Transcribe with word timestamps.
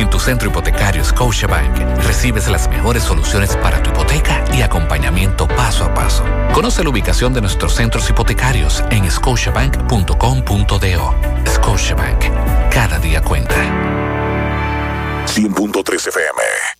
En 0.00 0.08
tu 0.08 0.18
centro 0.18 0.48
hipotecario 0.48 1.04
Scotiabank 1.04 1.76
recibes 2.04 2.48
las 2.48 2.70
mejores 2.70 3.02
soluciones 3.02 3.54
para 3.56 3.82
tu 3.82 3.90
hipoteca 3.90 4.42
y 4.54 4.62
acompañamiento 4.62 5.46
paso 5.46 5.84
a 5.84 5.92
paso. 5.92 6.24
Conoce 6.54 6.82
la 6.82 6.88
ubicación 6.88 7.34
de 7.34 7.42
nuestros 7.42 7.74
centros 7.74 8.08
hipotecarios 8.08 8.82
en 8.90 9.10
scotiabank.com.do. 9.10 11.14
Scotiabank, 11.46 12.24
cada 12.72 12.98
día 12.98 13.20
cuenta. 13.20 13.54
100.3 15.26 16.08
FM. 16.08 16.79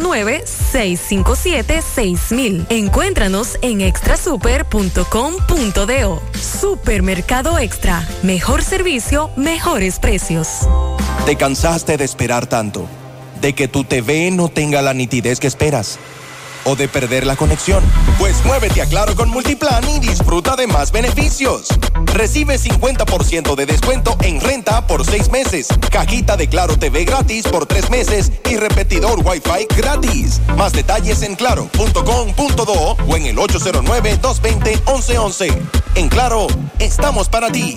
657-6000. 0.00 2.66
Encuéntranos 2.70 3.58
en 3.62 3.80
extrasuper.com.do. 3.80 6.22
Supermercado 6.60 7.58
Extra. 7.58 8.06
Mejor 8.22 8.62
servicio, 8.62 9.30
mejores 9.36 9.98
precios. 9.98 10.68
¿Te 11.26 11.34
cansaste 11.36 11.96
de 11.96 12.04
esperar 12.04 12.46
tanto? 12.46 12.86
¿De 13.40 13.54
que 13.54 13.66
tu 13.68 13.84
TV 13.84 14.30
no 14.30 14.48
tenga 14.48 14.82
la 14.82 14.92
nitidez 14.94 15.40
que 15.40 15.48
esperas? 15.48 15.98
O 16.64 16.76
de 16.76 16.88
perder 16.88 17.26
la 17.26 17.36
conexión? 17.36 17.82
Pues 18.18 18.42
muévete 18.44 18.82
a 18.82 18.86
Claro 18.86 19.14
con 19.14 19.30
Multiplan 19.30 19.88
y 19.88 20.00
disfruta 20.00 20.56
de 20.56 20.66
más 20.66 20.90
beneficios. 20.92 21.68
Recibe 22.06 22.58
50% 22.58 23.54
de 23.54 23.66
descuento 23.66 24.16
en 24.22 24.40
renta 24.40 24.86
por 24.86 25.04
seis 25.04 25.30
meses, 25.30 25.68
cajita 25.90 26.36
de 26.36 26.48
Claro 26.48 26.78
TV 26.78 27.04
gratis 27.04 27.46
por 27.46 27.66
tres 27.66 27.90
meses 27.90 28.32
y 28.48 28.56
repetidor 28.56 29.20
Wi-Fi 29.24 29.66
gratis. 29.76 30.40
Más 30.56 30.72
detalles 30.72 31.20
en 31.22 31.34
claro.com.do 31.34 32.96
o 33.06 33.16
en 33.16 33.26
el 33.26 33.36
809-220-1111. 33.36 35.58
En 35.94 36.08
Claro, 36.08 36.46
estamos 36.78 37.28
para 37.28 37.50
ti. 37.50 37.76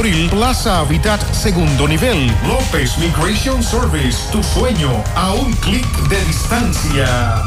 Plaza 0.00 0.78
Habitat, 0.78 1.20
segundo 1.30 1.86
nivel. 1.86 2.34
López 2.48 2.96
Migration 2.96 3.62
Service, 3.62 4.16
tu 4.32 4.42
sueño 4.42 5.04
a 5.14 5.34
un 5.34 5.52
clic 5.56 5.86
de 6.08 6.24
distancia. 6.24 7.42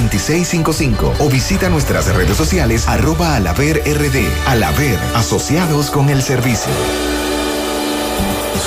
2655 0.00 1.14
o 1.18 1.28
visita 1.28 1.68
nuestras 1.68 2.06
redes 2.14 2.36
sociales 2.36 2.88
arroba 2.88 3.36
alaver 3.36 3.82
rd. 3.84 4.26
Alaver, 4.46 4.98
asociados 5.14 5.90
con 5.90 6.08
el 6.08 6.22
servicio. 6.22 6.72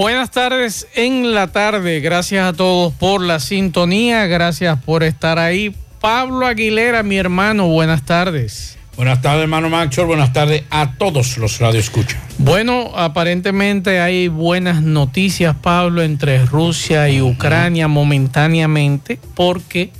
Buenas 0.00 0.30
tardes 0.30 0.86
en 0.94 1.34
la 1.34 1.48
tarde. 1.48 1.98
Gracias 1.98 2.46
a 2.46 2.52
todos 2.52 2.92
por 2.92 3.20
la 3.20 3.40
sintonía. 3.40 4.28
Gracias 4.28 4.80
por 4.84 5.02
estar 5.02 5.40
ahí. 5.40 5.74
Pablo 6.00 6.46
Aguilera, 6.46 7.02
mi 7.02 7.16
hermano, 7.16 7.66
buenas 7.66 8.04
tardes. 8.04 8.78
Buenas 8.94 9.20
tardes, 9.20 9.42
hermano 9.42 9.68
Macho. 9.68 10.06
Buenas 10.06 10.32
tardes 10.32 10.62
a 10.70 10.92
todos 10.92 11.36
los 11.38 11.58
radioescuchas. 11.58 12.16
Bueno, 12.38 12.92
aparentemente 12.94 13.98
hay 13.98 14.28
buenas 14.28 14.82
noticias, 14.82 15.56
Pablo, 15.60 16.00
entre 16.02 16.46
Rusia 16.46 17.08
y 17.08 17.20
Ucrania 17.20 17.88
momentáneamente, 17.88 19.18
porque 19.34 19.90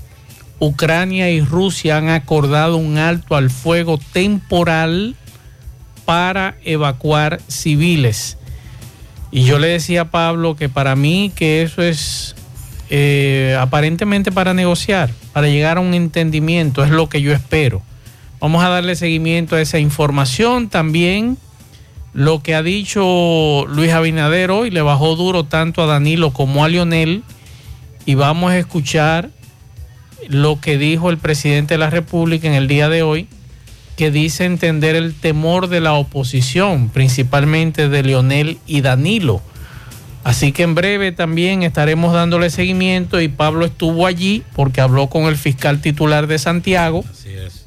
Ucrania 0.61 1.29
y 1.29 1.41
Rusia 1.41 1.97
han 1.97 2.09
acordado 2.09 2.77
un 2.77 2.99
alto 2.99 3.35
al 3.35 3.51
fuego 3.51 3.99
temporal 4.13 5.17
para 6.05 6.55
evacuar 6.63 7.41
civiles. 7.49 8.38
Y 9.31 9.45
yo 9.45 9.59
le 9.59 9.69
decía 9.69 10.03
a 10.03 10.11
Pablo 10.11 10.57
que 10.57 10.69
para 10.69 10.97
mí 10.97 11.31
que 11.35 11.63
eso 11.63 11.83
es 11.83 12.35
eh, 12.91 13.57
aparentemente 13.61 14.33
para 14.33 14.55
negociar, 14.55 15.11
para 15.33 15.49
llegar 15.49 15.77
a 15.77 15.81
un 15.81 15.93
entendimiento, 15.93 16.83
es 16.83 16.91
lo 16.91 17.09
que 17.09 17.21
yo 17.21 17.33
espero. 17.33 17.83
Vamos 18.41 18.65
a 18.65 18.69
darle 18.69 18.95
seguimiento 18.97 19.57
a 19.57 19.61
esa 19.61 19.79
información 19.79 20.69
también. 20.69 21.37
Lo 22.15 22.43
que 22.43 22.55
ha 22.55 22.63
dicho 22.63 23.67
Luis 23.69 23.93
Abinader 23.93 24.51
hoy 24.51 24.71
le 24.71 24.81
bajó 24.81 25.17
duro 25.17 25.45
tanto 25.45 25.83
a 25.83 25.87
Danilo 25.87 26.33
como 26.33 26.65
a 26.65 26.69
Lionel. 26.69 27.25
Y 28.07 28.15
vamos 28.15 28.53
a 28.53 28.59
escuchar 28.59 29.31
lo 30.29 30.61
que 30.61 30.79
dijo 30.79 31.11
el 31.11 31.19
presidente 31.19 31.75
de 31.75 31.79
la 31.79 31.91
República 31.91 32.47
en 32.49 32.55
el 32.55 32.69
día 32.69 32.89
de 32.89 33.03
hoy, 33.03 33.29
que 33.99 34.13
dice 34.13 34.45
entender 34.45 34.95
el 34.95 35.13
temor 35.13 35.67
de 35.67 35.81
la 35.81 35.95
oposición, 35.95 36.89
principalmente 36.89 37.89
de 37.89 38.05
Lionel 38.05 38.59
y 38.65 38.81
Danilo. 38.81 39.43
Así 40.23 40.53
que 40.53 40.63
en 40.63 40.77
breve 40.77 41.11
también 41.11 41.65
estaremos 41.65 42.13
dándole 42.13 42.51
seguimiento 42.51 43.21
y 43.21 43.27
Pablo 43.27 43.67
estuvo 43.67 44.07
allí 44.07 44.45
porque 44.55 44.81
habló 44.81 45.09
con 45.09 45.25
el 45.25 45.37
fiscal 45.37 45.81
titular 45.81 46.29
de 46.29 46.39
Santiago. 46.39 47.05
Así 47.11 47.31
es. 47.31 47.65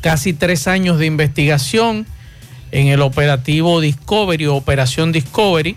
Casi 0.00 0.32
tres 0.32 0.68
años 0.68 0.98
de 0.98 1.04
investigación 1.04 2.06
en 2.72 2.86
el 2.88 3.02
operativo 3.02 3.78
Discovery, 3.82 4.46
Operación 4.46 5.12
Discovery, 5.12 5.76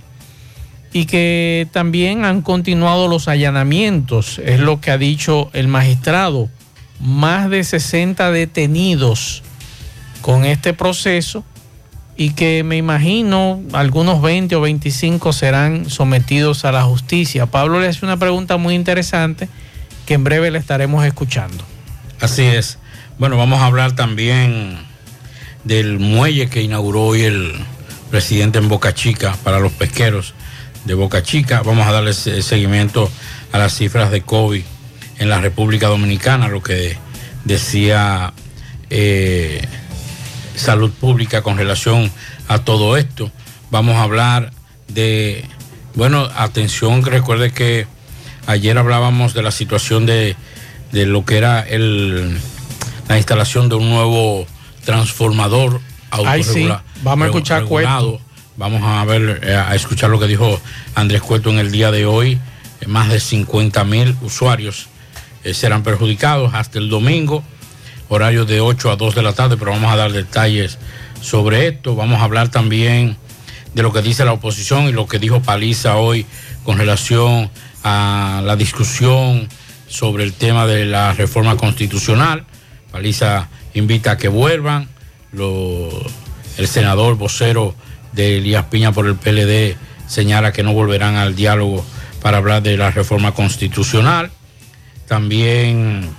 y 0.93 1.03
que 1.05 1.67
también 1.73 2.23
han 2.23 2.43
continuado 2.43 3.09
los 3.09 3.27
allanamientos, 3.27 4.39
es 4.39 4.61
lo 4.61 4.79
que 4.79 4.91
ha 4.91 4.97
dicho 4.97 5.49
el 5.51 5.67
magistrado. 5.67 6.47
Más 7.01 7.49
de 7.49 7.65
60 7.65 8.31
detenidos 8.31 9.43
con 10.27 10.43
este 10.43 10.73
proceso 10.73 11.45
y 12.17 12.31
que 12.31 12.65
me 12.65 12.75
imagino 12.75 13.61
algunos 13.71 14.21
20 14.21 14.57
o 14.57 14.59
25 14.59 15.31
serán 15.31 15.89
sometidos 15.89 16.65
a 16.65 16.73
la 16.73 16.83
justicia. 16.83 17.45
Pablo 17.45 17.79
le 17.79 17.87
hace 17.87 18.03
una 18.03 18.17
pregunta 18.17 18.57
muy 18.57 18.75
interesante 18.75 19.47
que 20.05 20.15
en 20.15 20.25
breve 20.25 20.51
le 20.51 20.59
estaremos 20.59 21.05
escuchando. 21.05 21.63
Así 22.19 22.41
es. 22.41 22.77
Bueno, 23.17 23.37
vamos 23.37 23.61
a 23.61 23.67
hablar 23.67 23.95
también 23.95 24.79
del 25.63 25.97
muelle 25.97 26.49
que 26.49 26.61
inauguró 26.61 27.03
hoy 27.03 27.21
el 27.21 27.53
presidente 28.11 28.59
en 28.59 28.67
Boca 28.67 28.93
Chica 28.93 29.33
para 29.45 29.61
los 29.61 29.71
pesqueros 29.71 30.33
de 30.83 30.93
Boca 30.93 31.23
Chica. 31.23 31.61
Vamos 31.61 31.87
a 31.87 31.93
darle 31.93 32.11
seguimiento 32.11 33.09
a 33.53 33.59
las 33.59 33.77
cifras 33.77 34.11
de 34.11 34.23
COVID 34.23 34.63
en 35.19 35.29
la 35.29 35.39
República 35.39 35.87
Dominicana, 35.87 36.49
lo 36.49 36.61
que 36.61 36.97
decía 37.45 38.33
eh, 38.89 39.65
Salud 40.57 40.91
Pública 40.91 41.41
con 41.41 41.57
relación 41.57 42.11
a 42.47 42.59
todo 42.59 42.97
esto. 42.97 43.31
Vamos 43.71 43.95
a 43.95 44.03
hablar 44.03 44.51
de, 44.87 45.45
bueno, 45.95 46.27
atención, 46.35 47.03
recuerde 47.03 47.51
que 47.51 47.87
ayer 48.45 48.77
hablábamos 48.77 49.33
de 49.33 49.43
la 49.43 49.51
situación 49.51 50.05
de, 50.05 50.35
de 50.91 51.05
lo 51.05 51.25
que 51.25 51.37
era 51.37 51.61
el, 51.61 52.37
la 53.07 53.17
instalación 53.17 53.69
de 53.69 53.75
un 53.75 53.89
nuevo 53.89 54.45
transformador 54.83 55.81
Ay, 56.11 56.43
sí. 56.43 56.67
Vamos 57.03 57.25
a 57.25 57.27
escuchar 57.27 57.65
Cueto. 57.65 58.19
Vamos 58.55 58.81
a 58.83 59.05
ver, 59.05 59.41
eh, 59.43 59.55
a 59.55 59.75
escuchar 59.75 60.09
lo 60.09 60.19
que 60.19 60.25
dijo 60.25 60.59
Andrés 60.95 61.21
Cueto 61.21 61.51
en 61.51 61.59
el 61.59 61.71
día 61.71 61.91
de 61.91 62.05
hoy. 62.05 62.39
Más 62.87 63.09
de 63.09 63.19
50 63.19 63.83
mil 63.83 64.15
usuarios 64.21 64.87
eh, 65.43 65.53
serán 65.53 65.83
perjudicados 65.83 66.53
hasta 66.53 66.79
el 66.79 66.89
domingo, 66.89 67.43
horario 68.09 68.45
de 68.45 68.61
8 68.61 68.91
a 68.91 68.95
2 68.95 69.15
de 69.15 69.21
la 69.21 69.33
tarde, 69.33 69.57
pero 69.57 69.71
vamos 69.71 69.91
a 69.91 69.95
dar 69.95 70.11
detalles 70.11 70.77
sobre 71.21 71.67
esto. 71.67 71.95
Vamos 71.95 72.19
a 72.19 72.23
hablar 72.23 72.49
también 72.49 73.17
de 73.73 73.83
lo 73.83 73.91
que 73.93 74.01
dice 74.01 74.25
la 74.25 74.33
oposición 74.33 74.85
y 74.85 74.91
lo 74.91 75.07
que 75.07 75.19
dijo 75.19 75.41
Paliza 75.41 75.97
hoy 75.97 76.25
con 76.63 76.77
relación 76.77 77.49
a 77.83 78.41
la 78.43 78.55
discusión 78.55 79.47
sobre 79.87 80.23
el 80.23 80.33
tema 80.33 80.67
de 80.67 80.85
la 80.85 81.13
reforma 81.13 81.57
constitucional. 81.57 82.45
Paliza 82.91 83.49
invita 83.73 84.11
a 84.11 84.17
que 84.17 84.27
vuelvan. 84.27 84.87
El 85.33 86.67
senador 86.67 87.15
vocero 87.15 87.75
de 88.13 88.37
Elías 88.37 88.65
Piña 88.65 88.91
por 88.91 89.05
el 89.05 89.15
PLD 89.15 89.77
señala 90.07 90.51
que 90.51 90.63
no 90.63 90.73
volverán 90.73 91.15
al 91.15 91.35
diálogo 91.35 91.85
para 92.21 92.37
hablar 92.37 92.63
de 92.63 92.77
la 92.77 92.89
reforma 92.89 93.33
constitucional. 93.33 94.31
También 95.07 96.09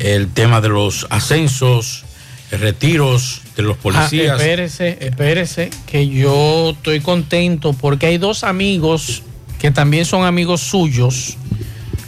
el 0.00 0.32
tema 0.32 0.60
de 0.60 0.70
los 0.70 1.06
ascensos, 1.10 2.04
retiros 2.50 3.42
de 3.54 3.62
los 3.62 3.76
policías. 3.76 4.32
Ah, 4.32 4.36
espérese, 4.36 4.98
espérese, 5.00 5.70
que 5.86 6.08
yo 6.08 6.70
estoy 6.70 7.00
contento 7.00 7.74
porque 7.74 8.06
hay 8.06 8.18
dos 8.18 8.42
amigos 8.42 9.22
que 9.58 9.70
también 9.70 10.06
son 10.06 10.24
amigos 10.24 10.62
suyos 10.62 11.36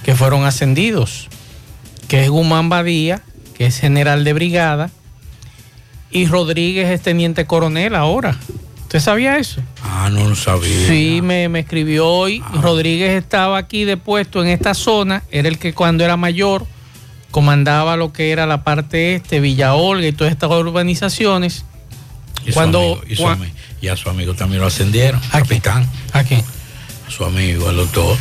que 0.05 0.15
fueron 0.15 0.45
ascendidos, 0.45 1.29
que 2.09 2.25
es 2.25 2.31
Guzmán 2.31 2.71
Badía, 2.71 3.23
que 3.55 3.67
es 3.67 3.79
general 3.79 4.25
de 4.25 4.33
brigada, 4.33 4.91
y 6.11 6.27
Rodríguez 6.27 6.89
es 6.89 7.03
teniente 7.03 7.47
coronel 7.47 7.95
ahora. 7.95 8.37
¿Usted 8.83 9.01
sabía 9.01 9.39
eso? 9.39 9.63
Ah, 9.83 10.11
no 10.11 10.29
lo 10.29 10.35
sabía. 10.35 10.87
Sí, 10.87 11.21
me, 11.23 11.49
me 11.49 11.61
escribió 11.61 12.09
hoy. 12.09 12.43
Ah. 12.45 12.59
Rodríguez 12.61 13.11
estaba 13.23 13.59
aquí 13.59 13.85
de 13.85 13.97
puesto 13.97 14.43
en 14.43 14.49
esta 14.49 14.75
zona. 14.75 15.23
Era 15.31 15.49
el 15.49 15.59
que 15.59 15.73
cuando 15.73 16.05
era 16.05 16.19
mayor 16.19 16.67
comandaba 17.33 17.97
lo 17.97 18.13
que 18.13 18.31
era 18.31 18.47
la 18.47 18.63
parte 18.63 19.17
este, 19.17 19.41
Villa 19.41 19.75
Olga 19.75 20.07
y 20.07 20.13
todas 20.13 20.33
estas 20.33 20.51
urbanizaciones. 20.51 21.65
Y, 22.47 22.53
Cuando- 22.53 23.01
su 23.17 23.27
amigo, 23.27 23.45
y, 23.45 23.49
cua- 23.49 23.53
y 23.81 23.89
a 23.89 23.97
su 23.97 24.09
amigo 24.11 24.35
también 24.35 24.61
lo 24.61 24.69
ascendieron, 24.69 25.21
capitán. 25.33 25.89
¿A 26.13 26.23
quién? 26.23 26.45
A 27.09 27.11
su 27.11 27.25
amigo, 27.25 27.69
al 27.69 27.77
doctor. 27.77 28.17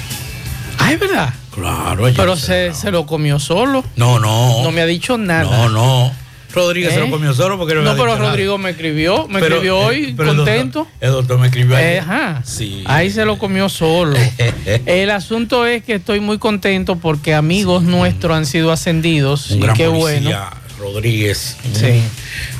Ah, 0.79 0.91
es 0.93 0.99
verdad. 0.99 1.33
Claro, 1.53 2.05
Pero 2.15 2.35
se, 2.37 2.73
se 2.73 2.91
lo 2.91 3.05
comió 3.05 3.37
solo. 3.37 3.83
No, 3.97 4.19
no. 4.19 4.63
No 4.63 4.71
me 4.71 4.81
ha 4.81 4.85
dicho 4.85 5.17
nada. 5.17 5.43
No, 5.43 5.69
no. 5.69 6.11
Rodríguez 6.53 6.91
se 6.93 6.97
¿Eh? 6.99 7.03
lo 7.05 7.09
comió 7.09 7.33
solo 7.33 7.57
porque 7.57 7.73
no, 7.75 7.81
No, 7.81 7.91
pero 7.95 8.07
nada. 8.17 8.29
Rodrigo 8.29 8.57
me 8.57 8.71
escribió, 8.71 9.27
me 9.27 9.39
Pero, 9.39 9.55
escribió 9.55 9.81
eh, 9.81 9.85
hoy, 9.85 10.13
pero 10.17 10.31
el 10.31 10.37
doctor- 10.37 10.55
contento. 10.55 10.87
El 10.99 11.11
doctor 11.11 11.39
me 11.39 11.47
escribió 11.47 11.77
ayer. 11.77 11.93
Eh, 11.95 11.99
ajá. 11.99 12.41
Sí. 12.45 12.83
Ahí 12.85 13.09
se 13.09 13.23
lo 13.25 13.37
comió 13.37 13.69
solo. 13.69 14.17
El 14.85 15.09
asunto 15.11 15.65
es 15.65 15.83
que 15.83 15.95
estoy 15.95 16.19
muy 16.19 16.37
contento 16.39 16.97
porque 16.97 17.33
amigos 17.33 17.83
nuestros 17.83 18.35
han 18.35 18.45
sido 18.45 18.71
ascendidos 18.71 19.51
Un 19.51 19.57
y 19.57 19.61
gran 19.61 19.75
qué 19.77 19.85
policía, 19.87 20.19
bueno. 20.19 20.49
Rodríguez. 20.79 21.57
Sí. 21.73 22.01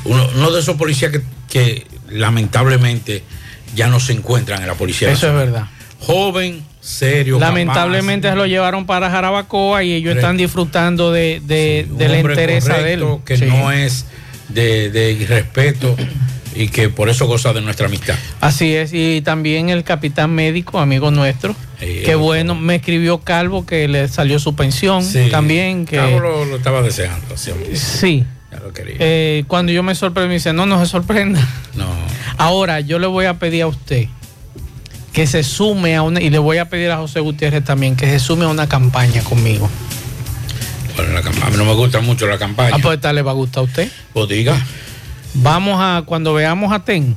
Uno, 0.04 0.26
uno 0.36 0.50
de 0.52 0.60
esos 0.60 0.76
policías 0.76 1.12
que, 1.12 1.22
que 1.50 1.86
lamentablemente 2.08 3.22
ya 3.74 3.88
no 3.88 4.00
se 4.00 4.12
encuentran 4.12 4.60
en 4.62 4.68
la 4.68 4.74
policía. 4.74 5.10
Eso 5.10 5.28
es 5.28 5.34
verdad. 5.34 5.66
Joven, 6.00 6.64
serio. 6.82 7.38
Lamentablemente 7.38 8.34
lo 8.34 8.44
llevaron 8.44 8.84
para 8.86 9.08
Jarabacoa 9.08 9.82
y 9.84 9.92
ellos 9.92 10.10
Correcto. 10.10 10.18
están 10.26 10.36
disfrutando 10.36 11.12
de, 11.12 11.40
de, 11.44 11.86
de 11.90 12.08
la 12.08 12.18
entereza 12.18 12.74
de 12.78 12.92
él. 12.94 13.04
Que 13.24 13.36
Sí. 13.38 13.44
no 13.46 13.70
es 13.72 14.04
de, 14.48 14.90
de 14.90 15.12
irrespeto 15.12 15.96
y 16.54 16.68
que 16.68 16.88
por 16.90 17.08
eso 17.08 17.26
goza 17.26 17.52
de 17.52 17.60
nuestra 17.62 17.86
amistad. 17.86 18.14
Así 18.40 18.74
es, 18.74 18.90
y 18.92 19.22
también 19.22 19.70
el 19.70 19.84
capitán 19.84 20.30
médico, 20.34 20.78
amigo 20.80 21.10
nuestro. 21.10 21.54
Sí, 21.80 22.02
Qué 22.04 22.14
bueno, 22.14 22.54
me 22.54 22.74
escribió 22.76 23.18
Calvo 23.18 23.64
que 23.64 23.88
le 23.88 24.06
salió 24.08 24.38
su 24.38 24.54
pensión. 24.54 25.02
Sí. 25.02 25.28
También 25.30 25.86
que... 25.86 25.96
Cabo 25.96 26.20
lo, 26.20 26.44
lo 26.44 26.56
estaba 26.56 26.82
deseando. 26.82 27.36
sí, 27.36 27.50
hombre. 27.52 27.74
Sí. 27.76 28.24
Ya 28.52 28.58
lo 28.60 28.72
quería. 28.72 28.96
Eh, 28.98 29.44
cuando 29.48 29.72
yo 29.72 29.82
me 29.82 29.94
sorprendí, 29.94 30.28
me 30.28 30.34
dice, 30.34 30.52
no, 30.52 30.66
no 30.66 30.78
se 30.78 30.86
sorprenda. 30.90 31.40
no. 31.74 31.86
Ahora, 32.38 32.80
yo 32.80 32.98
le 32.98 33.06
voy 33.06 33.24
a 33.26 33.34
pedir 33.34 33.62
a 33.62 33.66
usted 33.68 34.06
que 35.12 35.26
se 35.26 35.42
sume 35.42 35.94
a 35.96 36.02
una, 36.02 36.20
y 36.20 36.30
le 36.30 36.38
voy 36.38 36.58
a 36.58 36.68
pedir 36.68 36.90
a 36.90 36.96
José 36.96 37.20
Gutiérrez 37.20 37.64
también, 37.64 37.96
que 37.96 38.06
se 38.06 38.18
sume 38.18 38.44
a 38.44 38.48
una 38.48 38.66
campaña 38.68 39.22
conmigo. 39.22 39.68
Bueno, 40.96 41.12
la 41.12 41.22
campaña. 41.22 41.46
A 41.46 41.50
mí 41.50 41.56
no 41.56 41.64
me 41.64 41.74
gusta 41.74 42.00
mucho 42.00 42.26
la 42.26 42.38
campaña. 42.38 42.74
Ah, 42.76 42.78
pues 42.82 42.96
esta 42.96 43.12
le 43.12 43.22
va 43.22 43.30
a 43.30 43.34
gustar 43.34 43.60
a 43.60 43.64
usted. 43.64 43.90
Pues 44.12 44.28
diga. 44.28 44.56
Vamos 45.34 45.78
a, 45.80 46.02
cuando 46.04 46.34
veamos 46.34 46.72
a 46.72 46.80
TEN, 46.84 47.16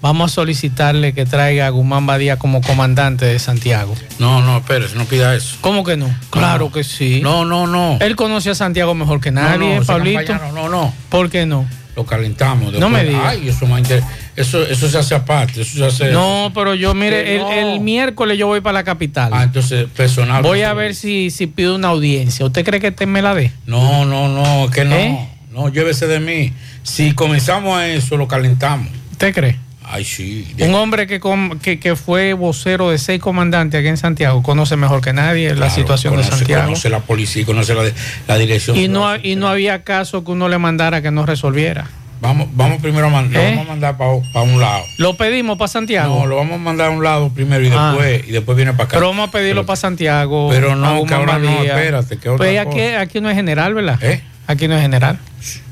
vamos 0.00 0.30
a 0.32 0.34
solicitarle 0.34 1.12
que 1.12 1.26
traiga 1.26 1.66
a 1.66 1.70
Guzmán 1.70 2.06
Badía 2.06 2.38
como 2.38 2.62
comandante 2.62 3.26
de 3.26 3.38
Santiago. 3.38 3.94
No, 4.18 4.40
no, 4.40 4.58
espérese, 4.58 4.96
no 4.96 5.04
pida 5.04 5.34
eso. 5.34 5.56
¿Cómo 5.60 5.84
que 5.84 5.96
no? 5.98 6.08
Claro 6.30 6.72
que 6.72 6.84
sí. 6.84 7.20
No, 7.22 7.44
no, 7.44 7.66
no. 7.66 7.98
Él 8.00 8.16
conoce 8.16 8.48
a 8.50 8.54
Santiago 8.54 8.94
mejor 8.94 9.20
que 9.20 9.30
nadie, 9.30 9.74
no, 9.74 9.80
no, 9.80 9.86
Pablito. 9.86 10.34
no, 10.34 10.52
no, 10.52 10.68
no. 10.70 10.94
¿Por 11.10 11.28
qué 11.30 11.44
no? 11.44 11.66
Lo 11.96 12.06
calentamos. 12.06 12.72
No 12.72 12.88
me 12.88 13.04
después. 13.04 13.16
diga. 13.18 13.28
Ay, 13.28 13.48
eso, 13.50 13.66
más 13.66 13.80
inter- 13.80 14.02
eso, 14.36 14.62
eso 14.66 14.88
se 14.88 14.98
hace 14.98 15.14
aparte. 15.14 15.62
Eso 15.62 15.78
se 15.78 15.84
hace. 15.84 16.12
No, 16.12 16.50
pero 16.54 16.74
yo, 16.74 16.94
mire, 16.94 17.36
el, 17.60 17.80
miércoles 17.80 18.36
yo 18.38 18.46
voy 18.46 18.60
para 18.60 18.74
la 18.74 18.84
capital. 18.84 19.30
Ah, 19.34 19.42
entonces, 19.44 19.86
personal. 19.96 20.42
Voy 20.42 20.62
a 20.62 20.72
ver 20.74 20.94
si, 20.94 21.30
si 21.30 21.46
pido 21.46 21.74
una 21.76 21.88
audiencia. 21.88 22.44
¿Usted 22.46 22.64
cree 22.64 22.80
que 22.80 22.90
TEN 22.90 23.10
me 23.10 23.22
la 23.22 23.34
dé? 23.34 23.52
No, 23.66 24.04
no, 24.04 24.28
no, 24.28 24.70
que 24.70 24.84
no. 24.84 24.96
¿Eh? 24.96 25.28
No, 25.52 25.68
llévese 25.68 26.06
de 26.06 26.20
mí. 26.20 26.52
Si 26.82 27.12
comenzamos 27.12 27.76
a 27.78 27.88
eso, 27.88 28.16
lo 28.16 28.26
calentamos. 28.28 28.88
¿Usted 29.12 29.32
cree? 29.34 29.58
Ay, 29.86 30.02
sí. 30.04 30.46
Un 30.60 30.74
hombre 30.74 31.06
que, 31.06 31.20
com- 31.20 31.58
que, 31.60 31.78
que 31.78 31.94
fue 31.94 32.32
vocero 32.32 32.90
de 32.90 32.96
seis 32.98 33.20
comandantes 33.20 33.78
aquí 33.78 33.88
en 33.88 33.98
Santiago 33.98 34.42
conoce 34.42 34.76
mejor 34.76 35.02
que 35.02 35.12
nadie 35.12 35.54
la 35.54 35.68
situación 35.68 36.14
conoce- 36.14 36.30
de 36.30 36.36
Santiago. 36.38 36.64
Conoce 36.64 36.88
la 36.88 37.00
policía 37.00 37.44
conoce 37.44 37.74
la, 37.74 37.82
la 38.26 38.38
dirección. 38.38 38.76
Y 38.78 38.88
no, 38.88 39.14
y 39.22 39.36
no 39.36 39.46
había 39.46 39.84
caso 39.84 40.24
que 40.24 40.30
uno 40.30 40.48
le 40.48 40.56
mandara 40.58 41.02
que 41.02 41.10
no 41.10 41.26
resolviera. 41.26 41.86
Vamos, 42.20 42.48
vamos 42.52 42.80
primero 42.80 43.06
a 43.06 43.10
mandar, 43.10 43.42
¿Eh? 43.42 43.50
vamos 43.50 43.66
a 43.66 43.70
mandar 43.70 43.96
para 43.98 44.42
un 44.44 44.60
lado. 44.60 44.84
Lo 44.98 45.14
pedimos 45.16 45.58
para 45.58 45.68
Santiago. 45.68 46.20
No, 46.20 46.26
lo 46.26 46.36
vamos 46.36 46.54
a 46.54 46.58
mandar 46.58 46.86
a 46.88 46.90
un 46.90 47.02
lado 47.04 47.28
primero 47.30 47.62
y 47.64 47.70
Ah. 47.74 47.88
después, 47.92 48.28
y 48.28 48.32
después 48.32 48.56
viene 48.56 48.72
para 48.72 48.84
acá. 48.84 48.94
Pero 48.96 49.08
vamos 49.08 49.28
a 49.28 49.30
pedirlo 49.32 49.66
para 49.66 49.76
Santiago. 49.76 50.48
pero 50.50 50.74
no, 50.76 51.04
que 51.04 51.14
ahora 51.14 51.38
no, 51.38 51.62
espérate, 51.62 52.16
que 52.18 52.28
otra 52.30 52.38
Pues 52.46 52.58
aquí, 52.58 52.70
cosa. 52.80 53.00
aquí 53.00 53.20
no 53.20 53.28
es 53.28 53.36
general, 53.36 53.74
¿verdad? 53.74 53.98
¿Eh? 54.02 54.22
Aquí 54.46 54.68
no 54.68 54.74
es 54.76 54.82
general. 54.82 55.18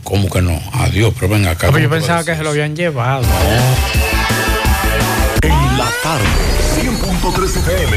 ¿Cómo 0.05 0.29
que 0.29 0.43
no? 0.43 0.61
Adiós, 0.75 1.15
pero 1.19 1.33
venga 1.33 1.53
acá. 1.53 1.71
Pues 1.71 1.83
yo 1.83 1.89
¿cómo 1.89 2.01
tú 2.01 2.07
pensaba 2.07 2.25
que 2.25 2.35
se 2.37 2.43
lo 2.43 2.51
habían 2.51 2.75
llevado. 2.77 3.25
En 5.43 5.79
la 5.79 5.89
tarde, 6.03 6.25
100.3 6.81 7.57
FM. 7.57 7.97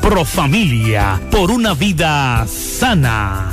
Profamilia. 0.00 1.20
Por 1.30 1.50
una 1.50 1.74
vida 1.74 2.46
sana. 2.46 3.52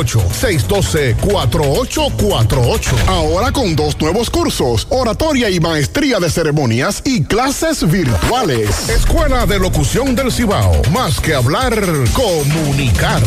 612-4848. 0.09 3.07
Ahora 3.07 3.51
con 3.51 3.75
dos 3.75 3.99
nuevos 3.99 4.29
cursos, 4.29 4.87
oratoria 4.89 5.49
y 5.49 5.59
maestría 5.59 6.19
de 6.19 6.29
ceremonias 6.29 7.01
y 7.05 7.23
clases 7.23 7.89
virtuales. 7.89 8.89
Escuela 8.89 9.45
de 9.45 9.59
Locución 9.59 10.15
del 10.15 10.31
Cibao. 10.31 10.81
Más 10.91 11.19
que 11.19 11.35
hablar, 11.35 11.73
comunicar. 12.13 13.21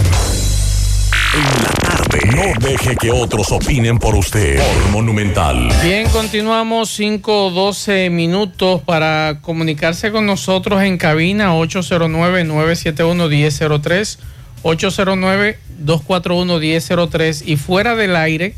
En 1.35 1.45
la 1.65 1.71
tarde. 1.71 2.21
No 2.31 2.53
deje 2.61 2.95
que 2.97 3.11
otros 3.11 3.51
opinen 3.51 3.99
por 3.99 4.15
usted. 4.15 4.59
Por 4.59 4.91
Monumental. 4.91 5.69
Bien, 5.83 6.09
continuamos 6.11 6.91
5 6.91 7.51
12 7.51 8.09
minutos 8.11 8.83
para 8.83 9.41
comunicarse 9.43 10.13
con 10.13 10.27
nosotros 10.27 10.81
en 10.83 10.97
cabina 10.97 11.55
809-971-1003, 11.55 14.19
809-241-1003 15.85 17.43
y 17.47 17.57
fuera 17.57 17.95
del 17.97 18.15
aire 18.17 18.55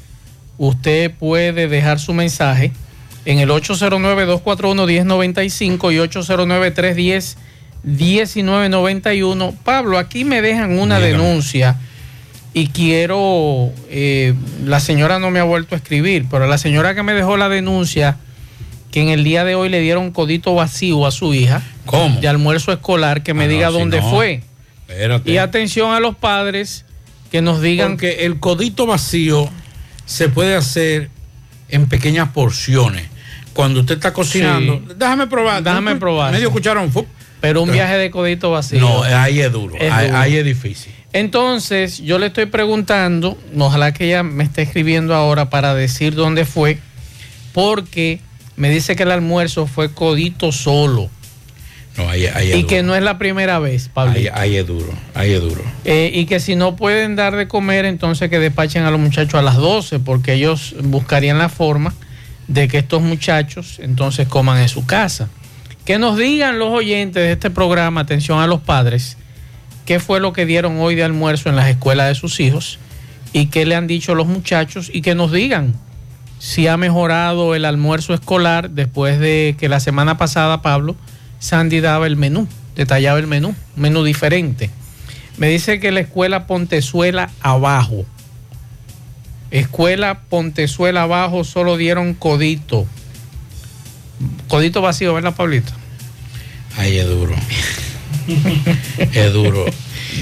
usted 0.59 1.11
puede 1.13 1.69
dejar 1.69 1.99
su 2.01 2.13
mensaje 2.15 2.73
en 3.25 3.39
el 3.41 3.51
809-241-1095 3.51 5.93
y 5.93 5.99
809-310-1991. 7.85 9.55
Pablo, 9.65 9.99
aquí 9.99 10.25
me 10.25 10.41
dejan 10.43 10.79
una 10.79 10.99
denuncia 11.01 11.77
y 12.55 12.69
quiero, 12.69 13.71
eh, 13.91 14.35
la 14.65 14.81
señora 14.81 15.19
no 15.19 15.31
me 15.31 15.41
ha 15.41 15.45
vuelto 15.45 15.75
a 15.75 15.79
escribir, 15.79 16.25
pero 16.31 16.47
la 16.47 16.57
señora 16.59 16.95
que 16.95 17.03
me 17.03 17.13
dejó 17.13 17.37
la 17.37 17.49
denuncia, 17.51 18.17
que 18.91 19.03
en 19.03 19.09
el 19.11 19.25
día 19.25 19.45
de 19.45 19.55
hoy 19.55 19.69
le 19.69 19.81
dieron 19.81 20.11
codito 20.11 20.55
vacío 20.55 21.05
a 21.07 21.11
su 21.11 21.35
hija, 21.35 21.61
¿Cómo? 21.85 22.19
de 22.19 22.29
almuerzo 22.29 22.73
escolar, 22.73 23.23
que 23.23 23.35
me 23.35 23.45
Ah, 23.45 23.49
no, 23.49 23.53
diga 23.53 23.69
si 23.69 23.75
dónde 23.75 24.01
no. 24.01 24.09
fue. 24.11 24.41
Espérate. 24.89 25.31
Y 25.31 25.37
atención 25.37 25.93
a 25.93 26.01
los 26.01 26.17
padres 26.17 26.87
que 27.37 27.43
nos 27.43 27.61
digan 27.61 27.93
Porque 27.93 28.25
el 28.25 28.40
codito 28.40 28.87
vacío 28.87 29.50
se 30.07 30.31
puede 30.31 30.57
hacer 30.57 31.11
en 31.69 31.87
pequeñas 31.87 32.31
porciones. 32.31 33.05
Cuando 33.52 33.81
usted 33.81 33.97
está 33.97 34.14
cocinando, 34.14 34.83
Sí. 34.87 34.95
déjame 34.97 35.26
probar. 35.26 35.62
Déjame 35.62 35.93
¿no? 35.93 36.00
probar. 36.00 36.33
Medio 36.33 36.50
cucharón. 36.50 36.90
pero 37.43 37.61
un 37.61 37.71
viaje 37.71 37.99
de 37.99 38.11
codito 38.11 38.50
vacío. 38.50 38.81
No, 38.81 39.02
ahí 39.02 39.40
es 39.40 39.52
duro. 39.52 39.75
Es 39.78 39.93
ahí, 39.93 40.07
duro. 40.07 40.19
ahí 40.19 40.37
es 40.37 40.45
difícil. 40.47 40.95
Entonces, 41.12 41.99
yo 41.99 42.19
le 42.19 42.28
estoy 42.28 42.47
preguntando, 42.47 43.37
ojalá 43.59 43.93
que 43.93 44.07
ella 44.07 44.23
me 44.23 44.43
esté 44.43 44.62
escribiendo 44.62 45.14
ahora 45.14 45.50
para 45.50 45.75
decir 45.75 46.14
dónde 46.14 46.47
fue, 46.47 46.78
porque 47.52 48.21
me 48.57 48.71
dice 48.71 48.97
que 48.97 49.02
el 49.02 49.11
almuerzo 49.11 49.66
fue 49.66 49.93
codito 49.93 50.52
solo 50.52 51.11
No, 51.97 52.09
ahí, 52.09 52.26
ahí 52.26 52.50
es 52.50 52.57
y 52.57 52.62
duro. 52.62 52.69
que 52.69 52.83
no 52.83 52.95
es 52.95 53.03
la 53.03 53.19
primera 53.19 53.59
vez, 53.59 53.88
Pablo. 53.93 54.12
Ahí, 54.15 54.29
ahí 54.33 54.57
es 54.57 54.67
duro. 54.67 54.93
Ahí 55.15 55.33
es 55.33 55.41
duro. 55.41 55.62
Eh, 55.85 56.11
y 56.15 56.26
que 56.26 56.41
si 56.41 56.55
no 56.55 56.76
pueden 56.76 57.17
dar 57.17 57.37
de 57.37 57.49
comer, 57.49 57.85
entonces 57.85 58.29
que 58.29 58.38
despachen 58.38 58.85
a 58.85 58.91
los 58.91 59.00
muchachos 59.00 59.35
a 59.35 59.43
las 59.43 59.57
12, 59.57 60.00
porque 60.00 60.35
ellos 60.35 60.75
buscarían 60.83 61.38
la 61.38 61.49
forma 61.49 61.95
de 62.49 62.69
que 62.69 62.79
estos 62.79 63.03
muchachos 63.03 63.79
entonces 63.81 64.29
coman 64.29 64.59
en 64.61 64.69
su 64.69 64.87
casa. 64.87 65.29
Que 65.85 65.99
nos 65.99 66.19
digan 66.19 66.59
los 66.59 66.71
oyentes 66.71 67.23
de 67.23 67.33
este 67.33 67.50
programa, 67.50 68.03
atención 68.03 68.41
a 68.41 68.47
los 68.47 68.61
padres, 68.61 69.17
qué 69.85 70.00
fue 70.00 70.21
lo 70.21 70.33
que 70.33 70.45
dieron 70.45 70.79
hoy 70.81 70.97
de 70.97 71.05
almuerzo 71.05 71.49
en 71.49 71.57
las 71.57 71.69
escuelas 71.69 72.09
de 72.09 72.15
sus 72.15 72.41
hijos 72.41 72.79
y 73.33 73.47
qué 73.47 73.65
le 73.65 73.76
han 73.76 73.87
dicho 73.87 74.15
los 74.15 74.26
muchachos 74.26 74.91
y 74.93 75.00
que 75.00 75.15
nos 75.15 75.33
digan 75.33 75.75
si 76.38 76.67
ha 76.67 76.76
mejorado 76.76 77.55
el 77.55 77.65
almuerzo 77.65 78.12
escolar 78.15 78.71
después 78.71 79.19
de 79.21 79.57
que 79.59 79.69
la 79.69 79.81
semana 79.81 80.19
pasada, 80.19 80.61
Pablo, 80.61 80.97
Sandy 81.38 81.81
daba 81.81 82.07
el 82.07 82.16
menú, 82.16 82.49
detallaba 82.75 83.19
el 83.19 83.26
menú, 83.26 83.49
un 83.49 83.83
menú 83.83 84.05
diferente. 84.05 84.71
Me 85.37 85.49
dice 85.49 85.81
que 85.81 85.93
la 85.93 86.00
escuela 86.00 86.47
Pontezuela 86.47 87.30
abajo, 87.41 88.06
escuela 89.50 90.21
Pontezuela 90.28 91.02
abajo, 91.02 91.45
solo 91.45 91.76
dieron 91.76 92.15
codito. 92.15 92.87
Codito 94.49 94.80
vacío, 94.80 95.13
¿verdad, 95.13 95.34
Pablito? 95.34 95.73
Ahí 96.76 96.99
es 96.99 97.06
duro. 97.06 97.34
es 99.13 99.32
duro. 99.32 99.65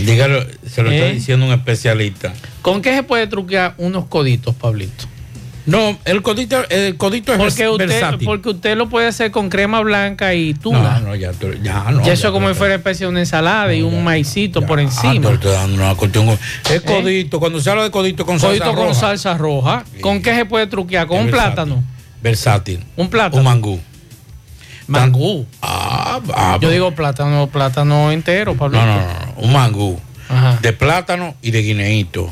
Dígalo, 0.05 0.45
se 0.67 0.83
lo 0.83 0.91
está 0.91 1.07
¿Eh? 1.07 1.15
diciendo 1.15 1.47
un 1.47 1.53
especialista. 1.53 2.33
¿Con 2.63 2.83
qué 2.83 2.95
se 2.95 3.03
puede 3.03 3.27
truquear 3.27 3.75
unos 3.79 4.07
coditos, 4.07 4.55
Pablito? 4.55 5.05
No, 5.67 5.97
el 6.05 6.21
codito, 6.21 6.63
el 6.69 6.97
codito 6.99 7.33
es 7.33 7.39
Porque 7.39 7.69
usted, 7.69 7.89
versátil. 7.89 8.27
porque 8.27 8.51
usted 8.51 8.77
lo 8.77 8.89
puede 8.91 9.07
hacer 9.09 9.31
con 9.31 9.49
crema 9.49 9.81
blanca 9.81 10.35
y 10.35 10.53
tuna. 10.53 10.99
No, 11.01 11.09
no, 11.09 11.15
ya, 11.15 11.33
ya 11.63 11.91
no. 11.91 12.07
y 12.07 12.11
eso 12.11 12.25
ya 12.25 12.33
como 12.33 12.49
si 12.49 12.55
fuera 12.55 12.75
especie 12.75 13.07
de 13.07 13.11
una 13.11 13.21
ensalada 13.21 13.73
y 13.75 13.81
un 13.81 14.05
maicito 14.05 14.61
por 14.67 14.79
Ah, 14.79 14.83
encima. 14.83 15.31
estás 15.31 15.53
dando 15.53 15.77
una 15.83 15.95
cuestión. 15.95 16.29
Es 16.71 16.83
codito, 16.83 17.41
cuando 17.41 17.61
se 17.61 17.71
habla 17.71 17.85
de 17.85 17.91
codito 17.91 18.27
con 18.27 18.39
Codito 18.39 18.65
salsa 18.65 18.77
con 18.77 18.89
roja. 18.89 19.01
salsa 19.01 19.39
roja. 19.39 19.85
¿Con 20.03 20.21
qué 20.21 20.35
se 20.35 20.45
puede 20.45 20.67
truquear? 20.67 21.07
¿Con 21.07 21.17
Es 21.19 21.25
un 21.25 21.31
versátil. 21.31 21.55
plátano? 21.55 21.85
Versátil. 22.23 22.85
Un 22.97 23.09
plátano. 23.09 23.39
Un 23.39 23.45
mangú. 23.45 23.81
Mangú. 24.87 25.47
Ah, 25.63 26.21
ah, 26.35 26.59
Yo 26.61 26.69
digo 26.71 26.91
plátano, 26.95 27.47
plátano 27.47 28.13
entero, 28.13 28.55
Pablo. 28.55 28.79
No, 28.79 28.87
no, 28.87 28.97
no, 28.97 29.07
un 29.39 29.53
mangú. 29.53 29.99
Ajá. 30.29 30.59
De 30.61 30.73
plátano 30.75 31.35
y 31.41 31.53
de 31.53 31.63
guineíto. 31.63 32.31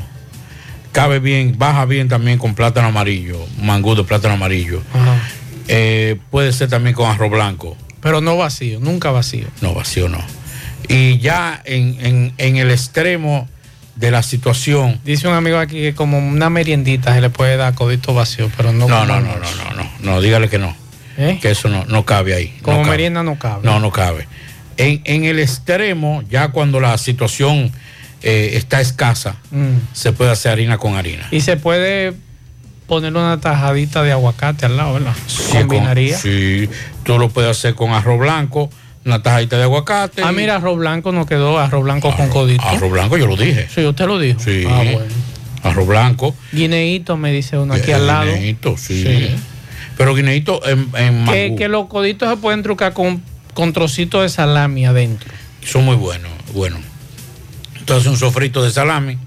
Cabe 0.93 1.19
bien, 1.19 1.55
baja 1.57 1.83
bien 1.85 2.07
también 2.07 2.37
con 2.39 2.55
plátano 2.55 2.87
amarillo. 2.87 3.37
Mangú 3.61 3.95
de 3.95 4.03
plátano 4.05 4.35
amarillo. 4.35 4.81
Ajá. 4.93 5.19
Eh, 5.67 6.17
puede 6.29 6.53
ser 6.53 6.69
también 6.69 6.95
con 6.95 7.09
arroz 7.09 7.29
blanco. 7.31 7.75
Pero 8.01 8.21
no 8.21 8.37
vacío, 8.37 8.79
nunca 8.79 9.11
vacío. 9.11 9.47
No, 9.61 9.73
vacío 9.73 10.07
no. 10.07 10.19
Y 10.87 11.17
ya 11.19 11.61
en, 11.65 11.97
en- 12.05 12.33
en 12.37 12.57
el 12.57 12.69
extremo 12.71 13.47
de 13.95 14.11
la 14.11 14.23
situación. 14.23 14.99
Dice 15.05 15.27
un 15.27 15.33
amigo 15.35 15.57
aquí 15.59 15.79
que 15.81 15.93
como 15.95 16.17
una 16.17 16.49
meriendita 16.49 17.13
se 17.13 17.21
le 17.21 17.29
puede 17.29 17.57
dar 17.57 17.73
codito 17.75 18.13
vacío, 18.13 18.49
pero 18.57 18.71
no 18.73 18.87
No, 18.87 19.05
no, 19.05 19.19
no, 19.21 19.35
no, 19.35 19.39
no, 19.39 19.73
no, 19.83 19.89
no, 19.99 20.21
dígale 20.21 20.49
que 20.49 20.57
no. 20.59 20.75
¿Eh? 21.17 21.37
Que 21.41 21.51
eso 21.51 21.69
no, 21.69 21.85
no 21.85 22.05
cabe 22.05 22.33
ahí. 22.33 22.53
no 22.57 22.63
Como 22.63 22.77
cabe. 22.79 22.89
merienda 22.91 23.23
no 23.23 23.37
cabe. 23.39 23.61
No, 23.63 23.79
no 23.79 23.91
cabe. 23.91 24.27
En, 24.77 25.01
en 25.05 25.25
el 25.25 25.39
extremo, 25.39 26.23
ya 26.29 26.47
cuando 26.49 26.79
la 26.79 26.97
situación 26.97 27.71
eh, 28.23 28.51
está 28.53 28.81
escasa, 28.81 29.35
Mm. 29.51 29.75
se 29.93 30.11
puede 30.13 30.31
hacer 30.31 30.51
harina 30.53 30.77
con 30.77 30.95
harina. 30.95 31.27
Y 31.31 31.41
se 31.41 31.57
puede 31.57 32.13
poner 32.87 33.11
una 33.15 33.39
tajadita 33.39 34.03
de 34.03 34.11
aguacate 34.11 34.65
al 34.65 34.77
lado, 34.77 34.93
¿verdad? 34.93 35.13
Sí, 35.27 35.43
Combinaría. 35.57 36.13
con- 36.13 36.21
sí, 36.21 36.69
tú 37.03 37.17
lo 37.19 37.29
puedes 37.29 37.51
hacer 37.51 37.75
con 37.75 37.91
arroz 37.91 38.19
blanco, 38.19 38.69
una 39.05 39.21
tajadita 39.21 39.57
de 39.57 39.63
aguacate. 39.63 40.21
Ah, 40.23 40.31
mira, 40.31 40.55
arroz 40.57 40.77
blanco 40.77 41.11
no 41.11 41.25
quedó, 41.25 41.59
arroz 41.59 41.83
blanco 41.83 42.15
con 42.15 42.29
codito. 42.29 42.63
Arroz 42.63 42.91
blanco, 42.91 43.17
yo 43.17 43.27
lo 43.27 43.35
dije. 43.35 43.67
Sí, 43.73 43.85
usted 43.85 44.05
lo 44.05 44.19
dijo. 44.19 44.39
Sí. 44.39 44.63
Ah, 44.67 44.77
bueno. 44.83 44.99
Arroz 45.63 45.87
blanco. 45.87 46.35
Guineíto 46.51 47.15
me 47.17 47.31
dice 47.31 47.57
uno 47.57 47.73
aquí 47.73 47.91
Eh, 47.91 47.95
al 47.95 48.07
lado. 48.07 48.25
guineíto, 48.33 48.75
sí. 48.77 49.03
Sí. 49.03 49.29
Pero 49.97 50.13
guineíto 50.15 50.61
en, 50.67 50.89
en 50.97 51.25
Que, 51.25 51.55
que 51.57 51.67
los 51.69 51.87
coditos 51.87 52.29
se 52.29 52.37
pueden 52.37 52.63
trucar 52.63 52.93
con, 52.93 53.21
con 53.53 53.71
trocitos 53.73 54.21
de 54.23 54.29
salami 54.29 54.85
adentro. 54.85 55.31
Son 55.65 55.85
muy 55.85 55.95
buenos, 55.95 56.31
bueno. 56.53 56.77
Entonces 57.83 58.09
un 58.09 58.15
sofrito 58.17 58.63
de 58.63 58.71
salami, 58.71 59.17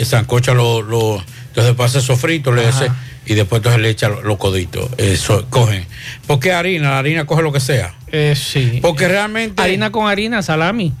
sancocha 0.00 0.54
lo, 0.54 0.82
lo- 0.82 1.20
entonces 1.48 1.74
pasa 1.74 1.98
el 1.98 2.04
sofrito, 2.04 2.52
le 2.52 2.64
hace, 2.64 2.88
y 3.26 3.34
después 3.34 3.58
entonces 3.58 3.80
le 3.82 3.88
echa 3.90 4.08
los 4.08 4.36
coditos. 4.38 4.88
Eso, 4.98 5.46
cogen. 5.50 5.84
Porque 6.28 6.52
harina, 6.52 6.90
la 6.90 6.98
harina 7.00 7.24
coge 7.24 7.42
lo 7.42 7.50
que 7.52 7.58
sea. 7.58 7.92
Eh, 8.12 8.34
sí. 8.36 8.78
Porque 8.80 9.08
realmente. 9.08 9.60
Harina 9.60 9.90
con 9.90 10.06
harina, 10.08 10.42
salami. 10.42 10.92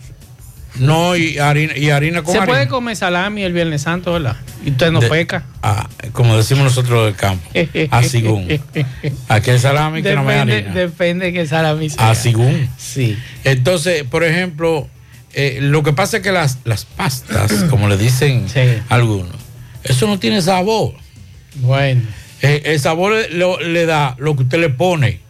No, 0.80 1.14
y 1.16 1.38
harina, 1.38 1.76
y 1.76 1.90
harina 1.90 2.22
con 2.22 2.32
Se 2.32 2.38
harina. 2.38 2.52
puede 2.52 2.66
comer 2.68 2.96
salami 2.96 3.42
el 3.44 3.52
Viernes 3.52 3.82
Santo, 3.82 4.12
¿verdad? 4.14 4.36
Y 4.64 4.70
usted 4.72 4.90
no 4.90 4.98
De- 5.00 5.08
peca. 5.08 5.44
Ah, 5.62 5.88
como 6.12 6.36
decimos 6.36 6.64
nosotros 6.64 7.04
del 7.06 7.14
campo. 7.14 7.48
Asigún. 7.92 8.48
Aquel 9.28 9.60
salami 9.60 10.02
que 10.02 10.14
no 10.16 10.24
me 10.24 10.32
depende, 10.32 10.54
harina. 10.56 10.74
depende 10.74 11.32
que 11.32 11.46
salami 11.46 11.90
sea. 11.90 12.10
Asigún. 12.10 12.68
Sí. 12.76 13.16
Entonces, 13.44 14.02
por 14.02 14.24
ejemplo, 14.24 14.88
eh, 15.36 15.58
lo 15.60 15.82
que 15.84 15.92
pasa 15.92 16.16
es 16.16 16.22
que 16.24 16.32
las, 16.32 16.58
las 16.64 16.84
pastas, 16.84 17.52
como 17.70 17.88
le 17.88 17.96
dicen 17.96 18.46
algunos, 18.88 19.36
eso 19.84 20.06
no 20.08 20.18
tiene 20.18 20.42
sabor. 20.42 20.94
Bueno. 21.56 22.02
Eh, 22.42 22.62
el 22.66 22.80
sabor 22.80 23.12
le, 23.12 23.30
lo- 23.30 23.60
le 23.60 23.86
da 23.86 24.14
lo 24.18 24.34
que 24.36 24.42
usted 24.42 24.58
le 24.58 24.70
pone. 24.70 25.20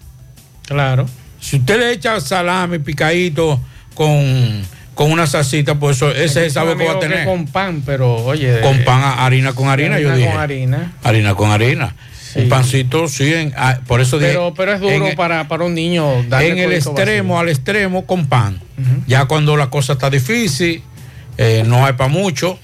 Claro. 0.66 1.06
Si 1.40 1.56
usted 1.56 1.78
le 1.78 1.92
echa 1.92 2.18
salami 2.20 2.78
picadito 2.80 3.60
con, 3.94 4.62
con 4.94 5.12
una 5.12 5.26
salsita, 5.26 5.76
pues 5.76 5.96
eso, 5.98 6.10
ese 6.10 6.24
es 6.24 6.36
el 6.36 6.50
sabor 6.50 6.76
que 6.76 6.84
va 6.84 6.94
a 6.94 6.98
tener. 6.98 7.24
Con 7.24 7.46
pan, 7.46 7.82
pero 7.86 8.16
oye. 8.24 8.60
Con 8.60 8.82
pan, 8.84 9.02
harina 9.18 9.52
con 9.52 9.68
harina, 9.68 10.00
yo 10.00 10.08
harina 10.10 10.16
dije. 10.16 10.30
con 10.30 10.40
harina. 10.40 10.92
Harina 11.04 11.34
con 11.34 11.50
harina. 11.50 11.94
Un 12.42 12.48
pancito, 12.48 13.08
sí, 13.08 13.32
en- 13.32 13.52
ah, 13.56 13.78
por 13.86 14.00
eso 14.00 14.18
dije, 14.18 14.32
Pero, 14.32 14.52
pero 14.54 14.72
es 14.74 14.80
duro 14.80 15.08
en- 15.08 15.16
para, 15.16 15.48
para 15.48 15.64
un 15.64 15.74
niño 15.74 16.22
darle 16.28 16.48
en 16.50 16.58
el 16.58 16.72
extremo, 16.72 17.38
al 17.40 17.48
extremo, 17.48 18.04
con 18.06 18.26
pan. 18.26 18.60
Ya 19.06 19.24
cuando 19.26 19.56
la 19.56 19.70
cosa 19.70 19.94
está 19.94 20.10
difícil, 20.10 20.82
eh, 21.38 21.62
no 21.66 21.84
hay 21.86 21.94
para 21.94 22.08
mucho, 22.08 22.58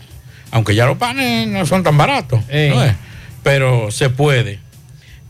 aunque 0.50 0.74
ya 0.74 0.86
los 0.86 0.98
panes 0.98 1.48
no 1.48 1.64
son 1.66 1.82
tan 1.82 1.96
baratos, 1.96 2.40
¿no 2.48 2.84
es? 2.84 2.94
pero 3.42 3.90
se 3.90 4.10
puede. 4.10 4.58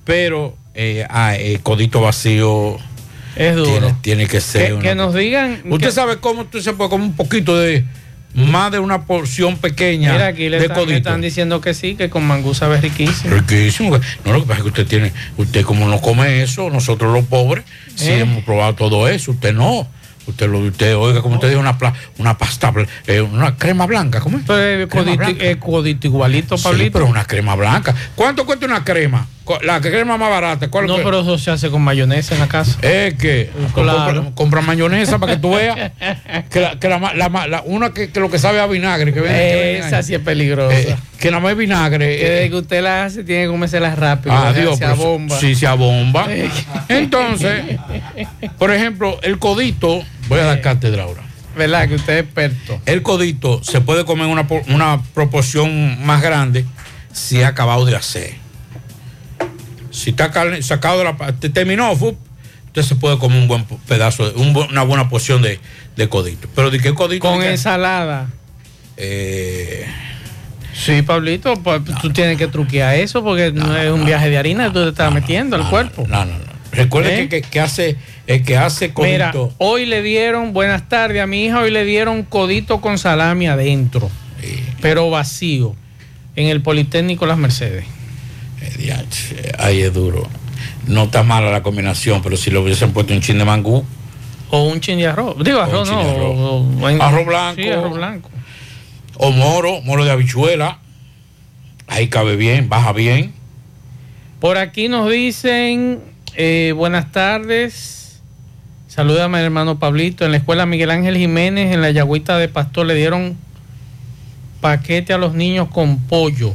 Pero 0.05 0.57
eh, 0.75 1.07
ah, 1.09 1.35
codito 1.63 2.01
vacío 2.01 2.77
Es 3.37 3.55
duro. 3.57 3.71
Tiene, 3.71 3.95
tiene 4.03 4.27
que 4.27 4.41
ser. 4.41 4.67
Que, 4.67 4.73
una- 4.75 4.83
que 4.83 4.95
nos 4.95 5.15
digan. 5.15 5.63
Usted 5.65 5.87
que- 5.89 5.93
sabe 5.93 6.17
cómo 6.19 6.43
usted 6.43 6.61
se 6.61 6.73
puede 6.73 6.91
comer 6.91 7.07
un 7.09 7.15
poquito 7.17 7.57
de 7.59 7.85
más 8.35 8.73
de 8.73 8.79
una 8.79 9.05
porción 9.05 9.57
pequeña 9.59 10.12
Mira, 10.12 10.27
aquí 10.29 10.49
le 10.49 10.59
de 10.59 10.62
están, 10.66 10.79
le 10.79 10.85
codito. 10.85 10.97
están 10.97 11.21
diciendo 11.21 11.61
que 11.61 11.75
sí, 11.75 11.95
que 11.97 12.09
con 12.11 12.25
mangú 12.27 12.55
sabe 12.55 12.81
riquísimo. 12.81 13.35
Riquísimo. 13.35 13.99
No, 14.25 14.33
lo 14.33 14.40
que 14.40 14.47
pasa 14.47 14.59
es 14.59 14.62
que 14.62 14.68
usted 14.68 14.87
tiene, 14.87 15.12
usted 15.37 15.62
como 15.64 15.87
no 15.88 16.01
come 16.01 16.42
eso, 16.42 16.71
nosotros 16.71 17.12
los 17.12 17.27
pobres, 17.27 17.64
sí 17.95 18.09
¿Eh? 18.11 18.21
hemos 18.21 18.42
probado 18.45 18.75
todo 18.75 19.09
eso, 19.09 19.33
usted 19.33 19.53
no. 19.55 19.87
Usted 20.25 20.49
lo 20.49 20.61
usted 20.61 20.95
oiga 20.97 21.21
como 21.21 21.35
usted 21.35 21.49
dijo 21.49 21.61
una 21.61 21.77
una 22.18 22.38
pasta 22.38 22.73
eh, 23.09 23.21
una 23.21 23.57
crema 23.57 23.87
blanca, 23.87 24.21
¿cómo 24.21 24.38
es? 24.38 24.45
Eh, 24.51 24.87
Crema 24.88 25.05
codito, 25.05 25.16
blanca. 25.16 25.45
eh, 25.45 25.57
codito 25.59 26.07
igualito, 26.07 26.57
Sí, 26.57 26.62
Pablito. 26.62 26.92
pero 26.92 27.07
una 27.07 27.25
crema 27.25 27.57
blanca. 27.57 27.92
¿Cuánto 28.14 28.47
cuesta 28.47 28.66
una 28.66 28.85
crema? 28.85 29.27
La 29.63 29.81
crema 29.81 30.17
más 30.19 30.31
barata. 30.31 30.69
¿Cuál 30.69 30.87
no, 30.87 30.97
que- 30.97 31.03
pero 31.03 31.21
eso 31.21 31.37
se 31.39 31.51
hace 31.51 31.69
con 31.71 31.83
mayonesa 31.83 32.35
en 32.35 32.41
la 32.41 32.49
casa. 32.49 32.79
Es 32.83 33.15
que 33.15 33.51
Claro. 33.75 34.15
compra, 34.15 34.35
compra 34.35 34.61
mayonesa 34.61 35.19
para 35.19 35.35
que 35.35 35.41
tú 35.41 35.55
veas 35.55 35.91
que, 36.51 36.61
la, 36.61 36.79
que 36.79 36.89
la 36.89 36.99
ma- 36.99 37.13
la 37.15 37.29
ma- 37.29 37.47
la- 37.49 37.63
una 37.67 37.91
que, 37.93 38.11
que 38.11 38.21
lo 38.21 38.31
que 38.31 38.39
sabe 38.39 38.61
a 38.61 38.67
vinagre 38.67 39.13
que 39.13 39.21
que 39.23 39.79
Esa 39.79 40.03
sí 40.03 40.15
es 40.15 40.21
peligrosa. 40.21 40.77
Eh, 40.79 40.97
que 41.19 41.31
nada 41.31 41.43
más 41.43 41.53
es 41.53 41.59
vinagre. 41.59 42.17
que 42.17 42.27
eh, 42.27 42.31
desde 42.31 42.51
que 42.51 42.57
usted 42.57 42.83
la 42.83 43.05
hace, 43.05 43.25
tiene 43.25 43.43
que 43.45 43.49
comérsela 43.51 43.95
rápido. 43.95 44.35
Ah, 44.35 44.53
sea, 44.53 44.63
Dios, 44.63 44.79
se 44.79 44.85
abomba. 44.85 45.39
Sí, 45.41 45.55
se 45.55 45.67
abomba. 45.67 46.27
Entonces, 46.89 47.63
por 48.59 48.73
ejemplo, 48.73 49.19
el 49.23 49.39
codito, 49.39 50.03
voy 50.29 50.41
a 50.41 50.45
dar 50.45 50.61
cátedra 50.61 51.03
ahora. 51.05 51.23
¿Verdad? 51.57 51.87
Que 51.89 51.97
usted 51.97 52.15
es 52.19 52.23
experto. 52.25 52.81
El 52.87 53.03
codito 53.03 53.63
se 53.63 53.81
puede 53.83 54.05
comer 54.07 54.27
en 54.27 54.33
una, 54.33 54.47
una 54.69 55.03
proporción 55.15 56.03
más 56.07 56.23
grande 56.23 56.65
si 57.13 57.43
ha 57.43 57.49
acabado 57.49 57.85
de 57.85 57.95
hacer. 57.97 58.42
Si 59.93 60.11
está 60.11 60.33
sacado 60.63 60.99
de 60.99 61.05
la... 61.05 61.17
te- 61.39 61.49
Terminó, 61.51 61.95
fu, 61.95 62.17
usted 62.67 62.83
se 62.83 62.97
puede 62.97 63.19
comer 63.19 63.39
un 63.41 63.47
buen 63.49 63.65
pedazo, 63.87 64.33
un 64.35 64.57
una 64.57 64.83
buena 64.83 65.09
porción 65.09 65.43
de, 65.43 65.61
de 65.97 66.09
codito. 66.09 66.49
Pero 66.57 66.71
¿de 66.71 66.81
qué 66.81 66.93
codito? 66.95 67.29
Con 67.29 67.43
ensalada. 67.43 68.29
Eh, 68.97 69.87
Sí, 70.75 71.03
Pablito, 71.03 71.55
pues, 71.63 71.83
tú 72.01 72.11
tienes 72.15 72.39
que 72.39 72.49
truquear 72.49 72.95
eso 72.95 73.23
porque 73.23 73.53
no, 73.53 73.77
es 73.77 73.91
un 73.91 74.07
viaje 74.07 74.31
de 74.31 74.39
harina 74.39 74.69
que 74.69 74.71
tú 74.73 74.83
te 74.85 74.89
estás 74.89 75.13
metiendo 75.13 75.55
al 75.57 75.69
cuerpo. 75.69 76.07
No, 76.09 76.25
no, 76.25 76.33
no. 76.39 76.45
Recuerde 76.73 77.15
¿Eh? 77.25 77.29
que, 77.29 77.43
que- 77.43 77.49
que 77.51 77.61
hace, 77.61 77.97
el 78.27 78.43
que 78.43 78.57
hace 78.57 78.91
codito... 78.95 79.13
Mira, 79.13 79.33
hoy 79.59 79.85
le 79.85 80.01
dieron, 80.01 80.55
buenas 80.55 80.89
tardes, 80.89 81.21
a 81.23 81.27
mi 81.27 81.45
hija 81.45 81.61
hoy 81.61 81.71
le 81.71 81.85
dieron 81.85 82.23
codito 82.23 82.81
con 82.81 82.97
salami 82.97 83.47
adentro, 83.49 84.11
pero 84.81 85.11
vacío, 85.11 85.77
en 86.37 86.47
el 86.49 86.63
Politécnico 86.63 87.27
Las 87.27 87.37
Mercedes. 87.37 87.85
Ahí 89.59 89.83
es 89.83 89.92
duro. 89.94 90.29
No 90.87 91.05
está 91.05 91.22
mala 91.22 91.51
la 91.51 91.62
combinación, 91.62 92.22
pero 92.22 92.37
si 92.37 92.51
le 92.51 92.59
hubiesen 92.59 92.92
puesto 92.92 93.12
un 93.14 93.20
chin 93.20 93.38
de 93.38 93.44
mangú. 93.44 93.85
O 94.51 94.64
un 94.64 94.81
chin 94.81 94.98
de 94.98 95.07
arroz. 95.07 95.37
Digo 95.42 95.61
arroz, 95.61 95.88
no. 95.90 95.98
arroz. 96.01 96.16
o- 96.38 96.66
o- 96.83 96.88
en- 96.90 97.01
Arroz 97.01 97.27
blanco. 97.27 97.62
Sí, 97.62 97.68
arroz 97.68 97.92
blanco. 97.94 98.31
O 99.16 99.31
moro, 99.31 99.81
moro 99.83 100.05
de 100.05 100.11
habichuela. 100.11 100.79
Ahí 101.87 102.09
cabe 102.09 102.37
bien, 102.37 102.68
baja 102.68 102.92
bien. 102.92 103.33
Por 104.40 104.59
aquí 104.59 104.88
nos 104.88 105.11
dicen, 105.11 106.01
eh, 106.35 106.72
buenas 106.77 107.12
tardes. 107.12 108.20
Salúdame 108.88 109.38
al 109.38 109.44
hermano 109.44 109.79
Pablito. 109.79 110.25
En 110.25 110.33
la 110.33 110.37
escuela 110.38 110.66
Miguel 110.66 110.90
Ángel 110.90 111.16
Jiménez, 111.16 111.72
en 111.72 111.81
la 111.81 111.90
Yagüita 111.90 112.37
de 112.38 112.48
Pastor, 112.48 112.87
le 112.87 112.94
dieron 112.94 113.37
paquete 114.61 115.12
a 115.12 115.18
los 115.18 115.35
niños 115.35 115.68
con 115.68 115.98
pollo. 115.98 116.55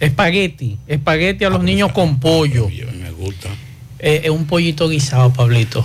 Espagueti, 0.00 0.78
espagueti 0.86 1.44
a 1.44 1.50
los 1.50 1.62
niños 1.62 1.92
con 1.92 2.20
pollo. 2.20 2.68
Me 2.68 3.10
gusta. 3.10 3.48
Eh, 4.00 4.20
es 4.24 4.30
un 4.30 4.46
pollito 4.46 4.88
guisado, 4.88 5.32
Pablito. 5.32 5.84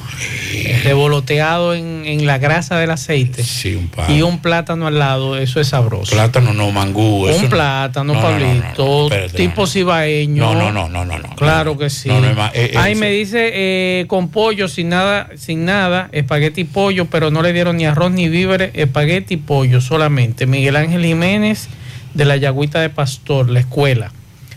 Revoloteado 0.84 1.74
en, 1.74 2.04
en 2.06 2.28
la 2.28 2.38
grasa 2.38 2.78
del 2.78 2.92
aceite. 2.92 3.44
Sí, 3.44 3.74
un. 3.74 3.90
Y 4.08 4.22
un 4.22 4.40
plátano 4.40 4.86
al 4.86 5.00
lado, 5.00 5.36
eso 5.36 5.60
es 5.60 5.70
sabroso. 5.70 6.12
Plátano 6.14 6.54
no, 6.54 6.72
mangú. 6.72 7.28
eso 7.28 7.38
un 7.38 7.44
no. 7.46 7.50
plátano, 7.50 8.14
No, 8.14 8.22
no, 8.22 8.30
no, 8.30 8.40
Pablito, 8.40 9.04
espérate, 9.06 9.38
tipo 9.38 9.66
cibaeño. 9.66 10.44
No, 10.44 10.54
no, 10.54 10.72
no, 10.72 10.90
no, 10.90 11.06
no. 11.06 11.18
no. 11.18 11.36
Claro 11.36 11.76
que 11.76 11.90
sí. 11.90 12.10
Eh, 12.10 12.36
eh, 12.54 12.74
Ahí 12.78 12.94
me 12.94 13.10
dice 13.10 13.50
eh, 13.52 14.06
con 14.08 14.30
pollo, 14.30 14.68
sin 14.68 14.90
nada, 14.90 15.30
sin 15.36 15.66
nada, 15.66 16.10
espagueti 16.12 16.62
y 16.62 16.66
pollo, 16.66 17.06
pero 17.06 17.32
no 17.32 17.42
le 17.42 17.52
dieron 17.52 17.78
ni 17.78 17.86
arroz 17.88 18.12
ni 18.12 18.30
víveres, 18.30 18.70
espagueti 18.76 19.34
y 19.36 19.38
pollo 19.38 19.82
solamente. 19.82 20.46
Miguel 20.46 20.76
Ángel 20.76 21.04
Jiménez 21.04 21.68
de 22.14 22.26
la 22.26 22.38
Yagüita 22.38 22.80
de 22.82 22.90
Pastor, 22.90 23.50
la 23.50 23.60
escuela. 23.60 24.12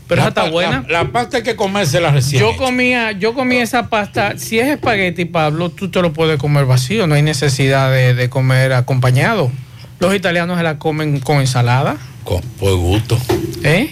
Pero 0.08 0.20
La 0.22 0.28
esa 0.28 0.40
está 0.40 0.50
buena. 0.50 0.84
La, 0.88 1.02
la 1.02 1.10
pasta 1.12 1.38
hay 1.38 1.42
que 1.42 1.56
comérsela 1.56 2.12
recién. 2.12 2.40
Yo 2.40 2.50
hecha. 2.50 2.58
comía, 2.58 3.12
yo 3.12 3.34
comía 3.34 3.62
esa 3.64 3.88
pasta. 3.88 4.38
Si 4.38 4.58
es 4.58 4.68
espagueti, 4.68 5.24
Pablo, 5.24 5.70
tú 5.70 5.90
te 5.90 6.00
lo 6.00 6.12
puedes 6.12 6.38
comer 6.38 6.64
vacío. 6.64 7.06
No 7.08 7.16
hay 7.16 7.22
necesidad 7.22 7.90
de, 7.90 8.14
de 8.14 8.28
comer 8.28 8.72
acompañado. 8.72 9.50
Los 9.98 10.14
italianos 10.14 10.58
se 10.58 10.62
la 10.62 10.78
comen 10.78 11.18
con 11.18 11.40
ensalada. 11.40 11.96
Con, 12.22 12.40
por 12.60 12.76
gusto. 12.76 13.18
¿Eh? 13.64 13.90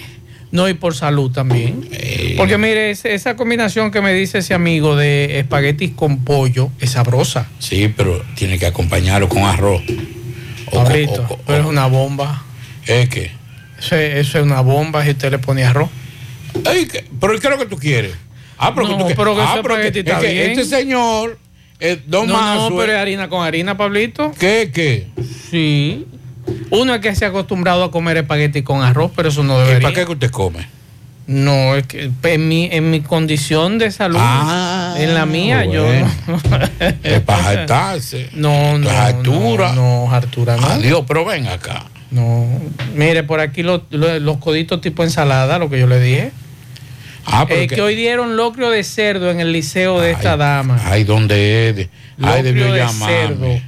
No, 0.51 0.69
y 0.69 0.73
por 0.73 0.95
salud 0.95 1.31
también. 1.33 1.89
Porque 2.37 2.57
mire, 2.57 2.91
esa 2.91 3.35
combinación 3.35 3.91
que 3.91 3.99
me 3.99 4.13
dice 4.13 4.37
ese 4.37 4.53
amigo 4.53 4.95
de 4.95 5.39
espaguetis 5.39 5.91
con 5.95 6.19
pollo 6.23 6.69
es 6.79 6.91
sabrosa. 6.91 7.47
Sí, 7.59 7.91
pero 7.95 8.23
tiene 8.35 8.57
que 8.57 8.67
acompañarlo 8.67 9.27
con 9.27 9.43
arroz. 9.43 9.81
O 10.67 10.71
con- 10.71 10.83
Pablito, 10.85 11.25
o 11.29 11.37
pero 11.45 11.59
es 11.63 11.65
una 11.65 11.87
bomba. 11.87 12.43
¿Es 12.85 13.09
que? 13.09 13.31
Eso, 13.79 13.95
es- 13.95 14.27
eso 14.27 14.39
es 14.39 14.43
una 14.45 14.61
bomba 14.61 15.03
si 15.03 15.11
usted 15.11 15.31
le 15.31 15.39
pone 15.39 15.63
arroz. 15.63 15.89
¿Pero 16.63 17.39
qué 17.39 17.47
es 17.47 17.49
lo 17.49 17.57
que 17.57 17.65
tú 17.65 17.77
quieres? 17.77 18.13
Ah, 18.57 18.73
pero 18.73 18.87
No, 18.87 18.97
que 18.97 19.03
tú 19.13 19.17
pero 19.17 19.35
que 19.35 19.41
ah, 19.41 19.59
pero 19.61 19.75
que- 19.75 19.87
es 19.87 19.93
que. 20.03 20.45
Este 20.51 20.65
señor, 20.65 21.37
eh, 21.79 21.99
Don 22.07 22.27
no, 22.27 22.33
Mazo, 22.33 22.69
no, 22.69 22.77
pero 22.77 22.93
es 22.93 22.97
harina 22.97 23.27
con 23.27 23.45
harina, 23.45 23.75
Pablito. 23.75 24.31
¿Qué, 24.39 24.71
qué? 24.73 25.07
Sí. 25.51 26.05
Uno 26.69 26.93
es 26.95 27.01
que 27.01 27.13
se 27.15 27.25
ha 27.25 27.29
acostumbrado 27.29 27.83
a 27.83 27.91
comer 27.91 28.17
espagueti 28.17 28.61
con 28.61 28.81
arroz, 28.81 29.11
pero 29.15 29.29
eso 29.29 29.43
no 29.43 29.55
¿Y 29.57 29.61
debería. 29.67 29.81
para 29.81 29.95
qué 29.95 30.05
que 30.05 30.11
usted 30.13 30.31
come? 30.31 30.67
No, 31.27 31.75
es 31.75 31.87
que 31.87 32.11
en 32.23 32.47
mi, 32.47 32.69
en 32.71 32.91
mi 32.91 33.01
condición 33.01 33.79
de 33.79 33.89
salud, 33.91 34.19
Ah, 34.21 34.93
en 34.97 35.15
la 35.15 35.25
mía, 35.25 35.63
bueno. 35.65 35.73
yo. 35.73 36.37
Es 37.03 37.19
para 37.21 37.43
jactarse. 37.43 38.29
No, 38.33 38.77
no. 38.77 38.87
Es 38.89 38.95
altura. 38.95 39.73
No, 39.73 40.05
no, 40.05 40.13
Artura, 40.13 40.55
no. 40.55 40.67
Adiós, 40.67 41.03
pero 41.07 41.25
ven 41.25 41.47
acá. 41.47 41.85
No. 42.11 42.47
Mire, 42.95 43.23
por 43.23 43.39
aquí 43.39 43.63
los, 43.63 43.81
los, 43.89 44.21
los 44.21 44.37
coditos 44.37 44.79
tipo 44.81 45.03
ensalada, 45.03 45.57
lo 45.59 45.69
que 45.69 45.79
yo 45.79 45.87
le 45.87 45.99
dije. 45.99 46.31
Ah, 47.25 47.45
pero 47.47 47.61
Eh, 47.61 47.67
que- 47.67 47.75
que 47.75 47.81
hoy 47.81 47.95
dieron 47.95 48.37
locrio 48.37 48.69
de 48.69 48.83
cerdo 48.83 49.31
en 49.31 49.39
el 49.39 49.51
liceo 49.51 49.99
de 49.99 50.11
esta 50.11 50.37
dama. 50.37 50.79
Ay, 50.85 51.03
¿dónde 51.03 51.69
es? 51.69 51.89
Ay, 52.21 52.43
debió 52.43 52.71
de 52.71 52.79
llamarme. 52.79 53.27
cerdo. 53.27 53.61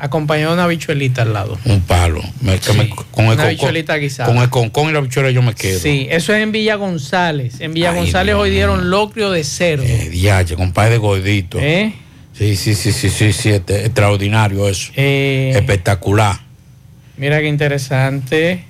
Acompañado 0.00 0.50
de 0.50 0.58
una 0.58 0.66
bichuelita 0.68 1.22
al 1.22 1.32
lado. 1.32 1.58
Un 1.64 1.80
palo. 1.80 2.20
Me- 2.40 2.60
que 2.60 2.72
me- 2.74 2.88
con 3.10 3.24
el 3.24 3.32
Una 3.32 3.42
con- 3.44 3.48
bichuelita 3.50 3.96
guisada. 3.96 4.28
Con 4.32 4.40
el 4.42 4.48
concón 4.48 4.90
y 4.90 4.92
la 4.92 5.00
bichuela 5.00 5.30
yo 5.30 5.42
me 5.42 5.54
quedo. 5.54 5.80
Sí, 5.80 6.06
eso 6.10 6.32
es 6.34 6.40
en 6.42 6.52
Villa 6.52 6.76
González. 6.76 7.60
En 7.60 7.74
Villa 7.74 7.90
Ay, 7.90 7.96
González 7.96 8.34
hoy 8.36 8.50
dieron 8.50 8.90
locrio 8.90 9.30
de 9.32 9.42
cerdo. 9.42 9.82
Eh, 9.82 10.08
diache, 10.10 10.54
compadre 10.54 10.90
de 10.92 10.98
gordito. 10.98 11.58
¿Eh? 11.60 11.94
Sí, 12.32 12.54
sí, 12.54 12.76
sí, 12.76 12.92
sí, 12.92 13.10
sí, 13.10 13.32
sí, 13.32 13.48
este- 13.48 13.86
extraordinario 13.86 14.68
eso. 14.68 14.92
Eh, 14.94 15.50
Espectacular. 15.56 16.38
Mira 17.18 17.40
qué 17.40 17.48
interesante. 17.48 18.64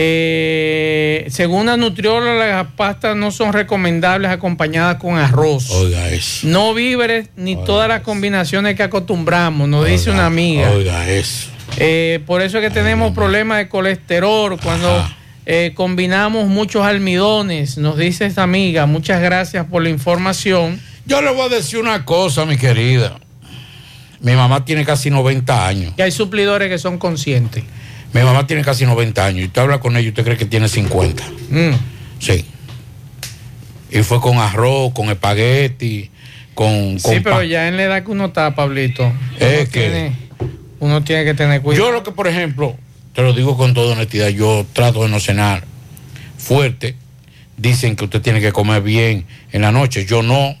Eh, 0.00 1.26
según 1.28 1.66
la 1.66 1.76
nutrióloga, 1.76 2.46
las 2.46 2.66
pastas 2.72 3.16
no 3.16 3.30
son 3.30 3.52
recomendables 3.52 4.30
acompañadas 4.30 4.96
con 4.96 5.18
arroz. 5.18 5.70
Oiga 5.70 6.08
eso. 6.08 6.46
No 6.46 6.72
víveres 6.72 7.30
ni 7.36 7.56
todas 7.56 7.88
las 7.88 8.02
combinaciones 8.02 8.76
que 8.76 8.84
acostumbramos, 8.84 9.68
nos 9.68 9.86
dice 9.86 10.10
una 10.10 10.26
amiga. 10.26 10.70
Oiga 10.70 11.08
eso. 11.08 11.50
Eh, 11.78 12.20
por 12.26 12.42
eso 12.42 12.58
es 12.58 12.64
que 12.64 12.70
tenemos 12.70 13.12
problemas 13.12 13.58
de 13.58 13.68
colesterol 13.68 14.58
cuando 14.60 15.04
eh, 15.46 15.72
combinamos 15.74 16.46
muchos 16.46 16.84
almidones, 16.84 17.76
nos 17.76 17.98
dice 17.98 18.26
esta 18.26 18.44
amiga. 18.44 18.86
Muchas 18.86 19.20
gracias 19.20 19.66
por 19.66 19.82
la 19.82 19.88
información. 19.88 20.80
Yo 21.06 21.22
le 21.22 21.32
voy 21.32 21.46
a 21.46 21.56
decir 21.56 21.80
una 21.80 22.04
cosa, 22.04 22.44
mi 22.44 22.56
querida. 22.56 23.18
Mi 24.20 24.34
mamá 24.34 24.64
tiene 24.64 24.84
casi 24.84 25.10
90 25.10 25.66
años. 25.66 25.94
Que 25.96 26.02
hay 26.02 26.10
suplidores 26.10 26.68
que 26.68 26.78
son 26.78 26.98
conscientes. 26.98 27.64
Mi 28.12 28.22
mamá 28.22 28.46
tiene 28.46 28.62
casi 28.62 28.84
90 28.86 29.24
años. 29.24 29.40
Y 29.42 29.44
usted 29.46 29.62
habla 29.62 29.80
con 29.80 29.96
ella 29.96 30.06
y 30.06 30.08
usted 30.08 30.24
cree 30.24 30.36
que 30.36 30.46
tiene 30.46 30.68
50. 30.68 31.22
Mm. 31.50 31.70
Sí. 32.18 32.44
Y 33.90 34.02
fue 34.02 34.20
con 34.20 34.38
arroz, 34.38 34.92
con 34.92 35.08
espagueti, 35.08 36.10
con... 36.54 36.98
con 36.98 37.12
Sí, 37.14 37.20
pero 37.20 37.42
ya 37.42 37.68
en 37.68 37.76
la 37.76 37.84
edad 37.84 38.04
que 38.04 38.10
uno 38.10 38.26
está, 38.26 38.54
Pablito, 38.54 39.12
Es 39.38 39.68
que- 39.68 39.80
tiene, 39.80 40.12
uno 40.80 41.02
tiene 41.04 41.24
que 41.24 41.34
tener 41.34 41.62
cuidado. 41.62 41.86
Yo 41.86 41.92
lo 41.92 42.02
que, 42.02 42.12
por 42.12 42.26
ejemplo, 42.28 42.76
te 43.14 43.22
lo 43.22 43.32
digo 43.32 43.56
con 43.56 43.74
toda 43.74 43.92
honestidad, 43.94 44.28
yo 44.28 44.66
trato 44.72 45.02
de 45.02 45.08
no 45.08 45.20
cenar 45.20 45.64
fuerte 46.36 46.96
dicen 47.56 47.96
que 47.96 48.04
usted 48.04 48.22
tiene 48.22 48.40
que 48.40 48.52
comer 48.52 48.82
bien 48.82 49.26
en 49.52 49.62
la 49.62 49.72
noche. 49.72 50.06
Yo 50.06 50.22
no, 50.22 50.56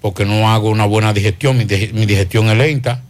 porque 0.00 0.24
no 0.24 0.50
hago 0.50 0.70
una 0.70 0.84
buena 0.86 1.12
digestión, 1.12 1.56
mi, 1.58 1.64
dig- 1.64 1.92
mi 1.92 2.06
digestión 2.06 2.46
es 2.48 2.56
lenta. 2.56 3.02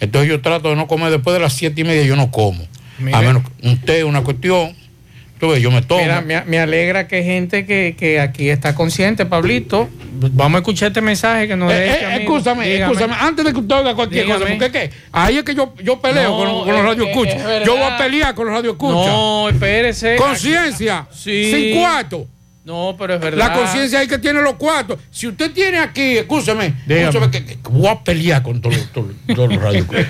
Entonces 0.00 0.28
yo 0.30 0.40
trato 0.40 0.70
de 0.70 0.76
no 0.76 0.86
comer 0.88 1.10
después 1.10 1.34
de 1.34 1.40
las 1.40 1.52
siete 1.52 1.80
y 1.82 1.84
media, 1.84 2.02
yo 2.02 2.16
no 2.16 2.30
como. 2.30 2.66
A 3.12 3.20
menos 3.20 3.42
que 3.44 3.68
un 3.68 3.78
té, 3.80 4.04
una 4.04 4.22
cuestión, 4.22 4.74
ves, 5.40 5.60
yo 5.60 5.70
me 5.72 5.82
tomo. 5.82 6.00
Mira, 6.02 6.20
me, 6.20 6.40
me 6.44 6.58
alegra 6.60 7.08
que 7.08 7.22
gente 7.24 7.66
que, 7.66 7.96
que 7.98 8.20
aquí 8.20 8.48
está 8.48 8.74
consciente, 8.76 9.26
Pablito. 9.26 9.88
Vamos 10.14 10.56
a 10.56 10.58
escuchar 10.60 10.88
este 10.88 11.00
mensaje 11.00 11.48
que 11.48 11.56
nos 11.56 11.72
Eh, 11.72 11.74
dé 11.74 11.86
eh, 11.86 11.92
este 12.00 12.22
escúchame, 12.22 12.76
escúchame, 12.76 13.14
antes 13.18 13.44
de 13.44 13.52
que 13.52 13.58
usted 13.58 13.74
oiga 13.74 13.94
cualquier 13.96 14.24
Dígame. 14.24 14.40
cosa, 14.44 14.52
porque 14.58 14.66
es 14.66 14.72
que 14.90 14.96
ahí 15.10 15.38
es 15.38 15.42
que 15.42 15.54
yo, 15.56 15.74
yo 15.82 16.00
peleo 16.00 16.30
No, 16.30 16.36
con, 16.36 16.46
con 16.60 16.68
los 16.68 16.78
es- 16.78 16.84
radioescuchas. 16.84 17.34
es 17.36 17.44
verdad. 17.44 17.66
Yo 17.66 17.72
voy 17.76 17.82
a 17.84 17.98
pelear 17.98 18.34
con 18.36 18.46
los 18.46 18.54
radioescuchas. 18.54 19.06
No, 19.06 19.48
espérese. 19.48 20.16
Conciencia, 20.16 21.06
Sí. 21.12 21.50
sin 21.52 21.76
cuarto. 21.78 22.26
No, 22.64 22.94
pero 22.96 23.14
es 23.14 23.20
verdad. 23.20 23.38
La 23.48 23.52
conciencia 23.54 24.00
es 24.02 24.08
que 24.08 24.18
tiene 24.18 24.40
los 24.40 24.54
cuartos. 24.54 24.98
Si 25.10 25.26
usted 25.26 25.50
tiene 25.52 25.78
aquí, 25.78 26.18
escúcheme, 26.18 26.74
escúcheme 26.86 27.28
que, 27.30 27.44
que 27.44 27.58
voy 27.68 27.88
a 27.88 28.04
pelear 28.04 28.40
con 28.44 28.60
todos 28.60 28.76
los- 29.26 29.56
radioescuchas. 29.60 30.06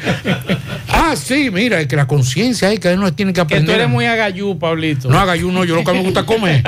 ah, 0.89 1.15
sí, 1.17 1.51
mira, 1.51 1.81
es 1.81 1.87
que 1.87 1.97
la 1.97 2.07
conciencia 2.07 2.71
es 2.71 2.79
que 2.79 2.93
uno 2.93 3.11
tiene 3.15 3.33
que 3.33 3.37
Que 3.37 3.41
aprender. 3.41 3.67
tú 3.67 3.73
eres 3.73 3.89
muy 3.89 4.05
agayú, 4.05 4.59
Pablito. 4.59 5.09
No 5.09 5.19
haga 5.19 5.35
yo 5.35 5.49
uno, 5.49 5.65
yo 5.65 5.77
lo 5.77 5.85
que 5.85 5.93
me 5.93 6.03
gusta 6.03 6.21
es 6.21 6.27
comer. 6.27 6.63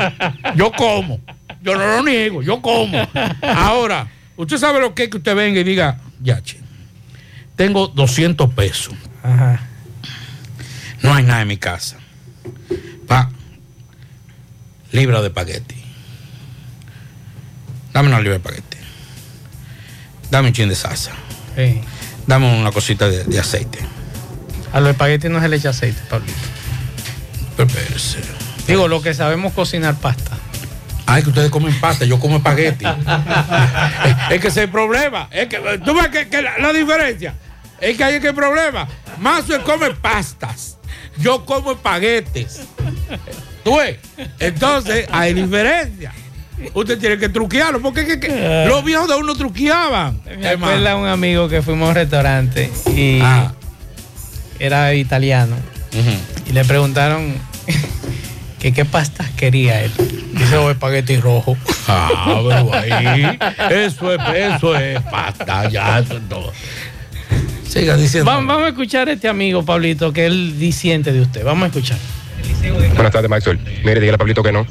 Yo 0.57 0.73
como. 0.73 1.21
Yo 1.63 1.75
no 1.77 1.87
lo 1.87 2.03
niego, 2.03 2.43
yo 2.43 2.63
como. 2.63 3.07
Ahora, 3.43 4.09
usted 4.37 4.57
sabe 4.57 4.81
lo 4.81 4.95
que 4.95 5.05
es 5.05 5.09
que 5.11 5.19
usted 5.19 5.37
venga 5.37 5.61
y 5.61 5.65
diga, 5.65 5.99
ya, 6.23 6.43
che, 6.43 6.59
tengo 7.57 7.89
200 7.89 8.51
pesos. 8.55 8.95
Ajá. 9.23 9.61
No 11.03 11.13
hay 11.13 11.25
nada 11.25 11.43
en 11.43 11.49
mi 11.49 11.59
casa. 11.59 11.99
Pa, 13.07 13.31
libra 14.95 15.21
de 15.21 15.29
espagueti. 15.29 15.75
Dame 17.93 18.09
una 18.09 18.19
libra 18.19 18.39
de 18.39 18.39
espagueti. 18.39 18.77
Dame 20.31 20.49
un 20.49 20.55
chin 20.55 20.69
de 20.69 20.77
salsa. 20.77 21.11
Sí. 21.57 21.81
Dame 22.27 22.59
una 22.61 22.71
cosita 22.71 23.09
de, 23.09 23.25
de 23.25 23.41
aceite. 23.41 23.81
A 24.73 24.81
los 24.81 24.91
espaguetis 24.91 25.31
no 25.31 25.41
se 25.41 25.49
le 25.49 25.57
echa 25.57 25.71
aceite, 25.71 26.01
Pablito. 26.09 26.39
Pero 27.57 27.69
espérese. 27.69 28.19
Digo, 28.67 28.89
lo 28.89 29.03
que 29.03 29.15
sabemos 29.15 29.53
cocinar 29.53 29.97
pasta. 29.97 30.39
Ay, 31.07 31.23
que 31.23 31.29
ustedes 31.29 31.51
comen 31.51 31.79
pasta, 31.81 32.05
yo 32.05 32.19
como 32.19 32.37
espagueti. 32.37 32.85
es 34.31 34.41
que 34.41 34.49
ese 34.49 34.49
es 34.49 34.57
el 34.59 34.71
problema. 34.71 35.29
Es 35.33 35.49
que, 35.49 35.59
¿Tú 35.85 35.93
ves 35.95 36.09
que, 36.09 36.29
que 36.29 36.41
la, 36.41 36.59
la 36.59 36.73
diferencia? 36.73 37.35
Es 37.81 37.97
que 37.97 38.05
hay 38.05 38.21
que 38.21 38.29
el 38.29 38.35
problema. 38.35 38.89
Mazo 39.19 39.61
come 39.65 39.91
pastas. 39.91 40.79
Yo 41.19 41.45
como 41.45 41.73
espaguetes. 41.73 42.61
¿Tú 43.65 43.77
ves? 43.79 43.97
Entonces, 44.39 45.07
hay 45.11 45.35
diferencia. 45.35 46.13
Usted 46.73 46.99
tiene 46.99 47.19
que 47.19 47.29
truquearlo, 47.29 47.81
porque 47.81 48.03
es 48.03 48.07
que, 48.07 48.21
que 48.21 48.65
los 48.69 48.85
viejos 48.85 49.09
de 49.09 49.17
uno 49.17 49.35
truqueaban. 49.35 50.21
Me 50.39 50.49
acuerda 50.49 50.97
un 50.97 51.07
amigo 51.09 51.49
que 51.49 51.63
fuimos 51.63 51.87
a 51.87 51.89
un 51.91 51.95
restaurante 51.97 52.71
y 52.95 53.19
Ah. 53.23 53.53
era 54.59 54.95
italiano. 54.95 55.57
Y 56.47 56.53
le 56.53 56.65
preguntaron 56.65 57.35
que 58.61 58.73
qué 58.73 58.85
pastas 58.85 59.31
quería 59.37 59.83
él. 59.83 59.91
Dice, 60.33 60.57
oh, 60.57 60.71
espagueti 60.71 61.17
rojo. 61.17 61.57
Ah, 61.89 62.41
pero 62.49 62.73
ahí. 62.99 63.39
Eso 63.71 64.13
es, 64.13 64.21
eso 64.35 64.77
es 64.77 65.01
pasta, 65.03 65.69
ya, 65.69 65.99
eso 66.01 66.17
es 66.17 66.29
todo. 66.29 66.53
Siga 67.69 67.97
diciendo. 67.97 68.31
Vamos, 68.31 68.47
vamos 68.47 68.65
a 68.65 68.69
escuchar 68.69 69.09
a 69.09 69.13
este 69.13 69.29
amigo, 69.29 69.65
Pablito, 69.65 70.13
que 70.13 70.27
él 70.27 70.59
disiente 70.59 71.13
de 71.13 71.21
usted. 71.21 71.45
Vamos 71.45 71.65
a 71.65 71.67
escuchar. 71.67 71.99
Buenas 72.71 73.13
tardes, 73.13 73.31
Maxwell. 73.31 73.59
Mire, 73.85 74.01
dígale 74.01 74.15
a 74.15 74.19
Pablito 74.19 74.43
que 74.43 74.53
no. 74.53 74.67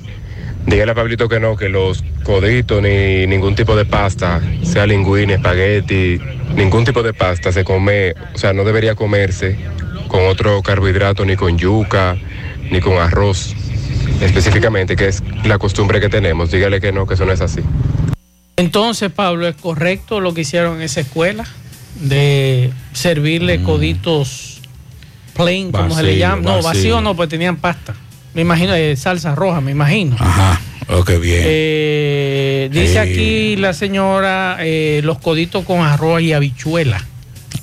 Dígale 0.66 0.92
a 0.92 0.96
Pablito 0.96 1.28
que 1.28 1.40
no, 1.40 1.56
que 1.58 1.70
los 1.70 2.04
coditos 2.24 2.82
ni 2.82 3.28
ningún 3.28 3.56
tipo 3.56 3.76
de 3.76 3.86
pasta, 3.86 4.42
sea 4.64 4.86
linguine, 4.86 5.36
espagueti, 5.36 6.20
ningún 6.56 6.86
tipo 6.86 7.04
de 7.04 7.14
pasta 7.14 7.52
se 7.52 7.64
come, 7.64 8.14
o 8.34 8.38
sea, 8.38 8.54
no 8.54 8.64
debería 8.64 8.96
comerse 8.96 9.58
con 10.08 10.26
otro 10.28 10.62
carbohidrato, 10.62 11.26
ni 11.26 11.36
con 11.36 11.58
yuca, 11.58 12.16
ni 12.72 12.80
con 12.80 12.94
arroz, 12.98 13.56
específicamente, 14.22 14.96
que 14.96 15.08
es 15.08 15.24
la 15.44 15.58
costumbre 15.58 16.00
que 16.00 16.08
tenemos. 16.08 16.52
Dígale 16.52 16.80
que 16.80 16.92
no, 16.92 17.06
que 17.06 17.16
eso 17.16 17.26
no 17.26 17.32
es 17.32 17.42
así. 17.42 17.62
Entonces, 18.56 19.12
Pablo, 19.12 19.48
¿es 19.48 19.56
correcto 19.56 20.20
lo 20.20 20.34
que 20.34 20.42
hicieron 20.42 20.78
en 20.78 20.84
esa 20.84 21.02
escuela? 21.02 21.46
De 21.96 22.72
servirle 22.94 23.64
coditos 23.64 24.53
plain, 25.36 25.72
como 25.72 25.96
se 25.96 26.04
le 26.04 26.18
llama. 26.18 26.42
No, 26.42 26.62
vacío. 26.62 27.02
no, 27.02 27.16
pues 27.16 27.30
tenían 27.30 27.58
pasta. 27.58 27.96
Me 28.34 28.42
imagino, 28.42 28.74
eh, 28.74 28.96
salsa 28.96 29.36
roja, 29.36 29.62
me 29.62 29.72
imagino. 29.72 30.16
Ajá, 30.20 30.60
oh, 30.90 31.04
qué 31.04 31.18
bien. 31.18 31.42
Eh, 31.46 32.70
dice 32.72 33.00
aquí 33.00 33.56
la 33.58 33.74
señora 33.74 34.58
eh, 34.60 35.02
los 35.04 35.20
coditos 35.20 35.66
con 35.66 35.82
arroz 35.82 36.22
y 36.22 36.34
habichuela. 36.34 37.04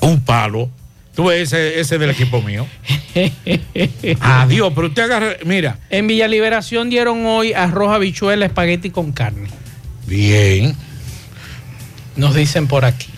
Un 0.00 0.20
palo. 0.20 0.70
Tú 1.14 1.26
ves 1.26 1.52
ese, 1.52 1.80
ese 1.80 1.98
del 1.98 2.10
equipo 2.10 2.40
mío. 2.40 2.66
Adiós, 4.20 4.72
pero 4.74 4.86
usted 4.86 5.02
agarra, 5.02 5.36
mira. 5.44 5.78
En 5.90 6.06
Villa 6.06 6.28
Liberación 6.28 6.88
dieron 6.88 7.26
hoy 7.26 7.52
arroz, 7.52 7.92
habichuela, 7.92 8.46
espagueti 8.46 8.90
con 8.90 9.10
carne. 9.12 9.48
Bien. 10.06 10.74
Nos 12.16 12.34
dicen 12.34 12.68
por 12.68 12.84
aquí. 12.84 13.08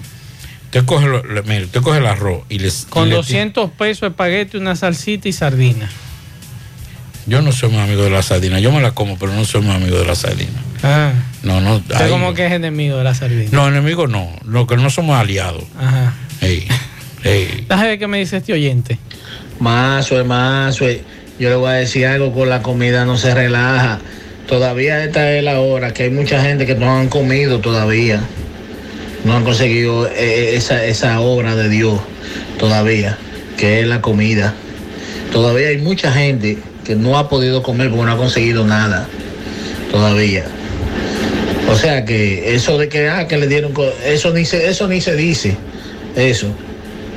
Usted 0.74 0.87
coge, 0.87 1.06
lo- 1.06 1.22
mire, 1.44 1.64
usted 1.64 1.82
coge 1.82 1.98
el 1.98 2.06
arroz 2.06 2.44
y 2.48 2.58
les. 2.58 2.87
Con 2.88 3.11
le- 3.11 3.16
200 3.16 3.70
pesos 3.72 4.08
espagueti, 4.08 4.56
una 4.56 4.74
salsita 4.74 5.28
y 5.28 5.32
sardina. 5.35 5.90
Yo 7.26 7.42
no 7.42 7.52
soy 7.52 7.68
muy 7.68 7.80
amigo 7.80 8.02
de 8.02 8.08
la 8.11 8.22
sardina. 8.22 8.58
Yo 8.58 8.72
me 8.72 8.80
la 8.80 8.92
como, 8.92 9.18
pero 9.18 9.32
no 9.35 9.44
soy 9.44 9.61
muy 9.61 9.74
amigo 9.76 9.98
de 9.98 10.06
la 10.06 10.14
sardina. 10.14 10.58
Ah, 10.82 11.12
No, 11.42 11.61
no. 11.61 11.76
usted 11.76 12.08
como 12.08 12.32
que 12.32 12.46
es 12.46 12.52
enemigo 12.52 12.96
de 12.96 13.04
la 13.04 13.14
sardina. 13.14 13.50
No, 13.52 13.68
enemigo 13.68 14.06
no. 14.08 14.30
Lo 14.46 14.66
que 14.66 14.76
no 14.78 14.88
somos 14.88 15.18
aliados. 15.20 15.62
Ajá. 15.78 16.14
Ey, 16.40 16.66
ey. 17.22 17.66
Déjame 17.68 17.88
ver 17.88 17.98
qué 17.98 18.06
me 18.08 18.18
dice 18.18 18.38
este 18.38 18.54
oyente. 18.54 18.98
Mazo, 19.61 20.24
mazo, 20.24 20.87
yo 21.38 21.48
le 21.50 21.54
voy 21.54 21.68
a 21.68 21.72
decir 21.74 22.06
algo 22.06 22.32
con 22.32 22.48
la 22.48 22.62
comida, 22.62 23.04
no 23.04 23.18
se 23.18 23.35
relaja. 23.35 24.00
Todavía 24.48 25.04
esta 25.04 25.30
es 25.32 25.44
la 25.44 25.61
hora 25.61 25.92
que 25.92 26.04
hay 26.04 26.11
mucha 26.11 26.42
gente 26.42 26.64
que 26.64 26.74
no 26.74 26.96
han 26.96 27.08
comido 27.08 27.61
todavía. 27.61 28.20
No 29.24 29.37
han 29.37 29.44
conseguido 29.44 30.08
eh, 30.08 30.56
esa, 30.56 30.85
esa 30.85 31.20
obra 31.20 31.54
de 31.54 31.68
Dios 31.68 32.00
todavía, 32.58 33.16
que 33.56 33.80
es 33.80 33.87
la 33.87 34.00
comida. 34.00 34.54
Todavía 35.32 35.68
hay 35.68 35.78
mucha 35.78 36.12
gente 36.12 36.58
que 36.85 36.96
no 36.96 37.16
ha 37.16 37.28
podido 37.28 37.62
comer 37.62 37.90
porque 37.90 38.04
no 38.04 38.12
ha 38.12 38.16
conseguido 38.16 38.66
nada 38.66 39.06
todavía. 39.90 40.44
O 41.70 41.76
sea 41.76 42.04
que 42.04 42.54
eso 42.54 42.76
de 42.76 42.88
que, 42.88 43.08
ah, 43.08 43.28
que 43.28 43.38
le 43.38 43.46
dieron, 43.46 43.72
eso 44.04 44.32
ni 44.32 44.44
se, 44.44 44.68
eso 44.68 44.88
ni 44.88 45.00
se 45.00 45.14
dice, 45.14 45.56
eso. 46.16 46.48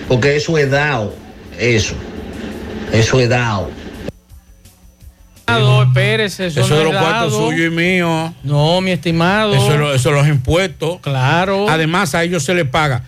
Porque 0.07 0.35
eso 0.35 0.57
es 0.57 0.69
dado, 0.69 1.13
eso. 1.59 1.95
Eso 2.93 3.19
es 3.19 3.27
dado. 3.27 3.69
Espérese, 5.83 6.47
eso, 6.47 6.61
Eso 6.61 6.69
no 6.69 6.75
de 6.77 6.83
los 6.85 6.95
cuartos 6.95 7.33
suyos 7.33 7.67
y 7.71 7.75
míos. 7.75 8.31
No, 8.43 8.81
mi 8.81 8.91
estimado. 8.91 9.53
Eso, 9.53 9.73
es 9.73 9.79
lo- 9.79 9.93
eso 9.93 10.09
es 10.09 10.15
los 10.15 10.27
impuestos. 10.27 10.99
Claro. 11.01 11.69
Además, 11.69 12.15
a 12.15 12.23
ellos 12.23 12.43
se 12.43 12.53
les 12.53 12.67
paga 12.67 13.03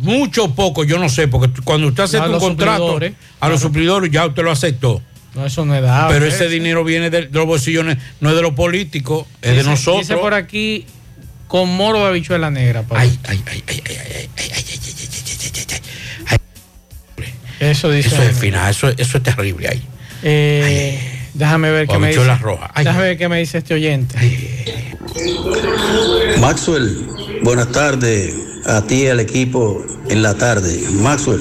mucho 0.00 0.44
o 0.44 0.54
poco, 0.54 0.84
yo 0.84 0.98
no 0.98 1.08
sé, 1.08 1.28
porque 1.28 1.60
cuando 1.62 1.88
usted 1.88 2.04
hace 2.04 2.18
un 2.18 2.38
contrato 2.38 2.98
a 3.40 3.48
los 3.48 3.60
suplidores, 3.60 4.10
ya 4.10 4.24
usted 4.26 4.42
lo 4.42 4.50
aceptó. 4.50 5.02
No, 5.34 5.44
eso 5.44 5.66
no 5.66 5.74
es 5.74 5.82
dado. 5.82 6.08
Pero 6.08 6.24
ese 6.24 6.48
dinero 6.48 6.82
viene 6.82 7.10
de, 7.10 7.26
de 7.26 7.38
los 7.38 7.44
bolsillos, 7.46 7.84
no 8.20 8.30
es 8.30 8.36
de 8.36 8.42
los 8.42 8.52
políticos, 8.54 9.26
es 9.42 9.54
de 9.56 9.62
nosotros. 9.64 10.08
Dice 10.08 10.16
por 10.16 10.32
aquí, 10.32 10.86
con 11.46 11.68
moro 11.76 11.98
de 12.00 12.06
habichuela 12.06 12.50
negra. 12.50 12.82
Pablo. 12.82 13.02
Ay, 13.02 13.18
ay, 13.28 13.42
ay, 13.46 13.62
ay, 13.68 13.82
ay, 13.86 13.96
ay, 14.16 14.30
ay, 14.38 14.50
ay, 16.30 16.40
Eso 17.60 17.90
dice. 17.90 18.08
Eso 18.08 18.22
es 18.22 18.38
final, 18.38 18.70
eso, 18.70 18.88
eso 18.88 19.16
es 19.18 19.22
terrible 19.22 19.68
ahí. 19.68 19.82
Eh, 20.22 21.15
déjame 21.36 21.70
ver 21.70 21.86
qué 21.86 21.98
me 21.98 22.08
dice. 22.08 22.20
Ay. 22.74 22.84
Déjame 22.84 23.04
ver 23.04 23.18
qué 23.18 23.28
me 23.28 23.38
dice 23.38 23.58
este 23.58 23.74
oyente. 23.74 24.16
Maxwell, 26.40 27.06
buenas 27.42 27.70
tardes 27.72 28.34
a 28.66 28.82
ti 28.82 29.02
y 29.02 29.06
al 29.08 29.20
equipo 29.20 29.84
en 30.08 30.22
la 30.22 30.34
tarde. 30.34 30.78
Maxwell, 31.02 31.40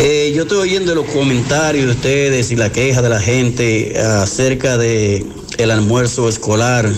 eh, 0.00 0.32
yo 0.34 0.42
estoy 0.42 0.58
oyendo 0.58 0.94
los 0.94 1.06
comentarios 1.06 1.86
de 1.86 1.92
ustedes 1.92 2.50
y 2.50 2.56
la 2.56 2.70
queja 2.70 3.02
de 3.02 3.08
la 3.08 3.20
gente 3.20 3.98
acerca 3.98 4.78
de 4.78 5.24
el 5.58 5.70
almuerzo 5.70 6.28
escolar 6.28 6.88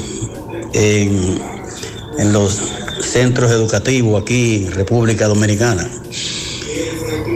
en, 0.72 1.40
en 2.18 2.32
los 2.32 2.61
centros 3.00 3.50
educativos 3.50 4.22
aquí 4.22 4.66
en 4.66 4.72
República 4.72 5.26
Dominicana. 5.26 5.88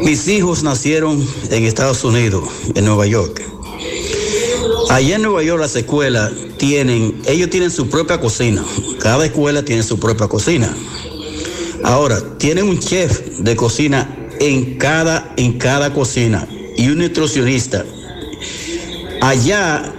Mis 0.02 0.28
hijos 0.28 0.62
nacieron 0.62 1.26
en 1.50 1.64
Estados 1.64 2.04
Unidos, 2.04 2.44
en 2.74 2.84
Nueva 2.84 3.06
York. 3.06 3.45
Allá 4.88 5.16
en 5.16 5.22
Nueva 5.22 5.42
York 5.42 5.60
las 5.60 5.74
escuelas 5.74 6.32
tienen, 6.58 7.20
ellos 7.26 7.50
tienen 7.50 7.70
su 7.70 7.88
propia 7.88 8.20
cocina. 8.20 8.64
Cada 9.00 9.26
escuela 9.26 9.64
tiene 9.64 9.82
su 9.82 9.98
propia 9.98 10.28
cocina. 10.28 10.74
Ahora, 11.82 12.20
tienen 12.38 12.68
un 12.68 12.78
chef 12.78 13.38
de 13.38 13.56
cocina 13.56 14.08
en 14.40 14.78
cada, 14.78 15.34
en 15.36 15.58
cada 15.58 15.92
cocina 15.92 16.46
y 16.76 16.88
un 16.88 16.98
nutricionista. 16.98 17.84
Allá 19.20 19.92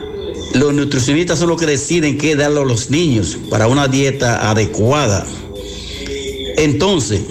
los 0.53 0.73
nutricionistas 0.73 1.39
son 1.39 1.49
los 1.49 1.59
que 1.59 1.65
deciden 1.65 2.17
qué 2.17 2.35
darle 2.35 2.61
a 2.61 2.65
los 2.65 2.89
niños 2.89 3.37
para 3.49 3.67
una 3.67 3.87
dieta 3.87 4.49
adecuada. 4.49 5.25
Entonces, 6.57 7.21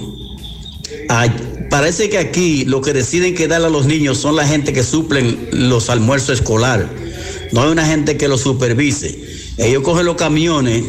parece 1.70 2.10
que 2.10 2.18
aquí 2.18 2.64
lo 2.64 2.82
que 2.82 2.92
deciden 2.92 3.34
qué 3.34 3.48
darle 3.48 3.68
a 3.68 3.70
los 3.70 3.86
niños 3.86 4.18
son 4.18 4.36
la 4.36 4.46
gente 4.46 4.72
que 4.72 4.82
suplen 4.82 5.48
los 5.52 5.88
almuerzos 5.88 6.40
escolares. 6.40 7.05
No 7.52 7.62
hay 7.62 7.68
una 7.70 7.86
gente 7.86 8.16
que 8.16 8.28
los 8.28 8.40
supervise. 8.42 9.18
Ellos 9.58 9.82
cogen 9.82 10.04
los 10.06 10.16
camiones 10.16 10.82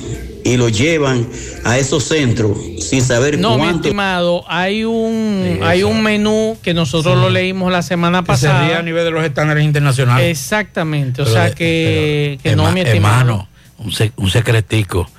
y 0.43 0.55
los 0.57 0.77
llevan 0.77 1.27
a 1.65 1.77
esos 1.77 2.03
centros 2.05 2.57
sin 2.79 3.01
saber 3.01 3.37
No, 3.37 3.55
mi 3.57 3.63
cuánto. 3.63 3.87
estimado, 3.87 4.45
hay 4.47 4.83
un, 4.85 5.59
hay 5.61 5.83
un 5.83 6.01
menú 6.01 6.57
que 6.61 6.73
nosotros 6.73 7.17
lo 7.17 7.29
leímos 7.29 7.71
la 7.71 7.81
semana 7.81 8.23
pasada. 8.23 8.77
a 8.77 8.81
nivel 8.81 9.03
de 9.03 9.11
los 9.11 9.23
estándares 9.23 9.63
internacionales. 9.65 10.29
Exactamente, 10.29 11.21
o 11.21 11.25
Pero 11.25 11.35
sea 11.35 11.53
que, 11.53 12.39
que 12.41 12.55
no, 12.55 12.71
mi 12.71 12.81
estimado. 12.81 13.19
hermano, 13.19 13.49
un, 13.79 13.91
se- 13.91 14.11
un 14.15 14.29
secretico. 14.29 15.09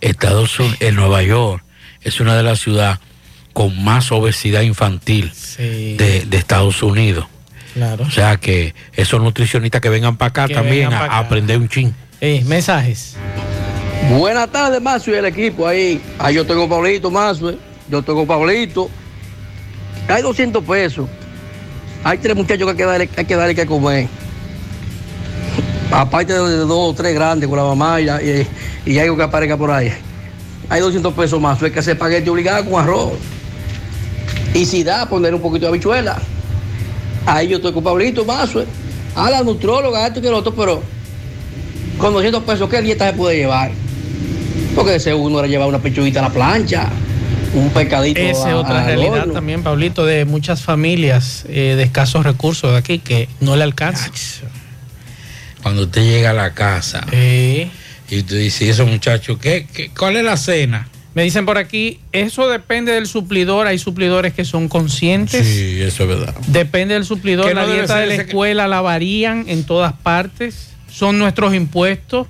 Estados 0.00 0.58
Unidos, 0.58 0.76
en 0.80 0.96
Nueva 0.96 1.22
York 1.22 1.62
es 2.02 2.20
una 2.20 2.36
de 2.36 2.42
las 2.42 2.60
ciudades 2.60 2.98
con 3.52 3.82
más 3.82 4.10
obesidad 4.12 4.60
infantil 4.62 5.30
de, 5.56 6.24
de 6.28 6.36
Estados 6.36 6.82
Unidos. 6.82 7.26
Claro. 7.74 8.04
O 8.04 8.10
sea 8.10 8.36
que 8.36 8.74
esos 8.94 9.20
nutricionistas 9.20 9.80
que 9.80 9.88
vengan 9.88 10.16
para 10.16 10.28
acá 10.30 10.46
Que 10.48 10.54
también 10.54 10.86
a, 10.86 10.90
pa' 10.90 10.96
a 10.96 11.04
acá. 11.06 11.18
aprender 11.18 11.58
un 11.58 11.68
chin. 11.68 11.94
Eh, 12.20 12.42
mensajes. 12.46 13.16
Buenas 14.10 14.48
tardes, 14.50 14.80
Mazo 14.80 15.10
y 15.10 15.14
el 15.14 15.24
equipo 15.26 15.66
ahí. 15.66 16.00
Ah, 16.18 16.30
yo 16.30 16.46
tengo 16.46 16.68
Pablito, 16.68 17.10
Mazo. 17.10 17.50
eh. 17.50 17.58
Yo 17.90 18.02
tengo 18.02 18.26
Pablito. 18.26 18.88
Hay 20.08 20.22
200 20.22 20.62
pesos. 20.64 21.08
Hay 22.04 22.18
tres 22.18 22.36
muchachos 22.36 22.64
que 22.66 22.70
hay 22.70 22.76
que 22.76 22.84
darle, 22.84 23.08
hay 23.16 23.24
que, 23.24 23.36
darle 23.36 23.54
que 23.54 23.66
comer. 23.66 24.08
Aparte 25.90 26.32
de, 26.32 26.38
de 26.50 26.56
dos 26.58 26.90
o 26.90 26.94
tres 26.94 27.14
grandes 27.14 27.48
con 27.48 27.58
la 27.58 27.64
mamá 27.64 28.00
y, 28.00 28.08
y, 28.08 28.46
y 28.92 28.98
algo 28.98 29.16
que 29.16 29.22
aparezca 29.22 29.56
por 29.56 29.70
ahí. 29.70 29.92
Hay 30.68 30.80
200 30.80 31.12
pesos 31.14 31.40
más. 31.40 31.62
Hay 31.62 31.70
que 31.70 31.78
hacer 31.78 31.94
espagueti 31.94 32.28
obligado 32.28 32.64
con 32.68 32.82
arroz. 32.82 33.12
Y 34.54 34.64
si 34.66 34.82
da, 34.84 35.08
poner 35.08 35.34
un 35.34 35.40
poquito 35.40 35.66
de 35.66 35.68
habichuela. 35.70 36.20
Ahí 37.26 37.48
yo 37.48 37.56
estoy 37.56 37.72
con 37.72 37.82
Pablito, 37.84 38.24
Mazo. 38.24 38.62
eh. 38.62 38.66
A 39.16 39.30
la 39.30 39.42
nutróloga, 39.42 40.06
esto 40.06 40.20
que 40.20 40.28
lo 40.30 40.38
otro, 40.38 40.54
pero 40.54 40.82
con 41.98 42.12
200 42.12 42.42
pesos, 42.42 42.68
¿qué 42.68 42.82
dieta 42.82 43.08
se 43.10 43.16
puede 43.16 43.36
llevar? 43.36 43.70
Porque 44.74 44.96
ese 44.96 45.14
uno 45.14 45.38
era 45.38 45.46
llevar 45.48 45.68
una 45.68 45.78
pechuguita 45.78 46.18
a 46.18 46.22
la 46.24 46.30
plancha, 46.30 46.88
un 47.54 47.70
pescadito. 47.70 48.20
Esa 48.20 48.48
es 48.48 48.54
otra 48.54 48.80
al 48.80 48.86
realidad 48.86 49.20
horno. 49.22 49.32
también, 49.32 49.62
Pablito, 49.62 50.04
de 50.04 50.24
muchas 50.24 50.62
familias 50.62 51.44
eh, 51.48 51.74
de 51.76 51.82
escasos 51.84 52.24
recursos 52.24 52.72
de 52.72 52.78
aquí 52.78 52.98
que 52.98 53.28
no 53.40 53.54
le 53.56 53.62
alcanza. 53.62 54.10
Cuando 55.62 55.82
usted 55.84 56.02
llega 56.02 56.30
a 56.30 56.34
la 56.34 56.52
casa 56.52 57.06
y 57.12 57.70
usted 58.10 58.38
dice, 58.38 58.68
esos 58.68 58.88
muchachos, 58.88 59.38
¿qué, 59.40 59.66
qué, 59.72 59.90
cuál 59.96 60.16
es 60.16 60.24
la 60.24 60.36
cena? 60.36 60.88
Me 61.14 61.22
dicen 61.22 61.46
por 61.46 61.58
aquí, 61.58 62.00
eso 62.12 62.48
depende 62.48 62.90
del 62.92 63.06
suplidor. 63.06 63.66
Hay 63.68 63.78
suplidores 63.78 64.34
que 64.34 64.44
son 64.44 64.68
conscientes. 64.68 65.46
Sí, 65.46 65.80
eso 65.80 66.02
es 66.02 66.08
verdad. 66.08 66.34
Depende 66.48 66.94
del 66.94 67.04
suplidor. 67.04 67.46
Que 67.48 67.54
La 67.54 67.66
dieta 67.66 67.98
de 67.98 68.06
la 68.08 68.16
que- 68.16 68.22
escuela 68.22 68.66
la 68.66 68.80
varían 68.80 69.44
en 69.48 69.62
todas 69.64 69.92
partes. 69.92 70.70
Son 70.90 71.16
nuestros 71.18 71.54
impuestos. 71.54 72.26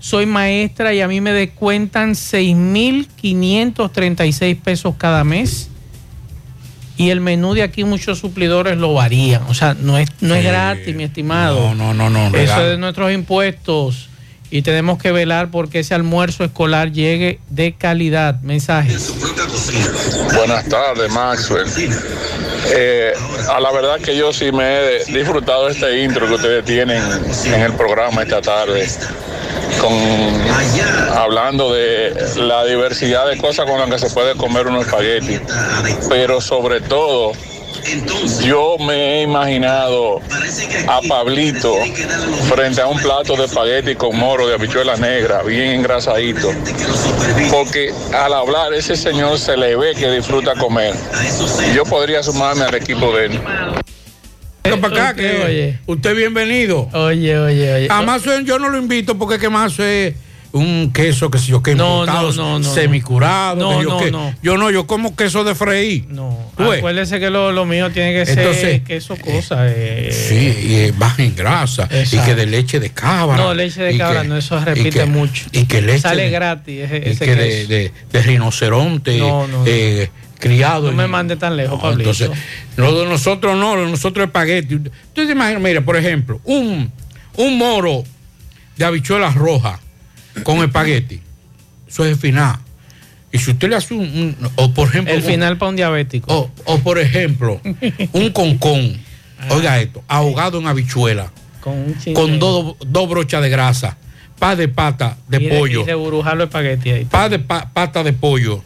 Soy 0.00 0.26
maestra 0.26 0.94
y 0.94 1.00
a 1.00 1.08
mí 1.08 1.20
me 1.20 1.32
descuentan 1.32 2.14
6.536 2.14 4.56
pesos 4.62 4.94
cada 4.96 5.24
mes. 5.24 5.70
Y 6.96 7.10
el 7.10 7.20
menú 7.20 7.54
de 7.54 7.62
aquí 7.62 7.84
muchos 7.84 8.18
suplidores 8.18 8.76
lo 8.76 8.92
varían. 8.92 9.42
O 9.48 9.54
sea, 9.54 9.74
no 9.74 9.98
es, 9.98 10.08
no 10.20 10.34
es 10.34 10.42
gratis, 10.44 10.94
mi 10.96 11.04
estimado. 11.04 11.74
No, 11.74 11.94
no, 11.94 11.94
no, 11.94 12.10
no. 12.10 12.26
Eso 12.28 12.32
regalo. 12.36 12.64
es 12.64 12.70
de 12.70 12.78
nuestros 12.78 13.12
impuestos. 13.12 14.08
Y 14.50 14.62
tenemos 14.62 14.98
que 14.98 15.12
velar 15.12 15.50
porque 15.50 15.80
ese 15.80 15.94
almuerzo 15.94 16.42
escolar 16.42 16.90
llegue 16.92 17.38
de 17.50 17.74
calidad. 17.74 18.40
Mensajes. 18.40 19.12
Buenas 20.34 20.68
tardes, 20.68 21.12
Maxwell. 21.12 21.66
Eh, 22.74 23.12
a 23.50 23.60
la 23.60 23.72
verdad 23.72 23.98
que 24.00 24.16
yo 24.16 24.32
sí 24.32 24.50
me 24.52 24.64
he 24.64 25.04
disfrutado 25.04 25.68
este 25.68 26.02
intro 26.02 26.26
que 26.26 26.34
ustedes 26.34 26.64
tienen 26.64 27.02
en 27.46 27.60
el 27.60 27.72
programa 27.74 28.22
esta 28.22 28.40
tarde, 28.40 28.86
con, 29.80 29.92
hablando 31.16 31.72
de 31.72 32.14
la 32.36 32.64
diversidad 32.64 33.28
de 33.28 33.36
cosas 33.38 33.66
con 33.66 33.78
las 33.78 33.88
que 33.88 34.08
se 34.08 34.14
puede 34.14 34.34
comer 34.34 34.66
un 34.66 34.76
espagueti, 34.76 35.38
pero 36.08 36.40
sobre 36.40 36.80
todo 36.80 37.32
yo 38.44 38.76
me 38.78 39.20
he 39.20 39.22
imaginado 39.22 40.20
a 40.88 41.00
Pablito 41.02 41.74
frente 42.48 42.80
a 42.80 42.86
un 42.86 42.98
plato 42.98 43.36
de 43.36 43.44
espagueti 43.44 43.94
con 43.94 44.16
moro 44.16 44.46
de 44.46 44.54
habichuela 44.54 44.96
negra, 44.96 45.42
bien 45.42 45.80
engrasadito. 45.80 46.50
Porque 47.50 47.92
al 48.14 48.32
hablar 48.32 48.74
ese 48.74 48.96
señor 48.96 49.38
se 49.38 49.56
le 49.56 49.76
ve 49.76 49.94
que 49.94 50.10
disfruta 50.10 50.54
comer. 50.54 50.94
Yo 51.74 51.84
podría 51.84 52.22
sumarme 52.22 52.64
al 52.64 52.74
equipo 52.74 53.12
de 53.16 53.26
él. 53.26 53.40
Para 54.80 54.88
acá, 54.88 55.14
que 55.14 55.42
oye. 55.44 55.78
usted 55.86 56.14
bienvenido. 56.14 56.88
Oye, 56.92 57.38
oye, 57.38 57.74
oye. 57.74 57.88
A 57.90 58.02
Mazo 58.02 58.38
yo 58.40 58.58
no 58.58 58.68
lo 58.68 58.78
invito 58.78 59.16
porque 59.16 59.36
es 59.36 59.40
que 59.40 59.48
Mazo 59.48 59.82
es 59.82 60.14
un 60.52 60.92
queso 60.92 61.30
que 61.30 61.38
si 61.38 61.50
yo 61.50 61.62
que 61.62 61.74
No, 61.74 62.00
importado, 62.00 62.32
no, 62.32 62.52
no, 62.52 62.58
no, 62.60 62.74
semicurado. 62.74 63.56
no. 63.56 63.78
que 63.78 63.84
yo, 63.84 64.10
No, 64.10 64.30
no. 64.30 64.34
yo 64.42 64.56
no, 64.56 64.70
yo 64.70 64.86
como 64.86 65.14
queso 65.14 65.44
de 65.44 65.54
freír. 65.54 66.06
No. 66.08 66.36
Acuérdese 66.56 67.20
que 67.20 67.28
lo, 67.30 67.52
lo 67.52 67.66
mío 67.66 67.90
tiene 67.90 68.12
que 68.14 68.26
ser 68.26 68.38
Entonces, 68.38 68.82
queso 68.82 69.16
cosa. 69.16 69.66
eh, 69.68 70.10
Sí, 70.10 70.36
y 70.88 70.90
baja 70.92 71.22
en 71.22 71.36
grasa. 71.36 71.88
Y 72.10 72.18
que 72.18 72.34
de 72.34 72.46
leche 72.46 72.80
de 72.80 72.90
cabra. 72.90 73.36
No, 73.36 73.52
leche 73.54 73.82
de 73.82 73.98
cabra, 73.98 74.22
que- 74.22 74.28
no, 74.28 74.36
eso 74.38 74.58
y 74.58 74.64
repite 74.64 74.90
que- 75.00 75.04
mucho. 75.04 75.46
Y 75.52 75.64
que 75.66 75.82
leche. 75.82 76.00
Sale 76.00 76.24
de- 76.24 76.30
gratis 76.30 76.80
ese, 76.84 76.96
y 77.06 77.10
ese 77.10 77.24
que 77.26 77.34
de, 77.36 77.48
queso. 77.48 77.68
de- 77.68 77.92
de 78.12 78.22
rinoceronte 78.22 79.18
No, 79.18 79.46
no, 79.46 79.58
no. 79.58 79.64
eh, 79.66 80.10
criado. 80.38 80.90
No 80.90 80.96
me 80.96 81.06
mande 81.08 81.36
tan 81.36 81.56
lejos, 81.58 81.78
Pablito. 81.80 82.10
entonces, 82.10 82.30
lo 82.76 82.98
de 83.00 83.06
nosotros 83.06 83.54
no, 83.56 83.76
lo 83.76 83.84
de 83.84 83.90
nosotros 83.90 84.24
es 84.24 84.28
espagueti. 84.28 84.78
Se 85.14 85.22
imagina, 85.24 85.58
mira, 85.58 85.82
por 85.82 85.96
ejemplo, 85.96 86.40
un, 86.44 86.90
un 87.36 87.58
moro 87.58 88.02
de 88.76 88.84
habichuelas 88.84 89.34
rojas 89.34 89.80
con 90.42 90.58
espagueti. 90.62 91.20
Eso 91.88 92.04
es 92.04 92.12
el 92.12 92.16
final. 92.18 92.56
Y 93.30 93.38
si 93.38 93.50
usted 93.50 93.68
le 93.68 93.76
hace 93.76 93.94
un, 93.94 94.00
un- 94.00 94.36
o 94.56 94.72
por 94.72 94.88
ejemplo, 94.88 95.12
El 95.12 95.20
un- 95.20 95.26
final 95.26 95.56
para 95.58 95.68
un 95.70 95.76
diabético. 95.76 96.32
o, 96.34 96.50
o, 96.64 96.78
por 96.80 96.98
ejemplo, 96.98 97.60
un 98.12 98.30
concón, 98.30 98.98
oiga 99.50 99.78
esto, 99.80 100.02
ahogado 100.08 100.58
en 100.58 100.66
habichuela, 100.66 101.30
Con 101.60 101.74
un 101.74 102.14
con 102.14 102.38
dos 102.38 102.76
dos 102.86 103.08
brochas 103.08 103.42
de 103.42 103.48
grasa, 103.50 103.96
pa 104.38 104.56
de 104.56 104.68
pata 104.68 105.18
de 105.28 105.38
y 105.38 105.46
de- 105.46 105.58
pollo, 105.58 105.82
Y 105.82 105.84
de 105.84 105.92
los 105.92 106.26
espaguetis 106.44 106.92
ahí. 106.92 107.04
pa 107.04 107.28
de 107.28 107.38
pa- 107.38 107.68
pata 107.72 108.02
de 108.02 108.12
pollo 108.14 108.62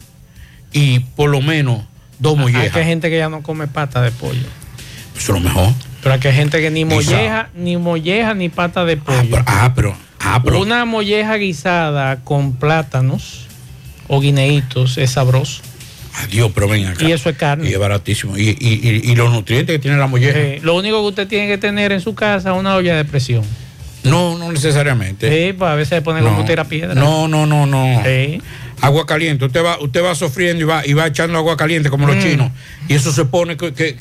y 0.71 0.99
por 0.99 1.29
lo 1.29 1.41
menos 1.41 1.81
dos 2.19 2.33
Hay 2.37 2.39
mollejas. 2.43 2.71
que 2.71 2.83
gente 2.85 3.09
que 3.09 3.17
ya 3.17 3.27
no 3.29 3.41
come 3.43 3.67
pata 3.67 4.01
de 4.01 4.11
pollo. 4.11 4.47
Eso 5.17 5.35
es 5.35 5.41
lo 5.43 5.49
mejor. 5.49 5.73
Pero 6.01 6.15
hay 6.15 6.21
gente 6.33 6.59
que 6.61 6.69
ni 6.71 6.85
molleja, 6.85 7.49
ni 7.55 7.77
molleja, 7.77 8.33
ni 8.33 8.49
pata 8.49 8.83
de 8.85 8.97
pollo. 8.97 9.17
Ah, 9.19 9.23
pero, 9.29 9.43
ah, 9.47 9.71
pero 9.75 9.95
Una 10.57 10.85
molleja 10.85 11.35
guisada 11.35 12.23
con 12.23 12.53
plátanos 12.53 13.47
o 14.07 14.19
guineitos 14.21 14.97
es 14.97 15.11
sabroso. 15.11 15.61
adiós, 16.23 16.51
pero 16.53 16.67
ven 16.67 16.85
acá. 16.85 17.03
Y 17.07 17.11
eso 17.11 17.29
es 17.29 17.37
carne. 17.37 17.69
Y 17.69 17.73
es 17.73 17.79
baratísimo. 17.79 18.37
Y, 18.37 18.49
y- 18.49 18.79
y- 18.83 19.11
y 19.11 19.15
los 19.15 19.31
nutrientes 19.31 19.75
que 19.75 19.79
tiene 19.79 19.97
la 19.97 20.05
molleja. 20.07 20.37
Eh, 20.39 20.59
lo 20.61 20.75
único 20.75 21.01
que 21.01 21.07
usted 21.07 21.27
tiene 21.27 21.47
que 21.47 21.57
tener 21.57 21.91
en 21.91 22.01
su 22.01 22.13
casa 22.13 22.51
es 22.51 22.57
una 22.57 22.75
olla 22.75 22.95
de 22.95 23.03
presión. 23.05 23.43
No, 24.03 24.37
no 24.37 24.51
necesariamente. 24.51 25.29
Sí, 25.29 25.53
pues 25.53 25.71
a 25.71 25.75
veces 25.75 25.93
le 25.93 26.01
ponen 26.01 26.23
No. 26.23 26.31
como 26.31 26.45
tira 26.45 26.65
piedra. 26.65 26.93
No, 26.93 27.27
no, 27.27 27.45
no, 27.45 27.65
no. 27.65 28.01
Sí. 28.05 28.41
Agua 28.81 29.05
caliente. 29.05 29.45
Usted 29.45 29.63
va, 29.63 29.79
usted 29.81 30.03
va 30.03 30.13
sofriendo 30.13 30.61
y 30.61 30.65
va, 30.67 30.85
y 30.85 30.93
va 30.93 31.07
echando 31.07 31.37
agua 31.37 31.55
caliente 31.57 31.89
como 31.89 32.05
los 32.05 32.17
Mm. 32.17 32.21
chinos. 32.21 32.51
Y 32.89 32.93
eso 32.93 33.11
se 33.11 33.25
pone 33.25 33.55
que, 33.57 33.73
que, 33.73 33.95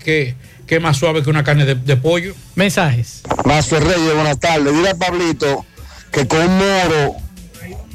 que- 0.66 0.80
más 0.80 0.96
suave 0.96 1.22
que 1.22 1.28
una 1.30 1.44
carne 1.44 1.64
de, 1.66 1.74
de 1.74 1.96
pollo. 1.96 2.34
Mensajes. 2.56 3.22
Reyes, 3.44 4.14
buenas 4.14 4.40
tardes. 4.40 4.72
Dile 4.74 4.88
a 4.90 4.94
Pablito 4.94 5.64
que 6.12 6.26
con 6.28 6.46
moro, 6.58 7.16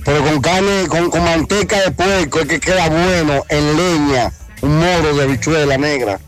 pero 0.04 0.24
con 0.24 0.42
carne, 0.42 0.88
con, 0.88 1.10
con 1.10 1.24
manteca 1.24 1.82
de 1.82 1.92
puerco, 1.92 2.40
es 2.42 2.48
que 2.48 2.60
queda 2.60 2.90
bueno 2.90 3.44
en 3.50 3.78
leña. 3.78 4.32
Un 4.62 4.78
moro 4.80 5.16
de 5.16 5.24
habichuela 5.24 5.78
negra, 5.78 6.20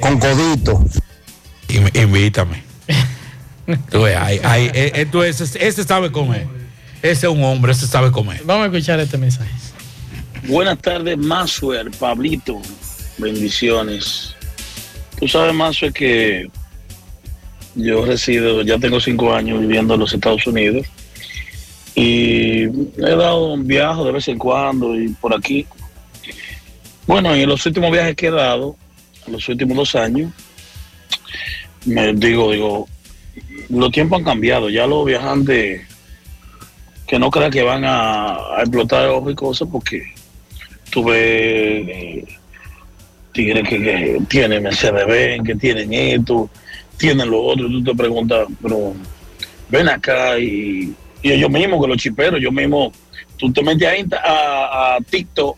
con 0.00 0.18
codito. 0.18 0.84
Inv- 1.68 2.02
Invítame. 2.02 2.62
Tú 3.90 4.02
ves, 4.02 4.16
ahí- 4.16 4.40
ahí, 4.44 4.66
eh, 4.74 4.92
eh, 4.94 5.06
tú, 5.10 5.22
ese, 5.22 5.44
ese 5.66 5.84
sabe 5.84 6.10
comer. 6.12 6.46
Ese 7.00 7.26
es 7.26 7.32
un 7.32 7.42
hombre, 7.44 7.72
ese 7.72 7.86
sabe 7.86 8.10
comer. 8.10 8.42
Vamos 8.44 8.64
a 8.64 8.66
escuchar 8.66 9.00
este 9.00 9.16
mensaje. 9.18 9.50
Buenas 10.46 10.78
tardes, 10.80 11.16
Masuer, 11.16 11.90
Pablito. 11.92 12.60
Bendiciones. 13.18 14.34
Tú 15.18 15.28
sabes, 15.28 15.54
Masuer, 15.54 15.92
que 15.92 16.48
yo 17.74 18.04
resido, 18.04 18.62
ya 18.62 18.78
tengo 18.78 19.00
cinco 19.00 19.32
años 19.32 19.60
viviendo 19.60 19.94
en 19.94 20.00
los 20.00 20.12
Estados 20.12 20.46
Unidos 20.46 20.86
y 21.94 22.64
he 22.64 23.16
dado 23.16 23.52
un 23.52 23.66
viaje 23.66 24.02
de 24.02 24.12
vez 24.12 24.28
en 24.28 24.38
cuando 24.38 24.98
y 24.98 25.08
por 25.08 25.34
aquí. 25.34 25.66
Bueno, 27.06 27.34
en 27.34 27.48
los 27.48 27.64
últimos 27.66 27.90
viajes 27.90 28.16
que 28.16 28.28
he 28.28 28.30
dado, 28.30 28.76
en 29.26 29.32
los 29.32 29.48
últimos 29.48 29.76
dos 29.76 29.94
años, 29.94 30.32
me 31.84 32.12
digo, 32.14 32.52
digo, 32.52 32.88
los 33.68 33.90
tiempos 33.90 34.20
han 34.20 34.24
cambiado, 34.24 34.70
ya 34.70 34.86
los 34.86 35.04
viajantes 35.04 35.82
que 37.06 37.18
no 37.18 37.30
crea 37.30 37.50
que 37.50 37.62
van 37.62 37.82
a, 37.84 38.38
explotar 38.60 39.08
ojos 39.08 39.32
y 39.32 39.34
cosas 39.34 39.68
porque 39.70 40.02
tú 40.90 41.04
ves 41.04 41.18
eh, 41.18 42.24
tigres 43.32 43.68
que, 43.68 43.82
que, 43.82 44.22
tienen 44.28 44.62
Mercedes 44.62 45.42
que 45.44 45.54
tienen 45.56 45.92
esto, 45.92 46.48
tienen 46.96 47.30
lo 47.30 47.42
otro, 47.42 47.68
tú 47.68 47.82
te 47.84 47.94
preguntas, 47.94 48.46
pero 48.62 48.94
ven 49.68 49.88
acá 49.88 50.38
y, 50.38 50.94
y 51.22 51.38
yo 51.38 51.48
mismo 51.48 51.80
que 51.80 51.88
los 51.88 51.96
chiperos, 51.96 52.40
yo 52.40 52.50
mismo, 52.50 52.92
tú 53.36 53.52
te 53.52 53.62
metes 53.62 53.88
a, 54.24 54.96
a, 54.96 54.98
TikTok 55.00 55.56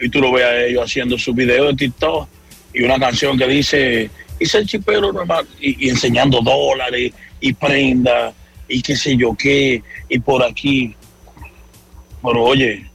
y 0.00 0.08
tú 0.08 0.20
lo 0.20 0.32
ves 0.32 0.44
a 0.44 0.64
ellos 0.64 0.84
haciendo 0.84 1.18
su 1.18 1.34
video 1.34 1.66
de 1.66 1.74
TikTok 1.74 2.28
y 2.72 2.82
una 2.82 2.98
canción 2.98 3.36
que 3.36 3.46
dice, 3.46 4.10
hice 4.38 4.58
el 4.58 4.66
chipero 4.66 5.12
normal, 5.12 5.46
y, 5.60 5.86
y 5.86 5.90
enseñando 5.90 6.40
dólares 6.40 7.12
y 7.40 7.52
prendas 7.52 8.34
y 8.68 8.80
qué 8.80 8.96
sé 8.96 9.16
yo 9.16 9.34
qué, 9.34 9.82
y 10.08 10.18
por 10.20 10.42
aquí. 10.44 10.94
Pero 12.22 12.44
oye, 12.44 12.86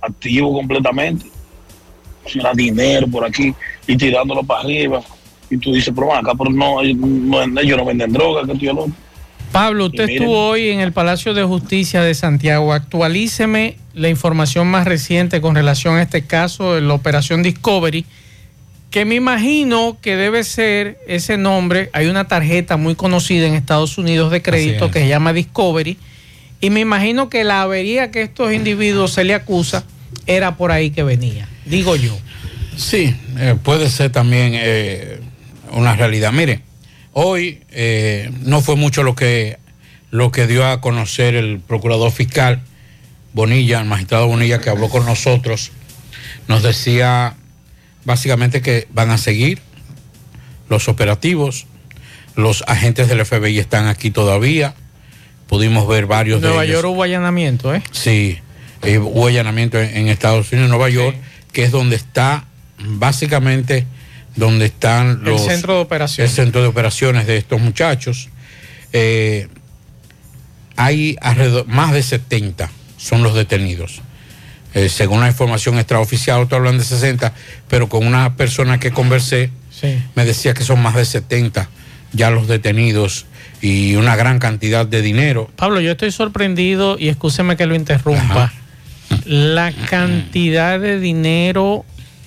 activo 0.00 0.52
completamente. 0.52 1.26
Era 2.32 2.52
dinero 2.54 3.08
por 3.08 3.24
aquí 3.24 3.52
y 3.86 3.96
tirándolo 3.96 4.42
para 4.44 4.60
arriba. 4.60 5.02
Y 5.50 5.56
tú 5.56 5.72
dices, 5.72 5.92
pero 5.94 6.14
acá, 6.14 6.32
pero 6.38 6.50
no, 6.50 6.80
no, 6.82 7.60
ellos 7.60 7.76
no 7.76 7.84
venden 7.84 8.12
droga, 8.12 8.46
que 8.46 8.58
tío 8.58 8.72
no. 8.72 8.86
Pablo, 9.52 9.86
usted 9.86 10.08
estuvo 10.08 10.48
hoy 10.48 10.68
en 10.68 10.80
el 10.80 10.92
Palacio 10.92 11.34
de 11.34 11.42
Justicia 11.42 12.02
de 12.02 12.14
Santiago. 12.14 12.72
Actualíceme 12.72 13.76
la 13.94 14.08
información 14.08 14.68
más 14.68 14.86
reciente 14.86 15.40
con 15.40 15.54
relación 15.54 15.96
a 15.96 16.02
este 16.02 16.22
caso 16.22 16.74
de 16.74 16.80
la 16.80 16.94
operación 16.94 17.42
Discovery 17.42 18.06
que 18.90 19.04
me 19.04 19.14
imagino 19.14 19.98
que 20.00 20.16
debe 20.16 20.42
ser 20.44 20.98
ese 21.06 21.36
nombre. 21.36 21.90
Hay 21.92 22.08
una 22.08 22.26
tarjeta 22.26 22.76
muy 22.76 22.96
conocida 22.96 23.46
en 23.46 23.54
Estados 23.54 23.98
Unidos 23.98 24.32
de 24.32 24.42
crédito 24.42 24.90
que 24.90 25.00
se 25.00 25.08
llama 25.08 25.32
Discovery. 25.32 25.96
Y 26.60 26.70
me 26.70 26.80
imagino 26.80 27.30
que 27.30 27.44
la 27.44 27.62
avería 27.62 28.10
que 28.10 28.22
estos 28.22 28.52
individuos 28.52 29.12
se 29.12 29.24
le 29.24 29.34
acusa 29.34 29.84
era 30.26 30.56
por 30.56 30.72
ahí 30.72 30.90
que 30.90 31.04
venía, 31.04 31.48
digo 31.64 31.96
yo. 31.96 32.18
Sí, 32.76 33.14
eh, 33.38 33.54
puede 33.62 33.88
ser 33.88 34.10
también 34.10 34.52
eh, 34.54 35.20
una 35.72 35.94
realidad. 35.94 36.32
Mire, 36.32 36.60
hoy 37.12 37.62
eh, 37.70 38.30
no 38.40 38.60
fue 38.60 38.76
mucho 38.76 39.02
lo 39.02 39.14
que, 39.14 39.58
lo 40.10 40.30
que 40.32 40.46
dio 40.46 40.66
a 40.66 40.80
conocer 40.80 41.34
el 41.34 41.60
procurador 41.60 42.12
fiscal 42.12 42.62
Bonilla, 43.32 43.80
el 43.80 43.86
magistrado 43.86 44.26
Bonilla, 44.26 44.60
que 44.60 44.70
habló 44.70 44.88
con 44.88 45.06
nosotros. 45.06 45.70
Nos 46.48 46.62
decía 46.62 47.34
básicamente 48.04 48.60
que 48.60 48.88
van 48.90 49.10
a 49.10 49.18
seguir 49.18 49.60
los 50.68 50.88
operativos. 50.88 51.66
Los 52.36 52.64
agentes 52.66 53.08
del 53.08 53.24
FBI 53.24 53.58
están 53.58 53.86
aquí 53.86 54.10
todavía. 54.10 54.74
Pudimos 55.46 55.86
ver 55.86 56.06
varios 56.06 56.40
de 56.40 56.48
ellos. 56.48 56.56
Nueva 56.56 56.72
York 56.72 56.88
hubo 56.88 57.02
allanamiento, 57.02 57.74
¿eh? 57.74 57.82
Sí, 57.90 58.38
eh, 58.82 58.98
hubo 58.98 59.26
allanamiento 59.26 59.80
en, 59.80 60.08
Estados 60.08 60.50
Unidos, 60.52 60.70
Nueva 60.70 60.88
York, 60.88 61.16
que 61.52 61.64
es 61.64 61.70
donde 61.70 61.96
está 61.96 62.44
básicamente 62.78 63.86
donde 64.36 64.66
están 64.66 65.24
los... 65.24 65.42
El 65.42 65.50
centro 65.50 65.74
de 65.74 65.80
operaciones. 65.80 66.30
El 66.30 66.36
centro 66.36 66.62
de 66.62 66.68
operaciones 66.68 67.26
de 67.26 67.36
estos 67.36 67.60
muchachos. 67.60 68.28
Eh, 68.92 69.48
hay 70.76 71.16
alrededor, 71.20 71.66
más 71.66 71.92
de 71.92 72.02
70 72.02 72.70
son 72.96 73.22
los 73.22 73.34
detenidos. 73.34 74.02
Eh, 74.74 74.88
según 74.88 75.20
la 75.20 75.28
información 75.28 75.78
extraoficial, 75.78 76.40
otros 76.40 76.58
hablan 76.58 76.78
de 76.78 76.84
60, 76.84 77.34
pero 77.68 77.88
con 77.88 78.06
una 78.06 78.36
persona 78.36 78.78
que 78.78 78.92
conversé 78.92 79.50
me 80.14 80.24
decía 80.24 80.52
que 80.52 80.62
son 80.62 80.82
más 80.82 80.94
de 80.94 81.04
70 81.06 81.68
ya 82.12 82.30
los 82.30 82.48
detenidos 82.48 83.26
y 83.60 83.94
una 83.96 84.16
gran 84.16 84.38
cantidad 84.38 84.86
de 84.86 85.02
dinero. 85.02 85.50
Pablo, 85.56 85.80
yo 85.80 85.92
estoy 85.92 86.12
sorprendido 86.12 86.98
y 86.98 87.08
escúcheme 87.08 87.56
que 87.56 87.66
lo 87.66 87.74
interrumpa. 87.74 88.52
La 89.24 89.72
cantidad 89.72 90.80
de 90.80 90.98
dinero 90.98 91.84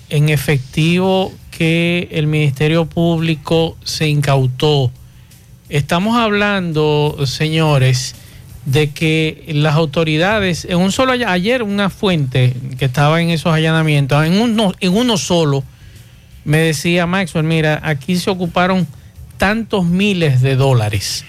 en 0.10 0.30
efectivo 0.30 1.34
que 1.58 2.08
el 2.12 2.28
Ministerio 2.28 2.86
Público 2.86 3.78
se 3.84 4.08
incautó. 4.08 4.92
Estamos 5.70 6.18
hablando, 6.18 7.18
señores, 7.26 8.16
de 8.66 8.90
que 8.92 9.46
las 9.50 9.76
autoridades, 9.76 10.66
en 10.66 10.78
un 10.78 10.92
solo 10.92 11.12
ayer 11.12 11.64
una 11.64 11.90
fuente 11.90 12.54
que 12.78 12.86
estaba 12.86 13.22
en 13.22 13.30
esos 13.30 13.54
allanamientos, 13.54 14.26
en 14.26 14.40
uno, 14.42 14.74
en 14.80 14.96
uno 14.96 15.18
solo, 15.18 15.64
me 16.44 16.58
decía 16.58 17.06
Maxwell, 17.06 17.46
mira, 17.46 17.80
aquí 17.84 18.16
se 18.16 18.32
ocuparon 18.32 18.88
tantos 19.38 19.86
miles 19.86 20.42
de 20.42 20.56
dólares. 20.56 21.24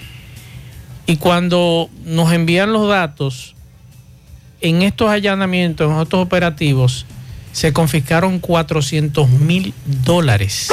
Y 1.05 1.17
cuando 1.17 1.89
nos 2.03 2.33
envían 2.33 2.73
los 2.73 2.87
datos, 2.87 3.55
en 4.61 4.81
estos 4.81 5.09
allanamientos, 5.09 5.91
en 5.91 6.01
estos 6.01 6.19
operativos, 6.19 7.05
se 7.55 7.71
confiscaron 7.71 8.39
400 8.39 9.29
mil 9.29 9.73
dólares. 10.03 10.67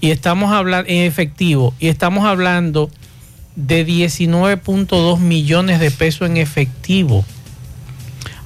Y 0.00 0.12
estamos 0.12 0.50
hablando, 0.50 0.88
en 0.88 1.04
efectivo, 1.04 1.74
y 1.78 1.88
estamos 1.88 2.24
hablando 2.24 2.88
de 3.54 3.86
19.2 3.86 5.18
millones 5.18 5.78
de 5.78 5.90
pesos 5.90 6.26
en 6.26 6.38
efectivo. 6.38 7.22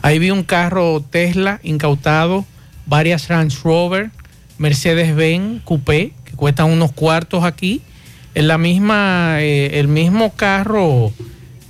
Ahí 0.02 0.18
vi 0.18 0.32
un 0.32 0.42
carro 0.42 1.00
Tesla 1.08 1.60
incautado, 1.62 2.44
varias 2.86 3.28
Range 3.28 3.56
Rover, 3.62 4.10
Mercedes-Benz 4.58 5.62
Coupé, 5.62 6.12
que 6.24 6.32
cuestan 6.32 6.72
unos 6.72 6.90
cuartos 6.90 7.44
aquí. 7.44 7.82
En 8.34 8.48
la 8.48 8.58
misma, 8.58 9.36
eh, 9.38 9.78
el 9.78 9.86
mismo 9.86 10.32
carro 10.32 11.12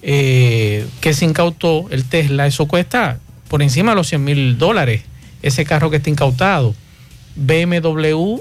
eh, 0.01 0.87
que 1.03 1.13
se 1.13 1.27
incautó, 1.27 1.89
el 1.91 2.07
Tesla, 2.07 2.47
eso 2.47 2.67
cuesta 2.69 3.19
por 3.49 3.61
encima 3.63 3.93
de 3.93 3.97
los 3.97 4.09
100 4.09 4.25
mil 4.25 4.57
dólares, 4.57 5.03
ese 5.45 5.65
carro 5.65 5.91
que 5.91 5.99
está 5.99 6.11
incautado. 6.11 6.75
BMW 7.37 8.39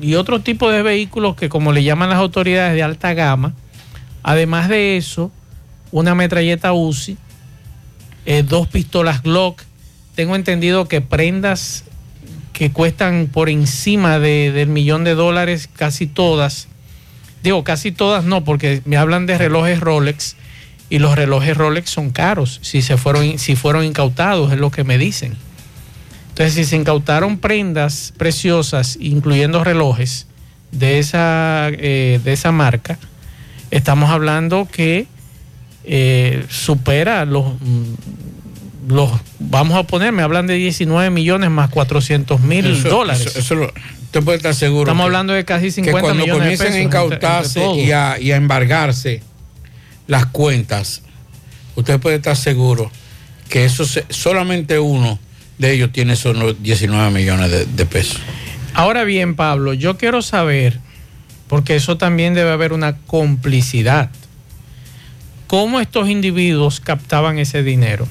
y 0.00 0.14
otro 0.14 0.40
tipo 0.40 0.70
de 0.70 0.82
vehículos 0.82 1.36
que 1.36 1.48
como 1.48 1.72
le 1.72 1.84
llaman 1.84 2.10
las 2.10 2.18
autoridades 2.18 2.74
de 2.74 2.82
alta 2.82 3.14
gama, 3.14 3.54
Además 4.26 4.68
de 4.68 4.96
eso, 4.96 5.30
una 5.92 6.16
metralleta 6.16 6.72
UCI, 6.72 7.16
eh, 8.24 8.42
dos 8.42 8.66
pistolas 8.66 9.22
Glock. 9.22 9.62
Tengo 10.16 10.34
entendido 10.34 10.88
que 10.88 11.00
prendas 11.00 11.84
que 12.52 12.72
cuestan 12.72 13.28
por 13.32 13.48
encima 13.48 14.18
del 14.18 14.66
millón 14.66 15.04
de 15.04 15.14
dólares, 15.14 15.68
casi 15.72 16.08
todas. 16.08 16.66
Digo, 17.44 17.62
casi 17.62 17.92
todas 17.92 18.24
no, 18.24 18.42
porque 18.42 18.82
me 18.84 18.96
hablan 18.96 19.26
de 19.26 19.38
relojes 19.38 19.78
Rolex 19.78 20.34
y 20.90 20.98
los 20.98 21.14
relojes 21.14 21.56
Rolex 21.56 21.88
son 21.88 22.10
caros 22.10 22.58
si, 22.62 22.82
se 22.82 22.96
fueron, 22.96 23.38
si 23.38 23.54
fueron 23.54 23.84
incautados, 23.84 24.52
es 24.52 24.58
lo 24.58 24.72
que 24.72 24.82
me 24.82 24.98
dicen. 24.98 25.36
Entonces, 26.36 26.52
si 26.52 26.64
se 26.66 26.76
incautaron 26.76 27.38
prendas 27.38 28.12
preciosas, 28.18 28.98
incluyendo 29.00 29.64
relojes 29.64 30.26
de 30.70 30.98
esa, 30.98 31.70
eh, 31.70 32.20
de 32.22 32.32
esa 32.34 32.52
marca, 32.52 32.98
estamos 33.70 34.10
hablando 34.10 34.68
que 34.70 35.06
eh, 35.84 36.44
supera 36.50 37.24
los, 37.24 37.54
mm, 37.54 38.88
los, 38.88 39.12
vamos 39.38 39.78
a 39.78 39.84
poner, 39.84 40.12
me 40.12 40.22
hablan 40.22 40.46
de 40.46 40.56
19 40.56 41.08
millones 41.08 41.48
más 41.48 41.70
400 41.70 42.38
mil 42.42 42.82
dólares. 42.82 43.34
Eso, 43.34 43.72
usted 44.02 44.22
puede 44.22 44.36
estar 44.36 44.54
seguro. 44.54 44.82
Estamos 44.82 45.04
hablando 45.04 45.32
de 45.32 45.46
casi 45.46 45.70
50 45.70 45.96
que 45.96 46.02
cuando 46.02 46.22
millones 46.22 46.58
comiencen 46.58 46.74
a 46.74 46.82
incautarse 46.82 47.66
y, 47.76 47.92
a, 47.92 48.20
y 48.20 48.32
a 48.32 48.36
embargarse 48.36 49.22
las 50.06 50.26
cuentas, 50.26 51.00
usted 51.76 51.98
puede 51.98 52.16
estar 52.16 52.36
seguro 52.36 52.90
que 53.48 53.64
eso 53.64 53.86
solamente 54.10 54.78
uno 54.78 55.18
de 55.58 55.72
ellos 55.72 55.92
tiene 55.92 56.14
esos 56.14 56.36
19 56.62 57.10
millones 57.10 57.50
de, 57.50 57.66
de 57.66 57.86
pesos. 57.86 58.20
Ahora 58.74 59.04
bien, 59.04 59.36
Pablo, 59.36 59.72
yo 59.72 59.96
quiero 59.96 60.22
saber 60.22 60.80
porque 61.48 61.76
eso 61.76 61.96
también 61.96 62.34
debe 62.34 62.50
haber 62.50 62.72
una 62.72 62.96
complicidad. 62.98 64.10
¿Cómo 65.46 65.80
estos 65.80 66.08
individuos 66.08 66.80
captaban 66.80 67.38
ese 67.38 67.62
dinero? 67.62 68.06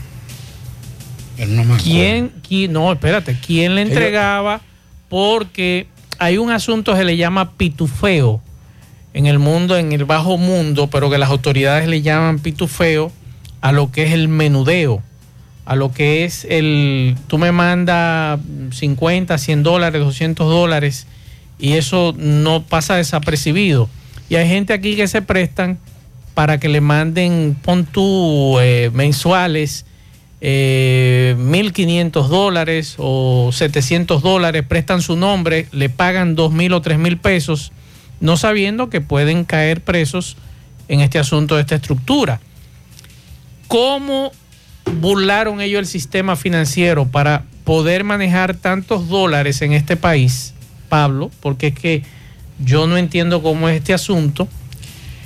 No 1.47 1.77
¿Quién, 1.77 2.31
quién, 2.47 2.71
no, 2.71 2.93
espérate, 2.93 3.37
quién 3.45 3.75
le 3.75 3.81
entregaba? 3.81 4.61
Porque 5.09 5.87
hay 6.17 6.37
un 6.37 6.49
asunto 6.49 6.93
que 6.93 6.99
se 6.99 7.03
le 7.03 7.17
llama 7.17 7.51
pitufeo 7.51 8.41
en 9.13 9.25
el 9.25 9.39
mundo, 9.39 9.77
en 9.77 9.91
el 9.91 10.05
bajo 10.05 10.37
mundo, 10.37 10.89
pero 10.89 11.09
que 11.09 11.17
las 11.17 11.29
autoridades 11.29 11.89
le 11.89 12.01
llaman 12.01 12.39
pitufeo 12.39 13.11
a 13.59 13.73
lo 13.73 13.91
que 13.91 14.03
es 14.03 14.13
el 14.13 14.29
menudeo, 14.29 15.03
a 15.65 15.75
lo 15.75 15.91
que 15.91 16.25
es 16.25 16.45
el, 16.49 17.15
tú 17.27 17.37
me 17.37 17.51
mandas 17.51 18.39
50, 18.71 19.37
100 19.37 19.63
dólares, 19.63 20.01
200 20.01 20.47
dólares 20.47 21.07
y 21.57 21.73
eso 21.73 22.13
no 22.17 22.63
pasa 22.63 22.95
desapercibido. 22.95 23.89
Y 24.29 24.35
hay 24.35 24.47
gente 24.47 24.73
aquí 24.73 24.95
que 24.95 25.07
se 25.07 25.21
prestan 25.21 25.79
para 26.33 26.59
que 26.59 26.69
le 26.69 26.81
manden, 26.81 27.57
pon 27.61 27.85
tú, 27.85 28.59
eh, 28.59 28.91
mensuales, 28.93 29.85
eh, 30.41 31.35
1.500 31.39 32.27
dólares 32.27 32.95
o 32.97 33.49
700 33.51 34.21
dólares, 34.21 34.63
prestan 34.67 35.01
su 35.01 35.15
nombre, 35.15 35.67
le 35.71 35.89
pagan 35.89 36.35
2.000 36.35 36.73
o 36.73 36.81
3.000 36.81 37.19
pesos, 37.19 37.71
no 38.19 38.37
sabiendo 38.37 38.89
que 38.89 39.01
pueden 39.01 39.45
caer 39.45 39.81
presos 39.81 40.37
en 40.87 41.01
este 41.01 41.17
asunto 41.19 41.55
de 41.55 41.61
esta 41.61 41.75
estructura. 41.75 42.41
¿Cómo 43.67 44.31
burlaron 44.93 45.61
ellos 45.61 45.79
el 45.79 45.87
sistema 45.87 46.35
financiero 46.35 47.07
para 47.07 47.43
poder 47.63 48.03
manejar 48.03 48.55
tantos 48.55 49.09
dólares 49.09 49.61
en 49.61 49.73
este 49.73 49.97
país, 49.97 50.53
Pablo, 50.89 51.31
porque 51.41 51.67
es 51.67 51.75
que 51.75 52.03
yo 52.63 52.87
no 52.87 52.97
entiendo 52.97 53.41
cómo 53.41 53.67
es 53.67 53.77
este 53.77 53.93
asunto, 53.93 54.47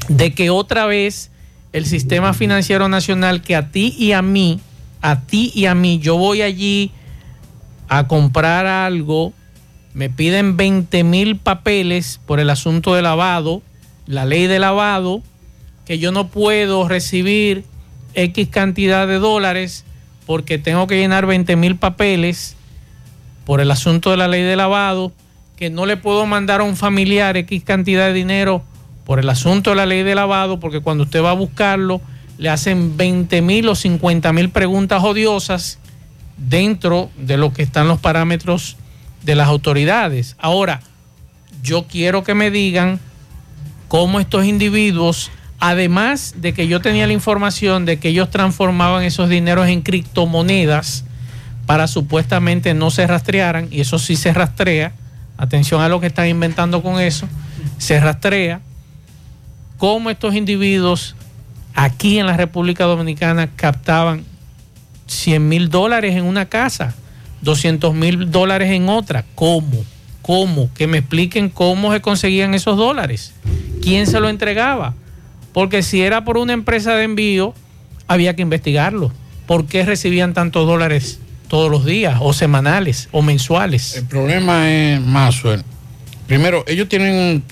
de 0.07 0.33
que 0.33 0.49
otra 0.49 0.85
vez 0.85 1.31
el 1.73 1.85
sistema 1.85 2.33
financiero 2.33 2.89
nacional 2.89 3.41
que 3.41 3.55
a 3.55 3.69
ti 3.69 3.95
y 3.97 4.13
a 4.13 4.21
mí, 4.21 4.59
a 5.01 5.21
ti 5.21 5.51
y 5.53 5.65
a 5.65 5.75
mí, 5.75 5.99
yo 5.99 6.17
voy 6.17 6.41
allí 6.41 6.91
a 7.87 8.07
comprar 8.07 8.65
algo, 8.65 9.33
me 9.93 10.09
piden 10.09 10.57
20 10.57 11.03
mil 11.03 11.35
papeles 11.37 12.19
por 12.25 12.39
el 12.39 12.49
asunto 12.49 12.95
de 12.95 13.01
lavado, 13.01 13.61
la 14.07 14.25
ley 14.25 14.47
de 14.47 14.59
lavado, 14.59 15.21
que 15.85 15.99
yo 15.99 16.11
no 16.11 16.27
puedo 16.27 16.87
recibir 16.87 17.65
X 18.13 18.47
cantidad 18.49 19.07
de 19.07 19.19
dólares 19.19 19.85
porque 20.25 20.57
tengo 20.57 20.87
que 20.87 20.97
llenar 20.97 21.25
20 21.25 21.55
mil 21.55 21.75
papeles 21.75 22.55
por 23.45 23.61
el 23.61 23.71
asunto 23.71 24.11
de 24.11 24.17
la 24.17 24.27
ley 24.27 24.43
de 24.43 24.55
lavado, 24.55 25.11
que 25.55 25.69
no 25.69 25.87
le 25.87 25.97
puedo 25.97 26.25
mandar 26.27 26.61
a 26.61 26.63
un 26.63 26.77
familiar 26.77 27.35
X 27.35 27.63
cantidad 27.63 28.05
de 28.05 28.13
dinero 28.13 28.63
por 29.05 29.19
el 29.19 29.27
asunto 29.27 29.71
de 29.71 29.75
la 29.75 29.87
ley 29.87 30.03
de 30.03 30.13
lavado, 30.13 30.59
porque 30.59 30.81
cuando 30.81 31.03
usted 31.03 31.23
va 31.23 31.31
a 31.31 31.33
buscarlo, 31.33 31.99
le 32.37 32.49
hacen 32.49 32.95
20 32.95 33.41
mil 33.41 33.67
o 33.69 33.75
50 33.75 34.31
mil 34.33 34.49
preguntas 34.49 35.03
odiosas 35.03 35.79
dentro 36.37 37.09
de 37.17 37.37
lo 37.37 37.51
que 37.51 37.63
están 37.63 37.87
los 37.87 37.99
parámetros 37.99 38.77
de 39.23 39.35
las 39.35 39.47
autoridades. 39.47 40.35
Ahora, 40.37 40.81
yo 41.63 41.87
quiero 41.87 42.23
que 42.23 42.35
me 42.35 42.51
digan 42.51 42.99
cómo 43.87 44.19
estos 44.19 44.45
individuos 44.45 45.31
Además 45.59 46.35
de 46.37 46.53
que 46.53 46.67
yo 46.67 46.81
tenía 46.81 47.05
la 47.07 47.13
información 47.13 47.85
de 47.85 47.99
que 47.99 48.09
ellos 48.09 48.29
transformaban 48.29 49.03
esos 49.03 49.29
dineros 49.29 49.67
en 49.67 49.81
criptomonedas 49.81 51.03
para 51.65 51.87
supuestamente 51.87 52.73
no 52.73 52.91
se 52.91 53.05
rastrearan, 53.05 53.67
y 53.69 53.81
eso 53.81 53.99
sí 53.99 54.15
se 54.15 54.33
rastrea, 54.33 54.93
atención 55.37 55.81
a 55.81 55.89
lo 55.89 55.99
que 55.99 56.07
están 56.07 56.27
inventando 56.27 56.81
con 56.81 56.99
eso, 56.99 57.27
se 57.77 57.99
rastrea 57.99 58.61
cómo 59.77 60.09
estos 60.09 60.33
individuos 60.33 61.15
aquí 61.75 62.19
en 62.19 62.27
la 62.27 62.37
República 62.37 62.85
Dominicana 62.85 63.49
captaban 63.55 64.23
100 65.07 65.47
mil 65.47 65.69
dólares 65.69 66.15
en 66.15 66.25
una 66.25 66.45
casa, 66.45 66.95
200 67.41 67.93
mil 67.93 68.31
dólares 68.31 68.71
en 68.71 68.89
otra. 68.89 69.25
¿Cómo? 69.35 69.83
¿Cómo? 70.21 70.69
Que 70.73 70.87
me 70.87 70.99
expliquen 70.99 71.49
cómo 71.49 71.91
se 71.93 72.01
conseguían 72.01 72.53
esos 72.53 72.77
dólares. 72.77 73.33
¿Quién 73.81 74.07
se 74.07 74.19
lo 74.19 74.29
entregaba? 74.29 74.93
Porque 75.53 75.83
si 75.83 76.01
era 76.01 76.23
por 76.23 76.37
una 76.37 76.53
empresa 76.53 76.95
de 76.95 77.03
envío, 77.03 77.53
había 78.07 78.35
que 78.35 78.41
investigarlo. 78.41 79.11
¿Por 79.47 79.65
qué 79.65 79.83
recibían 79.83 80.33
tantos 80.33 80.67
dólares 80.67 81.19
todos 81.47 81.71
los 81.71 81.85
días, 81.85 82.17
o 82.21 82.33
semanales, 82.33 83.09
o 83.11 83.21
mensuales? 83.21 83.95
El 83.95 84.05
problema 84.05 84.71
es 84.71 85.01
más, 85.01 85.41
primero, 86.27 86.63
ellos 86.67 86.87
tienen 86.87 87.43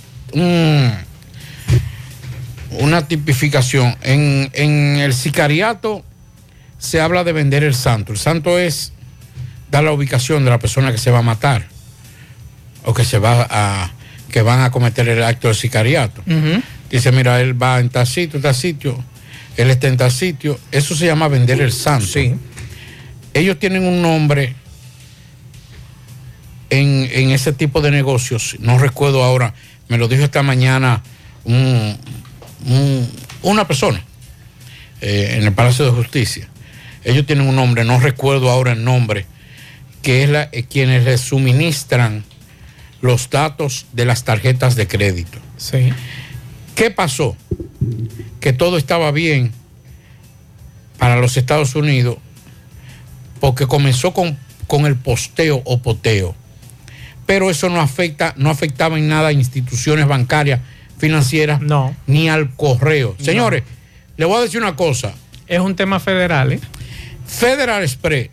una 2.72 3.08
tipificación. 3.08 3.96
En, 4.04 4.50
en 4.54 4.98
el 4.98 5.14
sicariato 5.14 6.04
se 6.78 7.02
habla 7.02 7.24
de 7.24 7.34
vender 7.34 7.64
el 7.64 7.74
santo. 7.74 8.12
El 8.12 8.20
santo 8.20 8.60
es 8.60 8.94
dar 9.72 9.84
la 9.84 9.92
ubicación 9.92 10.46
de 10.46 10.52
la 10.52 10.60
persona 10.60 10.92
que 10.92 10.98
se 10.98 11.12
va 11.12 11.20
a 11.20 11.24
matar 11.24 11.68
o 12.86 12.94
que 12.94 13.04
se 13.04 13.20
va 13.20 13.48
a 13.50 13.92
que 14.30 14.42
van 14.42 14.62
a 14.62 14.72
cometer 14.72 15.08
el 15.08 15.24
acto 15.24 15.48
de 15.48 15.54
sicariato. 15.54 16.22
Dice, 16.90 17.12
mira, 17.12 17.42
él 17.42 17.62
va 17.62 17.80
en 17.80 17.90
tal 17.90 18.08
sitio, 18.08 18.40
tal 18.40 18.56
sitio, 18.56 19.04
él 19.58 19.70
está 19.70 19.88
en 19.88 19.98
tal 19.98 20.12
sitio. 20.12 20.60
Eso 20.72 20.96
se 20.96 21.06
llama 21.06 21.28
vender 21.28 21.62
el 21.62 21.72
santo. 21.72 22.06
Sí. 22.06 22.34
Ellos 23.34 23.60
tienen 23.60 23.84
un 23.84 24.02
nombre 24.02 24.56
en, 26.70 27.32
ese 27.32 27.54
tipo 27.54 27.82
de 27.82 27.92
negocios. 27.92 28.56
No 28.60 28.78
recuerdo 28.78 29.24
ahora, 29.24 29.54
me 29.88 29.98
lo 29.98 30.08
dijo 30.08 30.24
esta 30.24 30.44
mañana 30.44 31.04
una 33.42 33.68
persona 33.68 34.04
eh, 35.02 35.36
en 35.38 35.44
el 35.44 35.54
Palacio 35.54 35.86
de 35.86 35.92
Justicia. 35.92 36.48
Ellos 37.04 37.26
tienen 37.26 37.48
un 37.48 37.56
nombre, 37.56 37.84
no 37.84 38.00
recuerdo 38.00 38.50
ahora 38.50 38.74
el 38.74 38.84
nombre, 38.84 39.26
que 40.02 40.24
es 40.24 40.30
la, 40.30 40.50
eh, 40.52 40.64
quienes 40.64 41.06
les 41.06 41.22
suministran 41.22 42.24
los 43.02 43.30
datos 43.30 43.86
de 43.94 44.06
las 44.06 44.24
tarjetas 44.24 44.76
de 44.76 44.88
crédito. 44.88 45.38
Sí. 45.58 45.94
¿Qué 46.78 46.92
pasó? 46.92 47.36
Que 48.40 48.54
todo 48.54 48.78
estaba 48.78 49.10
bien 49.10 49.52
para 51.00 51.20
los 51.20 51.36
Estados 51.36 51.74
Unidos 51.74 52.20
porque 53.40 53.66
comenzó 53.66 54.14
con, 54.14 54.38
el 54.86 54.96
posteo 54.96 55.64
o 55.66 55.82
poteo. 55.82 56.36
Pero 57.26 57.50
eso 57.50 57.70
no 57.70 57.82
afecta, 57.82 58.36
no 58.38 58.52
afectaba 58.52 59.00
en 59.00 59.08
nada 59.08 59.30
a 59.30 59.32
instituciones 59.32 60.08
bancarias, 60.08 60.62
financieras, 61.00 61.62
no. 61.62 61.96
ni 62.06 62.30
al 62.30 62.56
correo. 62.56 63.16
Señores, 63.20 63.64
le 64.16 64.26
voy 64.26 64.38
a 64.38 64.42
decir 64.42 64.62
una 64.62 64.76
cosa. 64.76 65.16
Es 65.48 65.60
un 65.60 65.76
tema 65.76 66.00
federal, 66.00 66.54
¿eh? 66.54 66.60
Federal 67.26 67.82
Express 67.82 68.30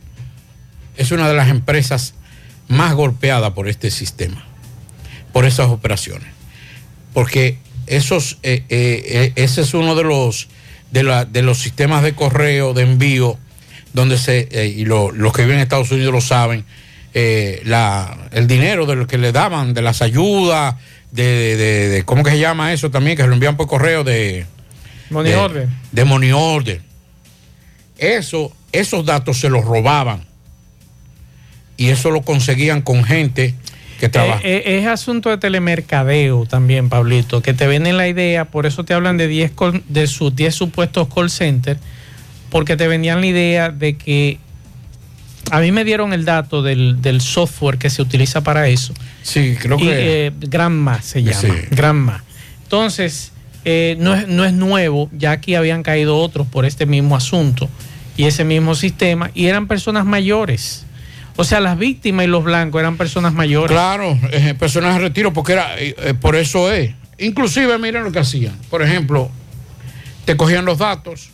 es 0.99 1.13
una 1.13 1.29
de 1.29 1.35
las 1.35 1.49
empresas 1.49 2.13
más 2.69 2.93
golpeadas 2.93 3.53
por 3.55 3.69
este 3.69 3.91
sistema, 3.91 4.45
por 5.33 5.47
esas 5.47 5.69
operaciones. 5.69 6.29
Porque 7.15 7.64
esos, 7.87 8.39
eh, 8.43 8.65
eh, 8.69 9.03
eh, 9.07 9.33
ese 9.37 9.63
es 9.63 9.75
uno 9.75 9.95
de 9.95 10.05
los, 10.05 10.49
de, 10.91 11.43
los 11.43 11.59
sistemas 11.59 12.03
de 12.03 12.15
correo, 12.15 12.75
de 12.75 12.83
envío, 12.83 13.39
donde 13.93 14.19
se, 14.19 14.49
y 14.77 14.85
los 14.85 15.33
que 15.33 15.43
viven 15.43 15.57
en 15.57 15.63
Estados 15.63 15.91
Unidos 15.91 16.13
lo 16.13 16.21
saben, 16.21 16.65
la, 17.65 18.29
el 18.33 18.47
dinero 18.47 18.87
de 18.87 18.97
lo 18.97 19.07
que 19.07 19.19
le 19.19 19.31
daban, 19.33 19.73
de 19.75 19.83
las 19.83 20.03
ayudas, 20.03 20.75
de, 21.13 22.03
¿cómo 22.05 22.25
que 22.25 22.31
se 22.31 22.39
llama 22.39 22.73
eso 22.73 22.91
también? 22.91 23.17
Que 23.17 23.23
se 23.23 23.29
lo 23.29 23.35
envían 23.35 23.57
por 23.57 23.69
correo 23.69 24.03
de... 24.03 24.47
Money 25.11 25.33
order. 25.35 25.69
De 25.93 26.05
money 26.05 26.33
order. 26.33 26.81
Eso, 27.99 28.53
esos 28.73 29.05
datos 29.05 29.39
se 29.39 29.49
los 29.49 29.65
robaban. 29.65 30.25
Y 31.77 31.89
eso 31.89 32.11
lo 32.11 32.23
conseguían 32.23 32.83
con 32.83 33.05
gente 33.05 33.55
eh, 34.07 34.41
eh, 34.43 34.79
es 34.79 34.87
asunto 34.87 35.31
de 35.31 35.39
telemercadeo 35.39 36.47
también, 36.47 36.89
Pablito, 36.89 37.43
que 37.43 37.55
te 37.55 37.67
venden 37.67 37.97
la 37.97 38.09
idea, 38.09 38.45
por 38.45 38.67
eso 38.67 38.85
te 38.85 38.95
hablan 38.95 39.17
de 39.17 39.29
10 39.29 39.53
de 39.89 40.07
sus 40.07 40.35
10 40.35 40.55
supuestos 40.55 41.09
call 41.13 41.31
centers, 41.31 41.81
porque 42.51 42.77
te 42.77 42.89
vendían 42.89 43.21
la 43.21 43.27
idea 43.27 43.71
de 43.71 43.97
que 43.97 44.39
a 45.51 45.61
mí 45.61 45.73
me 45.73 45.85
dieron 45.85 46.13
el 46.13 46.25
dato 46.25 46.63
del, 46.63 47.21
software 47.21 47.79
que 47.79 47.91
se 47.91 48.03
utiliza 48.03 48.43
para 48.43 48.69
eso. 48.69 48.95
Sí, 49.23 49.57
creo 49.61 49.77
que. 49.77 50.27
Eh, 50.27 50.33
Granma 50.41 51.03
se 51.03 51.23
llama. 51.23 51.55
Granma. 51.71 52.25
Entonces, 52.63 53.33
no, 53.65 54.15
es, 54.15 54.29
no 54.29 54.45
es 54.45 54.53
nuevo, 54.53 55.11
ya 55.13 55.33
aquí 55.33 55.55
habían 55.55 55.83
caído 55.83 56.17
otros 56.19 56.47
por 56.47 56.65
este 56.65 56.87
mismo 56.87 57.17
asunto 57.17 57.69
y 58.17 58.25
ese 58.25 58.45
mismo 58.45 58.75
sistema, 58.75 59.31
y 59.35 59.47
eran 59.47 59.67
personas 59.67 60.05
mayores. 60.05 60.87
O 61.37 61.45
sea, 61.45 61.61
las 61.61 61.77
víctimas 61.77 62.27
y 62.27 62.29
los 62.29 62.45
blancos 62.45 62.81
eran 62.81 62.97
personas 62.97 63.33
mayores. 63.33 63.73
Claro, 63.73 64.19
eh, 64.31 64.55
personas 64.59 64.95
de 64.95 65.01
retiro, 65.01 65.33
porque 65.33 65.55
era, 65.55 65.79
eh, 65.79 65.95
eh, 65.99 66.15
por 66.15 66.37
eso 66.37 66.71
es. 66.71 66.93
Inclusive, 67.19 67.77
miren 67.79 68.05
lo 68.05 68.13
que 68.13 68.21
hacían. 68.21 68.57
Por 68.71 68.83
ejemplo, 68.83 69.31
te 70.25 70.37
cogían 70.37 70.65
los 70.65 70.79
datos 70.79 71.31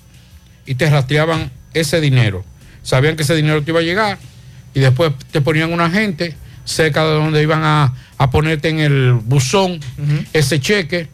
y 0.65 0.75
te 0.75 0.89
rastreaban 0.89 1.51
ese 1.75 2.01
dinero. 2.01 2.45
Sabían 2.83 3.17
que 3.17 3.25
ese 3.25 3.35
dinero 3.35 3.63
te 3.63 3.73
iba 3.73 3.81
a 3.81 3.83
llegar 3.83 4.19
y 4.73 4.81
después 4.81 5.13
te 5.31 5.41
ponían 5.43 5.73
un 5.73 5.81
agente 5.81 6.35
cerca 6.65 7.05
de 7.05 7.15
donde 7.15 7.43
iban 7.43 7.63
a, 7.63 7.93
ponerte 8.31 8.69
en 8.69 8.81
el 8.81 9.13
buzón 9.13 9.81
ese 10.33 10.61
cheque. 10.61 11.09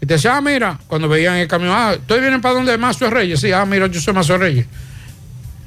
Y 0.00 0.06
te 0.06 0.14
decían, 0.14 0.34
ah, 0.36 0.40
mira, 0.40 0.78
cuando 0.88 1.08
veían 1.08 1.36
el 1.36 1.46
camión, 1.46 1.72
ah, 1.72 1.94
¿ustedes 1.96 2.20
vienen 2.20 2.40
para 2.40 2.54
donde 2.54 2.76
Mazo 2.78 3.08
Reyes? 3.08 3.40
Sí, 3.40 3.52
ah, 3.52 3.64
mira, 3.64 3.86
yo 3.86 4.00
soy 4.00 4.14
Mazo 4.14 4.36
Reyes. 4.36 4.66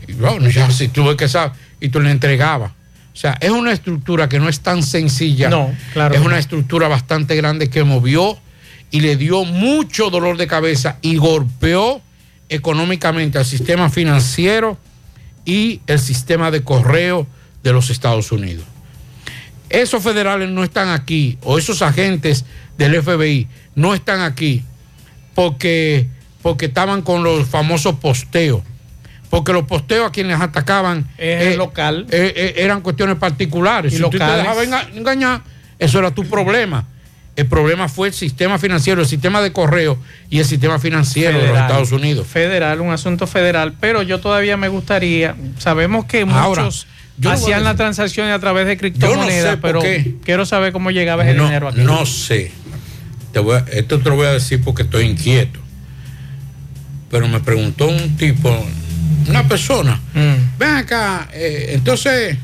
Y 0.08 0.14
bueno, 0.14 0.50
ya 0.50 0.70
si 0.72 0.88
tuve 0.88 1.16
que 1.16 1.28
saber 1.28 1.58
y 1.80 1.90
tú 1.90 2.00
le 2.00 2.12
entregabas. 2.12 2.72
O 2.72 3.18
sea, 3.18 3.38
es 3.40 3.50
una 3.50 3.72
estructura 3.72 4.28
que 4.28 4.40
no 4.40 4.50
es 4.50 4.60
tan 4.60 4.84
sencilla. 4.84 5.50
No, 5.50 5.74
claro. 5.94 6.16
Es 6.16 6.22
una 6.22 6.38
estructura 6.38 6.88
bastante 6.88 7.36
grande 7.36 7.70
que 7.70 7.84
movió 7.84 8.38
y 8.92 9.00
le 9.00 9.16
dio 9.16 9.46
mucho 9.46 10.10
dolor 10.10 10.38
de 10.38 10.48
cabeza 10.48 10.98
y 11.02 11.16
golpeó 11.16 12.02
económicamente 12.50 13.38
al 13.38 13.46
sistema 13.46 13.90
financiero 13.90 14.78
y 15.46 15.82
el 15.88 16.00
sistema 16.00 16.52
de 16.52 16.64
correo 16.64 17.28
de 17.64 17.74
los 17.74 17.90
Estados 17.90 18.32
Unidos. 18.32 18.66
Esos 19.70 20.04
federales 20.04 20.50
no 20.50 20.64
están 20.64 20.90
aquí, 20.90 21.38
o 21.42 21.58
esos 21.58 21.82
agentes 21.82 22.46
del 22.78 23.02
FBI 23.02 23.48
no 23.76 23.94
están 23.94 24.22
aquí 24.22 24.64
porque, 25.34 26.08
porque 26.42 26.66
estaban 26.66 27.02
con 27.02 27.24
los 27.24 27.48
famosos 27.48 27.96
posteos 27.96 28.62
porque 29.36 29.52
los 29.52 29.66
posteos 29.66 30.08
a 30.08 30.12
quienes 30.14 30.40
atacaban 30.40 31.06
eh, 31.18 31.56
local. 31.58 32.06
Eh, 32.10 32.32
eh, 32.38 32.54
eran 32.56 32.80
cuestiones 32.80 33.18
particulares. 33.18 33.94
si 33.94 34.00
tú 34.00 34.10
te 34.12 34.18
dejabas 34.20 34.66
engañar, 34.94 35.42
eso 35.78 36.00
era 36.00 36.12
tu 36.12 36.24
problema. 36.24 36.86
El 37.36 37.46
problema 37.46 37.90
fue 37.90 38.08
el 38.08 38.14
sistema 38.14 38.58
financiero, 38.58 39.02
el 39.02 39.08
sistema 39.08 39.42
de 39.42 39.52
correo 39.52 39.98
y 40.30 40.40
el 40.40 40.46
sistema 40.46 40.80
financiero 40.80 41.38
de 41.38 41.50
los 41.50 41.58
Estados 41.58 41.92
Unidos. 41.92 42.28
Federal, 42.28 42.80
un 42.80 42.94
asunto 42.94 43.28
federal, 43.28 43.74
pero 43.78 44.04
yo 44.04 44.22
todavía 44.22 44.56
me 44.56 44.70
gustaría, 44.70 45.36
sabemos 45.58 46.06
que 46.06 46.24
muchos 46.24 46.88
hacían 47.26 47.66
las 47.66 47.76
transacciones 47.76 48.34
a 48.34 48.40
través 48.40 48.68
de 48.68 48.78
criptomonedas, 48.78 49.60
pero 49.62 49.82
quiero 50.24 50.46
saber 50.46 50.72
cómo 50.72 50.92
llegaba 50.92 51.26
ese 51.28 51.38
dinero 51.38 51.68
aquí. 51.68 51.82
No 51.82 52.06
sé. 52.06 52.54
Te 53.34 53.40
voy 53.40 53.60
esto 53.74 54.00
te 54.00 54.10
lo 54.10 54.16
voy 54.16 54.28
a 54.28 54.32
decir 54.32 54.62
porque 54.64 54.84
estoy 54.84 55.04
inquieto. 55.04 55.60
Pero 57.12 57.28
me 57.28 57.42
preguntó 57.42 57.90
un 57.90 58.16
tipo, 58.16 58.50
una 59.28 59.48
persona, 59.48 60.00
mm. 60.14 60.58
ven 60.58 60.70
acá, 60.70 61.30
eh, 61.34 61.72
entonces, 61.74 62.38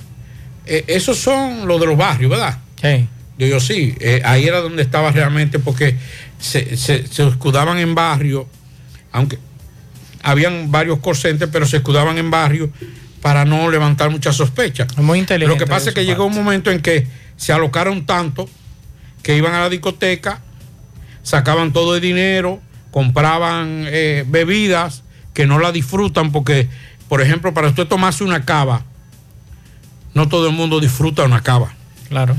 eh, 0.66 0.84
esos 0.88 1.18
son 1.18 1.68
los 1.68 1.80
de 1.80 1.88
los 1.88 1.98
barrios, 1.98 2.32
¿verdad? 2.32 2.58
Sí. 2.82 3.08
Yo, 3.38 3.60
sí, 3.60 3.96
eh, 4.00 4.22
ahí 4.24 4.46
era 4.46 4.60
donde 4.62 4.84
estaba 4.84 5.12
realmente 5.12 5.58
porque 5.58 5.96
se, 6.40 6.78
se, 6.78 7.06
escudaban 7.18 7.80
en 7.80 7.96
barrio, 7.96 8.48
aunque 9.12 9.40
habían 10.22 10.72
varios 10.72 11.00
corcentes, 11.00 11.50
pero 11.52 11.66
se 11.66 11.78
escudaban 11.78 12.20
en 12.20 12.30
barrio 12.30 12.70
para 13.22 13.46
no 13.46 13.70
levantar 13.72 14.12
muchas 14.12 14.36
sospechas. 14.36 14.96
Muy 14.98 15.20
inteligente. 15.20 15.58
Lo 15.58 15.64
que 15.64 15.70
pasa 15.70 15.90
es 15.90 15.96
que 15.96 16.06
llegó 16.06 16.26
un 16.26 16.36
momento 16.36 16.70
en 16.70 16.82
que 16.82 17.08
se 17.36 17.52
alocaron 17.52 18.06
tanto 18.06 18.48
que 19.24 19.36
iban 19.36 19.54
a 19.54 19.62
la 19.62 19.70
discoteca, 19.70 20.42
sacaban 21.24 21.74
todo 21.74 21.96
el 21.96 22.02
dinero, 22.02 22.62
compraban 22.92 23.86
eh, 23.88 24.24
bebidas 24.28 25.04
que 25.42 25.48
no 25.48 25.60
la 25.60 25.72
disfrutan 25.72 26.32
porque, 26.32 26.70
por 27.10 27.22
ejemplo, 27.22 27.54
para 27.54 27.68
usted 27.68 27.88
tomarse 27.88 28.24
una 28.24 28.46
cava, 28.46 28.84
no 30.14 30.28
todo 30.28 30.48
el 30.48 30.54
mundo 30.54 30.80
disfruta 30.80 31.24
una 31.24 31.42
cava. 31.42 31.74
Claro 32.10 32.36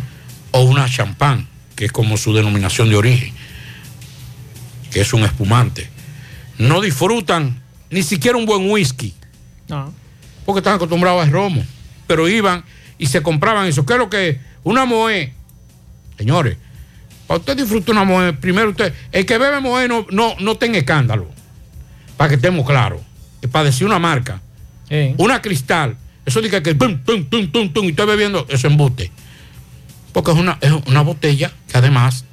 o 0.52 0.60
una 0.60 0.88
champán, 0.88 1.48
que 1.74 1.86
es 1.86 1.92
como 1.92 2.16
su 2.16 2.32
denominación 2.32 2.88
de 2.88 2.96
origen, 2.96 3.34
que 4.90 5.00
es 5.00 5.12
un 5.12 5.24
espumante. 5.24 5.88
No 6.58 6.80
disfrutan 6.80 7.60
ni 7.90 8.02
siquiera 8.02 8.38
un 8.38 8.46
buen 8.46 8.70
whisky. 8.70 9.14
No. 9.68 9.92
Porque 10.44 10.60
están 10.60 10.74
acostumbrados 10.74 11.24
al 11.24 11.32
romo. 11.32 11.64
Pero 12.06 12.28
iban 12.28 12.64
y 12.98 13.06
se 13.06 13.22
compraban 13.22 13.66
eso. 13.66 13.84
¿Qué 13.84 13.94
es 13.94 13.98
lo 13.98 14.10
que 14.10 14.38
Una 14.62 14.84
moe. 14.84 15.32
Señores, 16.18 16.56
para 17.26 17.40
usted 17.40 17.56
disfrutar 17.56 17.94
una 17.94 18.04
moe, 18.04 18.32
primero 18.34 18.70
usted, 18.70 18.92
el 19.10 19.26
que 19.26 19.38
bebe 19.38 19.60
moe 19.60 19.88
no, 19.88 20.06
no, 20.10 20.54
tenga 20.56 20.78
escándalo. 20.78 21.28
Para 22.22 22.28
que 22.28 22.34
estemos 22.36 22.64
claros. 22.64 23.00
Para 23.50 23.64
decir 23.64 23.84
una 23.84 23.98
marca. 23.98 24.40
Una 25.18 25.42
cristal. 25.42 25.96
Eso 26.24 26.40
dice 26.40 26.62
que 26.62 26.74
tum, 26.76 27.02
tum, 27.02 27.24
tum, 27.24 27.50
tum, 27.50 27.72
tum, 27.72 27.84
y 27.86 27.88
estoy 27.88 28.06
bebiendo, 28.06 28.46
eso 28.48 28.68
embuste 28.68 29.10
porque 30.12 30.30
es 30.30 30.36
una, 30.36 30.56
es 30.60 30.70
una 30.86 31.00
botella 31.00 31.50
que 31.68 31.78
además 31.78 32.24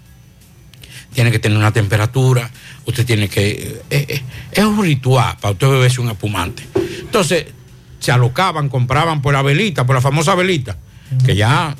tiene 1.13 1.31
que 1.31 1.39
tener 1.39 1.57
una 1.57 1.71
temperatura, 1.71 2.51
usted 2.85 3.03
tiene 3.03 3.27
que... 3.27 3.81
Eh, 3.89 4.05
eh, 4.07 4.21
es 4.51 4.63
un 4.63 4.83
ritual 4.83 5.37
para 5.41 5.53
usted 5.53 5.67
beberse 5.67 6.01
un 6.01 6.09
espumante. 6.09 6.63
Entonces, 6.99 7.47
se 7.99 8.11
alocaban, 8.11 8.69
compraban 8.69 9.23
por 9.23 9.33
la 9.33 9.41
velita, 9.41 9.87
por 9.87 9.95
la 9.95 10.01
famosa 10.01 10.35
velita, 10.35 10.77
que 11.25 11.35
ya 11.35 11.75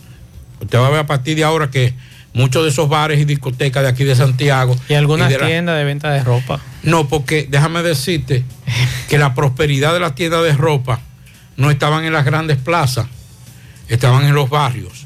usted 0.59 0.79
va 0.79 0.87
a 0.87 0.89
ver 0.89 0.99
a 1.01 1.05
partir 1.05 1.35
de 1.35 1.43
ahora 1.43 1.69
que 1.69 1.93
muchos 2.39 2.63
de 2.63 2.69
esos 2.69 2.87
bares 2.87 3.19
y 3.19 3.25
discotecas 3.25 3.83
de 3.83 3.89
aquí 3.89 4.03
de 4.03 4.15
Santiago... 4.15 4.75
Y 4.87 4.93
algunas 4.93 5.35
tiendas 5.37 5.77
de 5.77 5.83
venta 5.83 6.11
de 6.11 6.23
ropa. 6.23 6.59
No, 6.83 7.07
porque 7.07 7.47
déjame 7.49 7.83
decirte 7.83 8.43
que 9.09 9.17
la 9.17 9.35
prosperidad 9.35 9.93
de 9.93 9.99
las 9.99 10.15
tiendas 10.15 10.43
de 10.43 10.53
ropa 10.53 11.01
no 11.57 11.69
estaban 11.69 12.05
en 12.05 12.13
las 12.13 12.23
grandes 12.23 12.57
plazas, 12.57 13.07
estaban 13.89 14.25
en 14.25 14.33
los 14.33 14.49
barrios. 14.49 15.05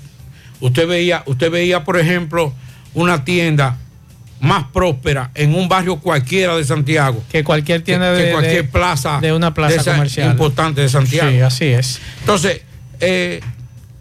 Usted 0.59 0.87
veía, 0.87 1.23
usted 1.25 1.51
veía, 1.51 1.83
por 1.83 1.99
ejemplo, 1.99 2.53
una 2.93 3.25
tienda 3.25 3.77
más 4.39 4.65
próspera 4.73 5.31
en 5.33 5.55
un 5.55 5.67
barrio 5.67 5.99
cualquiera 5.99 6.55
de 6.55 6.63
Santiago. 6.65 7.23
Que 7.31 7.43
cualquier 7.43 7.81
tienda 7.81 8.11
de, 8.11 8.31
cualquier 8.31 8.69
plaza. 8.69 9.19
De 9.19 9.33
una 9.33 9.53
plaza 9.53 9.91
comercial. 9.93 10.31
Importante 10.31 10.81
de 10.81 10.89
Santiago. 10.89 11.31
Sí, 11.31 11.39
así 11.39 11.65
es. 11.65 11.99
Entonces, 12.19 12.61
eh, 12.99 13.41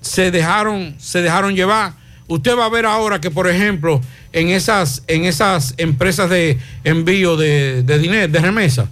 se, 0.01 0.31
dejaron, 0.31 0.97
se 0.99 1.23
dejaron 1.23 1.55
llevar. 1.55 2.02
Usted 2.29 2.57
va 2.57 2.67
a 2.67 2.69
ver 2.69 2.87
ahora 2.87 3.21
que, 3.21 3.31
por 3.31 3.49
ejemplo, 3.49 4.01
en 4.33 4.49
esas, 4.49 5.03
en 5.07 5.25
esas 5.25 5.75
empresas 5.77 6.31
de 6.31 6.59
envío 6.85 7.37
de, 7.37 7.83
dinero, 7.83 8.29
de 8.33 8.39
remesa, 8.41 8.89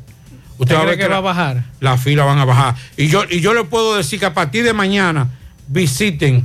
usted 0.59 0.75
va 0.75 0.83
a 0.83 0.85
ver 0.85 0.99
que, 0.99 1.09
va 1.09 1.19
a 1.19 1.21
bajar. 1.21 1.65
Las 1.81 2.03
filas 2.03 2.27
van 2.27 2.39
a 2.39 2.45
bajar. 2.45 2.75
Y 2.97 3.09
yo, 3.09 3.25
y 3.29 3.41
yo 3.41 3.55
le 3.55 3.65
puedo 3.65 3.97
decir 3.97 4.21
que 4.21 4.27
a 4.27 4.35
partir 4.35 4.65
de 4.65 4.73
mañana 4.73 5.29
visiten 5.69 6.45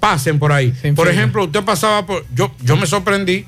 pasen 0.00 0.38
por 0.38 0.52
ahí. 0.52 0.72
por 0.94 1.08
ejemplo, 1.08 1.44
usted 1.44 1.64
pasaba 1.64 2.06
por. 2.06 2.24
Yo, 2.34 2.54
yo 2.62 2.76
me 2.76 2.86
sorprendí 2.86 3.46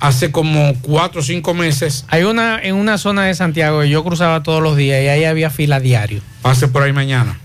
hace 0.00 0.30
como 0.30 0.74
cuatro 0.80 1.20
o 1.20 1.24
cinco 1.24 1.54
meses. 1.54 2.04
Hay 2.08 2.22
una 2.22 2.60
en 2.62 2.76
una 2.76 2.98
zona 2.98 3.24
de 3.24 3.34
Santiago 3.34 3.80
que 3.80 3.88
yo 3.88 4.04
cruzaba 4.04 4.42
todos 4.42 4.62
los 4.62 4.76
días 4.76 5.02
y 5.02 5.08
ahí 5.08 5.24
había 5.24 5.50
fila 5.50 5.80
diario. 5.80 6.20
Pase 6.42 6.68
por 6.68 6.82
ahí 6.82 6.92
mañana. 6.92 7.38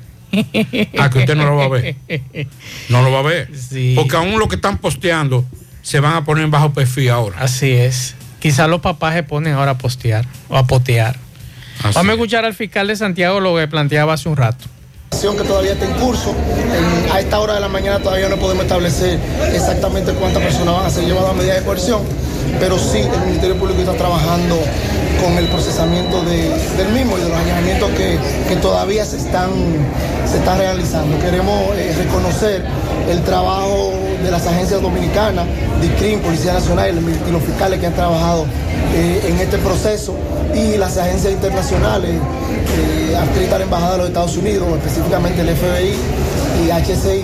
Ah, 0.98 1.10
que 1.10 1.20
usted 1.20 1.36
no 1.36 1.46
lo 1.46 1.56
va 1.56 1.66
a 1.66 1.70
ver. 1.70 1.96
No 2.90 3.02
lo 3.02 3.12
va 3.12 3.20
a 3.20 3.24
ver. 3.24 3.50
Porque 3.96 4.16
aún 4.16 4.40
lo 4.40 4.48
que 4.48 4.56
están 4.56 4.78
posteando 4.80 5.46
se 5.82 6.00
van 6.00 6.16
a 6.16 6.26
poner 6.26 6.44
en 6.46 6.52
bajo 6.52 6.74
perfil 6.74 7.10
ahora. 7.10 7.38
Así 7.40 7.72
es. 7.72 8.16
Quizás 8.40 8.70
los 8.70 8.82
papás 8.82 9.14
se 9.16 9.24
ponen 9.24 9.54
ahora 9.54 9.72
a 9.72 9.78
postear 9.78 10.26
o 10.50 10.58
a 10.58 10.66
potear. 10.66 11.18
Vamos 11.94 12.10
a 12.10 12.14
escuchar 12.14 12.46
al 12.46 12.54
fiscal 12.54 12.88
de 12.88 12.96
Santiago 12.96 13.40
lo 13.40 13.56
que 13.56 13.68
planteaba 13.68 14.14
hace 14.14 14.30
un 14.30 14.38
rato 14.38 14.66
que 15.32 15.44
todavía 15.44 15.72
está 15.72 15.86
en 15.86 15.94
curso. 15.94 16.36
a 17.14 17.20
esta 17.20 17.40
hora 17.40 17.54
de 17.54 17.62
la 17.62 17.70
mañana 17.70 18.00
todavía 18.00 18.28
no 18.28 18.36
podemos 18.36 18.64
establecer 18.64 19.18
exactamente 19.54 20.12
cuántas 20.14 20.44
personas 20.44 20.76
van 20.76 20.86
a 20.86 20.90
ser 20.90 21.06
llevadas 21.06 21.32
a 21.32 21.34
medida 21.34 21.54
de 21.54 21.62
coerción, 21.62 22.02
pero 22.60 22.78
sí 22.78 22.98
el 22.98 23.22
Ministerio 23.22 23.56
Público 23.56 23.80
está 23.80 23.94
trabajando 23.94 24.60
con 25.22 25.38
el 25.38 25.48
procesamiento 25.48 26.22
del 26.24 26.90
mismo 26.94 27.18
y 27.18 27.22
de 27.22 27.30
los 27.30 27.38
allanamientos 27.38 27.90
que, 27.92 28.18
todavía 28.62 29.04
se 29.04 29.18
están, 29.18 29.50
se 30.30 30.38
están 30.38 30.58
realizando. 30.58 31.20
Queremos 31.20 31.76
eh, 31.76 31.94
reconocer 31.98 32.64
el 33.10 33.22
trabajo 33.24 33.92
de 34.24 34.32
las 34.32 34.48
agencias 34.48 34.82
dominicanas, 34.82 35.46
DICRIM, 35.82 36.22
Policía 36.22 36.54
Nacional 36.54 36.98
y 37.28 37.32
los 37.32 37.44
fiscales 37.44 37.80
que 37.80 37.88
han 37.88 37.94
trabajado 37.94 38.46
eh, 38.96 39.26
en 39.28 39.40
este 39.40 39.58
proceso 39.58 40.16
y 40.56 40.78
las 40.78 40.98
agencias 40.98 41.34
internacionales 41.34 42.12
eh, 42.12 43.16
adscritas 43.16 43.54
a 43.54 43.58
la 43.60 43.64
Embajada 43.66 43.92
de 43.94 43.98
los 44.00 44.08
Estados 44.08 44.38
Unidos, 44.38 44.68
específicamente 44.78 45.42
el 45.42 45.50
FBI 45.50 45.96
y 46.66 46.72
HCI, 46.72 47.24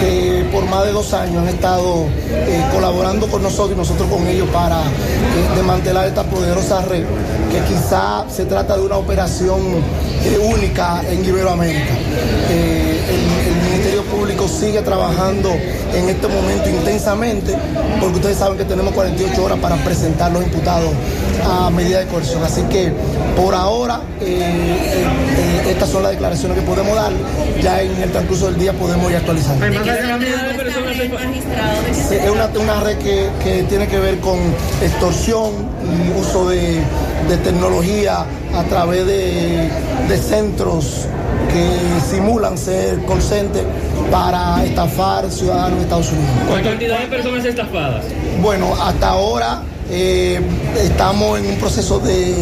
que 0.00 0.48
por 0.52 0.64
más 0.66 0.84
de 0.84 0.92
dos 0.92 1.12
años 1.12 1.38
han 1.38 1.48
estado 1.48 2.06
eh, 2.30 2.64
colaborando 2.72 3.26
con 3.26 3.42
nosotros 3.42 3.72
y 3.72 3.78
nosotros 3.78 4.08
con 4.08 4.26
ellos 4.26 4.48
para 4.52 4.80
eh, 4.80 4.84
desmantelar 5.56 6.06
esta 6.06 6.22
poderosa 6.24 6.82
red, 6.82 7.04
que 7.50 7.60
quizá 7.74 8.24
se 8.28 8.44
trata 8.44 8.76
de 8.76 8.82
una 8.82 8.96
operación 8.96 9.60
única 10.40 11.02
en 11.08 11.24
Iberoamérica. 11.24 11.94
Ministerio 13.86 14.16
Público 14.16 14.48
sigue 14.48 14.82
trabajando 14.82 15.48
en 15.94 16.08
este 16.08 16.26
momento 16.26 16.68
intensamente, 16.68 17.56
porque 18.00 18.16
ustedes 18.16 18.36
saben 18.36 18.58
que 18.58 18.64
tenemos 18.64 18.92
48 18.92 19.44
horas 19.44 19.60
para 19.60 19.76
presentar 19.76 20.32
los 20.32 20.42
imputados 20.42 20.90
a 21.44 21.70
medida 21.70 22.00
de 22.00 22.06
coerción. 22.06 22.42
Así 22.42 22.62
que 22.62 22.92
por 23.36 23.54
ahora 23.54 24.00
eh, 24.20 24.40
eh, 24.40 25.04
eh, 25.38 25.70
estas 25.70 25.88
son 25.88 26.02
las 26.02 26.10
declaraciones 26.10 26.58
que 26.58 26.64
podemos 26.64 26.96
dar. 26.96 27.12
Ya 27.62 27.80
en 27.80 28.02
el 28.02 28.10
transcurso 28.10 28.46
del 28.46 28.58
día 28.58 28.72
podemos 28.72 29.08
ir 29.08 29.18
actualizando. 29.18 29.64
Es 29.64 29.76
una, 32.58 32.80
red 32.80 32.98
que, 32.98 33.64
tiene 33.68 33.86
que 33.86 34.00
ver 34.00 34.18
con 34.18 34.40
extorsión 34.82 35.52
y 35.84 36.20
uso 36.20 36.48
de, 36.48 36.82
tecnología 37.44 38.26
a 38.52 38.64
través 38.64 39.06
de, 39.06 39.70
de 40.08 40.18
centros 40.18 41.06
que 41.48 42.00
simulan 42.08 42.56
ser 42.58 43.02
conscientes 43.04 43.64
para 44.10 44.64
estafar 44.64 45.30
ciudadanos 45.30 45.78
de 45.78 45.84
Estados 45.84 46.12
Unidos. 46.12 46.30
¿Cuál 46.48 46.62
cantidad 46.62 47.00
de 47.00 47.06
personas 47.06 47.44
estafadas? 47.44 48.04
Bueno, 48.42 48.74
hasta 48.80 49.08
ahora 49.08 49.62
eh, 49.90 50.40
estamos 50.82 51.38
en 51.38 51.46
un 51.46 51.56
proceso 51.56 52.00
de 52.00 52.34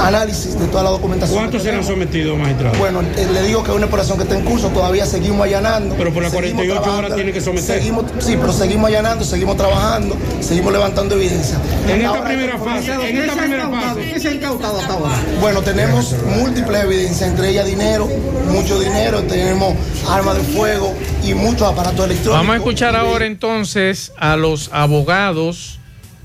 análisis 0.00 0.58
de 0.58 0.66
toda 0.66 0.82
la 0.82 0.90
documentación. 0.90 1.38
¿Cuántos 1.38 1.62
se 1.62 1.70
han 1.70 1.84
sometido, 1.84 2.36
magistrado? 2.36 2.78
Bueno, 2.78 3.00
eh, 3.00 3.26
le 3.32 3.42
digo 3.42 3.62
que 3.62 3.70
es 3.70 3.76
una 3.76 3.86
operación 3.86 4.18
que 4.18 4.24
está 4.24 4.36
en 4.36 4.44
curso, 4.44 4.68
todavía 4.68 5.06
seguimos 5.06 5.46
allanando. 5.46 5.94
Pero 5.96 6.12
por 6.12 6.22
las 6.22 6.32
48 6.32 6.96
horas 6.96 7.14
tiene 7.14 7.32
que 7.32 7.40
someter. 7.40 7.78
Seguimos, 7.78 8.04
sí, 8.18 8.36
pero 8.38 8.52
seguimos 8.52 8.88
allanando, 8.88 9.24
seguimos 9.24 9.56
trabajando, 9.56 10.16
seguimos 10.40 10.72
levantando 10.72 11.14
evidencia. 11.14 11.58
En 11.88 12.02
esta 12.02 12.24
primera 12.24 12.58
fase, 12.58 13.08
en 13.08 13.16
esta 13.18 13.36
primera 13.36 13.68
fase. 13.68 14.12
¿Qué 14.12 14.20
se 14.20 14.28
ha 14.28 14.32
incautado 14.32 14.78
hasta 14.80 14.92
ahora? 14.92 15.14
Bueno, 15.40 15.62
tenemos 15.62 16.14
múltiples 16.38 16.84
evidencias, 16.84 17.30
entre 17.30 17.50
ellas 17.50 17.66
dinero, 17.66 18.08
mucho 18.50 18.78
dinero, 18.78 19.22
tenemos 19.22 19.74
armas 20.08 20.36
de 20.36 20.42
fuego 20.42 20.94
y 21.22 21.34
muchos 21.34 21.62
aparatos 21.62 22.04
electrónicos. 22.04 22.32
Vamos 22.32 22.54
a 22.54 22.56
escuchar 22.56 22.96
ahora 22.96 23.26
entonces 23.26 24.12
a 24.18 24.36
los 24.36 24.70
abogados 24.72 25.78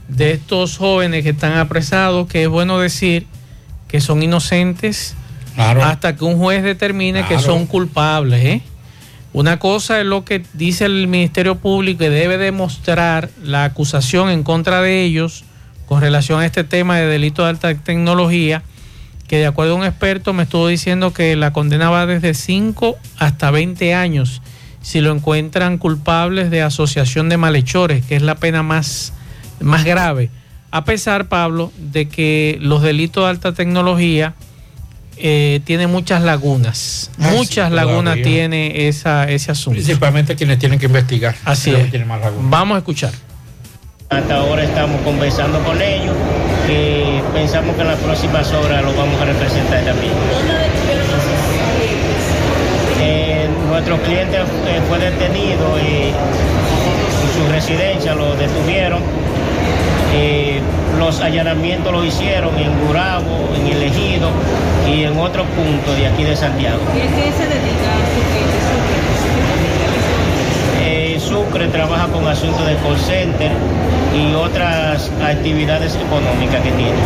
de 0.09 0.31
estos 0.31 0.77
jóvenes 0.77 1.23
que 1.23 1.29
están 1.29 1.57
apresados, 1.57 2.27
que 2.27 2.43
es 2.43 2.49
bueno 2.49 2.79
decir 2.79 3.25
que 3.87 4.01
son 4.01 4.21
inocentes 4.21 5.15
hasta 5.57 6.15
que 6.15 6.23
un 6.25 6.37
juez 6.37 6.63
determine 6.63 7.25
que 7.25 7.39
son 7.39 7.65
culpables. 7.65 8.43
¿eh? 8.43 8.61
Una 9.33 9.59
cosa 9.59 9.99
es 9.99 10.05
lo 10.05 10.25
que 10.25 10.43
dice 10.53 10.85
el 10.85 11.07
Ministerio 11.07 11.55
Público 11.55 11.99
que 11.99 12.09
debe 12.09 12.37
demostrar 12.37 13.29
la 13.43 13.63
acusación 13.63 14.29
en 14.29 14.43
contra 14.43 14.81
de 14.81 15.03
ellos 15.03 15.43
con 15.85 16.01
relación 16.01 16.39
a 16.39 16.45
este 16.45 16.63
tema 16.63 16.97
de 16.97 17.07
delito 17.07 17.43
de 17.43 17.49
alta 17.49 17.73
tecnología, 17.73 18.63
que 19.27 19.37
de 19.37 19.47
acuerdo 19.47 19.73
a 19.73 19.77
un 19.77 19.85
experto 19.85 20.33
me 20.33 20.43
estuvo 20.43 20.67
diciendo 20.67 21.13
que 21.13 21.35
la 21.35 21.51
condena 21.51 21.89
va 21.89 22.05
desde 22.05 22.33
5 22.33 22.97
hasta 23.17 23.51
20 23.51 23.93
años 23.93 24.41
si 24.81 25.01
lo 25.01 25.11
encuentran 25.11 25.77
culpables 25.77 26.49
de 26.51 26.61
asociación 26.61 27.29
de 27.29 27.37
malhechores, 27.37 28.05
que 28.05 28.15
es 28.15 28.21
la 28.21 28.35
pena 28.35 28.63
más, 28.63 29.13
más 29.61 29.83
grave. 29.83 30.29
A 30.71 30.85
pesar, 30.85 31.27
Pablo, 31.27 31.71
de 31.77 32.07
que 32.07 32.57
los 32.61 32.81
delitos 32.81 33.23
de 33.23 33.29
alta 33.29 33.53
tecnología 33.53 34.35
eh, 35.17 35.59
tiene 35.65 35.87
muchas 35.87 36.21
lagunas. 36.21 37.11
Ah, 37.19 37.31
muchas 37.35 37.71
lagunas 37.71 38.17
tiene 38.21 38.87
esa, 38.87 39.29
ese 39.29 39.51
asunto. 39.51 39.75
Principalmente 39.75 40.35
quienes 40.35 40.59
tienen 40.59 40.79
que 40.79 40.85
investigar. 40.85 41.35
Así 41.43 41.71
es. 41.71 41.91
Vamos 42.41 42.75
a 42.75 42.77
escuchar. 42.79 43.11
Hasta 44.09 44.35
ahora 44.35 44.63
estamos 44.63 45.01
conversando 45.01 45.59
con 45.63 45.79
ellos 45.81 46.15
y 46.67 47.21
pensamos 47.33 47.75
que 47.75 47.81
en 47.81 47.87
las 47.89 47.99
próximas 47.99 48.51
horas 48.53 48.83
lo 48.83 48.93
vamos 48.95 49.21
a 49.21 49.25
representar 49.25 49.83
también. 49.83 50.13
Eh, 53.01 53.47
nuestro 53.69 54.01
cliente 54.01 54.37
fue 54.87 54.99
detenido 54.99 55.77
y 55.79 56.07
en 56.07 57.33
su 57.35 57.51
residencia 57.51 58.15
lo 58.15 58.35
detuvieron 58.35 59.01
eh, 60.13 60.61
los 60.97 61.21
allanamientos 61.21 61.91
los 61.91 62.05
hicieron 62.05 62.57
en 62.57 62.71
Gurabo, 62.85 63.49
en 63.55 63.67
El 63.67 63.83
Ejido 63.83 64.29
y 64.91 65.03
en 65.03 65.17
otro 65.17 65.45
punto 65.45 65.93
de 65.93 66.07
aquí 66.07 66.23
de 66.23 66.35
Santiago. 66.35 66.79
¿Y 66.95 66.99
es 66.99 67.13
qué 67.13 67.31
se 67.31 67.43
dedica 67.43 67.89
eh, 70.81 71.19
Sucre 71.19 71.67
trabaja 71.67 72.07
con 72.07 72.27
asuntos 72.27 72.65
de 72.65 72.75
call 72.77 72.97
center 72.97 73.51
y 74.15 74.33
otras 74.33 75.11
actividades 75.21 75.95
económicas 75.95 76.61
que 76.61 76.71
tiene. 76.71 76.97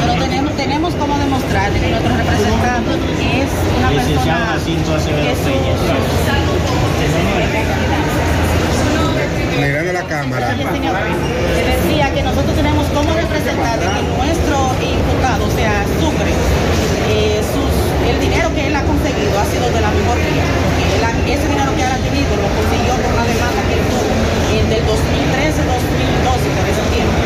Pero 0.00 0.14
tenemos, 0.22 0.56
tenemos 0.56 0.94
cómo 0.94 1.18
demostrar 1.18 1.72
que 1.72 1.90
nuestro 1.90 2.16
representante 2.16 2.94
es 2.94 3.50
una 3.78 3.90
Licenciado 3.90 4.52
persona... 4.52 4.96
Acevedo 4.96 5.34
Peñas 5.44 5.80
mirando 5.86 6.52
la 7.90 7.95
cámara. 10.30 11.14
Se 11.54 11.62
decía 11.62 12.12
que 12.12 12.22
nosotros 12.22 12.54
tenemos 12.56 12.86
como 12.90 13.12
representar 13.14 13.78
que 13.78 14.02
nuestro 14.16 14.56
imputado, 14.82 15.46
o 15.46 15.52
sea, 15.54 15.84
Sucre, 16.00 16.32
eh, 17.08 17.40
el 18.06 18.20
dinero 18.20 18.52
que 18.54 18.66
él 18.66 18.76
ha 18.76 18.82
conseguido 18.82 19.34
ha 19.38 19.46
sido 19.46 19.66
de 19.70 19.80
la 19.80 19.90
mejor 19.90 20.18
vía. 20.18 20.46
ese 21.26 21.48
dinero 21.48 21.74
que 21.74 21.82
él 21.82 21.90
ha 21.90 21.98
tenido 21.98 22.30
lo 22.38 22.48
consiguió 22.54 22.94
por 23.02 23.10
una 23.18 23.26
demanda 23.26 23.60
que 23.66 23.74
él 23.74 23.84
tuvo 23.90 24.06
en 24.56 24.66
del 24.70 24.82
2013-2012, 24.86 26.54
por 26.54 26.66
ese 26.70 26.84
tiempo. 26.94 27.18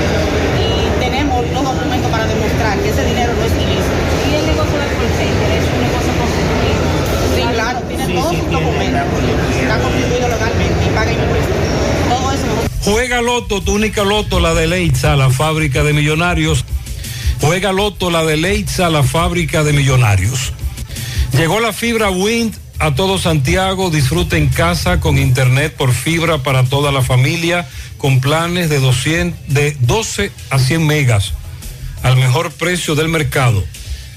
Y 0.57 0.89
tenemos 1.01 1.45
los 1.53 1.65
documentos 1.65 2.11
para 2.11 2.25
demostrar 2.25 2.79
que 2.81 2.89
ese 2.89 3.05
dinero 3.05 3.33
no 3.37 3.45
es 3.45 3.53
ilícito. 3.53 4.01
¿Y 4.25 4.41
el 4.41 4.45
negocio 4.47 4.77
del 4.81 4.93
call 4.97 5.53
es 5.53 5.67
un 5.69 5.81
negocio 5.85 6.13
constituido? 6.17 6.85
Sí, 7.37 7.43
claro, 7.53 7.79
tiene 7.89 8.05
todos 8.09 8.37
sus 8.37 8.51
documentos. 8.51 9.05
Está 9.61 9.77
constituido 9.79 10.29
legalmente 10.33 10.81
y 10.81 10.91
paga 10.97 11.13
impuestos. 11.13 12.70
Juega 12.83 13.21
Loto, 13.21 13.61
tu 13.61 13.73
única 13.73 14.05
Loto, 14.05 14.41
la 14.41 14.55
de 14.55 14.67
Leitza, 14.67 15.15
la 15.17 15.31
fábrica 15.31 15.83
de 15.83 15.93
millonarios. 15.93 16.65
Juega 17.41 17.73
Loto, 17.73 18.11
la 18.11 18.25
de 18.25 18.37
Leitza, 18.37 18.89
la 18.89 19.03
fábrica 19.03 19.63
de 19.65 19.73
millonarios. 19.73 20.53
Llegó 21.33 21.61
la 21.61 21.73
fibra 21.73 22.11
Wind 22.11 22.55
a 22.79 22.95
todo 22.95 23.19
Santiago. 23.19 23.91
Disfruta 23.91 24.37
en 24.37 24.49
casa 24.49 24.99
con 24.99 25.19
internet 25.19 25.75
por 25.77 25.93
fibra 25.93 26.43
para 26.43 26.65
toda 26.65 26.91
la 26.91 27.03
familia 27.03 27.69
con 27.99 28.21
planes 28.21 28.71
de, 28.71 28.81
200, 28.81 29.39
de 29.49 29.77
12 29.81 30.33
a 30.49 30.59
100 30.59 30.87
megas 30.87 31.35
al 32.03 32.17
mejor 32.17 32.51
precio 32.51 32.95
del 32.95 33.09
mercado. 33.09 33.63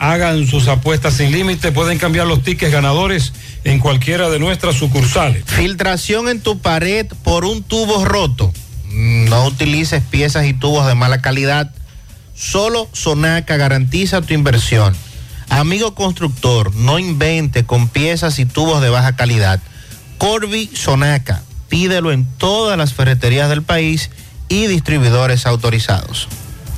Hagan 0.00 0.46
sus 0.46 0.66
apuestas 0.66 1.12
sin 1.12 1.30
límite, 1.30 1.72
pueden 1.72 1.98
cambiar 1.98 2.26
los 2.26 2.42
tickets 2.42 2.72
ganadores 2.72 3.34
en 3.64 3.80
cualquiera 3.80 4.30
de 4.30 4.38
nuestras 4.38 4.76
sucursales. 4.76 5.44
Filtración 5.44 6.30
en 6.30 6.40
tu 6.40 6.58
pared 6.58 7.06
por 7.22 7.44
un 7.44 7.62
tubo 7.62 8.02
roto. 8.06 8.50
No 8.88 9.44
utilices 9.44 10.02
piezas 10.02 10.46
y 10.46 10.54
tubos 10.54 10.86
de 10.86 10.94
mala 10.94 11.20
calidad. 11.20 11.70
Solo 12.34 12.88
Sonaca 12.94 13.58
garantiza 13.58 14.22
tu 14.22 14.32
inversión. 14.32 14.96
Amigo 15.50 15.94
constructor, 15.94 16.74
no 16.74 16.98
invente 16.98 17.66
con 17.66 17.88
piezas 17.88 18.38
y 18.38 18.46
tubos 18.46 18.80
de 18.80 18.88
baja 18.88 19.16
calidad. 19.16 19.60
Corby 20.16 20.70
Sonaca, 20.72 21.42
pídelo 21.68 22.10
en 22.10 22.24
todas 22.38 22.78
las 22.78 22.94
ferreterías 22.94 23.50
del 23.50 23.62
país 23.62 24.08
y 24.48 24.66
distribuidores 24.66 25.44
autorizados. 25.44 26.26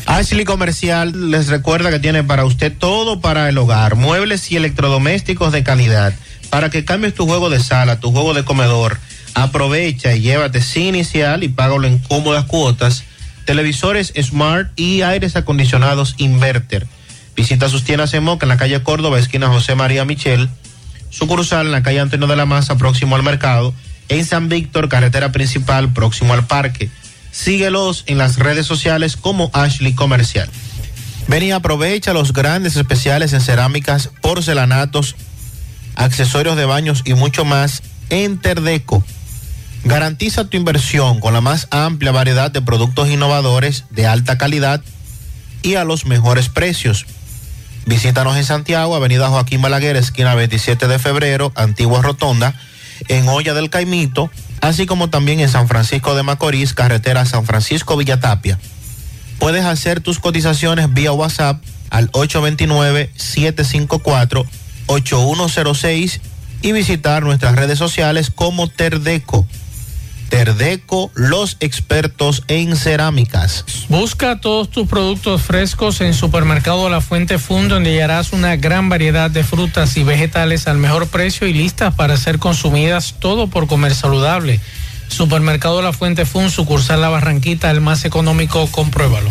Ashley 0.07 0.44
Comercial 0.44 1.30
les 1.30 1.48
recuerda 1.48 1.90
que 1.90 1.98
tiene 1.98 2.24
para 2.24 2.44
usted 2.44 2.72
todo 2.76 3.20
para 3.20 3.48
el 3.48 3.59
hogar, 3.59 3.96
muebles 3.96 4.50
y 4.50 4.57
electrodomésticos 4.57 5.53
de 5.53 5.62
calidad 5.62 6.14
para 6.50 6.68
que 6.68 6.84
cambies 6.84 7.14
tu 7.14 7.26
juego 7.26 7.48
de 7.48 7.61
sala, 7.61 7.98
tu 7.98 8.12
juego 8.12 8.34
de 8.34 8.44
comedor. 8.44 8.98
Aprovecha 9.34 10.14
y 10.14 10.20
llévate 10.20 10.61
sin 10.61 10.88
inicial 10.88 11.42
y 11.44 11.48
págalo 11.48 11.86
en 11.86 11.98
cómodas 11.98 12.44
cuotas. 12.44 13.05
Televisores 13.46 14.12
Smart 14.20 14.68
y 14.78 15.00
aires 15.00 15.34
acondicionados 15.34 16.14
Inverter. 16.18 16.86
Visita 17.34 17.70
sus 17.70 17.84
tiendas 17.84 18.12
en 18.12 18.24
Moca 18.24 18.44
en 18.44 18.50
la 18.50 18.59
calle 18.59 18.82
Córdoba, 18.82 19.18
esquina 19.18 19.48
José 19.48 19.74
María 19.74 20.05
Michel. 20.05 20.50
Sucursal 21.09 21.66
en 21.66 21.72
la 21.72 21.82
calle 21.82 22.00
Antonio 22.00 22.26
de 22.26 22.36
la 22.36 22.44
Maza, 22.44 22.76
próximo 22.76 23.16
al 23.16 23.22
mercado. 23.22 23.72
En 24.11 24.24
San 24.26 24.50
Víctor, 24.50 24.90
carretera 24.90 25.32
principal, 25.32 25.94
próximo 25.94 26.34
al 26.34 26.46
parque. 26.46 26.90
Síguelos 27.33 28.05
en 28.07 28.18
las 28.18 28.39
redes 28.39 28.66
sociales 28.66 29.16
como 29.16 29.51
Ashley 29.53 29.95
Comercial. 29.95 30.49
Ven 31.28 31.43
y 31.43 31.51
aprovecha 31.51 32.12
los 32.12 32.33
grandes 32.33 32.76
especiales 32.76 33.33
en 33.33 33.41
cerámicas, 33.41 34.11
porcelanatos, 34.20 35.16
accesorios 35.97 36.57
de 36.57 36.66
baños 36.66 37.03
y 37.05 37.14
mucho 37.14 37.45
más 37.45 37.83
en 38.11 38.39
Terdeco. 38.39 39.03
Garantiza 39.85 40.45
tu 40.45 40.57
inversión 40.57 41.20
con 41.20 41.33
la 41.33 41.41
más 41.41 41.68
amplia 41.70 42.12
variedad 42.12 42.51
de 42.51 42.62
productos 42.62 43.09
innovadores 43.09 43.85
de 43.91 44.07
alta 44.07 44.39
calidad 44.39 44.83
y 45.62 45.74
a 45.76 45.85
los 45.85 46.07
mejores 46.07 46.49
precios. 46.49 47.07
Visítanos 47.87 48.37
en 48.37 48.45
Santiago, 48.45 48.95
Avenida 48.95 49.28
Joaquín 49.28 49.62
Balaguer, 49.62 49.97
esquina 49.97 50.35
27 50.35 50.87
de 50.87 50.99
febrero, 50.99 51.51
Antigua 51.55 52.03
Rotonda, 52.03 52.55
en 53.09 53.28
Olla 53.28 53.55
del 53.55 53.70
Caimito, 53.70 54.30
así 54.62 54.86
como 54.86 55.10
también 55.10 55.40
en 55.40 55.50
San 55.50 55.68
Francisco 55.68 56.14
de 56.14 56.22
Macorís, 56.22 56.72
carretera 56.72 57.26
San 57.26 57.44
Francisco 57.44 57.96
Villatapia. 57.98 58.58
Puedes 59.38 59.64
hacer 59.64 60.00
tus 60.00 60.20
cotizaciones 60.20 60.94
vía 60.94 61.12
WhatsApp 61.12 61.60
al 61.90 62.08
829 62.12 63.10
754 63.16 64.46
8106 64.86 66.20
y 66.62 66.72
visitar 66.72 67.24
nuestras 67.24 67.56
redes 67.56 67.78
sociales 67.78 68.30
como 68.34 68.68
Terdeco. 68.68 69.46
Terdeco, 70.33 71.12
los 71.14 71.59
expertos 71.61 72.43
en 72.49 72.74
cerámicas. 72.74 73.66
Busca 73.91 74.41
todos 74.41 74.70
tus 74.70 74.89
productos 74.89 75.43
frescos 75.43 76.01
en 76.01 76.14
Supermercado 76.14 76.89
La 76.89 77.03
Fuente 77.03 77.39
Fund, 77.39 77.68
donde 77.68 77.91
hallarás 77.91 78.33
una 78.33 78.57
gran 78.57 78.89
variedad 78.89 79.30
de 79.30 79.45
frutas 79.45 79.95
y 79.99 80.05
vegetales 80.05 80.68
al 80.68 80.78
mejor 80.78 81.09
precio 81.09 81.47
y 81.47 81.53
listas 81.53 81.95
para 81.95 82.16
ser 82.16 82.39
consumidas, 82.39 83.16
todo 83.18 83.49
por 83.49 83.66
comer 83.66 83.95
saludable. 83.95 84.59
Supermercado 85.09 85.83
La 85.83 85.93
Fuente 85.93 86.24
Fun, 86.24 86.51
sucursal 86.51 87.03
La 87.03 87.11
Barranquita, 87.11 87.70
el 87.70 87.83
más 87.83 88.07
económico, 88.07 88.66
compruébalo. 88.68 89.30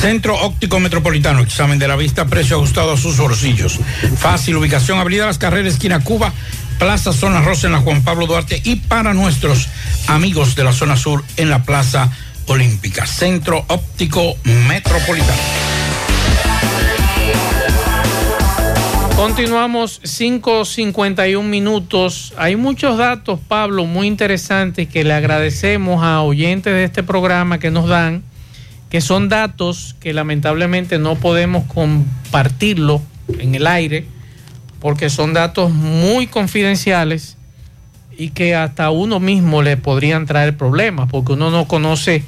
Centro 0.00 0.36
Óptico 0.40 0.78
Metropolitano, 0.78 1.40
examen 1.40 1.80
de 1.80 1.88
la 1.88 1.96
vista, 1.96 2.26
precio 2.26 2.56
ajustado 2.56 2.92
a 2.92 2.96
sus 2.96 3.16
bolsillos. 3.18 3.80
Fácil 4.16 4.56
ubicación, 4.56 5.00
Avenida 5.00 5.26
Las 5.26 5.38
Carreras, 5.38 5.74
esquina 5.74 5.98
Cuba, 6.04 6.32
Plaza 6.78 7.12
Zona 7.12 7.40
Rosa 7.40 7.66
en 7.66 7.72
la 7.72 7.80
Juan 7.80 8.02
Pablo 8.02 8.26
Duarte 8.26 8.60
y 8.64 8.76
para 8.76 9.12
nuestros 9.12 9.68
amigos 10.06 10.54
de 10.54 10.64
la 10.64 10.72
zona 10.72 10.96
sur 10.96 11.24
en 11.36 11.50
la 11.50 11.64
Plaza 11.64 12.10
Olímpica. 12.46 13.04
Centro 13.04 13.64
Óptico 13.68 14.36
Metropolitano. 14.68 15.42
Continuamos 19.16 20.00
5.51 20.02 21.42
minutos. 21.42 22.32
Hay 22.36 22.54
muchos 22.54 22.96
datos, 22.96 23.40
Pablo, 23.48 23.84
muy 23.84 24.06
interesantes 24.06 24.88
que 24.88 25.02
le 25.02 25.12
agradecemos 25.12 26.04
a 26.04 26.22
oyentes 26.22 26.72
de 26.72 26.84
este 26.84 27.02
programa 27.02 27.58
que 27.58 27.72
nos 27.72 27.88
dan, 27.88 28.22
que 28.88 29.00
son 29.00 29.28
datos 29.28 29.96
que 29.98 30.12
lamentablemente 30.12 31.00
no 31.00 31.16
podemos 31.16 31.64
compartirlo 31.66 33.02
en 33.40 33.56
el 33.56 33.66
aire, 33.66 34.06
porque 34.80 35.10
son 35.10 35.32
datos 35.32 35.70
muy 35.70 36.26
confidenciales 36.26 37.36
y 38.16 38.30
que 38.30 38.54
hasta 38.54 38.90
uno 38.90 39.20
mismo 39.20 39.62
le 39.62 39.76
podrían 39.76 40.26
traer 40.26 40.56
problemas, 40.56 41.08
porque 41.10 41.32
uno 41.32 41.50
no 41.50 41.66
conoce 41.68 42.22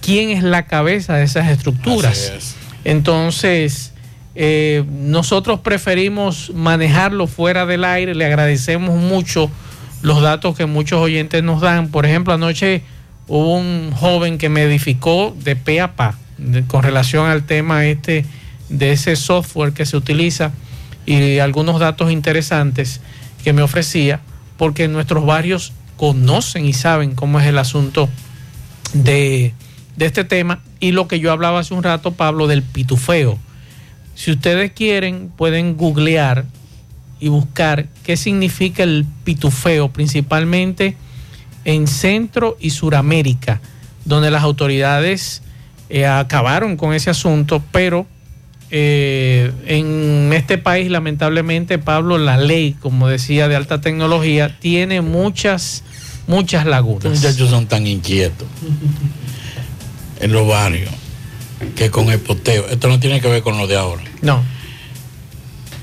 quién 0.00 0.30
es 0.30 0.42
la 0.42 0.66
cabeza 0.66 1.14
de 1.16 1.24
esas 1.24 1.48
estructuras. 1.48 2.56
Entonces, 2.84 3.92
eh, 4.34 4.84
nosotros 4.90 5.60
preferimos 5.60 6.52
manejarlo 6.54 7.26
fuera 7.26 7.66
del 7.66 7.84
aire, 7.84 8.14
le 8.14 8.24
agradecemos 8.24 8.98
mucho 8.98 9.50
los 10.02 10.20
datos 10.20 10.56
que 10.56 10.66
muchos 10.66 11.00
oyentes 11.00 11.42
nos 11.42 11.60
dan. 11.60 11.88
Por 11.88 12.04
ejemplo, 12.04 12.34
anoche 12.34 12.82
hubo 13.26 13.56
un 13.56 13.92
joven 13.92 14.38
que 14.38 14.48
me 14.48 14.62
edificó 14.62 15.34
de 15.42 15.56
pe 15.56 15.80
a 15.80 15.96
pa 15.96 16.16
con 16.66 16.82
relación 16.82 17.26
al 17.26 17.44
tema 17.44 17.86
este 17.86 18.24
de 18.68 18.92
ese 18.92 19.16
software 19.16 19.72
que 19.72 19.86
se 19.86 19.96
utiliza 19.96 20.52
y 21.06 21.38
algunos 21.38 21.80
datos 21.80 22.10
interesantes 22.10 23.00
que 23.42 23.52
me 23.52 23.62
ofrecía, 23.62 24.20
porque 24.56 24.88
nuestros 24.88 25.26
barrios 25.26 25.72
conocen 25.96 26.64
y 26.64 26.72
saben 26.72 27.14
cómo 27.14 27.40
es 27.40 27.46
el 27.46 27.58
asunto 27.58 28.08
de, 28.92 29.52
de 29.96 30.06
este 30.06 30.24
tema 30.24 30.60
y 30.80 30.92
lo 30.92 31.08
que 31.08 31.20
yo 31.20 31.32
hablaba 31.32 31.60
hace 31.60 31.74
un 31.74 31.82
rato, 31.82 32.12
Pablo, 32.12 32.46
del 32.46 32.62
pitufeo. 32.62 33.38
Si 34.14 34.30
ustedes 34.30 34.72
quieren, 34.72 35.30
pueden 35.36 35.76
googlear 35.76 36.44
y 37.20 37.28
buscar 37.28 37.86
qué 38.02 38.16
significa 38.16 38.82
el 38.82 39.06
pitufeo, 39.24 39.88
principalmente 39.92 40.96
en 41.64 41.86
Centro 41.86 42.56
y 42.60 42.70
Suramérica, 42.70 43.60
donde 44.04 44.30
las 44.30 44.42
autoridades 44.42 45.42
eh, 45.88 46.06
acabaron 46.06 46.76
con 46.76 46.92
ese 46.92 47.10
asunto, 47.10 47.62
pero 47.72 48.06
eh, 48.76 49.52
en 49.66 50.32
este 50.32 50.58
país, 50.58 50.90
lamentablemente, 50.90 51.78
Pablo, 51.78 52.18
la 52.18 52.36
ley, 52.36 52.74
como 52.80 53.06
decía, 53.06 53.46
de 53.46 53.54
alta 53.54 53.80
tecnología, 53.80 54.58
tiene 54.58 55.00
muchas, 55.00 55.84
muchas 56.26 56.66
lagunas. 56.66 57.04
Los 57.04 57.20
muchachos 57.20 57.50
son 57.50 57.68
tan 57.68 57.86
inquietos 57.86 58.48
en 60.18 60.32
los 60.32 60.48
barrios 60.48 60.90
que 61.76 61.88
con 61.92 62.10
el 62.10 62.18
poteo. 62.18 62.66
Esto 62.68 62.88
no 62.88 62.98
tiene 62.98 63.20
que 63.20 63.28
ver 63.28 63.42
con 63.44 63.56
lo 63.58 63.68
de 63.68 63.76
ahora. 63.76 64.02
No. 64.22 64.42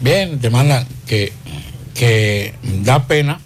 Bien, 0.01 0.39
te 0.39 0.49
manda 0.49 0.85
que, 1.07 1.31
que 1.93 2.55
da 2.81 3.07
pena 3.07 3.39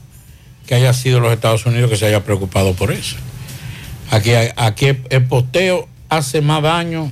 que 0.66 0.74
haya 0.74 0.91
sido 0.91 1.20
los 1.20 1.32
Estados 1.32 1.68
Unidos 1.68 1.91
que 1.91 1.98
se 1.98 2.08
haya 2.08 2.24
preocupado 2.24 2.74
por 2.74 2.91
eso. 2.91 3.18
Aquí, 4.10 4.32
aquí 4.56 4.88
el 5.12 5.26
posteo 5.26 5.88
hace 6.10 6.41
más 6.41 6.64
daño 6.64 7.12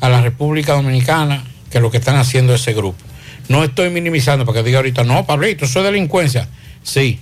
a 0.00 0.08
la 0.08 0.22
República 0.22 0.72
Dominicana 0.72 1.44
que 1.70 1.80
lo 1.80 1.90
que 1.90 1.98
están 1.98 2.16
haciendo 2.16 2.54
ese 2.54 2.72
grupo. 2.72 2.98
No 3.48 3.64
estoy 3.64 3.90
minimizando 3.90 4.44
para 4.44 4.58
que 4.58 4.64
diga 4.64 4.78
ahorita, 4.78 5.04
no, 5.04 5.26
Pablito, 5.26 5.64
eso 5.64 5.80
es 5.80 5.84
delincuencia. 5.86 6.48
Sí, 6.82 7.18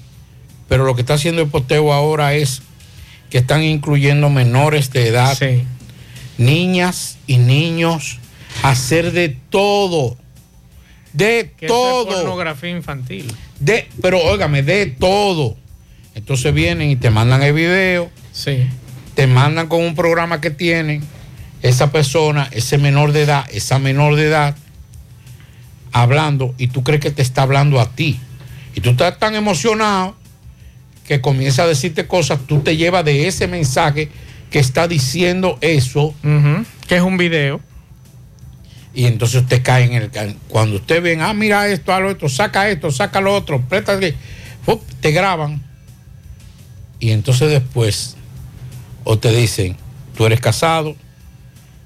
pero 0.68 0.84
lo 0.84 0.94
que 0.94 1.03
está 1.03 1.14
haciendo 1.14 1.42
el 1.42 1.49
posteo 1.49 1.92
ahora 1.92 2.34
es 2.34 2.62
que 3.30 3.38
están 3.38 3.62
incluyendo 3.62 4.30
menores 4.30 4.90
de 4.90 5.09
edad. 5.09 5.36
Sí 5.36 5.66
niñas 6.38 7.18
y 7.26 7.36
niños 7.36 8.18
hacer 8.62 9.12
de 9.12 9.36
todo. 9.51 10.16
De 11.12 11.44
todo. 11.66 12.09
Es 12.09 12.16
pornografía 12.16 12.70
infantil. 12.70 13.32
De, 13.61 13.88
pero 14.01 14.18
óigame, 14.18 14.62
de 14.62 14.86
todo. 14.86 15.57
Entonces 16.14 16.55
vienen 16.55 16.90
y 16.90 16.96
te 16.96 17.11
mandan 17.11 17.42
el 17.42 17.53
video. 17.53 18.11
Sí. 18.32 18.66
Te 19.14 19.26
mandan 19.26 19.66
con 19.66 19.82
un 19.82 19.94
programa 19.94 20.40
que 20.40 20.51
tienen 20.51 21.03
esa 21.62 21.90
persona, 21.90 22.48
ese 22.52 22.78
menor 22.78 23.12
de 23.12 23.22
edad, 23.22 23.46
esa 23.50 23.78
menor 23.78 24.16
de 24.16 24.26
edad, 24.26 24.56
hablando 25.92 26.54
y 26.59 26.68
tú 26.68 26.84
crees 26.84 27.00
que 27.00 27.11
te 27.11 27.22
está 27.22 27.42
hablando 27.42 27.80
a 27.80 27.90
ti. 27.90 28.18
Y 28.74 28.80
tú 28.80 28.90
estás 28.90 29.18
tan 29.18 29.34
emocionado 29.34 30.16
que 31.06 31.20
comienza 31.20 31.62
a 31.62 31.66
decirte 31.66 32.06
cosas, 32.06 32.40
tú 32.46 32.61
te 32.61 32.76
llevas 32.76 33.04
de 33.04 33.26
ese 33.26 33.46
mensaje 33.46 34.11
que 34.50 34.59
está 34.59 34.86
diciendo 34.86 35.59
eso. 35.61 36.14
Que 36.86 36.96
es 36.96 37.02
un 37.02 37.16
video. 37.16 37.61
Y 38.94 39.06
entonces 39.06 39.42
usted 39.42 39.62
cae 39.62 39.84
en 39.84 39.92
el. 39.94 40.36
Cuando 40.48 40.76
usted 40.76 41.02
ven, 41.02 41.20
ah, 41.20 41.34
mira 41.34 41.68
esto, 41.68 41.92
a 41.92 42.00
lo 42.00 42.11
otro, 42.11 42.28
saca 42.28 42.68
esto, 42.68 42.90
saca 42.90 43.20
lo 43.20 43.34
otro, 43.34 43.61
préstale, 43.61 44.14
te 45.00 45.12
graban. 45.12 45.62
Y 47.00 47.11
entonces 47.11 47.50
después, 47.50 48.16
o 49.04 49.18
te 49.18 49.30
dicen, 49.32 49.76
tú 50.16 50.26
eres 50.26 50.40
casado, 50.40 50.96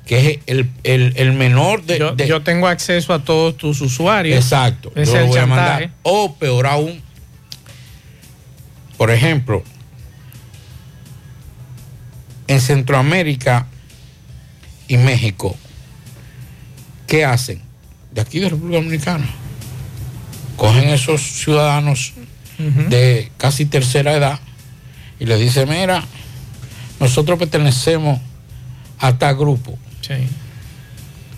que 0.07 0.43
es 0.47 0.67
el, 0.85 1.33
menor 1.33 1.85
de 1.85 1.99
yo, 1.99 2.17
yo, 2.17 2.43
tengo 2.43 2.67
acceso 2.67 3.15
a 3.15 3.25
todos 3.25 3.57
tus 3.57 3.81
usuarios. 3.81 4.37
Exacto. 4.37 4.93
Es 4.95 5.09
el 5.11 5.27
voy 5.27 5.39
O 6.03 6.35
peor 6.35 6.67
aún, 6.67 7.01
por 8.97 9.11
ejemplo, 9.11 9.63
en 12.49 12.61
Centroamérica 12.61 13.67
y 14.89 14.97
México, 14.97 15.57
¿qué 17.07 17.25
hacen? 17.25 17.63
De 18.11 18.21
aquí 18.21 18.41
de 18.41 18.51
República 18.51 18.79
Dominicana. 18.79 19.27
Cogen 20.57 20.91
esos 20.91 21.23
ciudadanos 21.23 22.13
de 22.59 23.33
casi 23.39 23.65
tercera 23.65 24.13
edad 24.13 24.39
y 25.19 25.25
les 25.25 25.41
dicen, 25.41 25.69
mira, 25.69 26.05
nosotros 27.01 27.39
pertenecemos 27.39 28.21
a 28.99 29.19
tal 29.19 29.37
grupo. 29.37 29.79
Sí. 30.17 30.29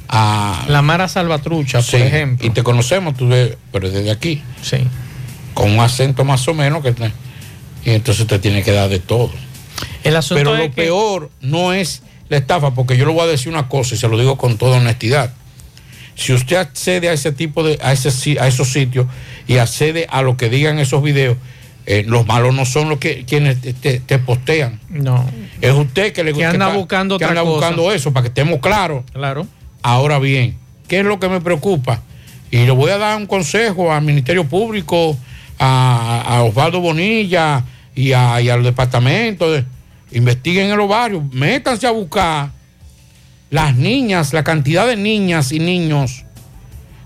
A, 0.09 0.65
la 0.69 0.83
Mara 0.83 1.09
Salvatrucha, 1.09 1.81
por 1.83 2.01
ejemplo. 2.01 2.47
Y 2.47 2.51
te 2.51 2.63
conocemos, 2.63 3.17
tú 3.17 3.29
pero 3.73 3.91
desde 3.91 4.11
aquí. 4.11 4.43
Sí. 4.63 4.79
Con 5.55 5.73
un 5.73 5.81
acento 5.81 6.25
más 6.25 6.47
o 6.49 6.55
menos 6.55 6.83
que 6.83 6.95
y 7.85 7.91
entonces 7.91 8.27
te 8.27 8.39
tiene 8.39 8.63
que 8.63 8.73
dar 8.73 8.89
de 8.89 8.99
todo. 8.99 9.31
Pero 10.03 10.57
lo 10.57 10.71
peor 10.73 11.31
no 11.41 11.73
es 11.73 12.03
la 12.29 12.39
estafa, 12.39 12.75
porque 12.75 12.97
yo 12.97 13.07
le 13.07 13.13
voy 13.13 13.23
a 13.23 13.27
decir 13.27 13.53
una 13.53 13.69
cosa 13.69 13.95
y 13.95 13.99
se 13.99 14.09
lo 14.09 14.19
digo 14.19 14.37
con 14.37 14.57
toda 14.57 14.79
honestidad. 14.79 15.33
Si 16.15 16.33
usted 16.33 16.57
accede 16.57 17.09
a 17.09 17.13
ese 17.13 17.33
tipo 17.33 17.63
de, 17.63 17.79
a, 17.83 17.93
ese, 17.93 18.39
a 18.41 18.47
esos 18.47 18.73
sitios 18.73 19.07
y 19.47 19.57
accede 19.57 20.07
a 20.09 20.23
lo 20.23 20.37
que 20.37 20.49
digan 20.49 20.79
esos 20.79 21.03
videos, 21.03 21.37
eh, 21.87 22.05
los 22.07 22.27
malos 22.27 22.55
no 22.55 22.65
son 22.65 22.89
los 22.89 22.99
que 22.99 23.25
quienes 23.25 23.61
te, 23.61 24.19
postean. 24.19 24.81
No. 24.89 25.25
Es 25.61 25.73
usted 25.73 26.13
que 26.13 26.25
le 26.25 26.33
que 26.33 26.45
anda 26.45 26.69
buscando 26.69 27.19
que 27.19 27.25
anda 27.25 27.43
buscando 27.43 27.93
eso, 27.93 28.13
para 28.13 28.25
que 28.25 28.29
estemos 28.29 28.61
claros. 28.61 29.05
Claro. 29.13 29.47
Ahora 29.83 30.19
bien, 30.19 30.57
¿qué 30.89 31.01
es 31.01 31.05
lo 31.05 31.21
que 31.21 31.29
me 31.29 31.41
preocupa? 31.41 32.03
Y 32.51 32.65
le 32.65 32.71
voy 32.71 32.91
a 32.91 32.99
dar 32.99 33.17
un 33.17 33.27
consejo 33.27 33.93
al 33.93 34.03
Ministerio 34.03 34.45
Público, 34.45 35.17
a, 35.59 36.43
Osvaldo 36.45 36.81
Bonilla 36.81 37.65
y, 37.95 38.13
a, 38.13 38.41
y 38.41 38.49
al 38.49 38.63
departamento. 38.63 39.53
De, 39.53 39.65
investiguen 40.13 40.71
en 40.71 40.77
los 40.77 40.89
barrios, 40.89 41.23
métanse 41.33 41.87
a 41.87 41.91
buscar 41.91 42.51
las 43.51 43.77
niñas, 43.77 44.33
la 44.33 44.45
cantidad 44.45 44.87
de 44.87 44.97
niñas 44.97 45.53
y 45.53 45.59
niños 45.59 46.25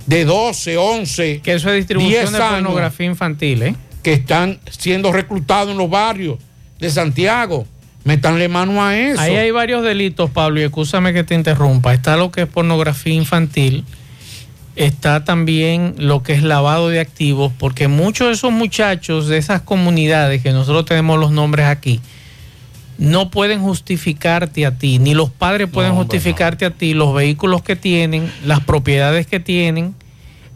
de 0.06 0.24
12, 0.24 0.76
11, 0.76 1.40
que 1.40 1.54
eso 1.54 1.68
es 1.70 1.76
distribución 1.76 2.32
de 2.32 2.38
pornografía 2.38 3.06
infantil, 3.06 3.62
¿eh? 3.62 3.74
Que 4.02 4.12
están 4.12 4.58
siendo 4.70 5.12
reclutados 5.12 5.70
en 5.70 5.78
los 5.78 5.90
barrios 5.90 6.38
de 6.78 6.90
Santiago. 6.90 7.66
Métanle 8.04 8.48
mano 8.48 8.82
a 8.82 8.96
eso. 8.96 9.20
Ahí 9.20 9.36
hay 9.36 9.50
varios 9.50 9.82
delitos, 9.82 10.30
Pablo, 10.30 10.60
y 10.60 10.62
escúchame 10.62 11.12
que 11.12 11.24
te 11.24 11.34
interrumpa. 11.34 11.92
Está 11.92 12.16
lo 12.16 12.30
que 12.30 12.42
es 12.42 12.48
pornografía 12.48 13.12
infantil, 13.12 13.84
está 14.76 15.24
también 15.24 15.94
lo 15.98 16.22
que 16.22 16.32
es 16.32 16.42
lavado 16.42 16.88
de 16.88 17.00
activos, 17.00 17.52
porque 17.58 17.88
muchos 17.88 18.28
de 18.28 18.32
esos 18.34 18.52
muchachos 18.52 19.26
de 19.26 19.36
esas 19.36 19.60
comunidades 19.60 20.42
que 20.42 20.52
nosotros 20.52 20.86
tenemos 20.86 21.18
los 21.18 21.32
nombres 21.32 21.66
aquí, 21.66 22.00
no 22.98 23.30
pueden 23.30 23.60
justificarte 23.60 24.66
a 24.66 24.76
ti, 24.76 24.98
ni 24.98 25.14
los 25.14 25.30
padres 25.30 25.68
pueden 25.68 25.94
justificarte 25.94 26.64
a 26.64 26.70
ti 26.70 26.94
los 26.94 27.14
vehículos 27.14 27.62
que 27.62 27.76
tienen, 27.76 28.32
las 28.44 28.60
propiedades 28.60 29.26
que 29.26 29.38
tienen, 29.38 29.94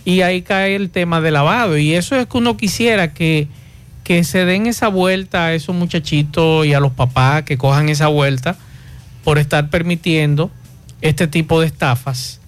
y 0.05 0.23
ahí 0.23 0.43
cae 0.43 0.75
el 0.75 0.91
tema 0.91 1.21
de 1.21 1.31
lavado. 1.31 1.79
Y 1.79 1.95
eso 1.95 2.17
es 2.17 2.27
que 2.27 2.39
uno 2.39 2.57
quisiera 2.57 3.13
que, 3.13 3.49
que 4.05 4.25
se 4.25 4.45
den 4.45 4.67
esa 4.67 4.89
vuelta 4.89 5.47
a 5.47 5.55
esos 5.55 5.75
muchachitos 5.75 6.67
y 6.67 6.75
a 6.75 6.81
los 6.81 6.93
papás 6.93 7.43
que 7.45 7.59
cojan 7.59 7.89
esa 7.89 8.09
vuelta 8.09 8.57
por 9.25 9.39
estar 9.39 9.71
permitiendo 9.71 10.51
este 11.01 11.27
tipo 11.27 11.61
de 11.61 11.67
estafas. 11.67 12.41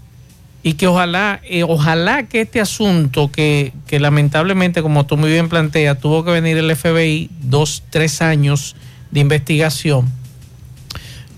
Y 0.63 0.75
que 0.75 0.87
ojalá, 0.87 1.41
eh, 1.45 1.63
ojalá 1.63 2.27
que 2.27 2.41
este 2.41 2.61
asunto 2.61 3.31
que, 3.31 3.73
que 3.87 4.01
lamentablemente, 4.01 4.81
como 4.81 5.05
tú 5.05 5.17
muy 5.17 5.31
bien 5.31 5.51
planteas, 5.51 5.99
tuvo 6.01 6.25
que 6.25 6.31
venir 6.31 6.57
el 6.57 6.75
FBI 6.75 7.31
dos, 7.43 7.83
tres 7.91 8.23
años 8.23 8.75
de 9.11 9.21
investigación 9.21 10.11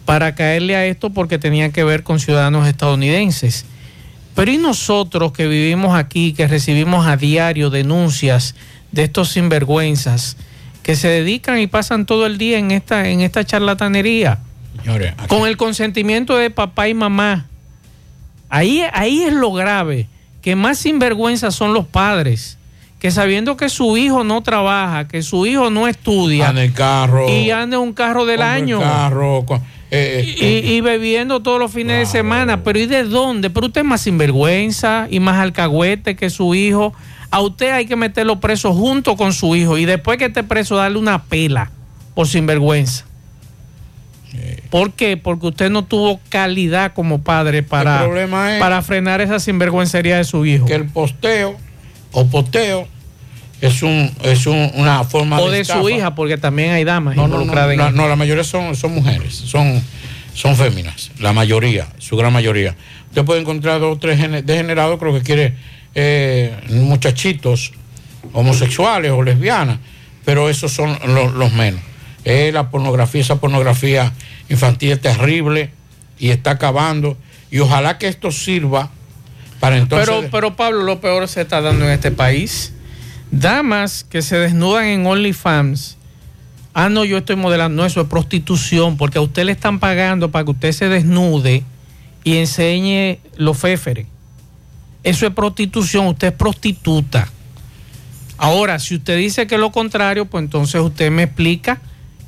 para 0.05 0.37
caerle 0.37 0.77
a 0.77 0.87
esto 0.87 1.11
porque 1.11 1.39
tenía 1.39 1.71
que 1.71 1.83
ver 1.83 2.05
con 2.05 2.21
ciudadanos 2.21 2.69
estadounidenses. 2.69 3.67
Pero 4.37 4.53
¿y 4.53 4.59
nosotros 4.59 5.32
que 5.32 5.49
vivimos 5.49 5.99
aquí, 5.99 6.34
que 6.34 6.47
recibimos 6.47 7.07
a 7.07 7.16
diario 7.16 7.70
denuncias 7.70 8.55
de 8.93 9.05
estos 9.05 9.30
sinvergüenzas 9.30 10.37
que 10.82 10.95
se 10.95 11.09
dedican 11.09 11.59
y 11.59 11.66
pasan 11.66 12.05
todo 12.05 12.26
el 12.26 12.37
día 12.37 12.59
en 12.59 12.70
esta, 12.70 13.09
en 13.09 13.22
esta 13.22 13.45
charlatanería? 13.45 14.39
Con 15.26 15.49
el 15.49 15.57
consentimiento 15.57 16.37
de 16.37 16.51
papá 16.51 16.87
y 16.87 16.93
mamá. 16.93 17.47
Ahí, 18.51 18.84
ahí 18.93 19.22
es 19.22 19.32
lo 19.32 19.53
grave, 19.53 20.07
que 20.43 20.55
más 20.55 20.78
sinvergüenzas 20.78 21.55
son 21.55 21.72
los 21.72 21.87
padres 21.87 22.59
que 22.99 23.11
sabiendo 23.11 23.57
que 23.57 23.68
su 23.68 23.97
hijo 23.97 24.24
no 24.24 24.43
trabaja, 24.43 25.07
que 25.07 25.22
su 25.22 25.47
hijo 25.47 25.70
no 25.70 25.87
estudia, 25.87 26.49
anda 26.49 26.64
en 26.64 26.72
carro 26.72 27.28
y 27.28 27.51
anda 27.51 27.76
en 27.76 27.82
un 27.82 27.93
carro 27.93 28.24
del 28.24 28.43
año, 28.43 28.80
carro, 28.80 29.45
eh, 29.91 30.34
eh, 30.41 30.62
y, 30.64 30.80
bebiendo 30.80 31.41
todos 31.41 31.61
los 31.61 31.72
fines 31.72 31.99
de 31.99 32.07
semana, 32.07 32.64
pero 32.64 32.78
¿y 32.78 32.87
de 32.87 33.05
dónde? 33.05 33.51
Pero 33.51 33.66
usted 33.66 33.82
es 33.82 33.87
más 33.87 34.01
sinvergüenza 34.01 35.07
y 35.11 35.20
más 35.20 35.37
alcahuete 35.37 36.16
que 36.16 36.28
su 36.28 36.55
hijo. 36.55 36.93
A 37.30 37.41
usted 37.41 37.70
hay 37.70 37.87
que 37.87 37.97
meterlo 37.97 38.41
preso 38.41 38.72
junto 38.72 39.16
con 39.16 39.32
su 39.32 39.55
hijo 39.55 39.78
y 39.78 39.84
después 39.84 40.18
que 40.18 40.26
esté 40.26 40.43
preso 40.43 40.76
darle 40.76 40.99
una 40.99 41.24
pela 41.24 41.70
por 42.14 42.26
sinvergüenza. 42.26 43.05
¿Por 44.70 44.93
qué? 44.93 45.16
Porque 45.16 45.47
usted 45.47 45.70
no 45.70 45.84
tuvo 45.84 46.20
calidad 46.28 46.93
como 46.93 47.22
padre 47.22 47.62
para, 47.62 48.07
para 48.59 48.82
frenar 48.82 49.20
esa 49.20 49.39
sinvergüencería 49.39 50.18
de 50.18 50.24
su 50.24 50.45
hijo. 50.45 50.66
Que 50.66 50.74
el 50.74 50.87
posteo 50.87 51.57
o 52.12 52.26
posteo 52.26 52.87
es 53.61 53.82
un 53.82 54.11
es 54.22 54.46
una 54.46 55.04
forma 55.04 55.40
o 55.40 55.50
de, 55.50 55.64
su 55.64 55.88
hija 55.88 56.14
porque 56.14 56.36
también 56.36 56.72
hay 56.72 56.84
damas 56.84 57.16
involucradas 57.16 57.76
no, 57.76 57.90
no, 57.90 58.09
la 58.09 58.16
mayoría 58.16 58.44
son 58.44 58.76
son 58.76 58.94
mujeres 58.94 59.34
son 59.34 59.82
son 60.34 60.57
féminas 60.57 61.11
la 61.18 61.32
mayoría 61.32 61.88
su 61.98 62.16
gran 62.16 62.32
mayoría. 62.32 62.76
Usted 63.09 63.24
puede 63.24 63.40
encontrar 63.40 63.80
dos 63.80 63.96
o 63.96 63.98
tres 63.98 64.20
degenerados 64.44 64.98
creo 64.98 65.14
que 65.14 65.22
quiere 65.22 65.54
eh, 65.94 66.54
muchachitos 66.68 67.72
homosexuales 68.32 69.11
o 69.11 69.22
lesbianas 69.22 69.78
pero 70.24 70.50
esos 70.50 70.72
son 70.72 70.98
los, 71.07 71.52
menos. 71.52 71.80
Es 72.24 72.52
la 72.52 72.70
pornografía 72.70 73.20
esa 73.20 73.40
pornografía 73.40 74.12
infantil 74.48 74.92
es 74.92 75.00
terrible 75.00 75.70
y 76.18 76.30
está 76.30 76.52
acabando 76.52 77.16
y 77.50 77.61
ojalá 77.61 77.98
que 77.98 78.09
esto 78.09 78.30
sirva 78.30 78.90
para 79.61 79.78
entonces 79.78 80.09
pero 80.09 80.28
pero 80.30 80.57
Pablo 80.57 80.82
lo 80.82 81.00
peor 81.00 81.26
se 81.28 81.40
está 81.40 81.61
dando 81.61 81.86
en 81.86 81.92
este 81.92 82.11
país 82.11 82.72
damas 83.31 84.05
que 84.05 84.22
se 84.22 84.37
desnudan 84.39 84.87
en 84.87 85.07
OnlyFans. 85.07 85.97
Ah, 86.74 86.89
no, 86.89 87.05
yo 87.05 87.18
estoy 87.18 87.37
modelando. 87.37 87.85
eso 87.85 88.01
es 88.01 88.09
prostitución, 88.09 88.97
porque 88.97 89.18
a 89.18 89.22
usted 89.22 89.45
le 89.45 89.53
están 89.53 89.79
pagando 89.79 90.31
para 90.31 90.45
que 90.45 90.51
usted 90.51 90.72
se 90.72 90.89
desnude 90.89 91.64
y 92.22 92.37
enseñe 92.37 93.18
los 93.37 93.57
féferes. 93.57 94.07
Eso 95.03 95.27
es 95.27 95.33
prostitución, 95.33 96.09
usted 96.09 96.29
es 96.29 96.35
prostituta. 96.35 97.29
Ahora, 98.39 98.79
si 98.79 98.97
usted 98.97 99.16
dice 99.16 99.47
que 99.47 99.57
lo 99.57 99.72
contrario, 99.72 100.27
pues 100.27 100.45
entonces 100.45 100.81
usted 100.81 101.11
me 101.11 101.22
explica 101.22 101.81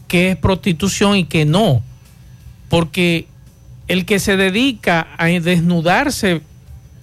qué 0.06 0.30
es 0.30 0.36
prostitución 0.36 1.16
y 1.16 1.24
qué 1.24 1.44
no. 1.44 1.82
Porque 2.68 3.26
el 3.88 4.04
que 4.04 4.18
se 4.18 4.36
dedica 4.36 5.08
a 5.18 5.26
desnudarse 5.26 6.40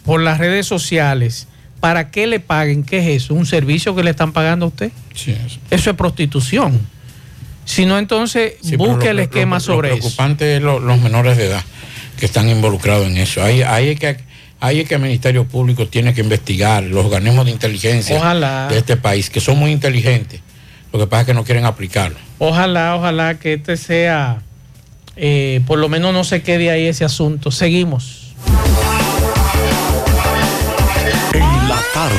por 0.06 0.22
las 0.22 0.38
redes 0.38 0.66
sociales, 0.66 1.48
¿para 1.80 2.12
qué 2.12 2.28
le 2.28 2.40
paguen? 2.40 2.84
¿Qué 2.84 3.00
es 3.00 3.24
eso? 3.24 3.34
¿Un 3.34 3.46
servicio 3.46 3.96
que 3.96 4.04
le 4.04 4.12
están 4.12 4.34
pagando 4.34 4.66
a 4.66 4.70
usted? 4.70 4.92
Sí, 5.14 5.36
eso. 5.70 5.90
es 5.90 5.96
prostitución. 5.96 6.80
Si 7.66 7.86
no, 7.86 7.98
entonces 7.98 8.54
busque 8.78 9.10
el 9.10 9.20
esquema 9.20 9.60
sobre 9.60 9.90
eso. 9.90 9.96
Lo 9.96 10.02
preocupante 10.02 10.58
es 10.58 10.62
los 10.62 11.00
menores 11.00 11.38
de 11.38 11.48
edad 11.48 11.64
que 12.18 12.26
están 12.26 12.50
involucrados 12.50 13.08
en 13.08 13.18
eso. 13.18 13.44
Ahí, 13.44 13.62
ahí, 13.62 13.90
es 13.90 14.00
que, 14.00 14.18
ahí 14.60 14.80
es 14.80 14.88
que 14.88 14.96
el 14.96 15.02
Ministerio 15.02 15.46
Público 15.46 15.88
tiene 15.88 16.14
que 16.14 16.22
investigar, 16.22 16.84
los 16.84 17.06
organismos 17.06 17.46
de 17.46 17.52
inteligencia 17.52 18.34
de 18.70 18.78
este 18.78 18.98
país, 18.98 19.30
que 19.30 19.40
son 19.40 19.58
muy 19.58 19.72
inteligentes. 19.72 20.42
Lo 20.94 21.00
que 21.00 21.08
pasa 21.08 21.22
es 21.22 21.28
que 21.28 21.34
no 21.34 21.44
quieren 21.44 21.66
aplicarlo. 21.66 22.18
Ojalá, 22.40 22.96
ojalá 22.96 23.38
que 23.38 23.54
este 23.54 23.76
sea, 23.76 24.42
eh, 25.18 25.62
por 25.68 25.80
lo 25.80 25.90
menos 25.90 26.14
no 26.14 26.24
se 26.24 26.42
quede 26.42 26.72
ahí 26.72 26.86
ese 26.86 27.04
asunto. 27.04 27.52
Seguimos. 27.52 28.34
Tarde. 31.94 32.16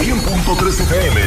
100.3 0.00 0.80
FM. 0.80 1.20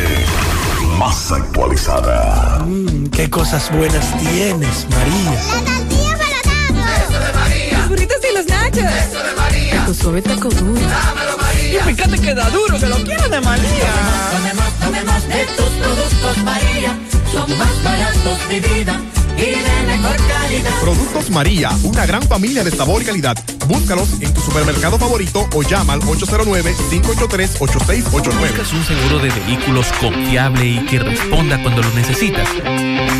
Más 0.97 1.31
actualizada. 1.31 2.63
Mmm, 2.65 3.07
qué 3.07 3.29
cosas 3.29 3.71
buenas 3.71 4.17
tienes, 4.17 4.87
María. 4.89 5.31
La 5.31 5.63
tortilla 5.63 6.17
para 6.17 7.03
Eso 7.03 7.19
de 7.19 7.33
María. 7.33 7.77
Los 7.79 7.89
burritos 7.89 8.17
y 8.29 8.35
los 8.35 8.45
nachos. 8.47 8.83
Eso 8.83 9.23
de 9.23 9.33
María. 9.35 9.85
Tu 9.85 9.93
suave 9.93 10.21
taco 10.21 10.49
duro. 10.49 10.81
Dámelo, 10.81 11.37
María. 11.37 11.81
Y 11.81 11.93
fíjate 11.93 12.19
que 12.19 12.33
da 12.33 12.49
duro, 12.49 12.79
que 12.79 12.87
lo 12.87 12.95
quiero 12.97 13.29
de 13.29 13.41
María. 13.41 13.91
Tomemos, 14.31 14.73
tomemos, 14.79 15.27
de 15.27 15.45
tus 15.57 15.69
productos, 15.69 16.37
María. 16.43 16.97
Son 17.31 17.57
más 17.57 17.83
baratos 17.83 18.49
de 18.49 18.59
vida 18.61 19.01
y 19.37 19.41
de 19.41 19.83
mejor 19.85 20.15
calidad. 20.27 20.71
Productos 20.81 21.29
María, 21.29 21.69
una 21.83 22.05
gran 22.05 22.23
familia 22.23 22.63
de 22.63 22.71
sabor 22.71 23.01
y 23.01 23.05
calidad. 23.05 23.37
Búscalos 23.67 24.09
en 24.21 24.33
tu 24.33 24.39
supermercado 24.41 24.97
favorito 24.97 25.47
o 25.53 25.61
llama 25.61 25.93
al 25.93 26.01
809-583-8689. 26.01 28.09
¿Buscas 28.09 28.73
un 28.73 28.83
seguro 28.85 29.19
de 29.19 29.29
vehículos 29.29 29.85
confiable 29.99 30.65
y 30.65 30.79
que 30.85 30.97
responda 30.99 31.61
cuando 31.61 31.83
lo 31.83 31.93
necesitas? 31.93 32.47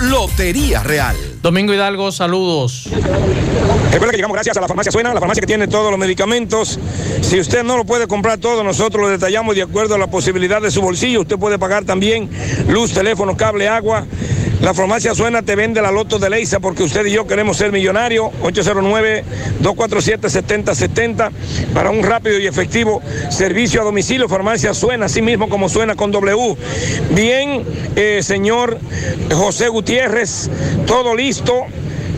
Lotería 0.00 0.82
Real. 0.82 1.16
Domingo 1.40 1.72
Hidalgo, 1.72 2.10
saludos. 2.10 2.88
Recuerda 3.92 4.10
que 4.10 4.16
llegamos 4.16 4.34
gracias 4.34 4.56
a 4.56 4.60
la 4.60 4.66
farmacia 4.66 4.90
Suena, 4.90 5.14
la 5.14 5.20
farmacia 5.20 5.40
que 5.42 5.46
tiene 5.46 5.68
todos 5.68 5.92
los 5.92 5.98
medicamentos. 6.00 6.80
Si 7.20 7.38
usted 7.38 7.62
no 7.62 7.76
lo 7.76 7.84
puede 7.84 8.08
comprar 8.08 8.38
todo, 8.38 8.64
nosotros 8.64 9.02
lo 9.02 9.08
detallamos 9.10 9.54
de 9.54 9.62
acuerdo 9.62 9.94
a 9.94 9.98
la 9.98 10.08
posibilidad 10.08 10.60
de 10.60 10.72
su 10.72 10.82
bolsillo. 10.82 11.20
Usted 11.20 11.38
puede 11.38 11.58
pagar 11.58 11.84
también 11.84 12.28
luz, 12.68 12.92
teléfono, 12.92 13.36
cable, 13.36 13.68
agua. 13.68 14.04
La 14.64 14.72
farmacia 14.72 15.14
Suena 15.14 15.42
te 15.42 15.56
vende 15.56 15.82
la 15.82 15.92
loto 15.92 16.18
de 16.18 16.30
Leisa 16.30 16.58
porque 16.58 16.84
usted 16.84 17.04
y 17.04 17.10
yo 17.10 17.26
queremos 17.26 17.58
ser 17.58 17.70
millonarios. 17.70 18.28
809-247-7070 18.42 21.30
para 21.74 21.90
un 21.90 22.02
rápido 22.02 22.38
y 22.38 22.46
efectivo 22.46 23.02
servicio 23.28 23.82
a 23.82 23.84
domicilio. 23.84 24.26
Farmacia 24.26 24.72
Suena, 24.72 25.04
así 25.04 25.20
mismo 25.20 25.50
como 25.50 25.68
suena 25.68 25.96
con 25.96 26.10
W. 26.12 26.56
Bien, 27.10 27.62
eh, 27.94 28.20
señor 28.22 28.78
José 29.30 29.68
Gutiérrez, 29.68 30.48
todo 30.86 31.14
listo. 31.14 31.66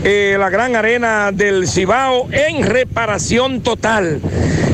Eh, 0.05 0.37
la 0.39 0.49
gran 0.49 0.77
arena 0.77 1.33
del 1.33 1.67
Cibao 1.67 2.29
en 2.31 2.63
reparación 2.63 3.59
total. 3.59 4.21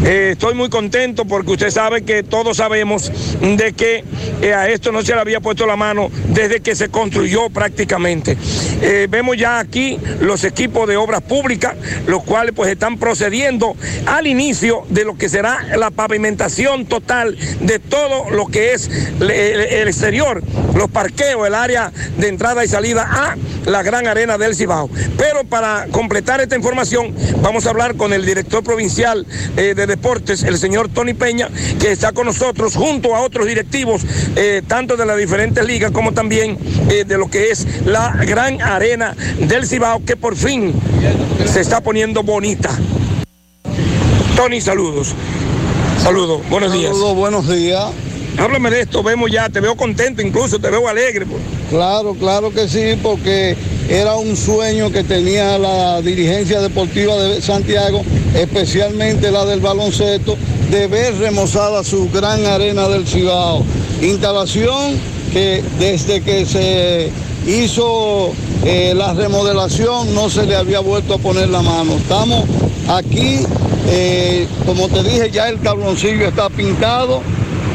Eh, 0.05 0.31
estoy 0.33 0.53
muy 0.53 0.67
contento 0.67 1.23
porque 1.23 1.51
usted 1.51 1.69
sabe 1.69 2.03
que 2.03 2.23
todos 2.23 2.57
sabemos 2.57 3.09
de 3.39 3.71
que 3.71 4.03
eh, 4.41 4.53
a 4.53 4.67
esto 4.67 4.91
no 4.91 5.01
se 5.01 5.13
le 5.15 5.21
había 5.21 5.39
puesto 5.39 5.65
la 5.65 5.77
mano 5.77 6.11
desde 6.27 6.59
que 6.59 6.75
se 6.75 6.89
construyó 6.89 7.49
prácticamente. 7.49 8.37
Eh, 8.81 9.07
vemos 9.09 9.37
ya 9.37 9.59
aquí 9.59 9.97
los 10.19 10.43
equipos 10.43 10.89
de 10.89 10.97
obras 10.97 11.21
públicas, 11.21 11.75
los 12.05 12.23
cuales 12.23 12.53
pues 12.53 12.69
están 12.69 12.97
procediendo 12.97 13.77
al 14.05 14.27
inicio 14.27 14.83
de 14.89 15.05
lo 15.05 15.17
que 15.17 15.29
será 15.29 15.65
la 15.77 15.89
pavimentación 15.89 16.85
total 16.85 17.37
de 17.61 17.79
todo 17.79 18.29
lo 18.29 18.47
que 18.47 18.73
es 18.73 18.89
el 19.21 19.87
exterior, 19.87 20.43
los 20.75 20.89
parqueos, 20.89 21.47
el 21.47 21.55
área 21.55 21.93
de 22.17 22.27
entrada 22.27 22.65
y 22.65 22.67
salida 22.67 23.07
a 23.09 23.37
la 23.65 23.83
gran 23.83 24.05
arena 24.07 24.37
del 24.37 24.53
Cibao. 24.53 24.89
Pero 25.17 25.45
para 25.45 25.87
completar 25.91 26.41
esta 26.41 26.57
información, 26.57 27.15
vamos 27.41 27.65
a 27.65 27.69
hablar 27.69 27.95
con 27.95 28.11
el 28.11 28.25
director 28.25 28.63
provincial 28.65 29.25
de 29.55 29.92
deportes, 29.95 30.43
el 30.43 30.57
señor 30.57 30.89
Tony 30.89 31.13
Peña, 31.13 31.49
que 31.79 31.91
está 31.91 32.11
con 32.11 32.25
nosotros 32.25 32.75
junto 32.75 33.15
a 33.15 33.21
otros 33.21 33.45
directivos, 33.45 34.01
eh, 34.35 34.61
tanto 34.67 34.97
de 34.97 35.05
las 35.05 35.17
diferentes 35.17 35.63
ligas 35.65 35.91
como 35.91 36.13
también 36.13 36.57
eh, 36.89 37.03
de 37.05 37.17
lo 37.17 37.29
que 37.29 37.51
es 37.51 37.67
la 37.85 38.11
gran 38.25 38.61
arena 38.61 39.15
del 39.39 39.67
Cibao, 39.67 40.03
que 40.03 40.15
por 40.15 40.35
fin 40.35 40.73
se 41.45 41.61
está 41.61 41.81
poniendo 41.81 42.23
bonita. 42.23 42.69
Tony, 44.35 44.61
saludos. 44.61 45.13
Saludos, 46.01 46.41
buenos 46.49 46.73
días. 46.73 46.91
Saludos, 46.91 47.15
buenos 47.15 47.47
días. 47.47 47.85
Háblame 48.37 48.71
de 48.71 48.81
esto, 48.81 49.03
vemos 49.03 49.29
ya, 49.31 49.47
te 49.49 49.59
veo 49.59 49.75
contento, 49.77 50.21
incluso 50.21 50.57
te 50.59 50.69
veo 50.71 50.87
alegre. 50.87 51.25
pues. 51.25 51.39
Claro, 51.69 52.15
claro 52.15 52.51
que 52.51 52.67
sí, 52.67 52.97
porque 53.01 53.55
era 53.89 54.15
un 54.15 54.35
sueño 54.35 54.91
que 54.91 55.03
tenía 55.03 55.57
la 55.57 56.01
dirigencia 56.01 56.61
deportiva 56.61 57.15
de 57.15 57.41
Santiago, 57.41 58.03
especialmente 58.35 59.31
la 59.31 59.45
del 59.45 59.59
baloncesto, 59.59 60.37
de 60.69 60.87
ver 60.87 61.17
remozada 61.17 61.83
su 61.83 62.09
gran 62.09 62.45
arena 62.45 62.87
del 62.87 63.05
Cibao. 63.05 63.63
Instalación 64.01 64.97
que 65.31 65.63
desde 65.79 66.21
que 66.21 66.45
se 66.45 67.11
hizo 67.47 68.31
eh, 68.65 68.93
la 68.95 69.13
remodelación 69.13 70.13
no 70.15 70.29
se 70.29 70.45
le 70.45 70.55
había 70.55 70.79
vuelto 70.79 71.15
a 71.15 71.17
poner 71.17 71.49
la 71.49 71.61
mano. 71.61 71.93
Estamos 71.97 72.45
aquí, 72.87 73.39
eh, 73.89 74.47
como 74.65 74.87
te 74.87 75.03
dije, 75.03 75.29
ya 75.31 75.49
el 75.49 75.59
cabroncillo 75.59 76.27
está 76.27 76.49
pintado. 76.49 77.21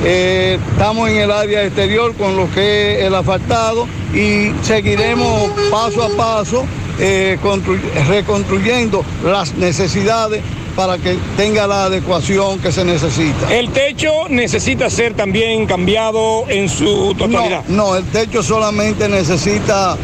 Eh, 0.05 0.59
estamos 0.73 1.09
en 1.11 1.17
el 1.17 1.31
área 1.33 1.65
exterior 1.65 2.15
con 2.15 2.37
lo 2.37 2.51
que 2.53 2.99
es 3.01 3.05
el 3.07 3.15
asfaltado 3.15 3.87
y 4.15 4.53
seguiremos 4.63 5.51
paso 5.71 6.03
a 6.05 6.09
paso 6.11 6.65
eh, 7.01 7.37
construy- 7.43 7.81
reconstruyendo 8.09 9.05
las 9.25 9.55
necesidades 9.55 10.43
para 10.77 10.99
que 10.99 11.17
tenga 11.37 11.67
la 11.67 11.85
adecuación 11.87 12.61
que 12.61 12.71
se 12.71 12.85
necesita. 12.85 13.53
El 13.53 13.71
techo 13.71 14.29
necesita 14.29 14.89
ser 14.89 15.15
también 15.15 15.67
cambiado 15.67 16.45
en 16.49 16.69
su 16.69 17.15
totalidad. 17.19 17.65
No, 17.67 17.89
no, 17.89 17.97
el 17.97 18.05
techo 18.05 18.45
solamente 18.45 19.09
necesita 19.09 19.97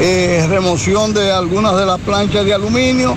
eh, 0.00 0.46
remoción 0.48 1.12
de 1.12 1.32
algunas 1.32 1.76
de 1.76 1.86
las 1.86 1.98
planchas 1.98 2.44
de 2.44 2.54
aluminio. 2.54 3.16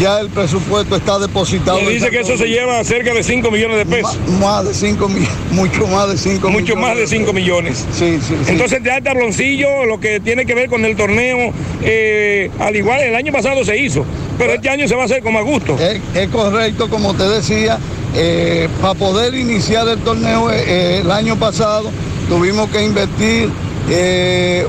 Ya 0.00 0.20
el 0.20 0.28
presupuesto 0.28 0.96
está 0.96 1.18
depositado. 1.18 1.80
Me 1.82 1.90
dice 1.90 2.10
que 2.10 2.20
eso 2.20 2.36
se 2.36 2.46
lleva 2.48 2.82
cerca 2.82 3.12
de 3.12 3.22
5 3.22 3.50
millones 3.50 3.76
de 3.76 3.86
pesos. 3.86 4.18
Más 4.40 4.66
de 4.66 4.74
5 4.74 5.08
millones, 5.08 5.30
mucho 5.50 5.86
más 5.86 6.08
de 6.08 6.16
5 6.16 6.48
millones. 6.48 6.60
Mucho 6.60 6.76
más 6.76 6.96
de 6.96 7.06
5 7.06 7.32
millones. 7.32 7.86
Sí, 7.92 8.18
sí, 8.26 8.34
sí. 8.44 8.52
Entonces 8.52 8.80
ya 8.82 8.96
el 8.96 9.04
tabloncillo, 9.04 9.84
lo 9.84 10.00
que 10.00 10.20
tiene 10.20 10.46
que 10.46 10.54
ver 10.54 10.68
con 10.70 10.84
el 10.84 10.96
torneo, 10.96 11.52
eh, 11.82 12.50
al 12.58 12.74
igual 12.74 13.00
el 13.02 13.14
año 13.14 13.32
pasado 13.32 13.64
se 13.64 13.76
hizo, 13.76 14.04
pero 14.38 14.54
este 14.54 14.70
año 14.70 14.88
se 14.88 14.94
va 14.94 15.02
a 15.02 15.04
hacer 15.04 15.22
con 15.22 15.34
más 15.34 15.44
gusto. 15.44 15.76
Es, 15.78 16.00
es 16.14 16.28
correcto, 16.30 16.88
como 16.88 17.14
te 17.14 17.28
decía, 17.28 17.78
eh, 18.14 18.68
para 18.80 18.94
poder 18.94 19.34
iniciar 19.34 19.86
el 19.88 19.98
torneo 19.98 20.50
eh, 20.50 21.00
el 21.00 21.10
año 21.10 21.36
pasado 21.36 21.90
tuvimos 22.28 22.70
que 22.70 22.82
invertir 22.82 23.50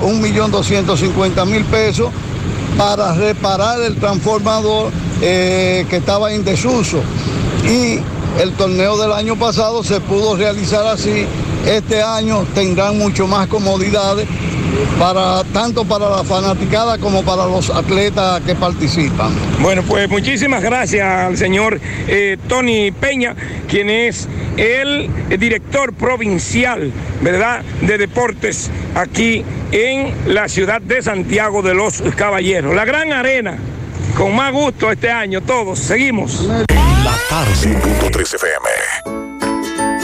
un 0.02 0.22
millón 0.22 0.52
doscientos 0.52 1.00
cincuenta 1.00 1.46
mil 1.46 1.64
pesos 1.66 2.10
para 2.78 3.14
reparar 3.14 3.82
el 3.82 3.96
transformador 3.96 4.92
eh, 5.26 5.86
que 5.90 5.96
estaba 5.96 6.34
en 6.34 6.44
desuso. 6.44 7.02
Y 7.66 7.98
el 8.42 8.52
torneo 8.58 8.98
del 8.98 9.14
año 9.14 9.38
pasado 9.38 9.82
se 9.82 10.02
pudo 10.02 10.36
realizar 10.36 10.86
así. 10.86 11.26
Este 11.66 12.04
año 12.04 12.46
tendrán 12.54 12.98
mucho 12.98 13.26
más 13.26 13.48
comodidades 13.48 14.28
para 15.00 15.46
tanto 15.54 15.86
para 15.86 16.10
la 16.10 16.24
fanaticada 16.26 16.98
como 16.98 17.24
para 17.24 17.46
los 17.46 17.70
atletas 17.70 18.42
que 18.42 18.54
participan. 18.54 19.32
Bueno, 19.62 19.82
pues 19.84 20.10
muchísimas 20.10 20.62
gracias 20.62 21.08
al 21.08 21.38
señor 21.38 21.80
eh, 22.08 22.38
Tony 22.50 22.92
Peña, 22.92 23.34
quien 23.70 23.90
es 23.90 24.28
el 24.58 25.10
director 25.40 25.94
provincial, 25.94 26.92
¿verdad?, 27.22 27.62
de 27.82 27.98
deportes 27.98 28.70
aquí 28.94 29.46
en 29.72 30.14
la 30.34 30.50
ciudad 30.50 30.82
de 30.82 31.02
Santiago 31.02 31.62
de 31.62 31.76
los 31.76 32.04
Caballeros. 32.18 32.76
La 32.76 32.84
gran 32.84 33.14
arena, 33.14 33.58
con 34.16 34.36
más 34.36 34.52
gusto 34.52 34.92
este 34.92 35.10
año, 35.10 35.42
todos. 35.42 35.80
Seguimos. 35.80 36.42
La 36.44 37.18
tarde. 37.30 37.52
100.3 37.54 38.36
FM. 38.36 39.24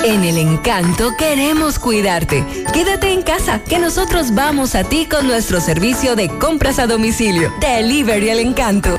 En 0.04 0.24
el 0.24 0.38
encanto 0.38 1.12
queremos 1.18 1.78
cuidarte. 1.78 2.46
Quédate 2.74 3.12
en 3.12 3.22
casa, 3.22 3.62
que 3.64 3.80
nosotros 3.80 4.34
vamos 4.34 4.76
a 4.76 4.84
ti 4.84 5.06
con 5.06 5.28
nuestro 5.28 5.60
servicio 5.60 6.16
de 6.16 6.30
compras 6.40 6.80
a 6.80 6.88
domicilio. 6.88 7.54
Delivery 7.60 8.30
El 8.30 8.40
Encanto. 8.40 8.99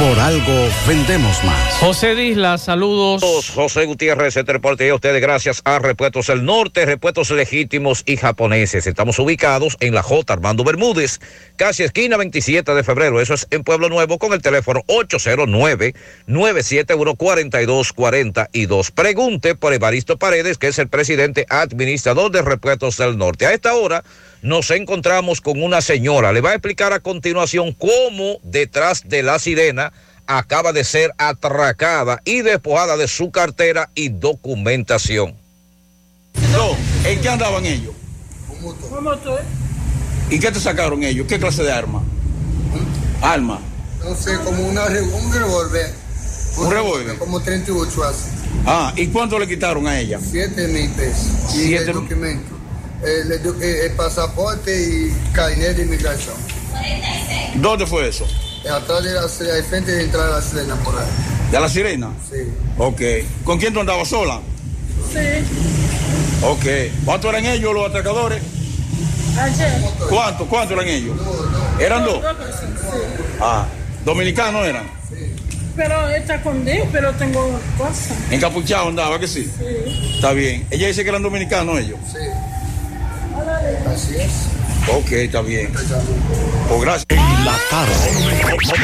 Por 0.00 0.18
algo 0.18 0.68
vendemos 0.88 1.44
más. 1.44 1.74
José 1.74 2.14
Disla, 2.14 2.56
saludos. 2.56 3.50
José 3.54 3.84
Gutiérrez, 3.84 4.34
este 4.34 4.50
reporte 4.50 4.88
a 4.88 4.94
ustedes 4.94 5.20
gracias 5.20 5.60
a 5.66 5.78
Repuestos 5.78 6.28
del 6.28 6.42
Norte, 6.42 6.86
Repuestos 6.86 7.30
Legítimos 7.30 8.02
y 8.06 8.16
Japoneses. 8.16 8.86
Estamos 8.86 9.18
ubicados 9.18 9.76
en 9.78 9.94
la 9.94 10.02
J. 10.02 10.32
Armando 10.32 10.64
Bermúdez, 10.64 11.20
casi 11.56 11.82
esquina 11.82 12.16
27 12.16 12.72
de 12.72 12.82
febrero. 12.82 13.20
Eso 13.20 13.34
es 13.34 13.46
en 13.50 13.62
Pueblo 13.62 13.90
Nuevo 13.90 14.18
con 14.18 14.32
el 14.32 14.40
teléfono 14.40 14.80
809-971-4242. 16.28 18.92
Pregunte 18.92 19.54
por 19.54 19.74
Evaristo 19.74 20.16
Paredes, 20.16 20.56
que 20.56 20.68
es 20.68 20.78
el 20.78 20.88
presidente 20.88 21.44
administrador 21.50 22.30
de 22.30 22.40
Repuestos 22.40 22.96
del 22.96 23.18
Norte. 23.18 23.44
A 23.44 23.52
esta 23.52 23.74
hora 23.74 24.02
nos 24.42 24.70
encontramos 24.70 25.40
con 25.40 25.62
una 25.62 25.80
señora. 25.80 26.32
Le 26.32 26.40
va 26.40 26.50
a 26.50 26.54
explicar 26.54 26.92
a 26.92 27.00
continuación 27.00 27.72
cómo 27.72 28.38
detrás 28.42 29.08
de 29.08 29.22
la 29.22 29.38
sirena 29.38 29.92
acaba 30.26 30.72
de 30.72 30.84
ser 30.84 31.12
atracada 31.18 32.20
y 32.24 32.42
despojada 32.42 32.96
de 32.96 33.08
su 33.08 33.30
cartera 33.30 33.90
y 33.94 34.08
documentación. 34.10 35.34
No, 36.52 36.76
¿en 37.04 37.20
qué 37.20 37.28
andaban 37.28 37.66
ellos? 37.66 37.94
¿Y 40.30 40.38
qué 40.38 40.52
te 40.52 40.60
sacaron 40.60 41.02
ellos? 41.02 41.26
¿Qué 41.26 41.38
clase 41.38 41.62
de 41.62 41.72
arma? 41.72 42.02
Arma. 43.20 43.60
No 44.04 44.14
sé, 44.14 44.36
como 44.44 44.62
una, 44.66 44.84
un 44.86 45.32
revólver. 45.32 45.92
¿Un 46.56 46.70
revólver? 46.70 47.18
Como 47.18 47.40
38 47.40 48.04
así. 48.04 48.30
Ah, 48.66 48.92
¿y 48.96 49.08
cuánto 49.08 49.38
le 49.38 49.46
quitaron 49.48 49.86
a 49.86 49.98
ella? 49.98 50.18
7 50.22 50.68
mil 50.68 50.88
pesos. 50.90 51.54
Y 51.54 51.66
Siete- 51.68 51.90
el 51.90 51.92
documento. 51.94 52.56
El, 53.04 53.32
el 53.32 53.42
doc- 53.42 53.62
el 53.62 53.92
pasaporte 53.92 54.70
y 54.74 55.32
carnet 55.32 55.76
de 55.76 55.82
inmigración. 55.84 56.34
¿Dónde 57.54 57.86
fue 57.86 58.08
eso? 58.08 58.26
Atrás 58.70 59.02
de 59.02 59.14
la 59.14 59.22
al 59.22 59.64
frente 59.64 59.90
de 59.92 60.04
entrar 60.04 60.26
a 60.28 60.30
la 60.36 60.42
Selena 60.42 60.74
por 60.76 60.94
ahí. 60.98 61.06
¿De 61.50 61.58
la 61.60 61.68
sirena? 61.68 62.10
Sí. 62.30 62.36
Ok. 62.78 63.00
¿Con 63.44 63.58
quién 63.58 63.72
tú 63.72 63.80
andabas 63.80 64.08
sola? 64.08 64.40
Sí. 65.12 65.44
Ok. 66.42 66.64
¿Cuántos 67.04 67.30
eran 67.30 67.46
ellos 67.46 67.72
los 67.74 67.88
atracadores? 67.88 68.42
Ayer. 69.38 69.72
¿Cuántos? 70.08 70.46
¿Cuántos 70.48 70.76
eran 70.76 70.88
ellos? 70.88 71.16
¿Eran 71.78 72.04
dos? 72.04 72.20
Ah. 73.40 73.66
¿Dominicano 74.04 74.64
eran? 74.64 74.84
Pero 75.76 76.08
está 76.10 76.42
con 76.42 76.64
Dios, 76.64 76.86
pero 76.92 77.12
tengo 77.14 77.58
cosas. 77.78 78.12
¿Encapuchado 78.30 78.88
andaba 78.88 79.18
que 79.18 79.26
sí? 79.26 79.44
Sí. 79.44 80.12
Está 80.16 80.32
bien. 80.32 80.66
Ella 80.70 80.88
dice 80.88 81.02
que 81.02 81.08
eran 81.08 81.22
dominicanos 81.22 81.78
ellos. 81.78 81.98
Sí. 82.12 82.18
Así 83.86 84.16
es. 84.16 84.59
Ok, 84.88 85.12
está 85.12 85.42
bien. 85.42 85.70
Pues 85.72 85.88
gracias. 86.82 87.06
En 87.08 87.44
la 87.44 87.56
tarde. 87.68 87.92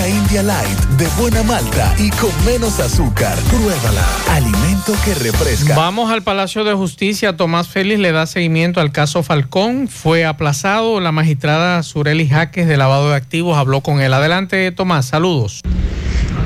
India 0.00 0.42
Light, 0.42 0.78
de 0.96 1.06
buena 1.20 1.42
malta 1.42 1.94
y 1.98 2.08
con 2.10 2.30
menos 2.46 2.80
azúcar. 2.80 3.36
Pruébala. 3.50 4.06
Alimento 4.30 4.94
que 5.04 5.14
refresca. 5.14 5.76
Vamos 5.76 6.10
al 6.10 6.22
Palacio 6.22 6.64
de 6.64 6.72
Justicia. 6.72 7.36
Tomás 7.36 7.68
Félix 7.68 8.00
le 8.00 8.10
da 8.10 8.26
seguimiento 8.26 8.80
al 8.80 8.90
caso 8.90 9.22
Falcón. 9.22 9.88
Fue 9.88 10.24
aplazado. 10.24 10.98
La 11.00 11.12
magistrada 11.12 11.82
Sureli 11.82 12.26
Jaques 12.26 12.66
de 12.66 12.76
lavado 12.78 13.10
de 13.10 13.16
activos 13.16 13.58
habló 13.58 13.82
con 13.82 14.00
él. 14.00 14.14
Adelante, 14.14 14.72
Tomás. 14.72 15.06
Saludos. 15.06 15.60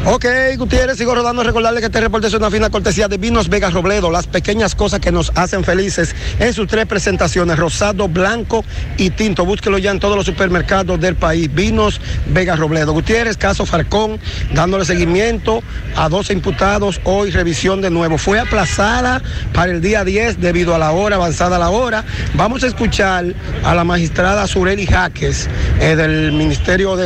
Ok, 0.08 0.24
Gutiérrez, 0.56 0.98
sigo 0.98 1.16
rodando. 1.16 1.42
Recordarle 1.42 1.80
que 1.80 1.86
este 1.86 2.00
reporte 2.00 2.28
es 2.28 2.34
una 2.34 2.48
fina 2.48 2.70
cortesía 2.70 3.08
de 3.08 3.18
Vinos 3.18 3.48
Vegas 3.48 3.72
Robledo. 3.72 4.08
Las 4.08 4.28
pequeñas 4.28 4.76
cosas 4.76 5.00
que 5.00 5.10
nos 5.10 5.32
hacen 5.34 5.64
felices 5.64 6.14
en 6.38 6.54
sus 6.54 6.68
tres 6.68 6.86
presentaciones: 6.86 7.58
rosado, 7.58 8.06
blanco 8.06 8.64
y 8.98 9.10
tinto. 9.10 9.44
Búsquelo 9.44 9.78
ya 9.78 9.90
en 9.90 9.98
todos 9.98 10.14
los 10.14 10.24
supermercados 10.24 11.00
del 11.00 11.16
país. 11.16 11.52
Vinos 11.52 12.00
Vegas 12.28 12.60
Robledo. 12.60 12.92
Gutiérrez, 12.92 13.36
caso 13.36 13.66
Falcón, 13.66 14.20
dándole 14.54 14.84
seguimiento 14.84 15.60
a 15.96 16.08
12 16.08 16.34
imputados. 16.34 17.00
Hoy 17.02 17.32
revisión 17.32 17.80
de 17.80 17.90
nuevo. 17.90 18.16
Fue 18.16 18.38
aplazada 18.38 19.20
para 19.52 19.72
el 19.72 19.80
día 19.80 20.04
10 20.04 20.40
debido 20.40 20.72
a 20.76 20.78
la 20.78 20.92
hora, 20.92 21.16
avanzada 21.16 21.58
la 21.58 21.70
hora. 21.70 22.04
Vamos 22.34 22.62
a 22.62 22.68
escuchar 22.68 23.34
a 23.64 23.74
la 23.74 23.82
magistrada 23.82 24.46
Sureli 24.46 24.86
Jaques 24.86 25.48
eh, 25.80 25.96
del 25.96 26.30
Ministerio 26.30 26.96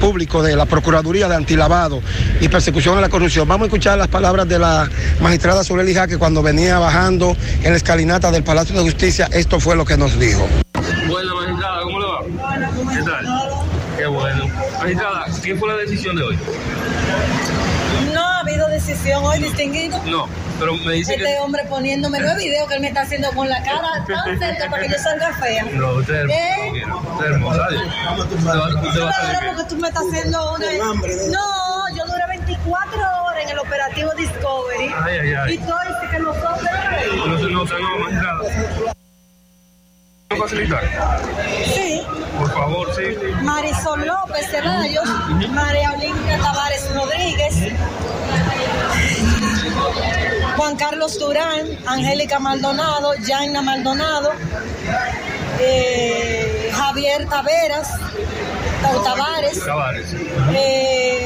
Público 0.00 0.42
de 0.42 0.56
la 0.56 0.64
Procuraduría 0.64 1.28
de 1.28 1.36
Antilavado 1.36 2.00
y 2.40 2.48
Persecución 2.48 2.96
a 2.98 3.00
la 3.00 3.08
Corrupción. 3.08 3.48
Vamos 3.48 3.64
a 3.64 3.66
escuchar 3.66 3.98
las 3.98 4.08
palabras 4.08 4.48
de 4.48 4.58
la 4.58 4.88
magistrada 5.20 5.64
Sureli 5.64 5.94
Jaques 5.94 6.18
cuando 6.18 6.42
venía 6.42 6.78
bajando 6.78 7.36
en 7.62 7.70
la 7.70 7.76
escalinata 7.76 8.30
del 8.30 8.44
Palacio 8.44 8.76
de 8.76 8.82
Justicia. 8.82 9.28
Esto 9.32 9.60
fue 9.60 9.76
lo 9.76 9.84
que 9.84 9.96
nos 9.96 10.18
dijo. 10.18 10.46
Buena 11.08 11.34
magistrada, 11.34 11.82
¿cómo 11.82 11.98
le 11.98 12.06
va? 12.06 12.94
¿Qué 12.94 13.02
tal? 13.02 13.26
Qué 13.96 14.06
bueno. 14.06 14.44
Magistrada, 14.78 15.26
¿qué 15.42 15.56
fue 15.56 15.68
la 15.68 15.76
decisión 15.76 16.16
de 16.16 16.22
hoy? 16.22 16.38
No 18.12 18.20
ha 18.20 18.40
habido 18.40 18.68
decisión 18.68 19.24
hoy, 19.24 19.40
distinguido. 19.40 20.00
No, 20.04 20.28
pero 20.60 20.76
me 20.76 20.92
dice 20.92 21.14
Este 21.14 21.24
que... 21.24 21.38
hombre 21.38 21.64
poniéndome 21.68 22.20
los 22.20 22.36
videos 22.36 22.68
que 22.68 22.74
él 22.74 22.80
me 22.80 22.88
está 22.88 23.02
haciendo 23.02 23.30
con 23.32 23.48
la 23.48 23.62
cara 23.62 24.04
tan 24.06 24.38
cerca 24.38 24.70
para 24.70 24.82
que 24.82 24.88
yo 24.92 24.98
salga 24.98 25.32
fea. 25.34 25.64
No, 25.72 25.94
usted 25.94 26.24
es 26.24 26.30
¿Eh? 26.30 26.82
hermosa. 26.82 27.12
Usted 27.12 27.26
es 27.26 27.32
hermosa. 27.32 27.62
Usted 28.82 29.00
va, 29.02 29.10
a 29.10 29.12
salir 29.12 29.50
porque 29.56 29.68
tú 29.68 29.76
me 29.76 29.88
estás 29.88 30.04
haciendo 30.08 30.54
una... 30.54 30.66
No, 30.76 30.94
yo 31.02 31.16
duré 31.16 31.77
24 32.48 32.98
horas 32.98 33.42
en 33.44 33.50
el 33.50 33.58
operativo 33.58 34.10
Discovery. 34.16 34.90
Ay, 35.04 35.18
ay, 35.18 35.34
ay. 35.34 35.54
Y 35.54 35.58
tú 35.58 35.64
dices 35.86 36.10
que 36.10 36.18
nosotros... 36.18 36.58
No 37.50 37.64
magistrada. 37.98 38.94
¿Puedo 40.28 40.42
facilitar? 40.42 40.82
Sí. 41.74 42.02
Por 42.38 42.50
favor, 42.52 42.94
sí. 42.94 43.02
Marisol 43.42 44.06
López 44.06 44.46
Ceballos, 44.50 45.08
María 45.50 45.92
Olimpia 45.92 46.38
Tavares 46.38 46.94
Rodríguez, 46.94 47.54
Juan 50.56 50.76
Carlos 50.76 51.18
Durán, 51.18 51.66
Angélica 51.86 52.38
Maldonado, 52.38 53.12
Jaina 53.26 53.60
Maldonado, 53.62 54.32
eh, 55.60 56.70
Javier 56.74 57.26
Taveras, 57.28 57.88
Tavares, 59.04 59.64
Tavares. 59.64 60.06
eh, 60.14 60.38
más, 60.54 60.54
¿y 60.54 60.54
¿cómo 60.54 61.17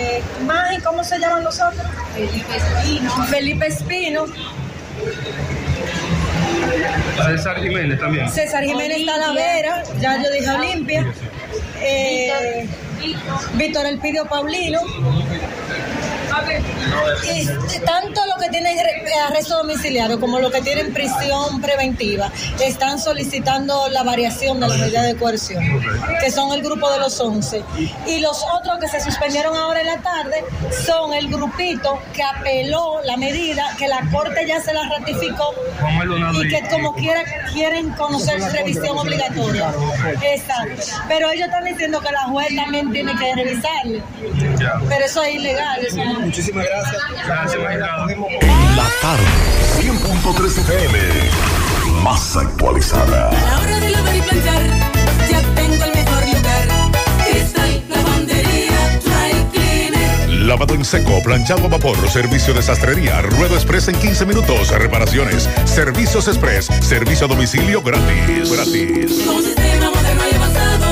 se 1.12 1.18
llaman 1.18 1.44
los 1.44 1.60
otros? 1.60 1.86
Felipe 2.14 2.56
Espino. 2.56 3.26
Felipe 3.26 3.66
Espino, 3.66 4.26
César 7.26 7.60
Jiménez 7.60 7.98
también. 7.98 8.30
César 8.30 8.64
Jiménez 8.64 9.05
Talavera, 9.06 9.82
ya 10.01 10.22
yo 10.22 10.30
dije 10.30 10.51
Olimpia, 10.51 11.12
eh, 11.80 12.66
Víctor 13.55 13.86
Elpidio 13.86 14.26
Paulino. 14.26 14.80
Y 17.34 17.46
tanto 17.84 18.20
lo 18.26 18.36
que 18.40 18.48
tienen 18.50 18.76
re- 18.78 19.12
arresto 19.28 19.59
domiciliario 19.59 20.18
como 20.20 20.38
lo 20.38 20.50
que 20.50 20.60
tienen 20.62 20.92
prisión 20.92 21.60
preventiva 21.60 22.30
están 22.60 22.98
solicitando 22.98 23.88
la 23.90 24.02
variación 24.02 24.60
de 24.60 24.68
la 24.68 24.76
medida 24.76 25.02
de 25.02 25.16
coerción, 25.16 25.62
que 26.20 26.30
son 26.30 26.52
el 26.52 26.62
grupo 26.62 26.90
de 26.90 26.98
los 26.98 27.18
11. 27.20 27.62
Y 28.06 28.20
los 28.20 28.44
otros 28.54 28.78
que 28.78 28.88
se 28.88 29.00
suspendieron 29.00 29.56
ahora 29.56 29.80
en 29.80 29.86
la 29.86 29.98
tarde 29.98 30.44
son 30.86 31.12
el 31.14 31.28
grupito 31.28 31.98
que 32.12 32.22
apeló 32.22 33.00
la 33.04 33.16
medida, 33.16 33.64
que 33.78 33.88
la 33.88 34.00
Corte 34.12 34.46
ya 34.46 34.60
se 34.60 34.72
la 34.74 34.82
ratificó 34.88 35.54
y 36.44 36.48
que 36.48 36.68
como 36.70 36.94
quiera 36.94 37.22
quieren 37.52 37.90
conocer 37.90 38.40
su 38.42 38.48
revisión 38.50 38.98
obligatoria. 38.98 39.72
Exacto. 40.22 40.82
Pero 41.09 41.30
ellos 41.30 41.46
están 41.46 41.64
diciendo 41.64 42.00
que 42.00 42.10
la 42.12 42.22
juez 42.24 42.48
también 42.56 42.90
tiene 42.92 43.14
que 43.16 43.34
revisarle. 43.34 44.02
Ya. 44.58 44.80
Pero 44.88 45.04
eso 45.04 45.22
es 45.22 45.34
ilegal. 45.34 45.84
eso. 45.84 45.96
Muchísimas 46.20 46.64
gracias. 46.66 47.02
Gracias, 47.26 47.62
magistrada. 47.62 48.06
En 48.12 48.76
la 48.76 48.86
tarde. 49.00 49.24
100.3 49.80 50.58
FM. 50.58 50.98
Más 52.02 52.36
actualizada. 52.36 53.28
A 53.28 53.32
la 53.32 53.60
hora 53.60 53.80
de 53.80 53.90
lavar 53.90 54.16
y 54.16 54.20
planchar, 54.22 54.62
ya 55.30 55.40
tengo 55.54 55.84
el 55.84 55.94
mejor 55.94 56.26
lugar. 56.26 56.68
Cristal 57.28 57.82
Lavandería 57.88 59.00
Dry 59.04 59.46
Cleaner. 59.52 60.28
Lavado 60.46 60.74
en 60.74 60.84
seco, 60.84 61.22
planchado 61.22 61.66
a 61.66 61.68
vapor, 61.68 61.96
servicio 62.10 62.54
de 62.54 62.62
sastrería, 62.62 63.22
ruedo 63.22 63.54
express 63.54 63.88
en 63.88 63.94
15 63.96 64.26
minutos, 64.26 64.70
reparaciones, 64.70 65.48
servicios 65.64 66.26
express, 66.28 66.66
servicio 66.80 67.26
a 67.26 67.28
domicilio 67.28 67.82
gratis. 67.82 68.50
Gratis. 68.50 69.22
Con 69.26 69.42
sistema 69.42 69.90
moderno 69.90 70.22
y 70.30 70.34
avanzado, 70.34 70.91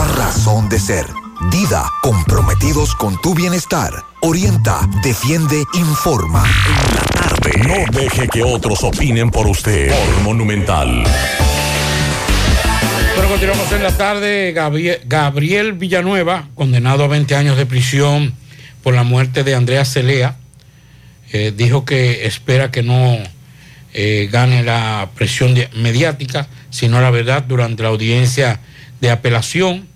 razón 0.07 0.69
de 0.69 0.79
ser. 0.79 1.05
Dida, 1.51 1.89
comprometidos 2.01 2.95
con 2.95 3.19
tu 3.21 3.33
bienestar. 3.33 3.91
Orienta, 4.21 4.87
defiende, 5.03 5.63
informa. 5.73 6.43
En 6.45 6.95
la 6.95 7.01
tarde. 7.01 7.51
No 7.67 7.99
deje 7.99 8.27
que 8.27 8.43
otros 8.43 8.83
opinen 8.83 9.31
por 9.31 9.47
usted. 9.47 9.89
Por 9.89 10.23
Monumental. 10.23 11.03
Bueno, 13.15 13.29
continuamos 13.29 13.71
en 13.71 13.83
la 13.83 13.97
tarde. 13.97 14.53
Gabriel, 15.05 15.73
Villanueva, 15.73 16.47
condenado 16.55 17.03
a 17.03 17.07
20 17.07 17.35
años 17.35 17.57
de 17.57 17.65
prisión 17.65 18.33
por 18.83 18.93
la 18.93 19.03
muerte 19.03 19.43
de 19.43 19.55
Andrea 19.55 19.85
Celea, 19.85 20.37
eh, 21.31 21.53
dijo 21.55 21.85
que 21.85 22.25
espera 22.25 22.71
que 22.71 22.83
no 22.83 23.17
eh, 23.93 24.29
gane 24.31 24.63
la 24.63 25.09
presión 25.15 25.55
mediática, 25.75 26.47
sino 26.69 27.01
la 27.01 27.11
verdad 27.11 27.43
durante 27.43 27.83
la 27.83 27.89
audiencia 27.89 28.59
de 29.01 29.11
apelación. 29.11 29.87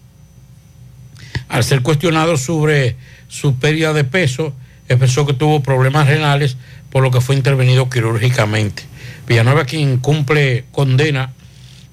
Al 1.49 1.63
ser 1.63 1.81
cuestionado 1.81 2.37
sobre 2.37 2.95
su 3.27 3.55
pérdida 3.55 3.93
de 3.93 4.03
peso, 4.03 4.53
expresó 4.87 5.25
que 5.25 5.33
tuvo 5.33 5.61
problemas 5.61 6.07
renales, 6.07 6.57
por 6.89 7.03
lo 7.03 7.11
que 7.11 7.21
fue 7.21 7.35
intervenido 7.35 7.89
quirúrgicamente. 7.89 8.83
Villanueva, 9.27 9.65
quien 9.65 9.97
cumple 9.97 10.65
condena 10.71 11.33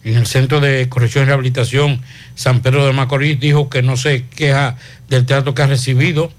en 0.04 0.16
el 0.16 0.26
Centro 0.26 0.60
de 0.60 0.88
Corrección 0.88 1.24
y 1.24 1.26
Rehabilitación 1.26 2.02
San 2.34 2.60
Pedro 2.60 2.86
de 2.86 2.92
Macorís, 2.92 3.38
dijo 3.38 3.68
que 3.68 3.82
no 3.82 3.96
se 3.96 4.24
queja 4.26 4.76
del 5.08 5.26
trato 5.26 5.54
que 5.54 5.62
ha 5.62 5.66
recibido 5.66 6.32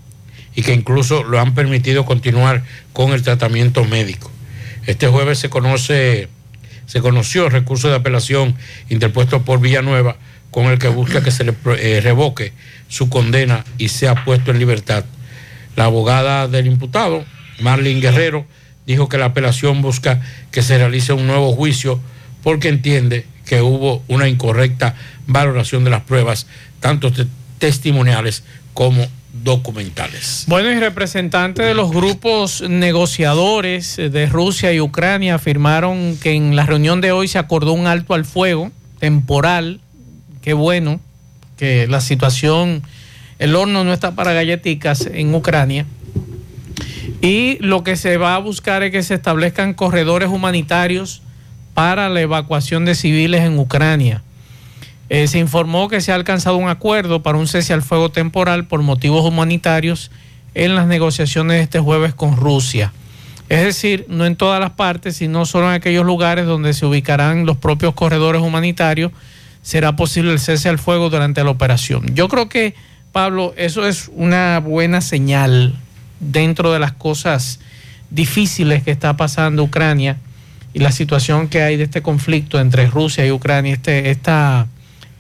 y 0.56 0.62
que 0.62 0.74
incluso 0.74 1.24
lo 1.24 1.40
han 1.40 1.54
permitido 1.54 2.06
continuar 2.06 2.64
con 2.94 3.12
el 3.12 3.24
tratamiento 3.24 3.84
médico. 3.86 4.32
Este 4.86 5.08
jueves 5.08 5.40
se 5.40 5.50
conoce, 5.50 6.28
se 6.86 7.02
conoció 7.02 7.46
el 7.46 7.52
recurso 7.52 7.90
de 7.90 7.96
apelación 7.96 8.56
interpuesto 8.90 9.44
por 9.44 9.60
Villanueva 9.60 10.18
con 10.54 10.68
el 10.68 10.78
que 10.80 10.88
busca 10.88 11.22
que 11.24 11.32
se 11.32 11.44
le 11.44 11.54
eh, 11.80 12.00
revoque 12.02 12.54
su 12.88 13.10
condena 13.10 13.66
y 13.78 13.90
sea 13.90 14.24
puesto 14.24 14.52
en 14.52 14.60
libertad. 14.60 15.04
La 15.76 15.86
abogada 15.86 16.48
del 16.48 16.68
imputado, 16.68 17.26
Marlene 17.60 18.00
Guerrero, 18.00 18.46
dijo 18.86 19.10
que 19.10 19.18
la 19.18 19.26
apelación 19.26 19.82
busca 19.82 20.22
que 20.52 20.62
se 20.62 20.78
realice 20.78 21.12
un 21.12 21.26
nuevo 21.28 21.52
juicio 21.54 22.00
porque 22.44 22.70
entiende 22.70 23.26
que 23.46 23.62
hubo 23.62 24.04
una 24.08 24.28
incorrecta 24.30 24.96
valoración 25.26 25.84
de 25.84 25.90
las 25.90 26.04
pruebas, 26.04 26.46
tanto 26.80 27.12
te- 27.12 27.26
testimoniales 27.58 28.44
como 28.76 29.06
documentales. 29.44 30.44
Bueno, 30.48 30.72
y 30.72 30.80
representantes 30.80 31.66
de 31.66 31.74
los 31.74 31.90
grupos 31.92 32.62
negociadores 32.62 33.96
de 33.98 34.26
Rusia 34.28 34.72
y 34.72 34.80
Ucrania 34.80 35.36
afirmaron 35.36 36.18
que 36.22 36.34
en 36.34 36.56
la 36.56 36.66
reunión 36.68 37.02
de 37.02 37.12
hoy 37.12 37.28
se 37.28 37.40
acordó 37.40 37.74
un 37.74 37.88
alto 37.88 38.14
al 38.14 38.26
fuego 38.26 38.72
temporal. 39.00 39.80
Qué 40.44 40.54
bueno 40.54 41.00
que 41.58 41.88
la 41.88 42.02
situación, 42.02 42.84
el 43.40 43.56
horno 43.56 43.86
no 43.86 43.94
está 43.94 44.14
para 44.14 44.34
galletitas 44.34 45.08
en 45.12 45.34
Ucrania. 45.34 45.86
Y 47.22 47.58
lo 47.60 47.84
que 47.84 47.96
se 47.96 48.18
va 48.18 48.36
a 48.36 48.40
buscar 48.40 48.84
es 48.84 48.92
que 48.92 49.04
se 49.04 49.14
establezcan 49.14 49.74
corredores 49.74 50.28
humanitarios 50.28 51.22
para 51.74 52.10
la 52.10 52.20
evacuación 52.20 52.84
de 52.84 52.94
civiles 52.94 53.42
en 53.42 53.58
Ucrania. 53.58 54.22
Eh, 55.08 55.28
se 55.28 55.40
informó 55.40 55.88
que 55.88 56.02
se 56.02 56.12
ha 56.12 56.16
alcanzado 56.16 56.58
un 56.58 56.68
acuerdo 56.68 57.24
para 57.24 57.38
un 57.38 57.48
cese 57.48 57.72
al 57.72 57.82
fuego 57.82 58.10
temporal 58.10 58.68
por 58.68 58.82
motivos 58.82 59.26
humanitarios 59.26 60.12
en 60.56 60.76
las 60.76 60.88
negociaciones 60.88 61.58
de 61.58 61.64
este 61.64 61.80
jueves 61.80 62.14
con 62.14 62.36
Rusia. 62.36 62.92
Es 63.48 63.64
decir, 63.64 64.06
no 64.10 64.26
en 64.26 64.36
todas 64.36 64.60
las 64.60 64.72
partes, 64.72 65.16
sino 65.16 65.46
solo 65.46 65.68
en 65.68 65.76
aquellos 65.76 66.06
lugares 66.06 66.46
donde 66.46 66.74
se 66.74 66.86
ubicarán 66.86 67.46
los 67.46 67.56
propios 67.56 67.94
corredores 67.94 68.42
humanitarios, 68.42 69.12
será 69.64 69.96
posible 69.96 70.32
el 70.32 70.40
cese 70.40 70.70
al 70.70 70.78
fuego 70.78 71.10
durante 71.10 71.44
la 71.44 71.50
operación. 71.50 72.14
Yo 72.14 72.28
creo 72.28 72.50
que, 72.50 72.76
Pablo, 73.12 73.54
eso 73.58 73.88
es 73.88 74.12
una 74.14 74.60
buena 74.60 75.02
señal 75.02 75.76
dentro 76.20 76.72
de 76.72 76.80
las 76.80 76.92
cosas 76.92 77.60
difíciles 78.12 78.84
que 78.84 78.92
está 78.92 79.18
pasando 79.18 79.64
Ucrania 79.64 80.18
y 80.74 80.80
la 80.80 80.92
situación 80.92 81.48
que 81.48 81.62
hay 81.64 81.78
de 81.78 81.84
este 81.84 82.02
conflicto 82.02 82.60
entre 82.60 82.88
Rusia 82.88 83.26
y 83.26 83.32
Ucrania, 83.32 83.74
este, 83.74 84.12
esta 84.12 84.68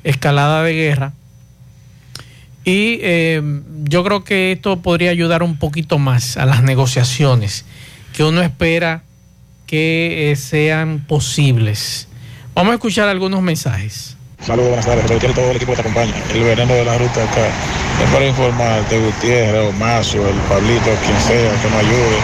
escalada 0.03 0.63
de 0.63 0.73
guerra. 0.73 1.13
Y 2.65 2.99
eh, 3.01 3.41
yo 3.85 4.03
creo 4.03 4.23
que 4.23 4.51
esto 4.51 4.81
podría 4.81 5.11
ayudar 5.11 5.41
un 5.43 5.57
poquito 5.57 5.99
más 5.99 6.37
a 6.37 6.45
las 6.45 6.63
negociaciones 6.63 7.65
que 8.13 8.23
uno 8.23 8.41
espera 8.41 9.03
que 9.65 10.31
eh, 10.31 10.35
sean 10.35 11.03
posibles. 11.07 12.07
Vamos 12.53 12.71
a 12.71 12.75
escuchar 12.75 13.09
algunos 13.09 13.41
mensajes. 13.41 14.17
Saludos, 14.45 14.67
buenas 14.67 14.85
tardes. 14.85 15.07
Roberto 15.07 15.29
y 15.29 15.33
todo 15.33 15.51
el 15.51 15.55
equipo 15.55 15.71
que 15.71 15.83
te 15.83 15.87
acompaña. 15.87 16.13
El 16.33 16.43
veneno 16.43 16.73
de 16.73 16.83
la 16.83 16.97
ruta 16.97 17.23
acá. 17.23 17.47
Es 18.03 18.09
para 18.11 18.25
informarte, 18.25 18.99
Gutiérrez, 18.99 19.69
o 19.69 19.71
Mazo, 19.79 20.17
el 20.17 20.35
Pablito, 20.51 20.91
quien 20.99 21.19
sea, 21.21 21.51
que 21.61 21.69
me 21.71 21.77
ayude. 21.79 22.19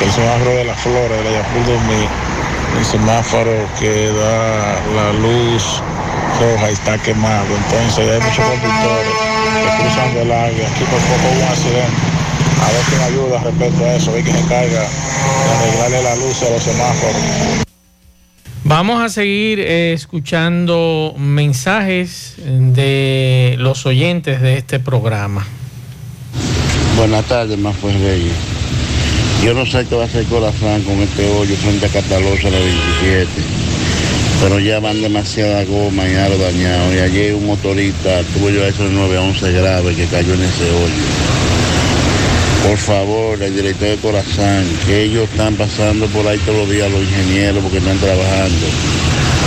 El 0.00 0.12
semáforo 0.12 0.50
de 0.54 0.64
las 0.66 0.78
flores, 0.78 1.18
de 1.18 1.24
la 1.24 1.30
Yapur 1.42 1.66
2000. 1.66 2.08
El 2.78 2.84
semáforo 2.84 3.50
que 3.80 4.06
da 4.06 4.78
la 4.94 5.12
luz 5.18 5.82
roja 6.38 6.70
y 6.70 6.74
está 6.74 6.96
quemado. 6.98 7.50
Entonces 7.50 8.06
hay 8.06 8.20
muchos 8.22 8.44
conductores 8.44 9.14
que 9.58 9.82
cruzan 9.82 10.14
del 10.14 10.30
área. 10.30 10.68
Aquí 10.70 10.84
por 10.84 11.00
poco 11.10 11.26
hubo 11.26 11.42
un 11.42 11.48
accidente. 11.50 11.98
A 12.62 12.70
ver 12.70 12.82
quién 12.86 13.02
ayuda 13.02 13.40
respecto 13.42 13.84
a 13.84 13.94
eso. 13.94 14.12
Ver 14.12 14.22
quién 14.22 14.36
se 14.36 14.42
encarga 14.44 14.78
de 14.78 15.50
arreglarle 15.58 16.02
la 16.04 16.14
luz 16.22 16.40
a 16.40 16.50
los 16.50 16.62
semáforos. 16.62 17.73
Vamos 18.66 19.02
a 19.02 19.10
seguir 19.10 19.60
eh, 19.60 19.92
escuchando 19.92 21.14
mensajes 21.18 22.36
de 22.38 23.56
los 23.58 23.84
oyentes 23.84 24.40
de 24.40 24.56
este 24.56 24.80
programa. 24.80 25.46
Buenas 26.96 27.26
tardes, 27.26 27.58
más 27.58 27.76
pues 27.76 27.94
Reyes. 28.00 28.32
Yo 29.44 29.52
no 29.52 29.66
sé 29.66 29.84
qué 29.86 29.94
va 29.94 30.04
a 30.04 30.06
hacer 30.06 30.24
Corazán 30.24 30.80
con 30.84 30.94
este 30.94 31.28
hoyo 31.28 31.54
frente 31.56 31.84
a 31.84 31.88
Catalosa 31.90 32.48
la 32.48 32.58
27, 32.58 33.28
pero 34.40 34.58
ya 34.58 34.80
van 34.80 35.02
demasiada 35.02 35.62
goma 35.66 36.08
y 36.08 36.14
aro 36.14 36.38
dañado. 36.38 36.94
Y 36.94 37.00
ayer 37.00 37.34
un 37.34 37.44
motorista 37.44 38.22
tuvo 38.32 38.48
yo 38.48 38.64
eso 38.64 38.84
de 38.84 38.92
9 38.92 39.18
a 39.18 39.20
11 39.20 39.52
grave 39.52 39.94
que 39.94 40.06
cayó 40.06 40.32
en 40.32 40.42
ese 40.42 40.70
hoyo. 40.70 41.33
Por 42.64 42.78
favor, 42.78 43.42
el 43.42 43.54
director 43.54 43.88
de 43.88 43.96
Corazán, 43.98 44.64
que 44.86 45.02
ellos 45.02 45.28
están 45.30 45.54
pasando 45.54 46.06
por 46.06 46.26
ahí 46.26 46.38
todos 46.38 46.60
los 46.60 46.70
días 46.70 46.90
los 46.90 47.02
ingenieros 47.02 47.62
porque 47.62 47.76
están 47.76 47.98
trabajando. 47.98 48.66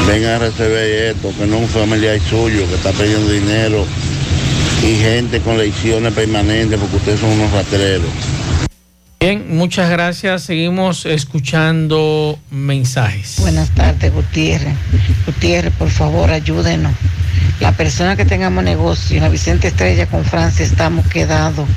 Vengan 0.07 0.33
a 0.33 0.39
resolver 0.39 1.15
esto, 1.15 1.33
que 1.35 1.47
no 1.47 1.55
es 1.55 1.61
un 1.63 1.67
familiar 1.67 2.19
suyo 2.29 2.67
que 2.67 2.75
está 2.75 2.91
pidiendo 2.91 3.27
dinero 3.31 3.85
y 4.83 4.95
gente 4.97 5.39
con 5.39 5.57
lesiones 5.57 6.13
permanentes 6.13 6.79
porque 6.79 6.95
ustedes 6.95 7.19
son 7.19 7.31
unos 7.31 7.51
rastreros. 7.51 8.07
Bien, 9.19 9.57
muchas 9.57 9.89
gracias. 9.89 10.43
Seguimos 10.43 11.07
escuchando 11.07 12.37
mensajes. 12.51 13.37
Buenas 13.39 13.71
tardes, 13.71 14.13
Gutiérrez. 14.13 14.75
Gutiérrez, 15.25 15.73
por 15.73 15.89
favor, 15.89 16.29
ayúdenos. 16.29 16.93
La 17.61 17.71
persona 17.71 18.15
que 18.15 18.25
tengamos 18.25 18.63
negocio 18.63 19.17
en 19.17 19.23
la 19.23 19.29
Vicente 19.29 19.69
Estrella 19.69 20.05
con 20.05 20.23
Francia 20.23 20.63
estamos 20.63 21.07
quedados. 21.07 21.67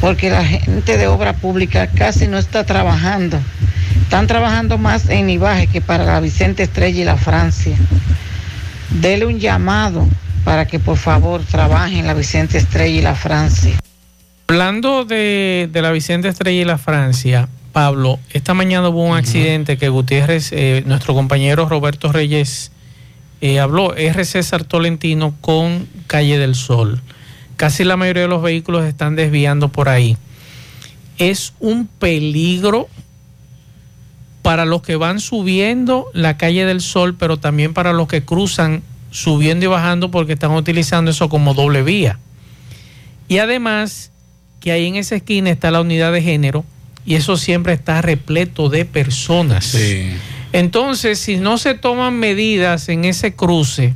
Porque 0.00 0.30
la 0.30 0.44
gente 0.44 0.96
de 0.96 1.06
obra 1.06 1.34
pública 1.34 1.88
casi 1.88 2.26
no 2.26 2.38
está 2.38 2.64
trabajando. 2.64 3.38
Están 4.02 4.26
trabajando 4.26 4.78
más 4.78 5.08
en 5.08 5.28
Ibaje 5.30 5.66
que 5.66 5.80
para 5.80 6.04
la 6.04 6.20
Vicente 6.20 6.62
Estrella 6.62 7.00
y 7.00 7.04
la 7.04 7.16
Francia. 7.16 7.76
Dele 8.90 9.26
un 9.26 9.38
llamado 9.38 10.08
para 10.44 10.66
que 10.66 10.78
por 10.78 10.96
favor 10.96 11.42
trabajen 11.42 11.98
en 11.98 12.06
la 12.06 12.14
Vicente 12.14 12.58
Estrella 12.58 12.98
y 12.98 13.02
la 13.02 13.14
Francia. 13.14 13.78
Hablando 14.48 15.04
de, 15.04 15.68
de 15.70 15.82
la 15.82 15.92
Vicente 15.92 16.28
Estrella 16.28 16.62
y 16.62 16.64
la 16.64 16.78
Francia, 16.78 17.48
Pablo, 17.72 18.18
esta 18.32 18.54
mañana 18.54 18.88
hubo 18.88 19.04
un 19.04 19.16
accidente 19.16 19.78
que 19.78 19.88
Gutiérrez, 19.88 20.50
eh, 20.52 20.82
nuestro 20.86 21.14
compañero 21.14 21.68
Roberto 21.68 22.10
Reyes, 22.10 22.72
eh, 23.40 23.60
habló, 23.60 23.94
R. 23.94 24.24
César 24.24 24.64
Tolentino 24.64 25.34
con 25.40 25.88
Calle 26.06 26.38
del 26.38 26.54
Sol. 26.54 27.00
Casi 27.60 27.84
la 27.84 27.98
mayoría 27.98 28.22
de 28.22 28.28
los 28.28 28.40
vehículos 28.42 28.86
están 28.86 29.16
desviando 29.16 29.68
por 29.68 29.90
ahí. 29.90 30.16
Es 31.18 31.52
un 31.60 31.86
peligro 31.86 32.88
para 34.40 34.64
los 34.64 34.80
que 34.80 34.96
van 34.96 35.20
subiendo 35.20 36.06
la 36.14 36.38
calle 36.38 36.64
del 36.64 36.80
Sol, 36.80 37.16
pero 37.18 37.36
también 37.36 37.74
para 37.74 37.92
los 37.92 38.08
que 38.08 38.24
cruzan 38.24 38.82
subiendo 39.10 39.66
y 39.66 39.68
bajando 39.68 40.10
porque 40.10 40.32
están 40.32 40.52
utilizando 40.52 41.10
eso 41.10 41.28
como 41.28 41.52
doble 41.52 41.82
vía. 41.82 42.18
Y 43.28 43.36
además 43.40 44.10
que 44.60 44.72
ahí 44.72 44.86
en 44.86 44.96
esa 44.96 45.16
esquina 45.16 45.50
está 45.50 45.70
la 45.70 45.82
unidad 45.82 46.12
de 46.12 46.22
género 46.22 46.64
y 47.04 47.16
eso 47.16 47.36
siempre 47.36 47.74
está 47.74 48.00
repleto 48.00 48.70
de 48.70 48.86
personas. 48.86 49.76
Entonces, 50.54 51.18
si 51.18 51.36
no 51.36 51.58
se 51.58 51.74
toman 51.74 52.18
medidas 52.18 52.88
en 52.88 53.04
ese 53.04 53.34
cruce, 53.34 53.92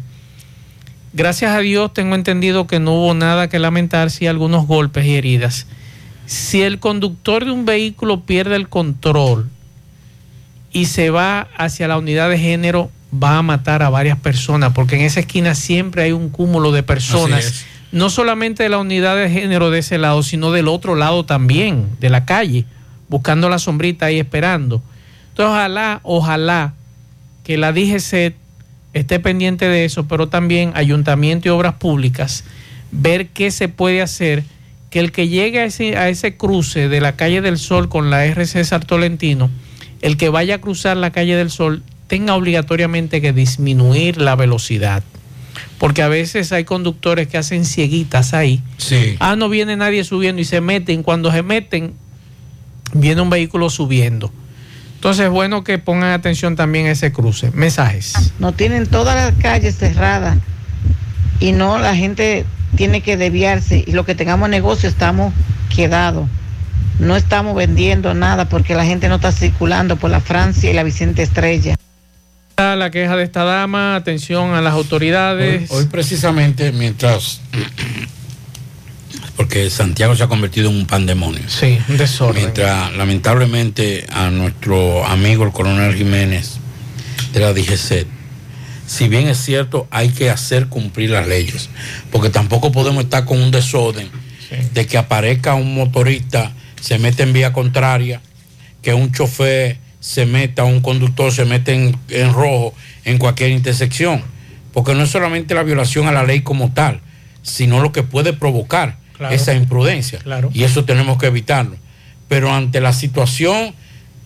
gracias 1.15 1.53
a 1.53 1.61
Dios 1.61 1.95
tengo 1.95 2.15
entendido 2.15 2.66
que 2.66 2.78
no 2.78 2.93
hubo 2.93 3.15
nada 3.15 3.49
que 3.49 3.59
lamentar, 3.59 4.11
sí 4.11 4.27
algunos 4.27 4.66
golpes 4.66 5.07
y 5.07 5.15
heridas. 5.15 5.66
Si 6.27 6.62
el 6.62 6.78
conductor 6.78 7.45
de 7.45 7.51
un 7.51 7.65
vehículo 7.65 8.20
pierde 8.20 8.57
el 8.57 8.69
control 8.69 9.49
y 10.73 10.86
se 10.86 11.11
va 11.11 11.49
hacia 11.57 11.89
la 11.89 11.97
unidad 11.97 12.28
de 12.28 12.39
género, 12.39 12.91
va 13.12 13.39
a 13.39 13.43
matar 13.43 13.82
a 13.82 13.91
varias 13.91 14.19
personas, 14.19 14.73
porque 14.74 14.97
en 14.97 15.03
esa 15.03 15.20
esquina 15.20 15.55
siempre 15.55 16.03
hay 16.03 16.12
un 16.12 16.28
cúmulo 16.31 16.73
de 16.73 16.82
personas 16.82 17.65
no 17.95 18.11
solamente 18.11 18.65
de 18.65 18.69
la 18.69 18.78
unidad 18.78 19.16
de 19.16 19.31
género 19.31 19.70
de 19.70 19.78
ese 19.78 19.99
lado, 19.99 20.24
sino 20.24 20.51
del 20.51 20.66
otro 20.66 20.97
lado 20.97 21.24
también, 21.24 21.86
de 22.01 22.11
la 22.11 22.24
calle, 22.24 22.65
buscando 23.09 23.49
la 23.49 23.61
sombrita 23.61 24.07
ahí 24.07 24.19
esperando. 24.19 24.82
Entonces, 25.28 25.53
ojalá, 25.53 26.01
ojalá 26.03 26.74
que 27.45 27.57
la 27.57 27.73
DGC 27.73 28.35
esté 28.95 29.21
pendiente 29.21 29.69
de 29.69 29.85
eso, 29.85 30.07
pero 30.07 30.29
también 30.29 30.73
Ayuntamiento 30.75 31.49
y 31.49 31.51
Obras 31.51 31.75
Públicas, 31.75 32.45
ver 32.91 33.29
qué 33.29 33.51
se 33.51 33.69
puede 33.69 34.01
hacer, 34.01 34.45
que 34.91 35.01
el 35.01 35.12
que 35.12 35.29
llegue 35.29 35.61
a 35.61 35.65
ese, 35.65 35.97
a 35.97 36.09
ese 36.09 36.37
cruce 36.37 36.89
de 36.89 37.01
la 37.01 37.16
calle 37.16 37.41
del 37.41 37.59
Sol 37.59 37.89
con 37.89 38.09
la 38.11 38.25
RC 38.25 38.65
Sartolentino, 38.65 39.51
el 40.01 40.16
que 40.16 40.29
vaya 40.29 40.57
a 40.57 40.61
cruzar 40.61 40.97
la 40.97 41.11
calle 41.11 41.37
del 41.37 41.51
Sol, 41.51 41.83
tenga 42.07 42.35
obligatoriamente 42.35 43.21
que 43.21 43.33
disminuir 43.33 44.21
la 44.21 44.37
velocidad. 44.37 45.03
Porque 45.79 46.03
a 46.03 46.09
veces 46.09 46.53
hay 46.53 46.65
conductores 46.65 47.27
que 47.29 47.37
hacen 47.37 47.65
cieguitas 47.65 48.35
ahí. 48.35 48.62
Sí. 48.77 49.16
Ah, 49.19 49.37
no 49.37 49.49
viene 49.49 49.77
nadie 49.77 50.05
subiendo 50.05 50.41
y 50.41 50.45
se 50.45 50.61
meten. 50.61 51.03
Cuando 51.03 51.33
se 51.33 51.43
meten, 51.43 51.95
viene 52.93 53.21
un 53.21 53.31
vehículo 53.31 53.71
subiendo. 53.71 54.33
Entonces 55.05 55.26
es 55.26 55.31
bueno 55.31 55.64
que 55.64 55.76
pongan 55.76 56.12
atención 56.12 56.56
también 56.56 56.86
a 56.86 56.93
ese 56.93 57.12
cruce. 57.12 57.51
Mensajes. 57.51 58.32
No 58.39 58.52
tienen 58.52 58.86
todas 58.86 59.14
las 59.14 59.35
calles 59.39 59.76
cerradas 59.76 60.39
y 61.40 61.52
no 61.52 61.78
la 61.78 61.94
gente 61.94 62.47
tiene 62.74 63.02
que 63.02 63.18
desviarse 63.18 63.85
y 63.86 63.93
lo 63.93 64.06
que 64.06 64.14
tengamos 64.14 64.48
negocio 64.48 64.89
estamos 64.89 65.35
quedados. 65.68 66.26
No 67.01 67.16
estamos 67.16 67.55
vendiendo 67.55 68.14
nada 68.14 68.48
porque 68.48 68.74
la 68.74 68.86
gente 68.86 69.10
no 69.10 69.16
está 69.16 69.31
circulando 69.31 69.97
por 69.97 70.10
la 70.10 70.20
Francia 70.20 70.70
y 70.70 70.72
la 70.72 70.82
Vicente 70.85 71.22
Estrella. 71.22 71.76
La 72.56 72.90
queja 72.90 73.14
de 73.14 73.24
esta 73.24 73.44
dama, 73.44 73.97
atención 73.97 74.55
a 74.55 74.62
las 74.62 74.72
autoridades. 74.72 75.70
Hoy, 75.70 75.81
hoy 75.81 75.85
precisamente, 75.85 76.72
mientras. 76.72 77.43
Porque 79.36 79.69
Santiago 79.69 80.15
se 80.15 80.23
ha 80.23 80.28
convertido 80.28 80.70
en 80.70 80.77
un 80.77 80.86
pandemonio. 80.86 81.43
Sí, 81.48 81.78
un 81.89 81.97
desorden. 81.97 82.43
Mientras, 82.43 82.93
lamentablemente, 82.94 84.06
a 84.11 84.31
nuestro 84.31 85.05
amigo 85.05 85.44
el 85.44 85.52
coronel 85.52 85.94
Jiménez 85.94 86.59
de 87.32 87.40
la 87.40 87.52
DGC, 87.52 88.06
si 88.86 89.09
bien 89.09 89.28
es 89.28 89.39
cierto, 89.39 89.89
hay 89.90 90.11
que 90.11 90.31
hacer 90.31 90.69
cumplir 90.69 91.11
las 91.11 91.27
leyes, 91.27 91.69
porque 92.12 92.31
tampoco 92.31 92.70
podemos 92.70 93.05
estar 93.05 93.24
con 93.24 93.43
un 93.43 93.51
desorden 93.51 94.09
de 94.73 94.86
que 94.86 94.98
aparezca 94.98 95.55
un 95.55 95.74
motorista, 95.74 96.52
se 96.81 96.98
mete 96.98 97.23
en 97.23 97.32
vía 97.32 97.52
contraria, 97.52 98.20
que 98.82 98.94
un 98.94 99.11
chofer 99.11 99.78
se 100.01 100.27
meta, 100.27 100.65
un 100.65 100.81
conductor 100.81 101.32
se 101.32 101.44
mete 101.44 101.73
en, 101.73 101.97
en 102.11 102.32
rojo 102.32 102.74
en 103.05 103.19
cualquier 103.19 103.51
intersección, 103.51 104.23
porque 104.73 104.94
no 104.94 105.02
es 105.02 105.11
solamente 105.11 105.55
la 105.55 105.62
violación 105.62 106.06
a 106.06 106.12
la 106.12 106.24
ley 106.24 106.43
como 106.43 106.73
tal, 106.73 107.01
sino 107.43 107.81
lo 107.81 107.90
que 107.90 108.02
puede 108.02 108.32
provocar 108.32 108.98
Claro. 109.16 109.35
esa 109.35 109.55
imprudencia. 109.55 110.19
Claro. 110.19 110.51
Y 110.53 110.65
eso 110.65 110.85
tenemos 110.85 111.19
que 111.19 111.27
evitarlo. 111.27 111.77
Pero 112.28 112.53
ante 112.53 112.81
la 112.81 112.93
situación 112.93 113.74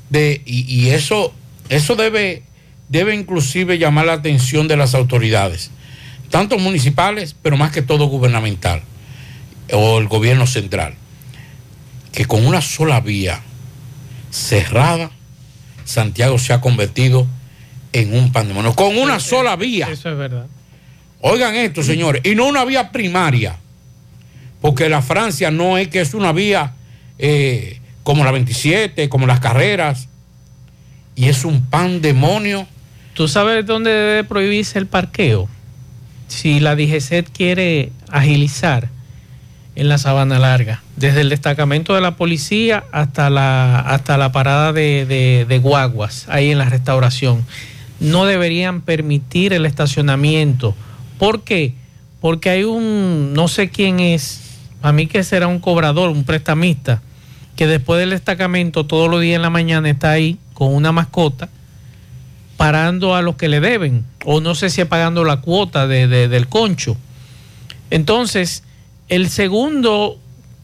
de, 0.09 0.41
y, 0.47 0.61
y 0.73 0.91
eso, 0.91 1.35
eso 1.69 1.95
debe, 1.95 2.43
debe 2.89 3.15
inclusive 3.15 3.79
llamar 3.79 4.07
la 4.07 4.15
atención 4.15 4.67
de 4.69 4.77
las 4.77 4.95
autoridades, 4.95 5.71
tanto 6.31 6.59
municipales, 6.59 7.37
pero 7.43 7.57
más 7.57 7.73
que 7.73 7.83
todo 7.83 8.07
gubernamental, 8.07 8.83
o 9.73 9.99
el 9.99 10.09
gobierno 10.09 10.47
central, 10.47 10.95
que 12.13 12.25
con 12.25 12.47
una 12.47 12.63
sola 12.63 13.01
vía 13.01 13.43
cerrada, 14.31 15.11
Santiago 15.85 16.39
se 16.39 16.53
ha 16.53 16.61
convertido 16.61 17.27
en 17.93 18.15
un 18.15 18.33
pandemonio. 18.33 18.75
Con 18.75 18.97
una 18.97 19.21
sola 19.21 19.57
vía. 19.57 19.89
Eso 19.91 20.11
es 20.11 20.17
verdad. 20.17 20.47
Oigan 21.21 21.55
esto, 21.57 21.83
señores, 21.83 22.23
y 22.25 22.35
no 22.35 22.47
una 22.47 22.65
vía 22.65 22.93
primaria, 22.93 23.59
porque 24.61 24.89
la 24.89 25.03
Francia 25.03 25.51
no 25.51 25.79
es 25.79 25.89
que 25.89 26.01
es 26.01 26.15
una 26.15 26.33
vía 26.33 26.73
eh, 27.19 27.81
como 28.03 28.25
la 28.25 28.33
27, 28.33 29.09
como 29.09 29.27
las 29.27 29.41
carreras, 29.41 30.09
y 31.15 31.27
es 31.27 31.45
un 31.45 31.63
pandemonio. 31.67 32.67
¿Tú 33.15 33.29
sabes 33.29 33.67
dónde 33.67 33.91
debe 33.91 34.25
prohibirse 34.25 34.79
el 34.79 34.87
parqueo? 34.87 35.49
Si 36.29 36.61
la 36.61 36.77
DGCET 36.77 37.31
quiere 37.31 37.91
agilizar 38.11 38.89
en 39.75 39.89
la 39.89 39.99
Sabana 39.99 40.39
Larga, 40.39 40.83
desde 40.97 41.21
el 41.21 41.29
destacamento 41.29 41.95
de 41.95 42.01
la 42.01 42.17
policía 42.17 42.85
hasta 42.93 43.31
la, 43.31 43.79
hasta 43.81 44.17
la 44.19 44.33
parada 44.33 44.73
de, 44.73 45.07
de- 45.07 45.47
de 45.49 45.59
guaguas, 45.59 46.27
ahí 46.29 46.51
en 46.51 46.59
la 46.59 46.65
restauración, 46.65 47.45
no 48.01 48.27
deberían 48.27 48.81
permitir 48.81 49.53
el 49.53 49.67
estacionamiento. 49.67 50.75
¿Por 51.19 51.43
qué? 51.43 51.75
Porque 52.21 52.51
hay 52.51 52.65
un, 52.65 53.33
no 53.35 53.47
sé 53.49 53.71
quién 53.71 54.01
es, 54.01 54.41
a 54.83 54.93
mí 54.93 55.07
que 55.07 55.23
será 55.25 55.47
un 55.47 55.59
cobrador, 55.59 56.11
un 56.11 56.25
prestamista, 56.25 57.03
que 57.57 57.67
después 57.67 57.99
del 58.01 58.11
destacamento 58.11 58.87
todos 58.87 59.11
los 59.11 59.21
días 59.21 59.37
en 59.37 59.43
la 59.43 59.51
mañana 59.51 59.89
está 59.91 60.11
ahí 60.13 60.39
con 60.55 60.73
una 60.75 60.93
mascota 60.93 61.49
parando 62.57 63.15
a 63.15 63.23
los 63.23 63.37
que 63.37 63.49
le 63.49 63.61
deben, 63.61 64.05
o 64.25 64.41
no 64.41 64.55
sé 64.55 64.71
si 64.71 64.85
pagando 64.85 65.25
la 65.25 65.39
cuota 65.41 65.87
de- 65.87 66.09
de- 66.09 66.29
del 66.29 66.49
concho. 66.49 66.97
Entonces, 67.91 68.65
el 69.09 69.29
segundo 69.31 70.19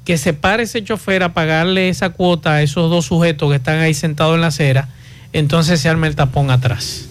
que 0.05 0.19
se 0.19 0.35
pare 0.35 0.65
ese 0.65 0.85
chofer 0.85 1.23
a 1.23 1.33
pagarle 1.33 1.89
esa 1.89 2.11
cuota 2.11 2.55
a 2.55 2.63
esos 2.63 2.91
dos 2.91 3.07
sujetos 3.07 3.49
que 3.51 3.57
están 3.57 3.79
ahí 3.79 3.95
sentados 3.95 4.35
en 4.35 4.41
la 4.43 4.49
acera, 4.49 4.89
entonces 5.33 5.81
se 5.81 5.89
arma 5.89 6.07
el 6.09 6.15
tapón 6.17 6.51
atrás. 6.51 7.07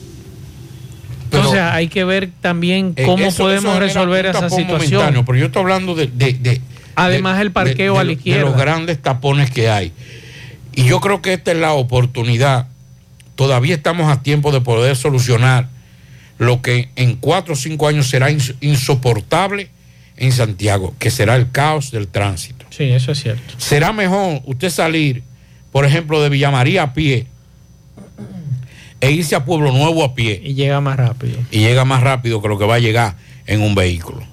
Entonces 1.25 1.59
hay 1.61 1.88
que 1.88 2.03
ver 2.03 2.30
también 2.41 2.93
Eh, 2.95 3.03
cómo 3.05 3.25
eso- 3.25 3.43
podemos 3.43 3.71
eso 3.71 3.80
resolver 3.80 4.25
esa 4.27 4.49
situación. 4.49 5.23
pero 5.25 5.38
yo 5.38 5.45
estoy 5.47 5.61
hablando 5.63 5.95
de... 5.95 6.07
de- 6.07 6.34
de- 6.34 6.61
Además, 6.95 7.38
de- 7.38 7.44
el 7.44 7.52
parqueo 7.52 7.94
de- 7.95 7.99
a 7.99 8.03
la 8.03 8.11
izquierda. 8.14 8.44
De 8.44 8.49
los 8.49 8.57
grandes 8.57 9.02
tapones 9.02 9.49
que 9.52 9.70
hay. 9.70 9.91
Y 10.76 10.86
yo 10.86 10.99
creo 10.99 11.22
que 11.22 11.34
esta 11.34 11.52
es 11.52 11.57
la 11.57 11.74
oportunidad. 11.74 12.68
Todavía 13.36 13.76
estamos 13.76 14.11
a 14.11 14.22
tiempo 14.22 14.52
de 14.52 14.61
poder 14.61 14.95
solucionar 14.95 15.68
lo 16.40 16.61
que 16.61 16.90
en 16.95 17.15
cuatro 17.15 17.53
o 17.53 17.57
cinco 17.57 17.88
años 17.88 18.07
será 18.10 18.30
ins- 18.32 18.56
insoportable 18.61 19.70
en 20.18 20.32
Santiago, 20.32 20.94
que 20.99 21.10
será 21.11 21.36
el 21.36 21.49
caos 21.52 21.91
del 21.91 22.07
tránsito. 22.07 22.65
Sí, 22.70 22.84
eso 22.86 23.11
es 23.11 23.22
cierto. 23.22 23.53
Será 23.57 23.91
mejor 23.94 24.41
usted 24.45 24.70
salir, 24.70 25.24
por 25.72 25.86
ejemplo, 25.86 26.22
de 26.22 26.30
Villamaría 26.30 26.84
a 26.84 26.94
pie 26.94 27.28
e 29.02 29.11
irse 29.11 29.36
a 29.36 29.44
Pueblo 29.45 29.72
Nuevo 29.72 30.03
a 30.03 30.15
pie. 30.15 30.41
Y 30.44 30.53
llega 30.53 30.80
más 30.82 30.98
rápido. 30.98 31.38
Y 31.52 31.60
llega 31.60 31.86
más 31.86 32.02
rápido 32.02 32.41
que 32.41 32.48
lo 32.48 32.57
que 32.57 32.65
va 32.65 32.76
a 32.76 32.80
llegar 32.80 33.15
en 33.45 33.61
un 33.61 33.76
vehículo. 33.76 34.24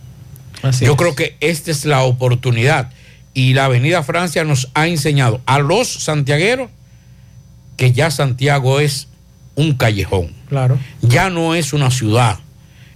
Así 0.62 0.84
Yo 0.84 0.92
es. 0.92 0.98
creo 0.98 1.14
que 1.14 1.36
esta 1.40 1.70
es 1.70 1.84
la 1.84 2.02
oportunidad. 2.02 2.90
Y 3.32 3.54
la 3.54 3.66
Avenida 3.66 4.02
Francia 4.02 4.44
nos 4.44 4.68
ha 4.74 4.88
enseñado 4.88 5.40
a 5.46 5.60
los 5.60 5.88
santiagueros 5.88 6.70
que 7.76 7.92
ya 7.92 8.10
Santiago 8.10 8.80
es 8.80 9.08
un 9.54 9.74
callejón. 9.74 10.32
Claro. 10.48 10.78
Ya 11.00 11.30
no 11.30 11.54
es 11.54 11.72
una 11.72 11.90
ciudad, 11.90 12.38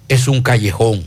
es 0.09 0.29
un 0.29 0.43
callejón. 0.43 1.05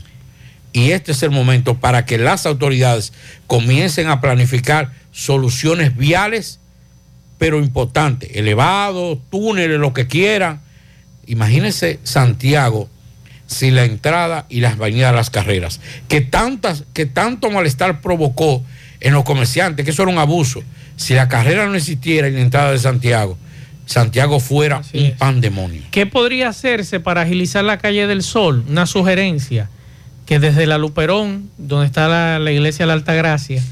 Y 0.72 0.90
este 0.92 1.12
es 1.12 1.22
el 1.22 1.30
momento 1.30 1.78
para 1.78 2.04
que 2.04 2.18
las 2.18 2.46
autoridades 2.46 3.12
comiencen 3.46 4.08
a 4.08 4.20
planificar 4.20 4.92
soluciones 5.12 5.96
viales, 5.96 6.60
pero 7.38 7.58
importantes, 7.58 8.30
elevados, 8.34 9.18
túneles, 9.30 9.78
lo 9.78 9.92
que 9.92 10.06
quieran. 10.06 10.60
Imagínense 11.26 12.00
Santiago 12.02 12.88
si 13.48 13.70
la 13.70 13.84
entrada 13.84 14.46
y 14.48 14.60
las 14.60 14.74
avenidas 14.74 15.10
de 15.10 15.16
las 15.16 15.30
carreras, 15.30 15.80
que, 16.06 16.20
tantas, 16.20 16.84
que 16.92 17.06
tanto 17.06 17.50
malestar 17.50 18.00
provocó 18.00 18.62
en 19.00 19.14
los 19.14 19.24
comerciantes, 19.24 19.84
que 19.84 19.90
eso 19.90 20.02
era 20.02 20.12
un 20.12 20.18
abuso. 20.18 20.62
Si 20.96 21.14
la 21.14 21.28
carrera 21.28 21.66
no 21.66 21.74
existiera 21.74 22.28
y 22.28 22.32
la 22.32 22.40
entrada 22.40 22.70
de 22.70 22.78
Santiago, 22.78 23.36
Santiago 23.86 24.38
fuera 24.38 24.82
un 24.92 25.12
pandemonio. 25.12 25.82
¿Qué 25.90 26.04
podría 26.04 26.50
hacerse 26.50 27.00
para 27.00 27.22
agilizar 27.22 27.64
la 27.64 27.78
calle 27.78 28.06
del 28.06 28.22
Sol? 28.22 28.64
Una 28.68 28.84
sugerencia, 28.84 29.70
que 30.26 30.38
desde 30.38 30.66
la 30.66 30.76
Luperón, 30.76 31.48
donde 31.56 31.86
está 31.86 32.06
la, 32.06 32.38
la 32.38 32.52
iglesia 32.52 32.84
de 32.84 32.88
la 32.88 32.92
Altagracia, 32.92 33.62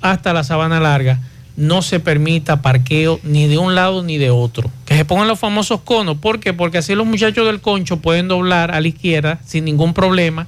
hasta 0.00 0.32
la 0.32 0.44
Sabana 0.44 0.78
Larga, 0.78 1.18
no 1.56 1.82
se 1.82 2.00
permita 2.00 2.62
parqueo 2.62 3.20
ni 3.22 3.46
de 3.46 3.58
un 3.58 3.74
lado 3.74 4.02
ni 4.02 4.18
de 4.18 4.30
otro. 4.30 4.70
Que 4.86 4.96
se 4.96 5.04
pongan 5.04 5.28
los 5.28 5.38
famosos 5.38 5.80
conos. 5.80 6.18
¿Por 6.18 6.40
qué? 6.40 6.52
Porque 6.52 6.78
así 6.78 6.94
los 6.94 7.06
muchachos 7.06 7.46
del 7.46 7.60
concho 7.60 7.98
pueden 7.98 8.28
doblar 8.28 8.72
a 8.72 8.80
la 8.80 8.88
izquierda 8.88 9.38
sin 9.44 9.64
ningún 9.64 9.94
problema 9.94 10.46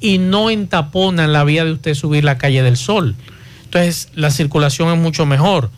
y 0.00 0.18
no 0.18 0.50
entaponan 0.50 1.32
la 1.32 1.44
vía 1.44 1.64
de 1.64 1.72
usted 1.72 1.94
subir 1.94 2.24
la 2.24 2.38
calle 2.38 2.62
del 2.62 2.76
Sol. 2.76 3.16
Entonces 3.64 4.08
la 4.14 4.30
circulación 4.30 4.90
es 4.92 4.98
mucho 4.98 5.26
mejor. 5.26 5.70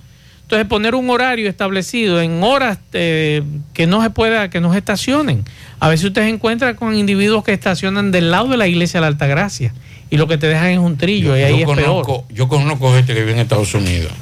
Entonces 0.43 0.67
poner 0.67 0.97
un 0.97 1.09
horario 1.11 1.49
establecido 1.49 2.21
en 2.21 2.43
horas 2.43 2.79
eh, 2.93 3.43
que 3.73 3.87
no 3.87 4.03
se 4.03 4.11
pueda, 4.11 4.51
que 4.51 4.61
no 4.61 4.73
se 4.73 4.79
estacionen. 4.79 5.45
A 5.79 5.89
veces 5.89 6.07
usted 6.07 6.23
se 6.23 6.29
encuentra 6.29 6.75
con 6.75 6.97
individuos 6.97 7.45
que 7.45 7.53
estacionan 7.53 8.11
del 8.11 8.33
lado 8.33 8.49
de 8.49 8.57
la 8.57 8.67
iglesia 8.67 8.99
de 8.99 9.03
la 9.03 9.07
Altagracia 9.07 9.73
y 10.11 10.17
lo 10.17 10.27
que 10.27 10.39
te 10.39 10.49
dejan 10.49 10.71
es 10.71 10.79
un 10.79 10.97
trillo 10.97 11.37
y 11.37 11.43
ahí 11.43 11.61
es 11.61 11.67
peor. 11.67 11.77
conozco, 11.77 12.27
yo 12.31 12.49
conozco 12.49 12.93
gente 12.93 13.15
que 13.15 13.21
vive 13.21 13.33
en 13.33 13.39
Estados 13.39 13.73
Unidos, 13.75 14.13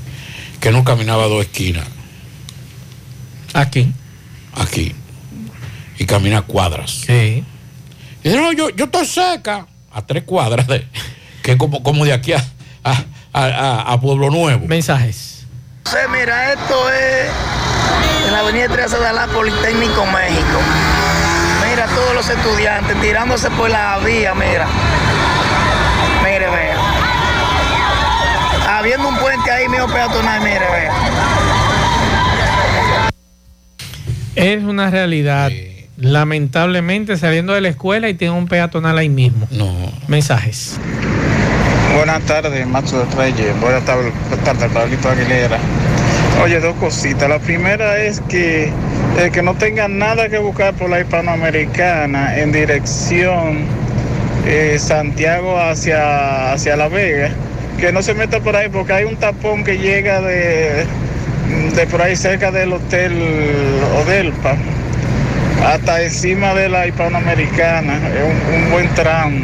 que 0.60 0.70
no 0.72 0.85
caminaba 0.85 1.24
dos 1.26 1.43
esquinas. 1.44 1.86
Aquí. 3.55 3.93
Aquí. 4.55 4.94
Y 5.98 6.06
camina 6.06 6.43
cuadras. 6.43 6.90
Sí. 7.06 7.44
Y 8.22 8.28
dice, 8.28 8.40
no, 8.40 8.52
yo, 8.52 8.70
yo 8.70 8.86
estoy 8.86 9.06
cerca, 9.06 9.66
a 9.93 10.02
tres 10.06 10.22
cuadras 10.24 10.66
de, 10.66 10.86
que 11.43 11.56
como, 11.56 11.82
como 11.82 12.05
de 12.05 12.12
aquí 12.12 12.32
a, 12.32 12.44
a- 12.85 13.05
a- 13.32 13.93
a 13.93 14.01
Pueblo 14.01 14.30
Nuevo. 14.30 14.66
Mensajes. 14.66 15.47
Sí, 15.85 15.97
mira, 16.12 16.52
esto 16.52 16.90
es 16.90 17.30
en 18.26 18.32
la 18.32 18.40
avenida 18.40 18.68
13 18.68 18.98
de 18.98 19.12
la 19.12 19.26
Politécnico 19.28 20.05
México. 20.06 20.59
Mira, 21.68 21.86
todos 21.86 22.14
los 22.14 22.28
estudiantes 22.28 23.01
tirándose 23.01 23.51
por 23.52 23.70
la 23.70 23.98
vía, 23.98 24.35
mira. 24.35 24.66
Mire, 26.22 26.51
vea. 26.51 26.78
Habiendo 28.79 29.09
un 29.09 29.17
puente 29.17 29.51
ahí, 29.51 29.69
mío 29.69 29.89
peatonal, 29.93 30.41
mire, 30.41 30.61
vea. 30.61 30.93
Es 34.37 34.63
una 34.63 34.89
realidad. 34.89 35.51
Lamentablemente 35.97 37.17
saliendo 37.17 37.55
de 37.55 37.61
la 37.61 37.71
escuela 37.71 38.09
y 38.09 38.15
tiene 38.15 38.35
un 38.35 38.47
peatonal 38.47 38.97
ahí 38.97 39.09
mismo. 39.09 39.49
No. 39.51 39.75
Mensajes. 40.07 40.79
Buenas 41.97 42.23
tardes, 42.23 42.65
Macho 42.69 43.05
de 43.05 43.17
Reyes. 43.17 43.61
Buenas 43.61 43.85
tardes, 43.85 44.13
buenas 44.29 44.45
tardes, 44.45 44.71
Pablito 44.71 45.09
Aguilera. 45.09 45.59
Oye, 46.45 46.61
dos 46.61 46.77
cositas. 46.77 47.29
La 47.29 47.41
primera 47.41 48.01
es 48.01 48.21
que 48.29 48.73
el 49.19 49.33
que 49.33 49.43
no 49.43 49.55
tenga 49.55 49.89
nada 49.89 50.29
que 50.29 50.39
buscar 50.39 50.73
por 50.75 50.89
la 50.89 51.01
hispanoamericana 51.01 52.39
en 52.39 52.53
dirección 52.53 53.65
eh, 54.47 54.77
Santiago 54.79 55.59
hacia, 55.59 56.53
hacia 56.53 56.77
La 56.77 56.87
Vega, 56.87 57.33
que 57.79 57.93
no 57.93 58.03
se 58.03 58.15
meta 58.15 58.41
por 58.41 58.57
ahí 58.57 58.69
porque 58.69 58.93
hay 58.93 59.05
un 59.05 59.17
tapón 59.17 59.65
que 59.65 59.79
llega 59.79 60.21
de, 60.21 60.85
de 61.75 61.87
por 61.87 62.03
ahí 62.03 62.17
cerca 62.17 62.51
del 62.51 62.73
Hotel 62.73 63.13
Odelpa 64.05 64.57
hasta 65.65 66.03
encima 66.03 66.55
de 66.55 66.69
la 66.69 66.87
hispanoamericana. 66.87 67.95
Es 67.97 68.57
un, 68.65 68.71
buen 68.71 68.89
tramo. 68.95 69.39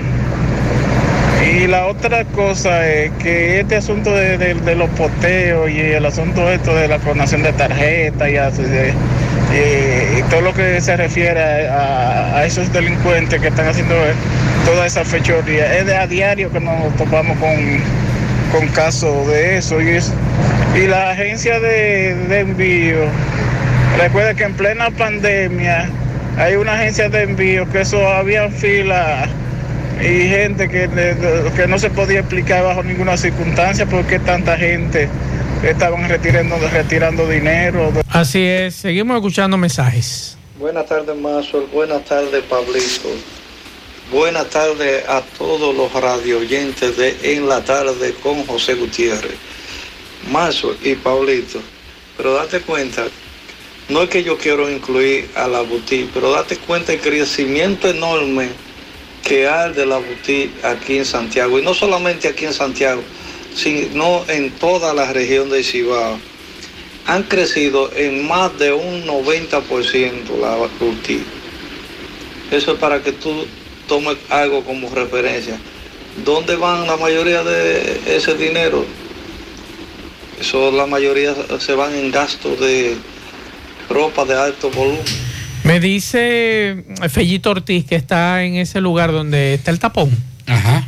Y 1.55 1.67
la 1.67 1.87
otra 1.87 2.25
cosa 2.25 2.89
es 2.89 3.11
que 3.23 3.61
este 3.61 3.77
asunto 3.77 4.11
de, 4.15 4.39
de- 4.39 4.75
los 4.75 4.89
poteos 4.91 5.71
y 5.71 5.79
el 5.81 6.05
asunto 6.07 6.51
esto 6.51 6.75
de 6.75 6.89
la 6.89 6.99
clonación 6.99 7.43
de 7.43 7.53
tarjetas 7.53 8.29
y- 8.29 10.19
y 10.19 10.23
todo 10.31 10.41
lo 10.41 10.55
que 10.55 10.81
se 10.81 10.97
refiere 10.97 11.69
a, 11.69 12.37
a 12.39 12.45
esos 12.47 12.73
delincuentes 12.73 13.41
que 13.41 13.49
están 13.49 13.69
haciendo 13.69 13.95
toda 14.65 14.87
esa 14.87 15.05
fechoría, 15.05 15.77
es 15.79 15.87
de 15.87 15.97
a 15.97 16.07
diario 16.07 16.51
que 16.51 16.61
nos 16.61 16.97
topamos 16.97 17.37
con, 17.39 17.55
con 18.55 18.69
casos 18.69 19.27
de 19.27 19.57
eso. 19.59 19.81
Y, 19.83 19.89
es- 19.91 20.13
y 20.77 20.87
la 20.87 21.11
agencia 21.11 21.59
de, 21.61 22.15
de 22.29 22.41
envío, 22.41 23.07
recuerda 23.99 24.35
que 24.35 24.45
en 24.45 24.55
plena 24.55 24.91
pandemia 24.91 25.89
hay 26.39 26.55
una 26.55 26.75
agencia 26.75 27.09
de 27.09 27.23
envío 27.23 27.69
que 27.71 27.81
eso 27.83 28.07
había 28.09 28.49
fila 28.51 29.29
y 30.01 30.29
gente 30.29 30.69
que, 30.69 30.89
que 31.57 31.67
no 31.69 31.79
se 31.79 31.91
podía 31.91 32.21
explicar 32.21 32.65
bajo 32.65 32.83
ninguna 32.83 33.17
circunstancia 33.17 33.87
por 33.87 34.05
qué 34.05 34.19
tanta 34.19 34.57
gente 34.57 35.09
estaban 35.65 36.09
retirando, 36.09 36.57
retirando 36.73 37.29
dinero. 37.29 37.93
Así 38.11 38.45
es, 38.45 38.75
seguimos 38.75 39.17
escuchando 39.17 39.57
mensajes. 39.57 40.37
Buenas 40.59 40.87
tardes, 40.87 41.17
Mazo. 41.17 41.67
Buenas 41.73 42.05
tardes, 42.05 42.43
Pablito. 42.45 43.09
Buenas 44.15 44.49
tardes 44.49 45.09
a 45.09 45.23
todos 45.23 45.75
los 45.75 45.93
radio 45.93 46.39
oyentes 46.39 46.97
de 46.97 47.17
En 47.35 47.49
la 47.49 47.65
Tarde 47.65 48.15
con 48.23 48.47
José 48.47 48.75
Gutiérrez. 48.75 49.35
Mazo 50.31 50.77
y 50.85 50.95
Pablito. 50.95 51.59
Pero 52.17 52.35
date 52.35 52.61
cuenta, 52.61 53.09
no 53.89 54.03
es 54.03 54.11
que 54.11 54.23
yo 54.23 54.39
quiero 54.39 54.71
incluir 54.71 55.29
a 55.35 55.49
la 55.49 55.63
boutique, 55.63 56.11
pero 56.15 56.31
date 56.31 56.59
cuenta 56.59 56.93
el 56.93 57.01
crecimiento 57.01 57.89
enorme 57.89 58.51
que 59.25 59.49
hay 59.49 59.73
de 59.73 59.85
la 59.85 59.99
boutique 59.99 60.65
aquí 60.65 60.99
en 60.99 61.07
Santiago. 61.07 61.59
Y 61.59 61.63
no 61.63 61.75
solamente 61.75 62.29
aquí 62.29 62.45
en 62.45 62.55
Santiago, 62.55 63.03
sino 63.53 64.25
en 64.29 64.53
toda 64.53 64.95
la 64.95 65.13
región 65.13 65.51
de 65.51 65.65
Cibao 65.65 66.21
han 67.07 67.25
crecido 67.25 67.91
en 67.97 68.29
más 68.29 68.57
de 68.61 68.73
un 68.73 69.09
90% 69.09 70.39
la 70.41 70.55
boutique. 70.79 71.27
Eso 72.53 72.75
es 72.75 72.79
para 72.79 73.03
que 73.03 73.11
tú 73.11 73.45
tomes 73.89 74.17
algo 74.31 74.65
como 74.65 74.89
referencia. 74.91 75.59
¿Dónde 76.25 76.57
van 76.57 76.87
la 76.87 76.97
mayoría 76.97 77.43
de 77.43 78.17
ese 78.17 78.35
dinero? 78.35 78.85
Eso 80.41 80.71
la 80.71 80.87
mayoría 80.87 81.35
se 81.59 81.75
van 81.75 81.95
en 81.95 82.11
gastos 82.11 82.59
de 82.61 82.97
ropa 83.89 84.25
de 84.25 84.35
alto 84.35 84.71
volumen. 84.71 85.03
Me 85.65 85.81
dice 85.81 86.85
Fellito 87.09 87.51
Ortiz 87.51 87.87
que 87.87 87.97
está 87.97 88.45
en 88.45 88.57
ese 88.57 88.81
lugar 88.81 89.13
donde 89.13 89.55
está 89.55 89.71
el 89.71 89.79
tapón, 89.79 90.11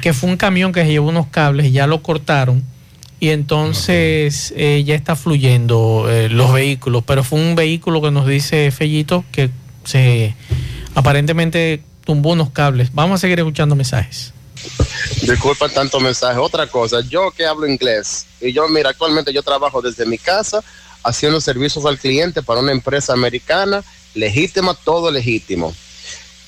que 0.02 0.12
fue 0.12 0.28
un 0.28 0.36
camión 0.36 0.72
que 0.72 0.82
se 0.82 0.90
llevó 0.90 1.08
unos 1.08 1.28
cables 1.28 1.66
y 1.66 1.72
ya 1.72 1.86
lo 1.86 2.02
cortaron 2.02 2.62
y 3.18 3.30
entonces 3.30 4.52
eh, 4.56 4.82
ya 4.84 4.94
está 4.94 5.16
fluyendo 5.16 6.06
eh, 6.10 6.28
los 6.28 6.52
vehículos, 6.52 7.02
pero 7.06 7.24
fue 7.24 7.40
un 7.40 7.54
vehículo 7.54 8.02
que 8.02 8.10
nos 8.10 8.26
dice 8.26 8.70
Fellito 8.70 9.24
que 9.32 9.50
se 9.84 10.34
aparentemente 10.94 11.80
tumbó 12.06 12.32
unos 12.32 12.50
cables. 12.50 12.88
Vamos 12.94 13.16
a 13.16 13.20
seguir 13.20 13.38
escuchando 13.40 13.74
mensajes. 13.76 14.32
Disculpa 15.22 15.68
tanto 15.68 16.00
mensaje. 16.00 16.38
Otra 16.38 16.66
cosa, 16.66 17.00
yo 17.02 17.30
que 17.32 17.44
hablo 17.44 17.66
inglés 17.66 18.24
y 18.40 18.52
yo, 18.52 18.66
mira, 18.68 18.90
actualmente 18.90 19.32
yo 19.32 19.42
trabajo 19.42 19.82
desde 19.82 20.06
mi 20.06 20.16
casa 20.16 20.62
haciendo 21.04 21.40
servicios 21.40 21.84
al 21.84 21.98
cliente 21.98 22.42
para 22.42 22.60
una 22.60 22.72
empresa 22.72 23.12
americana, 23.12 23.82
legítima, 24.14 24.74
todo 24.74 25.10
legítimo. 25.10 25.74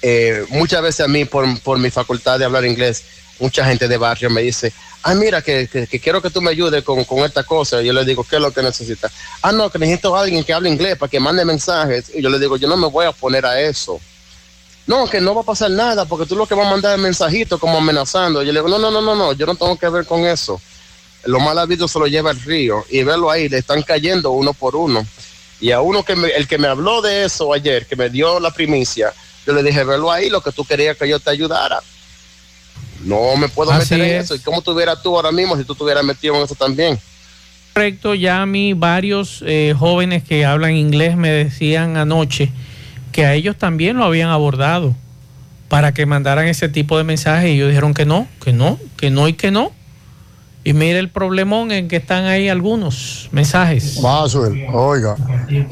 Eh, 0.01 0.45
muchas 0.49 0.81
veces 0.83 1.01
a 1.05 1.09
mí, 1.09 1.25
por, 1.25 1.45
por 1.61 1.79
mi 1.79 1.91
facultad 1.91 2.39
de 2.39 2.45
hablar 2.45 2.65
inglés, 2.65 3.03
mucha 3.41 3.65
gente 3.65 3.87
de 3.89 3.97
barrio 3.97 4.31
me 4.31 4.43
dice, 4.43 4.73
ah, 5.03 5.15
mira, 5.15 5.43
que, 5.43 5.69
que- 5.69 6.01
quiero 6.01 6.21
que 6.23 6.31
tú 6.31 6.41
me 6.41 6.51
ayudes 6.51 6.83
con, 6.85 7.05
con 7.05 7.19
esta 7.21 7.43
cosa. 7.45 7.83
Y 7.83 7.87
yo 7.87 7.93
le 7.93 8.05
digo, 8.05 8.25
¿qué 8.25 8.37
es 8.37 8.43
lo 8.43 8.53
que 8.53 8.63
necesitas? 8.63 9.13
Ah, 9.43 9.53
no, 9.53 9.71
que 9.71 9.79
necesito 9.79 10.17
a 10.17 10.23
alguien 10.23 10.43
que 10.45 10.53
hable 10.53 10.69
inglés 10.71 10.97
para 10.97 11.11
que 11.11 11.21
mande 11.21 11.45
mensajes. 11.45 12.11
Y 12.15 12.23
yo 12.23 12.31
le 12.31 12.39
digo, 12.39 12.57
yo 12.57 12.69
no 12.69 12.77
me 12.77 12.89
voy 12.89 13.07
a 13.07 13.13
poner 13.13 13.45
a 13.47 13.61
eso. 13.61 14.01
No, 14.89 15.07
que 15.07 15.21
no 15.21 15.35
va 15.35 15.43
a 15.43 15.45
pasar 15.45 15.71
nada, 15.71 16.07
porque 16.07 16.25
tú 16.25 16.35
lo 16.35 16.47
que 16.47 16.55
vas 16.55 16.67
a 16.67 16.71
mandar 16.71 16.97
es 16.97 17.03
mensajito 17.03 17.59
como 17.59 17.77
amenazando. 17.77 18.43
Yo 18.43 18.53
le 18.53 18.61
digo, 18.61 18.71
no, 18.71 18.79
no, 18.79 18.91
no, 18.91 19.03
no, 19.03 19.15
no, 19.15 19.33
yo 19.35 19.45
no 19.45 19.55
tengo 19.55 19.79
que 19.79 19.87
ver 19.91 20.07
con 20.07 20.25
eso. 20.25 20.59
Lo 21.27 21.41
mal 21.41 21.59
habido 21.59 21.87
se 21.87 21.99
lo 21.99 22.07
lleva 22.07 22.31
el 22.31 22.41
río 22.41 22.83
y 22.89 23.03
verlo 23.03 23.31
ahí, 23.31 23.51
le 23.51 23.59
están 23.59 23.83
cayendo 23.83 24.31
uno 24.31 24.55
por 24.55 24.75
uno. 24.75 25.07
Y 25.61 25.73
a 25.73 25.83
uno 25.83 26.03
que 26.05 26.17
me, 26.17 26.29
el 26.29 26.49
que 26.49 26.57
me 26.57 26.69
habló 26.69 27.03
de 27.03 27.27
eso 27.27 27.53
ayer, 27.53 27.85
que 27.87 27.97
me 27.97 28.09
dio 28.09 28.41
la 28.41 28.51
primicia, 28.51 29.13
yo 29.47 29.53
le 29.53 29.63
dije, 29.63 29.85
verlo 29.85 30.11
ahí, 30.11 30.31
lo 30.31 30.41
que 30.41 30.53
tú 30.53 30.65
querías 30.65 30.97
que 30.97 31.07
yo 31.07 31.21
te 31.21 31.29
ayudara. 31.29 31.81
No 33.05 33.37
me 33.37 33.49
puedo 33.51 33.71
Así 33.73 33.95
meter 33.95 34.09
en 34.09 34.21
es. 34.21 34.25
eso. 34.25 34.37
¿Y 34.37 34.39
cómo 34.39 34.59
estuvieras 34.59 35.03
tú 35.03 35.15
ahora 35.15 35.31
mismo 35.33 35.55
si 35.59 35.65
tú 35.65 35.75
estuvieras 35.75 36.03
metido 36.03 36.35
en 36.37 36.45
eso 36.45 36.55
también? 36.55 36.99
Correcto, 37.75 38.15
ya 38.15 38.41
a 38.41 38.47
mí 38.47 38.73
varios 38.73 39.45
eh, 39.47 39.75
jóvenes 39.79 40.25
que 40.25 40.47
hablan 40.47 40.75
inglés 40.77 41.15
me 41.17 41.31
decían 41.31 41.99
anoche 41.99 42.51
que 43.19 43.27
a 43.27 43.35
ellos 43.35 43.57
también 43.57 43.97
lo 43.97 44.05
habían 44.05 44.31
abordado 44.31 44.95
para 45.69 45.93
que 45.93 46.07
mandaran 46.07 46.47
ese 46.47 46.69
tipo 46.69 46.97
de 46.99 47.03
mensajes 47.03 47.51
y 47.51 47.55
ellos 47.55 47.67
dijeron 47.67 47.93
que 47.93 48.07
no, 48.07 48.29
que 48.41 48.53
no, 48.53 48.79
que 48.97 49.11
no 49.11 49.27
y 49.27 49.33
que 49.33 49.51
no. 49.51 49.73
Y 50.63 50.73
mire 50.73 51.01
el 51.01 51.11
problemón 51.11 51.73
en 51.73 51.89
que 51.89 51.97
están 51.97 52.27
ahí 52.27 52.49
algunos 52.49 53.29
mensajes. 53.33 54.01
Maxwell, 54.01 54.67
oiga, 54.73 55.17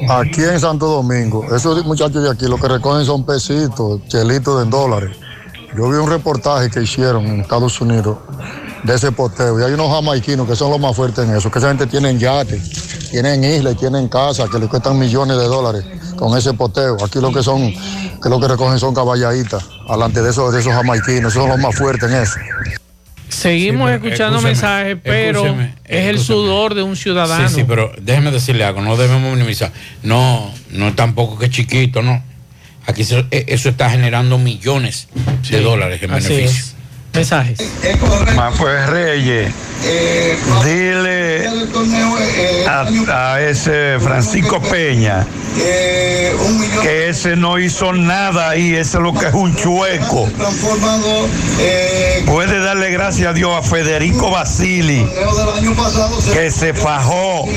aquí 0.09 0.41
en 0.41 0.59
Santo 0.59 0.87
Domingo, 0.87 1.45
esos 1.55 1.85
muchachos 1.85 2.21
de 2.21 2.31
aquí 2.31 2.47
lo 2.47 2.57
que 2.57 2.67
recogen 2.67 3.05
son 3.05 3.25
pesitos, 3.25 4.05
chelitos 4.09 4.61
en 4.61 4.69
dólares. 4.69 5.15
Yo 5.73 5.89
vi 5.89 5.95
un 5.95 6.09
reportaje 6.09 6.69
que 6.69 6.81
hicieron 6.81 7.25
en 7.27 7.39
Estados 7.39 7.79
Unidos 7.79 8.17
de 8.83 8.95
ese 8.95 9.11
poteo 9.11 9.59
y 9.59 9.63
hay 9.63 9.73
unos 9.73 9.89
jamaiquinos 9.91 10.47
que 10.47 10.55
son 10.55 10.71
los 10.71 10.79
más 10.79 10.95
fuertes 10.95 11.25
en 11.27 11.35
eso, 11.35 11.49
que 11.51 11.59
esa 11.59 11.67
gente 11.69 11.87
tienen 11.87 12.19
yates, 12.19 13.09
tienen 13.11 13.43
islas 13.43 13.73
y 13.73 13.77
tienen 13.77 14.07
casas 14.07 14.49
que 14.49 14.59
les 14.59 14.69
cuestan 14.69 14.97
millones 14.99 15.37
de 15.37 15.43
dólares 15.45 15.83
con 16.15 16.37
ese 16.37 16.53
poteo. 16.53 16.97
Aquí 17.03 17.19
lo 17.19 17.31
que 17.31 17.43
son, 17.43 17.71
que 17.71 18.29
lo 18.29 18.39
que 18.39 18.47
recogen 18.47 18.79
son 18.79 18.93
caballaditas, 18.93 19.63
alante 19.87 20.21
de 20.21 20.29
esos, 20.29 20.53
de 20.53 20.59
esos 20.59 20.73
jamaiquinos, 20.73 21.31
esos 21.33 21.43
son 21.43 21.49
los 21.49 21.59
más 21.59 21.75
fuertes 21.75 22.09
en 22.11 22.17
eso. 22.21 22.33
Seguimos 23.29 23.89
Sí, 23.89 23.95
escuchando 23.95 24.41
mensajes, 24.41 24.97
pero 25.03 25.39
escúcheme, 25.45 25.75
es 25.83 26.05
el 26.07 26.15
escúcheme. 26.15 26.23
sudor 26.25 26.75
de 26.75 26.83
un 26.83 26.95
ciudadano. 26.95 27.49
Sí, 27.49 27.55
sí, 27.55 27.63
pero 27.67 27.91
déjeme 28.01 28.31
decirle 28.31 28.63
algo, 28.63 28.81
no 28.81 28.95
debemos 28.95 29.33
minimizar. 29.33 29.71
No, 30.01 30.49
no 30.71 30.95
tampoco 30.95 31.37
que 31.37 31.45
es 31.45 31.51
chiquito, 31.51 32.01
no. 32.01 32.23
Aquí 32.85 33.03
se- 33.03 33.25
e- 33.31 33.45
eso 33.49 33.67
está 33.69 33.89
generando 33.89 34.37
millones 34.37 35.09
de 35.49 35.59
dólares 35.61 36.01
en 36.01 36.11
Así 36.11 36.29
beneficio. 36.29 36.57
es. 36.61 36.75
Mensajes. 37.17 37.57
pues 38.59 38.89
Reyes, 38.89 39.51
dile 40.63 41.47
a, 42.67 43.33
a 43.33 43.41
ese 43.41 43.97
Francisco 43.99 44.61
Peña 44.61 45.25
que 46.83 47.09
ese 47.09 47.35
no 47.35 47.57
hizo 47.57 47.91
nada 47.93 48.49
ahí, 48.49 48.75
ese 48.75 48.97
es 48.97 49.03
lo 49.03 49.13
que 49.13 49.27
es 49.27 49.33
un 49.33 49.55
chueco. 49.55 50.29
Puede 52.27 52.59
darle 52.59 52.91
gracias 52.91 53.29
a 53.29 53.33
Dios 53.33 53.51
a 53.55 53.61
Federico 53.63 54.29
Basili 54.29 55.07
que 56.33 56.51
se 56.51 56.73
fajó 56.73 57.47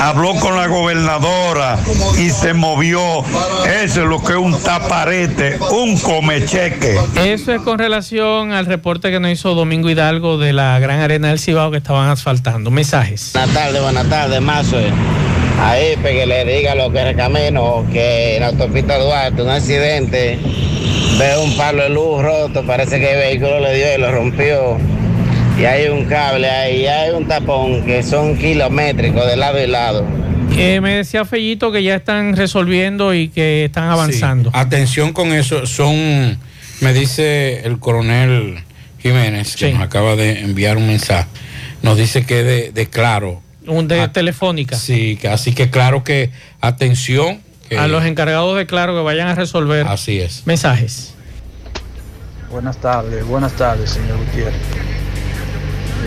habló 0.00 0.34
con 0.36 0.56
la 0.56 0.66
gobernadora 0.66 1.78
y 2.18 2.30
se 2.30 2.54
movió. 2.54 3.24
Eso 3.82 4.02
es 4.02 4.08
lo 4.08 4.22
que 4.22 4.32
es 4.32 4.38
un 4.38 4.58
taparete, 4.60 5.58
un 5.70 5.98
comecheque. 5.98 6.98
Eso 7.24 7.52
es 7.52 7.60
con 7.62 7.78
relación 7.78 8.52
al 8.52 8.66
reporte 8.66 9.03
que 9.10 9.20
nos 9.20 9.30
hizo 9.30 9.54
Domingo 9.54 9.90
Hidalgo 9.90 10.38
de 10.38 10.52
la 10.52 10.78
Gran 10.78 11.00
Arena 11.00 11.28
del 11.28 11.38
Cibao 11.38 11.70
que 11.70 11.76
estaban 11.76 12.08
asfaltando. 12.08 12.70
Mensajes. 12.70 13.30
Buenas 13.34 13.54
tardes, 13.54 13.82
buenas 13.82 14.08
tardes, 14.08 14.40
Mazo. 14.40 14.78
Ahí, 15.60 15.96
pues 16.00 16.14
que 16.14 16.26
le 16.26 16.44
diga 16.44 16.74
lo 16.74 16.90
que 16.90 17.00
es 17.00 17.06
el 17.06 17.16
camino, 17.16 17.86
que 17.92 18.36
en 18.36 18.42
la 18.42 18.48
autopista 18.48 18.98
Duarte, 18.98 19.42
un 19.42 19.50
accidente, 19.50 20.38
veo 21.18 21.42
un 21.44 21.56
palo 21.56 21.82
de 21.84 21.90
luz 21.90 22.22
roto, 22.22 22.64
parece 22.66 22.98
que 22.98 23.12
el 23.12 23.18
vehículo 23.18 23.60
le 23.60 23.74
dio 23.74 23.94
y 23.94 24.00
lo 24.00 24.10
rompió. 24.10 24.78
Y 25.58 25.64
hay 25.64 25.88
un 25.88 26.06
cable 26.06 26.50
ahí, 26.50 26.82
y 26.82 26.86
hay 26.86 27.10
un 27.12 27.28
tapón 27.28 27.84
que 27.84 28.02
son 28.02 28.36
kilométricos 28.36 29.24
de 29.26 29.36
lado 29.36 29.62
y 29.62 29.66
lado. 29.66 30.04
Eh, 30.56 30.80
me 30.80 30.96
decía 30.96 31.24
Fellito 31.24 31.70
que 31.70 31.82
ya 31.82 31.96
están 31.96 32.36
resolviendo 32.36 33.14
y 33.14 33.28
que 33.28 33.66
están 33.66 33.90
avanzando. 33.90 34.50
Sí, 34.50 34.56
Atención 34.58 35.12
con 35.12 35.32
eso, 35.32 35.66
son, 35.66 36.38
me 36.80 36.92
dice 36.92 37.60
el 37.64 37.78
coronel 37.78 38.63
Jiménez, 39.04 39.54
que 39.54 39.70
nos 39.70 39.82
acaba 39.82 40.16
de 40.16 40.40
enviar 40.40 40.78
un 40.78 40.86
mensaje, 40.86 41.28
nos 41.82 41.98
dice 41.98 42.24
que 42.24 42.42
de, 42.42 42.72
de 42.72 42.86
claro. 42.88 43.42
Un 43.66 43.86
de 43.86 44.08
telefónica. 44.08 44.76
Sí, 44.76 45.18
que, 45.20 45.28
así 45.28 45.52
que 45.52 45.68
claro 45.68 46.02
que 46.04 46.30
atención. 46.62 47.42
que- 47.68 47.76
A 47.78 47.86
los 47.86 48.02
encargados 48.06 48.56
de 48.56 48.64
Claro 48.64 48.94
que 48.94 49.02
vayan 49.02 49.28
a 49.28 49.34
resolver. 49.34 49.86
Así 49.86 50.20
es. 50.20 50.46
Mensajes. 50.46 51.12
Buenas 52.50 52.78
tardes, 52.78 53.26
buenas 53.26 53.52
tardes, 53.52 53.90
señor 53.90 54.16
Gutiérrez. 54.24 54.54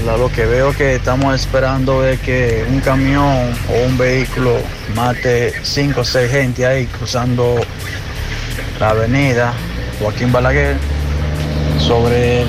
Lo 0.06 0.32
que 0.32 0.46
veo 0.46 0.74
que 0.76 0.96
estamos 0.96 1.36
esperando 1.36 2.04
es 2.08 2.20
que 2.22 2.66
un 2.70 2.80
camión 2.80 3.24
o 3.70 3.86
un 3.86 3.96
vehículo 3.98 4.58
mate 4.96 5.54
cinco 5.64 6.02
o 6.02 6.04
seis 6.04 6.32
gente 6.32 6.66
ahí 6.66 6.86
cruzando 6.86 7.56
la 8.80 8.90
avenida 8.92 9.54
Joaquín 10.00 10.32
Balaguer 10.32 10.78
sobre 11.80 12.42
el, 12.44 12.48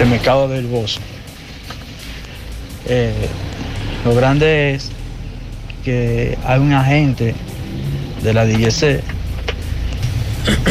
el 0.00 0.06
mercado 0.08 0.48
del 0.48 0.66
Bozo. 0.66 1.00
Eh, 2.86 3.12
lo 4.04 4.14
grande 4.14 4.74
es 4.74 4.90
que 5.84 6.36
hay 6.44 6.58
un 6.60 6.72
agente 6.72 7.34
de 8.22 8.34
la 8.34 8.44
DGC 8.44 9.00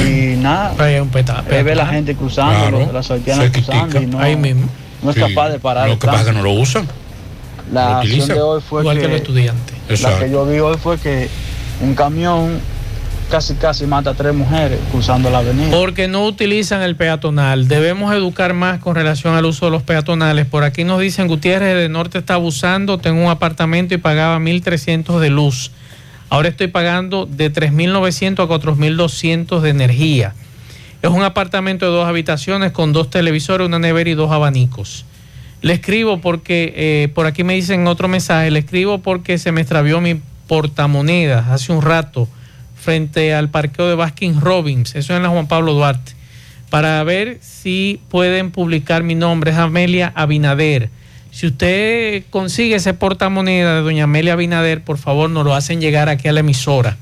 y 0.08 0.36
nada, 0.38 0.76
Hay 0.78 1.00
un 1.00 1.10
peta, 1.10 1.44
él 1.50 1.64
ve 1.64 1.76
la 1.76 1.88
gente 1.88 2.16
cruzando, 2.16 2.54
Claro, 2.60 2.80
los- 2.80 2.94
las 2.94 3.10
haitianas 3.12 3.50
cruzando 3.52 4.02
y 4.02 4.06
no, 4.06 4.20
Ahí 4.20 4.36
mismo. 4.36 4.68
no 5.02 5.10
es 5.10 5.16
Sí, 5.16 5.22
capaz 5.22 5.50
de 5.50 5.60
parar. 5.60 5.90
Lo 5.90 5.98
que 5.98 6.06
pasa 6.08 6.22
es 6.22 6.28
que 6.28 6.34
no 6.34 6.44
lo 6.44 6.52
usan. 6.52 6.88
La 7.72 7.90
lo 7.90 7.96
acción 7.98 8.28
de 8.28 8.42
hoy 8.42 8.62
fue 8.68 8.82
Igual 8.82 8.98
que, 8.98 9.02
que 9.04 9.08
los 9.08 9.18
estudiantes. 9.18 9.76
La 9.88 9.94
Exacto. 9.96 10.20
que 10.26 10.32
yo 10.32 10.46
vi 10.46 10.60
hoy 10.60 10.78
fue 10.78 10.98
que 11.00 11.30
un 11.82 11.96
camión 11.96 12.60
casi 13.34 13.56
casi 13.56 13.88
mata 13.88 14.12
a 14.12 14.14
tres 14.14 14.32
mujeres 14.32 14.80
cruzando 14.92 15.32
la 15.32 15.40
avenida. 15.40 15.72
Porque 15.72 16.08
no 16.08 16.24
utilizan 16.24 16.84
el 16.84 16.96
peatonal. 16.96 17.68
Debemos 17.68 18.14
educar 18.14 18.54
más 18.54 18.78
con 18.78 18.94
relación 18.94 19.34
al 19.34 19.46
uso 19.46 19.66
de 19.66 19.72
los 19.72 19.82
peatonales. 19.82 20.46
Por 20.46 20.64
aquí 20.64 20.84
nos 20.84 21.02
dicen 21.02 21.28
Gutiérrez 21.28 21.76
de 21.76 21.90
Norte 21.90 22.20
está 22.20 22.36
abusando. 22.36 23.00
Tengo 23.00 23.24
un 23.24 23.32
apartamento 23.32 23.96
y 23.96 23.98
pagaba 23.98 24.38
1.300 24.38 25.20
de 25.20 25.32
luz. 25.32 25.72
Ahora 26.30 26.50
estoy 26.50 26.68
pagando 26.68 27.26
de 27.26 27.52
3.900 27.52 28.44
a 28.44 28.48
4.200 28.48 29.62
de 29.62 29.70
energía. 29.72 30.36
Es 31.02 31.10
un 31.10 31.24
apartamento 31.24 31.88
de 31.88 31.92
dos 31.92 32.08
habitaciones 32.08 32.72
con 32.72 32.94
dos 32.94 33.10
televisores, 33.10 33.66
una 33.66 33.80
nevera 33.80 34.12
y 34.12 34.14
dos 34.14 34.32
abanicos. 34.32 35.06
Le 35.64 35.74
escribo 35.74 36.22
porque, 36.22 36.72
eh, 36.76 37.08
por 37.16 37.26
aquí 37.26 37.44
me 37.44 37.56
dicen 37.56 37.88
otro 37.88 38.08
mensaje, 38.08 38.52
le 38.52 38.60
escribo 38.60 39.00
porque 39.00 39.40
se 39.40 39.52
me 39.52 39.62
extravió 39.62 40.02
mi 40.02 40.22
portamonedas 40.46 41.48
hace 41.48 41.72
un 41.72 41.82
rato 41.82 42.28
frente 42.84 43.34
al 43.34 43.50
parqueo 43.50 43.88
de 43.88 43.96
Baskin 43.96 44.42
Robbins, 44.42 44.96
eso 44.96 45.16
en 45.16 45.24
la 45.24 45.30
Juan 45.30 45.48
Pablo 45.48 45.74
Duarte, 45.74 46.12
para 46.70 47.04
ver 47.04 47.40
si 47.42 48.02
pueden 48.10 48.52
publicar 48.52 49.04
mi 49.04 49.16
nombre, 49.16 49.52
es 49.52 49.58
Amelia 49.58 50.12
Abinader. 50.16 50.90
Si 51.32 51.48
usted 51.48 52.24
consigue 52.30 52.76
ese 52.76 52.94
portamoneda 52.94 53.76
de 53.76 53.82
doña 53.82 54.04
Amelia 54.04 54.34
Abinader, 54.34 54.84
por 54.84 54.98
favor 54.98 55.30
nos 55.30 55.46
lo 55.46 55.56
hacen 55.56 55.82
llegar 55.82 56.10
aquí 56.10 56.28
a 56.28 56.34
la 56.34 56.42
emisora. 56.42 56.98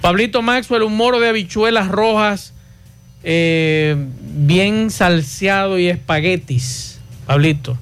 Pablito 0.00 0.42
Maxwell, 0.42 0.82
un 0.84 0.96
moro 0.96 1.18
de 1.18 1.28
habichuelas 1.28 1.88
rojas, 1.88 2.54
eh, 3.22 3.96
bien 4.22 4.90
salseado 4.90 5.78
y 5.78 5.88
espaguetis, 5.88 7.00
Pablito. 7.26 7.76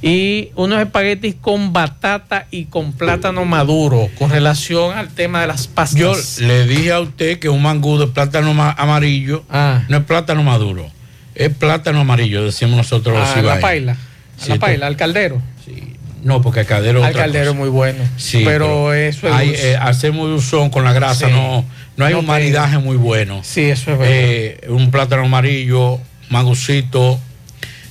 Y 0.00 0.50
unos 0.54 0.80
espaguetis 0.80 1.34
con 1.40 1.72
batata 1.72 2.46
y 2.52 2.66
con 2.66 2.92
plátano 2.92 3.44
maduro, 3.44 4.08
con 4.16 4.30
relación 4.30 4.96
al 4.96 5.08
tema 5.08 5.40
de 5.40 5.48
las 5.48 5.66
pastas. 5.66 5.98
Yo 5.98 6.14
le 6.46 6.66
dije 6.68 6.92
a 6.92 7.00
usted 7.00 7.38
que 7.40 7.48
un 7.48 7.62
mangú 7.62 7.98
de 7.98 8.06
plátano 8.06 8.54
ma- 8.54 8.70
amarillo 8.78 9.44
Ah. 9.50 9.82
no 9.88 9.96
es 9.96 10.04
plátano 10.04 10.44
maduro, 10.44 10.88
es 11.34 11.52
plátano 11.52 12.00
amarillo, 12.00 12.44
decimos 12.44 12.76
nosotros 12.76 13.18
los 13.18 13.28
a 13.28 13.42
la 13.42 13.58
paila, 13.60 13.96
Sí, 14.36 14.50
la 14.50 14.56
paila, 14.56 14.86
al 14.86 14.96
caldero. 14.96 15.42
No, 16.22 16.42
porque 16.42 16.60
el 16.60 16.66
caldero 16.66 17.00
otra 17.00 17.12
caldero 17.12 17.50
es 17.50 17.56
muy 17.56 17.68
bueno. 17.68 18.04
Sí, 18.16 18.42
pero, 18.44 18.92
eso 18.94 19.26
es 19.28 19.32
hay, 19.34 19.50
eh, 19.54 19.76
hacer 19.80 20.12
muy 20.12 20.28
dulzón 20.30 20.68
con 20.70 20.84
la 20.84 20.92
grasa, 20.92 21.26
Sí. 21.28 21.32
no, 21.32 21.64
no 21.96 22.04
hay 22.04 22.12
No 22.14 22.20
un 22.20 22.26
maridaje 22.26 22.78
muy 22.78 22.96
bueno. 22.96 23.40
Sí, 23.44 23.62
eso 23.62 23.92
es 23.92 23.98
verdad. 23.98 24.14
Eh, 24.16 24.60
un 24.68 24.90
plátano 24.90 25.24
amarillo, 25.24 26.00
mangucito, 26.28 27.18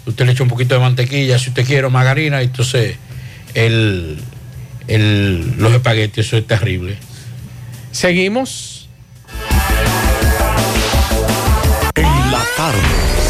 usted 0.08 0.26
le 0.26 0.32
echa 0.32 0.44
un 0.44 0.50
poquito 0.50 0.74
de 0.76 0.82
mantequilla, 0.82 1.38
si 1.40 1.50
usted 1.50 1.66
quiere, 1.66 1.88
margarina, 1.90 2.42
y 2.42 2.46
entonces 2.46 2.96
el, 3.54 4.18
el- 4.88 5.56
los 5.58 5.74
espaguetis, 5.74 6.26
eso 6.26 6.38
es 6.38 6.48
terrible. 6.48 6.98
Seguimos. 7.92 8.90
En 11.96 12.32
la 12.32 12.44
tarde, 12.56 12.80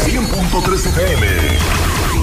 100.3 0.06 0.74
FM. 0.74 1.26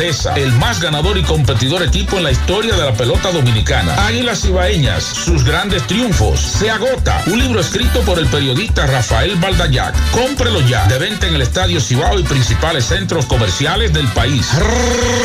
grandeza, 0.00 0.34
el 0.34 0.52
más 0.52 0.80
ganador 0.80 1.18
y 1.18 1.22
competidor 1.22 1.82
equipo 1.82 2.16
en 2.16 2.24
la 2.24 2.30
historia 2.30 2.74
de 2.74 2.84
la 2.84 2.92
pelota 2.94 3.30
dominicana. 3.30 4.06
Águilas 4.06 4.44
Ibaeñas, 4.46 5.04
sus 5.04 5.44
grandes 5.44 5.86
triunfos. 5.86 6.40
Se 6.40 6.70
agota. 6.70 7.22
Un 7.26 7.38
libro 7.38 7.60
escrito 7.60 8.00
por 8.00 8.18
el 8.18 8.26
periodista 8.26 8.86
Rafael 8.86 9.36
Baldayac. 9.36 9.94
Cómprelo 10.12 10.60
ya. 10.62 10.86
De 10.86 10.98
venta 10.98 11.26
en 11.26 11.34
el 11.34 11.42
Estadio 11.42 11.80
Cibao 11.80 12.18
y 12.18 12.22
principales 12.22 12.86
centros 12.86 13.26
comerciales 13.26 13.92
del 13.92 14.08
país. 14.08 14.48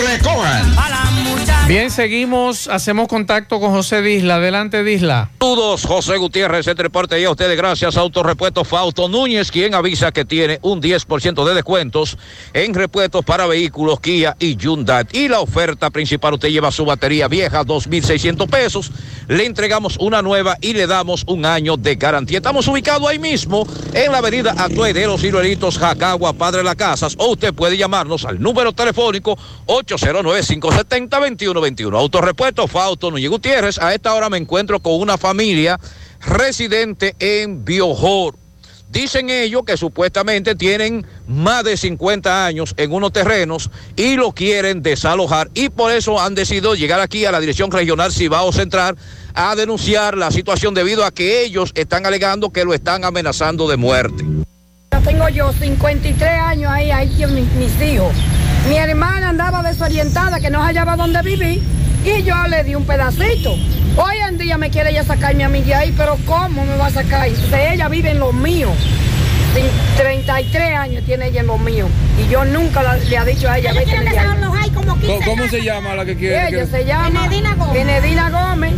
Recojan. 0.08 0.76
Bien, 1.68 1.90
seguimos, 1.90 2.68
hacemos 2.68 3.08
contacto 3.08 3.60
con 3.60 3.72
José 3.72 4.02
Disla. 4.02 4.36
Adelante, 4.36 4.84
Disla. 4.84 5.32
Saludos, 5.40 5.86
José 5.86 6.18
Gutiérrez, 6.18 6.68
entre 6.68 6.92
parte 6.92 7.20
y 7.20 7.24
a 7.24 7.32
ustedes 7.32 7.58
gracias 7.58 7.98
a 7.98 8.02
Autorepuesto 8.02 8.64
Fausto 8.64 9.10
Núñez, 9.10 9.50
quien 9.50 9.74
avisa 9.74 10.12
que 10.12 10.26
tiene 10.26 10.60
un 10.62 10.80
10% 10.80 11.44
de 11.44 11.56
descuentos 11.56 12.20
en 12.54 12.74
repuestos 12.74 13.26
para 13.26 13.48
vehículos 13.48 14.00
Kia 14.00 14.36
y 14.38 14.58
Y 15.12 15.28
la 15.28 15.42
oferta 15.42 15.92
principal, 15.92 16.34
usted 16.34 16.50
lleva 16.50 16.72
su 16.72 16.86
batería 16.86 17.28
vieja, 17.28 17.64
2.600 17.64 18.50
pesos, 18.50 18.90
le 19.28 19.46
entregamos 19.46 19.96
una 20.00 20.24
nueva 20.24 20.58
y 20.60 20.74
le 20.74 20.88
damos 20.88 21.24
un 21.28 21.46
año 21.46 21.78
de 21.78 21.94
garantía. 21.96 22.38
Estamos 22.38 22.68
ubicados 22.68 23.08
ahí 23.08 23.20
mismo, 23.20 23.68
en 23.94 24.12
la 24.12 24.18
avenida 24.18 24.56
Atuey 24.58 24.92
de 24.92 25.06
los 25.06 25.22
Ciruelitos, 25.22 25.78
Jacagua, 25.78 26.34
Padre 26.34 26.64
Las 26.64 26.74
Casas, 26.76 27.14
o 27.20 27.34
usted 27.34 27.54
puede 27.54 27.78
llamarnos 27.78 28.26
al 28.26 28.42
número 28.42 28.74
telefónico 28.74 29.38
809-570-2121. 29.68 31.96
Autorepuesto 31.96 32.68
Fausto 32.68 33.12
Núñez 33.12 33.30
Gutiérrez, 33.30 33.78
a 33.78 33.94
esta 33.94 34.16
hora 34.16 34.32
me 34.32 34.38
encuentro 34.38 34.80
con 34.80 35.00
una 35.00 35.20
familia 35.20 35.80
residente 36.22 37.16
en 37.20 37.64
Biojor. 37.64 38.45
Dicen 38.90 39.30
ellos 39.30 39.64
que 39.66 39.78
supuestamente 39.78 40.56
tienen 40.56 41.06
más 41.28 41.64
de 41.64 41.76
50 41.76 42.46
años 42.46 42.74
en 42.78 42.94
unos 42.94 43.12
terrenos 43.12 43.70
y 43.96 44.16
lo 44.16 44.32
quieren 44.32 44.82
desalojar 44.82 45.50
y 45.54 45.70
por 45.70 45.92
eso 45.92 46.22
han 46.22 46.36
decidido 46.36 46.76
llegar 46.76 47.00
aquí 47.00 47.26
a 47.26 47.32
la 47.32 47.40
Dirección 47.40 47.72
Regional 47.72 48.14
Cibao 48.14 48.52
Central 48.54 48.96
a 49.34 49.56
denunciar 49.56 50.18
la 50.18 50.32
situación 50.32 50.74
debido 50.74 51.04
a 51.04 51.12
que 51.12 51.44
ellos 51.44 51.72
están 51.76 52.06
alegando 52.06 52.52
que 52.52 52.64
lo 52.64 52.74
están 52.74 53.04
amenazando 53.04 53.68
de 53.68 53.78
muerte. 53.78 54.24
Tengo 55.04 55.30
yo 55.30 55.52
53 55.52 56.30
años 56.30 56.72
ahí, 56.72 56.90
ahí 56.90 57.10
mis, 57.28 57.52
mis 57.54 57.82
hijos. 57.82 58.14
Mi 58.68 58.78
hermana 58.78 59.30
andaba 59.30 59.62
desorientada, 59.62 60.40
que 60.40 60.50
no 60.50 60.64
hallaba 60.64 60.96
dónde 60.96 61.22
vivir, 61.22 61.62
y 62.06 62.24
yo 62.24 62.36
le 62.48 62.64
di 62.64 62.76
un 62.76 62.86
pedacito. 62.86 63.54
Hoy 63.98 64.16
en 64.28 64.38
día 64.38 64.58
me 64.58 64.70
quiere 64.70 64.92
ella 64.92 65.04
sacarme 65.04 65.44
a 65.44 65.50
mí 65.50 65.62
de 65.62 65.74
ahí, 65.74 65.94
pero 65.98 66.18
¿cómo 66.26 66.66
me 66.66 66.76
va 66.78 66.88
a 66.88 66.92
sacar? 66.92 67.28
Entonces 67.28 67.60
ella 67.74 67.88
vive 67.88 68.12
en 68.12 68.20
lo 68.20 68.32
mío. 68.34 68.70
Sin- 69.56 69.66
33 69.98 70.76
años 70.78 71.04
tiene 71.06 71.28
ella 71.28 71.42
en 71.42 71.48
lo 71.48 71.58
mío. 71.58 71.88
Y 72.24 72.30
yo 72.30 72.44
nunca 72.46 72.84
la- 72.84 72.98
le 72.98 73.18
ha 73.18 73.24
dicho 73.26 73.50
a 73.50 73.58
ella, 73.58 73.74
vete 73.74 73.92
de 74.00 74.10
ahí. 74.20 74.28
¿Cómo, 74.74 74.98
cómo 75.26 75.48
se 75.48 75.62
llama 75.64 75.96
la 75.96 76.06
que 76.06 76.16
quiere? 76.16 76.48
Ella 76.50 76.58
que- 76.60 76.66
se 76.68 76.86
llama 76.86 77.10
Benedina 77.10 77.56
Gómez. 77.56 77.74
Benedina 77.74 78.30
Gómez. 78.30 78.74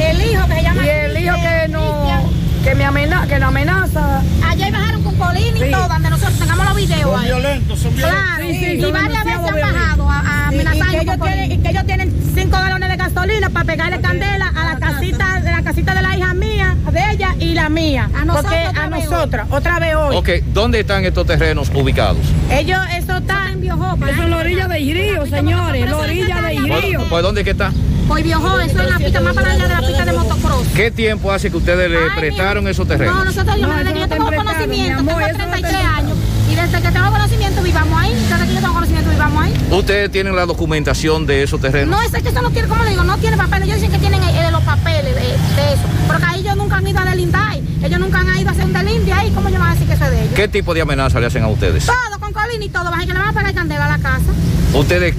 El 0.00 0.22
hijo 0.22 0.46
que 0.46 0.54
se 0.54 0.62
llama 0.62 0.84
Y 0.84 0.88
el 0.88 1.18
hijo 1.18 1.34
que 1.36 1.68
no, 1.68 2.30
que 2.64 2.74
me 2.74 2.84
amenaza, 2.84 3.26
que 3.26 3.38
nos 3.38 3.48
amenaza. 3.48 4.22
Ayer 4.48 4.72
bajaron 4.72 5.02
con 5.02 5.14
Colín 5.16 5.56
y 5.56 5.60
Sí. 5.60 5.70
todo, 5.70 5.88
donde 5.88 6.10
nosotros 6.10 6.38
tengamos 6.38 6.66
los 6.66 6.76
videos 6.76 7.02
Son 7.10 7.20
ahí. 7.20 7.26
violentos, 7.26 7.78
son 7.78 7.96
violentos. 7.96 8.24
Claro, 8.24 8.44
Sí, 8.48 8.58
sí, 8.58 8.66
y 8.66 8.80
son 8.80 8.92
varias 8.92 9.24
veces 9.24 9.38
han 9.38 9.54
bajado 9.72 10.10
a, 10.10 10.18
a 10.18 10.52
Y- 10.52 10.56
y 10.56 10.60
amenazar. 10.60 10.90
que 10.90 11.00
ellos 11.00 11.16
tienen- 11.22 11.52
y 11.52 11.58
que 11.58 11.70
ellos 11.70 11.86
tienen 11.86 12.22
cinco 12.34 12.56
galones 12.58 12.88
de 12.88 12.96
gasolina 12.96 13.50
para 13.50 13.64
pegarle 13.64 14.00
candela 14.00 14.48
a 14.54 14.64
la 14.74 14.78
casita, 14.78 15.40
de 15.40 15.50
la 15.50 15.62
casita 15.62 15.94
de 15.94 16.02
la 16.02 16.16
hija 16.16 16.34
mía, 16.34 16.76
de 16.92 17.10
ella 17.12 17.34
y 17.38 17.54
la 17.54 17.68
mía. 17.68 18.10
A 18.16 18.24
nosotros 18.24 18.52
Porque 18.52 18.68
otra 18.68 18.84
a 18.84 18.90
nosotras, 18.90 19.46
otra 19.50 19.78
vez 19.78 19.94
hoy. 19.94 20.16
Ok, 20.16 20.28
¿dónde 20.52 20.80
están 20.80 21.04
estos 21.04 21.26
terrenos 21.26 21.70
ubicados? 21.74 22.18
Ellos, 22.50 22.80
eso 22.96 23.16
está 23.18 23.50
en 23.52 23.60
Biojopa. 23.60 24.10
Eso 24.10 24.22
es 24.22 24.28
la 24.28 24.36
orilla 24.36 24.68
de 24.68 24.78
Río, 24.78 25.26
señores, 25.26 25.88
la 25.90 25.96
orilla 25.96 26.40
de 26.42 26.47
Río. 26.76 26.98
¿Por, 27.00 27.08
por 27.08 27.22
dónde 27.22 27.44
que 27.44 27.50
está? 27.50 27.72
Hoy 28.10 28.22
viajó, 28.22 28.58
eso 28.60 28.80
es 28.80 28.90
la 28.90 28.96
pista 28.96 29.20
más 29.20 29.34
para 29.34 29.50
allá 29.52 29.68
de 29.68 29.74
la 29.74 29.86
pista 29.86 30.04
de 30.06 30.12
motocross. 30.14 30.66
¿Qué 30.74 30.90
tiempo 30.90 31.30
hace 31.30 31.50
que 31.50 31.56
ustedes 31.58 31.90
le 31.90 31.98
prestaron 32.16 32.66
esos 32.66 32.88
terrenos? 32.88 33.14
No, 33.14 33.24
nosotros, 33.24 33.56
yo, 33.60 33.66
No, 33.66 33.76
desde 33.76 33.90
eso 33.90 33.92
que 33.92 34.00
yo 34.00 34.06
no 34.06 34.30
tengo 34.30 34.44
conocimiento, 34.44 35.02
mi 35.02 35.10
amor, 35.10 35.22
tengo 35.24 35.28
eso 35.28 35.38
no 35.38 35.44
te 35.44 35.60
33 35.60 35.84
años. 35.84 36.12
Y 36.50 36.54
desde 36.54 36.82
que 36.82 36.90
tengo 36.90 37.10
conocimiento, 37.10 37.62
vivamos 37.62 38.00
ahí. 38.00 38.14
Desde 38.14 38.46
que 38.46 38.54
yo 38.54 38.60
tengo 38.60 38.72
conocimiento, 38.74 39.10
vivamos 39.10 39.44
ahí. 39.44 39.54
¿Ustedes 39.70 40.10
tienen 40.10 40.36
la 40.36 40.46
documentación 40.46 41.26
de 41.26 41.42
esos 41.42 41.60
terrenos? 41.60 41.90
No, 41.90 42.00
es 42.00 42.22
que 42.22 42.28
eso 42.30 42.40
no 42.40 42.50
tiene, 42.50 42.68
como 42.68 42.82
le 42.84 42.90
digo, 42.90 43.04
no 43.04 43.18
tiene 43.18 43.36
papeles. 43.36 43.68
Ellos 43.68 43.76
dicen 43.82 43.92
que 43.92 43.98
tienen 43.98 44.22
eh, 44.22 44.50
los 44.50 44.62
papeles 44.62 45.14
de, 45.14 45.20
de 45.20 45.72
eso. 45.74 45.82
Pero 46.06 46.18
que 46.18 46.24
ahí 46.24 46.40
ellos 46.40 46.56
nunca 46.56 46.76
han 46.76 46.86
ido 46.88 46.98
a 47.00 47.04
delindar. 47.04 47.58
Ellos 47.82 48.00
nunca 48.00 48.20
han 48.20 48.38
ido 48.38 48.48
a 48.48 48.52
hacer 48.52 48.64
un 48.64 48.72
delinde 48.72 49.12
ahí. 49.12 49.30
¿Cómo 49.32 49.48
ellos 49.48 49.60
van 49.60 49.70
a 49.70 49.72
decir 49.74 49.86
que 49.86 49.94
eso 49.94 50.04
es 50.06 50.10
de 50.10 50.22
ellos? 50.22 50.34
¿Qué 50.34 50.48
tipo 50.48 50.72
de 50.72 50.80
amenaza 50.80 51.20
le 51.20 51.26
hacen 51.26 51.42
a 51.42 51.48
ustedes? 51.48 51.84
Todo 51.84 52.17
con 52.32 52.42
colina 52.42 52.64
y 52.64 52.68
todo. 52.68 52.90
Van 52.90 53.00
que 53.00 53.12
le 53.12 53.18
van 53.18 53.28
a 53.28 53.32
pegar 53.32 53.54
candela 53.54 53.86
a 53.86 53.96
la 53.96 53.98
casa. 53.98 54.32
Ustedes, 54.74 55.14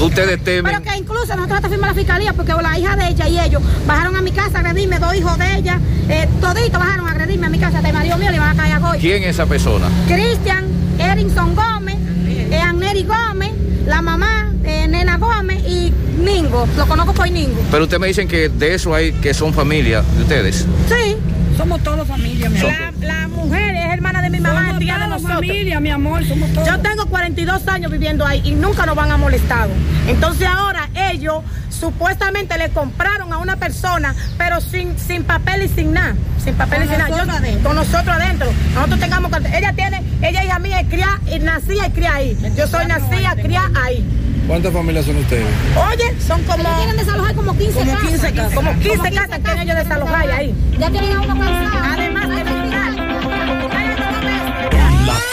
ustedes 0.00 0.42
temen. 0.42 0.64
Pero 0.64 0.82
que 0.82 0.98
incluso 0.98 1.26
nosotros 1.36 1.52
hasta 1.52 1.68
fuimos 1.68 1.84
a 1.84 1.88
la 1.88 1.94
fiscalía 1.94 2.32
porque 2.32 2.52
la 2.52 2.78
hija 2.78 2.96
de 2.96 3.08
ella 3.08 3.28
y 3.28 3.38
ellos 3.38 3.62
bajaron 3.86 4.16
a 4.16 4.20
mi 4.20 4.32
casa 4.32 4.58
a 4.58 4.60
agredirme, 4.60 4.98
dos 4.98 5.14
hijos 5.14 5.38
de 5.38 5.56
ella, 5.56 5.78
eh, 6.08 6.28
toditos 6.40 6.80
bajaron 6.80 7.06
a 7.06 7.12
agredirme 7.12 7.46
a 7.46 7.50
mi 7.50 7.58
casa, 7.58 7.78
el 7.78 7.92
marido 7.92 8.18
mío 8.18 8.30
le 8.30 8.36
iban 8.36 8.50
a 8.50 8.60
caer 8.60 8.74
a 8.74 8.78
Goy. 8.80 8.98
¿Quién 8.98 9.22
es 9.22 9.30
esa 9.30 9.46
persona? 9.46 9.86
Cristian, 10.08 10.64
Erinson 10.98 11.54
Gómez, 11.54 11.96
eh, 12.26 12.60
Anneri 12.60 13.04
Gómez, 13.04 13.52
la 13.86 14.02
mamá, 14.02 14.52
eh, 14.64 14.88
Nena 14.88 15.18
Gómez 15.18 15.62
y 15.68 15.92
Ningo. 16.18 16.66
Lo 16.76 16.86
conozco 16.86 17.14
por 17.14 17.30
Ningo. 17.30 17.62
Pero 17.70 17.84
ustedes 17.84 18.00
me 18.00 18.08
dicen 18.08 18.26
que 18.26 18.48
de 18.48 18.74
eso 18.74 18.92
hay 18.92 19.12
que 19.12 19.34
son 19.34 19.54
familia 19.54 20.02
de 20.16 20.22
ustedes. 20.22 20.66
Sí, 20.88 21.16
somos 21.56 21.80
todos 21.84 22.08
familia, 22.08 22.50
mi. 22.50 22.58
La, 22.58 22.92
la 23.00 23.28
mujer 23.28 23.73
hermana 23.94 24.22
de 24.22 24.30
mi 24.30 24.40
mamá, 24.40 24.60
Somos 24.60 24.74
es 24.74 24.78
tía 24.80 24.98
de 24.98 25.06
nosotros. 25.08 25.34
familia, 25.36 25.80
mi 25.80 25.90
amor, 25.90 26.24
somos 26.26 26.52
todos. 26.52 26.66
Yo 26.68 26.78
tengo 26.80 27.06
42 27.06 27.66
años 27.68 27.90
viviendo 27.90 28.26
ahí 28.26 28.40
y 28.44 28.52
nunca 28.52 28.84
nos 28.86 28.94
van 28.96 29.10
a 29.10 29.16
molestado. 29.16 29.70
Entonces 30.06 30.46
ahora 30.48 30.88
ellos 31.10 31.42
supuestamente 31.70 32.56
le 32.58 32.70
compraron 32.70 33.32
a 33.32 33.38
una 33.38 33.56
persona, 33.56 34.14
pero 34.38 34.60
sin, 34.60 34.98
sin 34.98 35.24
papel 35.24 35.62
y 35.64 35.68
sin 35.68 35.92
nada. 35.92 36.14
Sin 36.42 36.54
papel 36.54 36.84
y 36.84 36.86
Con 36.86 36.96
sin 36.96 36.98
nada. 36.98 37.10
Yo- 37.10 37.16
nosotros 37.16 37.36
adentro. 37.38 37.68
con 37.68 37.76
nosotros 37.76 38.16
adentro. 38.16 38.46
Nosotros 38.74 39.00
tengamos 39.00 39.30
que- 39.32 39.58
Ella 39.58 39.72
tiene, 39.74 40.02
ella 40.22 40.44
hija 40.44 40.58
mía, 40.58 40.80
es 40.80 40.88
cría, 40.88 41.20
y 41.26 41.38
nacida 41.40 41.86
y 41.86 41.90
cría 41.90 42.14
ahí. 42.14 42.36
Yo 42.56 42.66
soy 42.66 42.86
nacida, 42.86 43.34
cría 43.36 43.62
ahí. 43.82 44.04
¿Cuántas 44.46 44.74
familias 44.74 45.06
son 45.06 45.16
ustedes? 45.16 45.46
Oye, 45.90 46.14
son 46.26 46.42
como. 46.44 46.62
Ellos 46.62 46.76
quieren 46.76 46.96
desalojar 46.98 47.34
como 47.34 47.56
15 47.56 47.78
Como 47.78 47.92
casas. 47.92 48.08
15 48.08 48.32
casas. 48.34 48.54
Como 48.54 48.72
15 48.78 49.10
casas 49.12 49.38
quieren 49.42 49.60
ellos 49.62 49.76
desalojar 49.76 50.30
ahí. 50.30 50.54
Ya 50.78 50.90
tienen 50.90 51.12
a 51.16 51.20
uno 51.22 51.34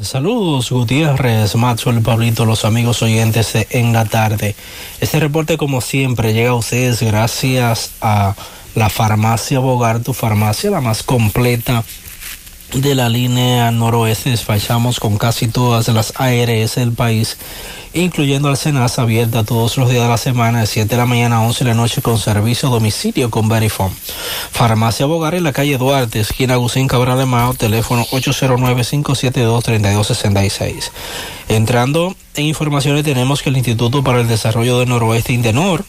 Saludos 0.00 0.70
Gutiérrez, 0.70 1.54
Maxwell, 1.54 2.02
Pablito, 2.02 2.44
los 2.44 2.64
amigos 2.64 3.02
oyentes 3.02 3.52
de 3.52 3.66
En 3.70 3.92
la 3.92 4.04
Tarde. 4.04 4.56
Este 5.00 5.20
reporte 5.20 5.56
como 5.56 5.80
siempre 5.80 6.32
llega 6.32 6.50
a 6.50 6.54
ustedes 6.54 7.02
gracias 7.02 7.92
a 8.00 8.34
la 8.74 8.88
farmacia 8.88 9.58
Bogar, 9.58 10.00
tu 10.00 10.14
farmacia 10.14 10.70
la 10.70 10.80
más 10.80 11.02
completa 11.02 11.84
de 12.74 12.94
la 12.94 13.08
línea 13.10 13.70
noroeste 13.70 14.30
despachamos 14.30 14.98
con 14.98 15.18
casi 15.18 15.46
todas 15.46 15.88
las 15.88 16.14
ARS 16.16 16.76
del 16.76 16.92
país, 16.92 17.36
incluyendo 17.92 18.48
al 18.48 18.56
Senasa 18.56 19.02
abierta 19.02 19.44
todos 19.44 19.76
los 19.76 19.90
días 19.90 20.04
de 20.04 20.08
la 20.08 20.16
semana 20.16 20.60
de 20.60 20.66
7 20.66 20.88
de 20.88 20.96
la 20.96 21.04
mañana 21.04 21.36
a 21.36 21.42
11 21.42 21.64
de 21.64 21.70
la 21.70 21.76
noche 21.76 22.00
con 22.00 22.18
servicio 22.18 22.70
domicilio 22.70 23.28
con 23.30 23.46
Verifone. 23.48 23.92
Farmacia 24.50 25.04
Bogar 25.04 25.34
en 25.34 25.44
la 25.44 25.52
calle 25.52 25.76
Duarte, 25.76 26.20
esquina 26.20 26.54
Agustín 26.54 26.88
Cabral 26.88 27.18
de 27.18 27.26
Mao, 27.26 27.52
teléfono 27.52 28.06
809-572-3266. 28.06 30.90
Entrando 31.48 32.16
en 32.36 32.46
informaciones 32.46 33.04
tenemos 33.04 33.42
que 33.42 33.50
el 33.50 33.58
Instituto 33.58 34.02
para 34.02 34.22
el 34.22 34.28
Desarrollo 34.28 34.78
del 34.78 34.88
Noroeste 34.88 35.34
Indenor 35.34 35.84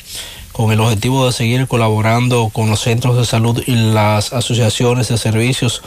con 0.51 0.71
el 0.71 0.81
objetivo 0.81 1.25
de 1.25 1.31
seguir 1.31 1.67
colaborando 1.67 2.51
con 2.53 2.69
los 2.69 2.81
centros 2.81 3.17
de 3.17 3.25
salud 3.25 3.63
y 3.65 3.73
las 3.73 4.33
asociaciones 4.33 5.07
de 5.07 5.17
servicios 5.17 5.81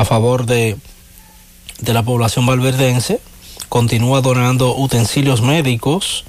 a 0.00 0.04
favor 0.04 0.46
de, 0.46 0.76
de 1.80 1.92
la 1.92 2.02
población 2.02 2.46
valverdense. 2.46 3.20
Continúa 3.68 4.20
donando 4.20 4.76
utensilios 4.76 5.42
médicos. 5.42 6.24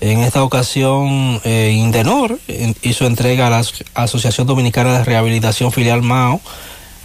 En 0.00 0.20
esta 0.20 0.42
ocasión, 0.42 1.40
eh, 1.44 1.74
Indenor 1.76 2.38
hizo 2.82 3.06
entrega 3.06 3.46
a 3.46 3.50
la 3.50 3.62
Asociación 3.94 4.46
Dominicana 4.46 4.98
de 4.98 5.04
Rehabilitación 5.04 5.70
Filial 5.70 6.02
MAO, 6.02 6.40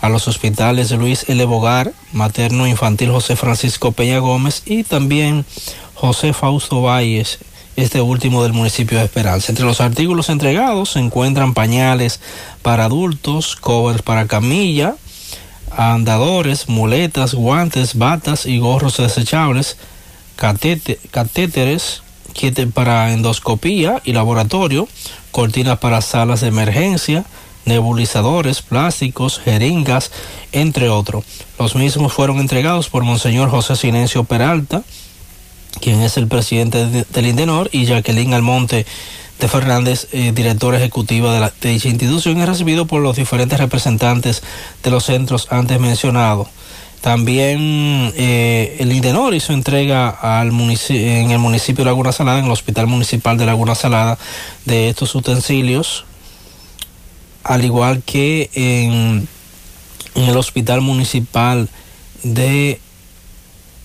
a 0.01 0.09
los 0.09 0.27
hospitales 0.27 0.91
Luis 0.91 1.25
L. 1.27 1.43
Bogar, 1.45 1.91
Materno 2.13 2.67
Infantil 2.67 3.11
José 3.11 3.35
Francisco 3.35 3.91
Peña 3.91 4.19
Gómez 4.19 4.63
y 4.65 4.83
también 4.83 5.45
José 5.95 6.33
Fausto 6.33 6.81
Valles, 6.81 7.39
este 7.75 8.01
último 8.01 8.43
del 8.43 8.53
municipio 8.53 8.97
de 8.97 9.05
Esperanza. 9.05 9.51
Entre 9.51 9.65
los 9.65 9.81
artículos 9.81 10.29
entregados 10.29 10.91
se 10.91 10.99
encuentran 10.99 11.53
pañales 11.53 12.19
para 12.61 12.85
adultos, 12.85 13.55
covers 13.55 14.01
para 14.01 14.27
camilla, 14.27 14.95
andadores, 15.77 16.67
muletas, 16.67 17.35
guantes, 17.35 17.95
batas 17.95 18.45
y 18.47 18.57
gorros 18.57 18.97
desechables, 18.97 19.77
catéteres, 20.35 22.01
kit 22.33 22.71
para 22.73 23.13
endoscopía 23.13 24.01
y 24.03 24.13
laboratorio, 24.13 24.87
cortinas 25.31 25.77
para 25.77 26.01
salas 26.01 26.41
de 26.41 26.47
emergencia, 26.47 27.25
nebulizadores, 27.65 28.61
plásticos, 28.61 29.39
jeringas, 29.39 30.11
entre 30.51 30.89
otros. 30.89 31.25
Los 31.59 31.75
mismos 31.75 32.11
fueron 32.11 32.39
entregados 32.39 32.89
por 32.89 33.03
Monseñor 33.03 33.49
José 33.49 33.75
Silencio 33.75 34.23
Peralta, 34.23 34.81
quien 35.79 36.01
es 36.01 36.17
el 36.17 36.27
presidente 36.27 37.05
del 37.09 37.27
Indenor, 37.27 37.69
y 37.71 37.85
Jacqueline 37.85 38.33
Almonte 38.33 38.87
de 39.39 39.47
Fernández, 39.47 40.07
eh, 40.11 40.31
directora 40.33 40.77
ejecutiva 40.77 41.33
de, 41.33 41.39
la, 41.39 41.53
dicha 41.61 41.89
institución, 41.89 42.39
es 42.41 42.47
recibido 42.47 42.87
por 42.87 43.01
los 43.01 43.15
diferentes 43.15 43.59
representantes 43.59 44.41
de 44.83 44.91
los 44.91 45.05
centros 45.05 45.47
antes 45.51 45.79
mencionados. 45.79 46.47
También 47.01 48.11
eh, 48.15 48.77
el 48.79 48.91
Indenor 48.91 49.35
hizo 49.35 49.53
entrega 49.53 50.17
en 50.43 51.31
el 51.31 51.39
municipio 51.39 51.83
de 51.83 51.85
Laguna 51.85 52.11
Salada, 52.11 52.39
en 52.39 52.45
el 52.45 52.51
Hospital 52.51 52.87
Municipal 52.87 53.37
de 53.37 53.45
Laguna 53.45 53.75
Salada, 53.75 54.17
de 54.65 54.89
estos 54.89 55.13
utensilios, 55.13 56.05
al 57.43 57.63
igual 57.63 58.01
que 58.03 58.49
en 58.53 59.27
el 60.15 60.37
Hospital 60.37 60.81
Municipal 60.81 61.69
de 62.23 62.81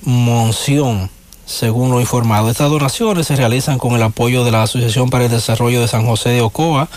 Monción 0.00 1.10
según 1.52 1.90
lo 1.90 2.00
informado. 2.00 2.50
Estas 2.50 2.70
donaciones 2.70 3.26
se 3.26 3.36
realizan 3.36 3.78
con 3.78 3.94
el 3.94 4.02
apoyo 4.02 4.44
de 4.44 4.50
la 4.50 4.62
Asociación 4.62 5.10
para 5.10 5.24
el 5.24 5.30
Desarrollo 5.30 5.80
de 5.80 5.88
San 5.88 6.06
José 6.06 6.30
de 6.30 6.40
Ocoa 6.40 6.88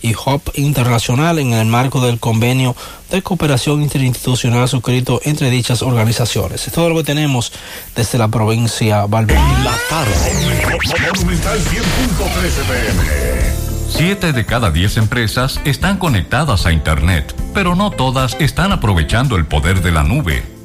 y 0.00 0.14
HOP 0.14 0.58
Internacional 0.58 1.38
en 1.38 1.54
el 1.54 1.66
marco 1.66 2.00
del 2.00 2.20
convenio 2.20 2.76
de 3.10 3.22
cooperación 3.22 3.82
interinstitucional 3.82 4.68
suscrito 4.68 5.20
entre 5.24 5.50
dichas 5.50 5.82
organizaciones. 5.82 6.66
Es 6.66 6.72
todo 6.72 6.90
lo 6.90 6.96
que 6.96 7.04
tenemos 7.04 7.52
desde 7.96 8.18
la 8.18 8.28
provincia 8.28 9.06
Valverde. 9.06 9.40
La 9.64 9.74
tarde. 9.88 10.14
Monumental 11.14 11.58
100.13 11.58 11.72
pm. 12.68 13.64
Siete 13.88 14.32
de 14.32 14.44
cada 14.44 14.70
diez 14.70 14.96
empresas 14.96 15.60
están 15.64 15.98
conectadas 15.98 16.66
a 16.66 16.72
Internet, 16.72 17.34
pero 17.54 17.74
no 17.74 17.90
todas 17.90 18.36
están 18.40 18.72
aprovechando 18.72 19.36
el 19.36 19.46
poder 19.46 19.82
de 19.82 19.92
la 19.92 20.02
nube. 20.02 20.53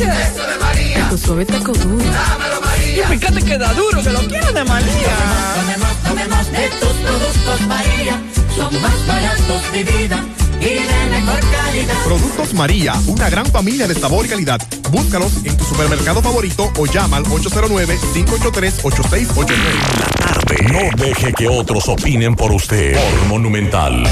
Eso 0.00 0.46
de 0.46 0.56
María. 0.58 1.06
Tu 1.10 1.18
suave 1.18 1.44
taco 1.44 1.72
duro. 1.72 2.02
Dámelo, 2.04 2.60
María. 2.62 3.04
Y 3.04 3.06
fíjate 3.18 3.42
que 3.42 3.58
da 3.58 3.74
duro, 3.74 4.02
que 4.02 4.10
lo 4.10 4.20
quiero 4.20 4.50
de 4.52 4.64
María. 4.64 5.16
Tomemos, 5.54 5.96
tomemos, 6.02 6.50
de 6.50 6.68
tus 6.80 6.88
productos, 6.88 7.60
María. 7.66 8.18
Son 8.56 8.80
más 8.80 9.06
baratos 9.06 9.70
de 9.72 9.84
vida 9.84 10.24
y 10.60 10.64
de 10.64 11.06
mejor 11.10 11.40
calidad. 11.40 11.94
Productos 12.04 12.54
María, 12.54 12.94
una 13.06 13.28
gran 13.28 13.44
familia 13.46 13.86
de 13.86 13.94
sabor 13.94 14.24
y 14.24 14.30
calidad. 14.30 14.62
Búscalos 14.90 15.32
en 15.44 15.54
tu 15.56 15.64
supermercado 15.64 16.22
favorito 16.22 16.72
o 16.78 16.86
llama 16.86 17.18
al 17.18 17.24
809-583-8689. 17.24 19.56
La 19.98 20.06
tarde. 20.16 20.56
No 20.72 20.78
deje 21.04 21.34
que 21.34 21.48
otros 21.48 21.86
opinen 21.88 22.34
por 22.34 22.50
usted. 22.52 22.94
Por 22.94 23.26
Monumental. 23.28 24.04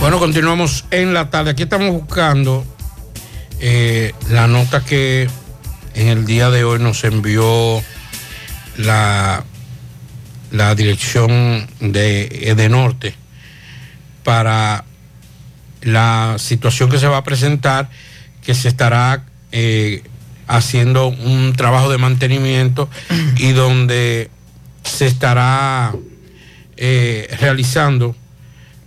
Bueno, 0.00 0.18
continuamos 0.18 0.84
en 0.90 1.14
la 1.14 1.30
tarde. 1.30 1.50
Aquí 1.50 1.62
estamos 1.64 1.92
buscando 1.92 2.64
eh, 3.60 4.14
la 4.30 4.46
nota 4.46 4.82
que 4.84 5.28
en 5.94 6.08
el 6.08 6.24
día 6.24 6.48
de 6.48 6.64
hoy 6.64 6.78
nos 6.78 7.04
envió 7.04 7.82
la, 8.78 9.44
la 10.50 10.74
dirección 10.74 11.68
de 11.80 12.28
Edenorte 12.42 13.14
para 14.24 14.84
la 15.82 16.36
situación 16.38 16.88
que 16.90 16.98
se 16.98 17.06
va 17.06 17.18
a 17.18 17.24
presentar, 17.24 17.90
que 18.42 18.54
se 18.54 18.68
estará 18.68 19.24
eh, 19.52 20.04
haciendo 20.46 21.08
un 21.08 21.52
trabajo 21.54 21.90
de 21.90 21.98
mantenimiento 21.98 22.88
y 23.36 23.52
donde 23.52 24.30
se 24.84 25.06
estará 25.06 25.94
eh, 26.78 27.28
realizando 27.38 28.16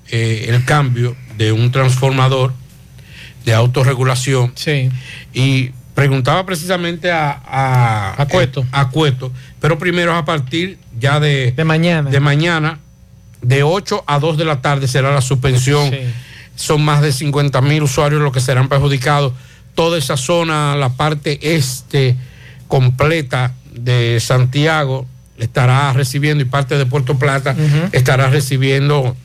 el 0.10 0.64
cambio 0.66 1.16
de 1.38 1.52
un 1.52 1.72
transformador 1.72 2.54
de 3.45 3.53
autorregulación. 3.53 4.52
Sí. 4.56 4.90
Y 5.34 5.72
preguntaba 5.95 6.45
precisamente 6.45 7.11
a, 7.11 7.32
a, 7.45 8.22
A 8.22 8.26
Cueto. 8.28 8.65
a 8.72 8.90
Cueto, 8.90 9.32
pero 9.60 9.78
primero 9.78 10.15
a 10.15 10.26
partir 10.26 10.78
ya 10.99 11.20
de, 11.20 11.52
De 11.52 11.64
mañana. 11.64 12.10
de 12.10 12.20
mañana, 12.20 12.80
de 13.41 13.64
8 13.64 14.03
a 14.07 14.20
2 14.20 14.38
de 14.38 14.45
la 14.45 14.61
tarde 14.61 14.88
será 14.88 15.11
la 15.14 15.22
suspensión. 15.22 15.91
Sí. 15.91 15.98
Son 16.56 16.84
más 16.84 17.02
de 17.02 17.11
50 17.11 17.61
mil 17.61 17.84
usuarios 17.84 18.22
los 18.22 18.32
que 18.32 18.40
serán 18.40 18.70
perjudicados. 18.70 19.34
Toda 19.76 19.98
esa 19.98 20.18
zona, 20.18 20.76
la 20.76 20.90
parte 20.90 21.56
este 21.56 22.15
completa 22.68 23.53
de 23.74 24.20
Santiago, 24.20 25.07
estará 25.40 25.91
recibiendo 25.94 26.44
y 26.44 26.45
parte 26.45 26.78
de 26.78 26.86
Puerto 26.86 27.18
Plata 27.18 27.56
estará 27.91 28.28
recibiendo 28.30 29.18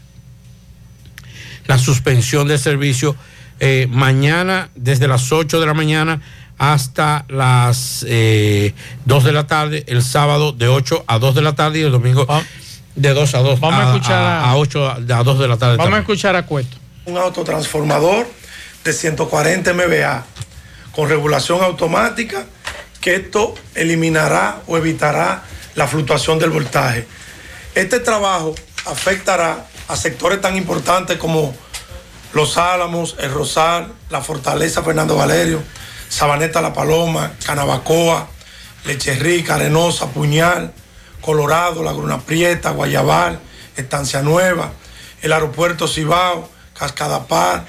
la 1.67 1.79
suspensión 1.79 2.49
del 2.49 2.59
servicio 2.59 3.15
eh, 3.61 3.87
mañana 3.91 4.71
desde 4.75 5.09
las 5.09 5.31
8 5.33 5.61
de 5.61 5.67
la 5.67 5.75
mañana 5.75 6.21
hasta 6.59 7.25
las 7.29 8.05
eh, 8.09 8.75
2 9.05 9.25
de 9.25 9.33
la 9.33 9.47
tarde, 9.47 9.85
el 9.87 10.03
sábado 10.03 10.53
de 10.53 10.69
8 10.69 11.05
a 11.07 11.19
2 11.19 11.35
de 11.35 11.43
la 11.43 11.55
tarde 11.55 11.79
y 11.81 11.83
el 11.83 11.93
domingo 11.93 12.27
de 12.97 13.15
2 13.15 13.35
a 13.35 13.39
2 13.39 13.61
Vamos 13.61 13.81
a 13.81 13.95
escuchar 13.95 14.23
a- 14.23 14.51
a, 14.51 14.57
8 14.57 14.87
a, 14.89 14.95
a 14.95 15.23
2 15.23 15.39
de 15.39 15.49
la 15.49 15.57
tarde. 15.57 15.77
Vamos 15.77 15.81
a 15.81 15.85
también. 15.85 16.01
escuchar 16.03 16.35
a 16.37 16.45
Cueto. 16.47 16.77
un 17.07 17.17
autotransformador 17.17 18.27
de 18.85 18.93
140 18.93 19.73
MVA 19.73 20.25
con 20.93 21.09
regulación 21.09 21.63
automática 21.63 22.45
que 23.01 23.15
esto 23.15 23.55
eliminará 23.77 24.63
o 24.67 24.77
evitará 24.77 25.43
la 25.77 25.87
fluctuación 25.87 26.41
del 26.41 26.51
voltaje. 26.51 27.07
Este 27.77 28.01
trabajo 28.01 28.57
afectará 28.87 29.67
a 29.87 29.95
sectores 29.97 30.41
tan 30.41 30.57
importantes 30.57 31.17
como 31.19 31.55
Los 32.33 32.59
Álamos, 32.59 33.17
El 33.19 33.33
Rosal, 33.33 33.93
la 34.11 34.21
Fortaleza 34.21 34.83
Fernando 34.83 35.17
Valerio, 35.17 35.63
Sabaneta 36.09 36.61
La 36.61 36.73
Paloma, 36.73 37.33
Canabacoa, 37.45 38.29
Leche 38.85 39.15
Rica, 39.15 39.55
Arenosa, 39.55 40.09
Puñal, 40.09 40.73
Colorado, 41.21 41.83
Laguna 41.83 42.21
Prieta, 42.21 42.71
Guayabal, 42.71 43.41
Estancia 43.77 44.23
Nueva, 44.23 44.73
el 45.23 45.33
aeropuerto 45.33 45.89
Cibao, 45.89 46.49
Cascada 46.79 47.27
Par, 47.27 47.67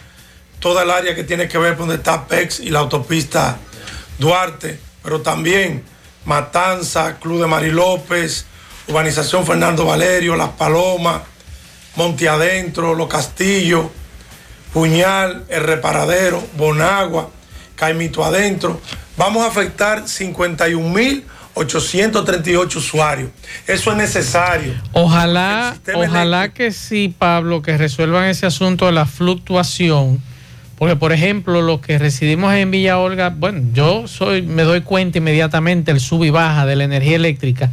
toda 0.60 0.84
el 0.84 0.92
área 0.92 1.16
que 1.16 1.24
tiene 1.24 1.48
que 1.48 1.58
ver 1.58 1.78
con 1.78 1.88
donde 1.88 1.96
está 1.96 2.28
PEX 2.28 2.60
y 2.60 2.70
la 2.70 2.80
autopista 2.80 3.58
Duarte, 4.18 4.80
pero 5.02 5.22
también 5.22 5.84
Matanza, 6.26 7.18
Club 7.20 7.42
de 7.42 7.48
Mari 7.48 7.72
López, 7.72 8.46
Urbanización 8.88 9.46
Fernando 9.46 9.86
Valerio, 9.86 10.36
Las 10.36 10.50
Palomas, 10.50 11.22
Monte 11.96 12.28
Adentro, 12.28 12.94
Los 12.94 13.08
Castillos, 13.08 13.88
Puñal, 14.74 15.46
El 15.50 15.64
Reparadero, 15.64 16.44
Bonagua, 16.58 17.30
Caimito 17.76 18.24
Adentro. 18.24 18.82
Vamos 19.18 19.44
a 19.44 19.48
afectar 19.48 20.04
51.838 20.04 22.76
usuarios. 22.76 23.30
Eso 23.68 23.92
es 23.92 23.98
necesario. 23.98 24.74
Ojalá, 24.94 25.76
ojalá 25.96 26.50
que 26.50 26.72
sí, 26.72 27.14
Pablo, 27.18 27.62
que 27.62 27.78
resuelvan 27.78 28.26
ese 28.26 28.46
asunto 28.46 28.86
de 28.86 28.92
la 28.92 29.06
fluctuación. 29.06 30.22
Porque, 30.78 30.96
por 30.96 31.12
ejemplo, 31.12 31.62
los 31.62 31.82
que 31.82 31.98
residimos 31.98 32.54
en 32.54 32.72
Villa 32.72 33.00
Olga, 33.00 33.34
bueno, 33.36 33.62
yo 33.74 34.08
soy, 34.08 34.44
me 34.44 34.64
doy 34.64 34.80
cuenta 34.82 35.18
inmediatamente 35.18 35.92
el 35.92 36.00
sub 36.00 36.24
y 36.24 36.30
baja 36.30 36.66
de 36.66 36.78
la 36.78 36.86
energía 36.86 37.18
eléctrica. 37.18 37.70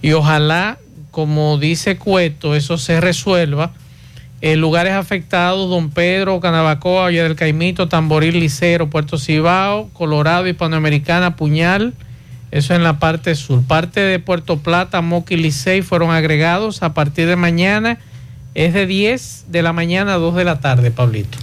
Y 0.00 0.12
ojalá, 0.12 0.78
como 1.10 1.58
dice 1.58 1.98
Cueto, 1.98 2.54
eso 2.54 2.78
se 2.78 2.98
resuelva. 3.00 3.74
En 4.46 4.60
lugares 4.60 4.92
afectados, 4.92 5.68
Don 5.68 5.90
Pedro, 5.90 6.38
Canabacoa, 6.38 7.06
Valle 7.06 7.20
del 7.20 7.34
Caimito, 7.34 7.88
Tamboril, 7.88 8.38
Licero, 8.38 8.88
Puerto 8.88 9.18
Cibao, 9.18 9.88
Colorado, 9.92 10.46
Hispanoamericana, 10.46 11.34
Puñal. 11.34 11.94
Eso 12.52 12.72
en 12.72 12.84
la 12.84 13.00
parte 13.00 13.34
sur. 13.34 13.64
Parte 13.64 13.98
de 13.98 14.20
Puerto 14.20 14.58
Plata, 14.58 15.00
Moca 15.00 15.34
y 15.34 15.36
Licey 15.36 15.82
fueron 15.82 16.12
agregados 16.12 16.84
a 16.84 16.94
partir 16.94 17.26
de 17.26 17.34
mañana. 17.34 17.98
Es 18.54 18.72
de 18.72 18.86
10 18.86 19.46
de 19.48 19.62
la 19.62 19.72
mañana 19.72 20.14
a 20.14 20.18
2 20.18 20.36
de 20.36 20.44
la 20.44 20.60
tarde, 20.60 20.92
Pablito. 20.92 21.38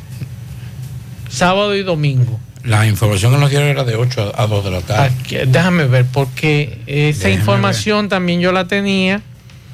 Sábado 1.28 1.76
y 1.76 1.84
domingo. 1.84 2.40
La 2.64 2.88
información 2.88 3.34
que 3.34 3.38
nos 3.38 3.50
dieron 3.50 3.68
era 3.68 3.84
de 3.84 3.98
8 3.98 4.32
a 4.34 4.48
2 4.48 4.64
de 4.64 4.72
la 4.72 4.80
tarde. 4.80 5.14
Aquí, 5.20 5.36
déjame 5.46 5.88
ver, 5.88 6.06
porque 6.06 6.80
esa 6.88 7.30
información 7.30 8.08
también 8.08 8.40
yo 8.40 8.54
la 8.54 8.68
tenía. 8.68 9.22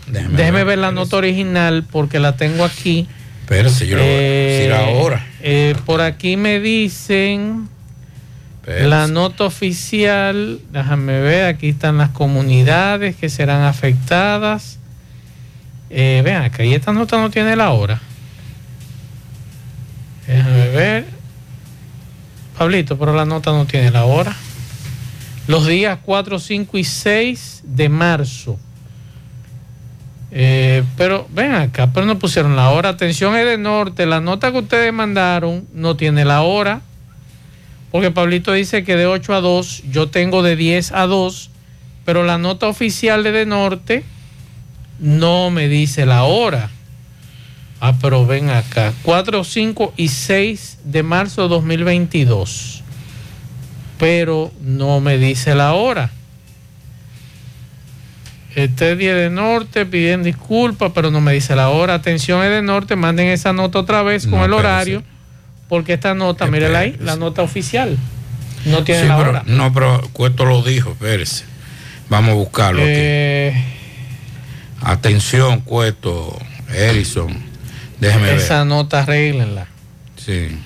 Déjeme 0.08 0.36
Déjeme 0.36 0.58
ver, 0.58 0.66
ver 0.66 0.80
la 0.80 0.92
nota 0.92 1.18
original 1.18 1.86
porque 1.92 2.18
la 2.18 2.36
tengo 2.36 2.66
aquí. 2.66 3.08
Espérese, 3.50 3.88
yo 3.88 3.96
lo 3.98 4.04
voy 4.04 4.12
a 4.12 4.16
decir 4.16 4.72
Eh, 4.72 4.76
ahora. 4.76 5.26
eh, 5.42 5.76
por 5.88 6.02
aquí 6.02 6.38
me 6.38 6.60
dicen 6.60 7.68
Espérese. 8.62 8.88
la 8.88 9.08
nota 9.08 9.46
oficial. 9.46 10.60
Déjame 10.72 11.20
ver, 11.20 11.46
aquí 11.46 11.70
están 11.70 11.98
las 11.98 12.10
comunidades 12.10 13.16
que 13.16 13.28
serán 13.28 13.64
afectadas. 13.64 14.78
Eh, 15.90 16.22
vean, 16.24 16.44
acá 16.44 16.64
y 16.64 16.76
esta 16.76 16.94
nota 16.94 17.18
no 17.18 17.32
tiene 17.32 17.56
la 17.56 17.72
hora. 17.72 18.00
Déjame 20.28 20.70
ver. 20.70 21.06
Pablito, 22.56 23.00
pero 23.00 23.16
la 23.16 23.26
nota 23.26 23.50
no 23.52 23.66
tiene 23.66 23.90
la 23.90 24.06
hora. 24.06 24.36
Los 25.48 25.66
días 25.66 25.98
4, 26.06 26.38
5 26.38 26.78
y 26.78 26.84
6 26.84 27.62
de 27.64 27.90
marzo. 27.90 28.60
Eh, 30.32 30.84
pero 30.96 31.28
ven 31.32 31.54
acá, 31.54 31.92
pero 31.94 32.06
no 32.06 32.20
pusieron 32.20 32.56
la 32.56 32.70
hora. 32.70 32.90
Atención, 32.90 33.34
de 33.34 33.58
norte. 33.58 34.06
La 34.06 34.22
nota 34.22 34.52
que 34.52 34.60
ustedes 34.60 34.94
mandaron 34.94 35.68
no 35.74 35.96
tiene 35.96 36.26
la 36.26 36.42
hora. 36.42 36.82
Porque 37.92 38.12
Pablito 38.12 38.54
dice 38.54 38.84
que 38.84 38.96
de 38.96 39.08
8 39.08 39.34
a 39.34 39.42
2, 39.42 39.84
yo 39.90 40.10
tengo 40.10 40.44
de 40.44 40.56
10 40.56 40.92
a 40.92 41.08
2, 41.08 41.50
pero 42.06 42.24
la 42.24 42.38
nota 42.38 42.68
oficial 42.68 43.24
de 43.24 43.32
de 43.32 43.46
norte 43.48 44.04
no 45.00 45.50
me 45.50 45.68
dice 45.68 46.06
la 46.06 46.24
hora. 46.24 46.70
Ah, 47.82 47.96
pero 48.00 48.26
ven 48.28 48.50
acá. 48.50 48.94
4, 49.04 49.44
5 49.44 49.94
y 49.96 50.10
6 50.10 50.80
de 50.84 51.02
marzo 51.02 51.44
de 51.44 51.48
2022. 51.50 52.84
Pero 53.98 54.52
no 54.62 55.00
me 55.00 55.18
dice 55.18 55.56
la 55.56 55.74
hora. 55.74 56.12
Este 58.56 58.96
día 58.96 59.16
de 59.16 59.30
norte 59.30 59.86
piden 59.86 60.24
disculpas, 60.24 60.92
pero 60.94 61.12
no 61.12 61.22
me 61.22 61.34
dice 61.34 61.56
la 61.56 61.70
hora. 61.70 61.94
Atención, 61.96 62.44
es 62.44 62.50
de 62.50 62.62
norte, 62.62 62.96
manden 62.96 63.28
esa 63.28 63.54
nota 63.54 63.80
otra 63.80 64.02
vez 64.04 64.24
con 64.26 64.40
No, 64.40 64.46
el 64.46 64.52
espérese. 64.52 64.68
horario, 64.68 65.04
porque 65.68 65.94
esta 65.94 66.16
nota, 66.16 66.48
mírela 66.48 66.80
ahí, 66.80 66.96
la 67.00 67.16
nota 67.16 67.42
oficial. 67.44 67.98
No 68.66 68.84
tiene 68.84 69.02
Sí, 69.04 69.08
la 69.08 69.18
pero- 69.18 69.30
hora. 69.30 69.44
no, 69.46 69.72
pero 69.72 70.02
Cueto 70.14 70.46
lo 70.46 70.64
dijo, 70.64 70.92
espérese. 70.92 71.46
Vamos 72.10 72.32
a 72.32 72.34
buscarlo 72.34 72.82
Eh, 72.84 73.54
aquí. 73.56 73.64
Atención, 74.82 75.62
Cueto, 75.62 76.38
Erison. 76.74 77.38
Déjeme 78.00 78.34
esa 78.36 78.66
nota 78.66 79.02
arréglenla. 79.04 79.62
ver. 79.66 79.70
Sí, 80.50 80.58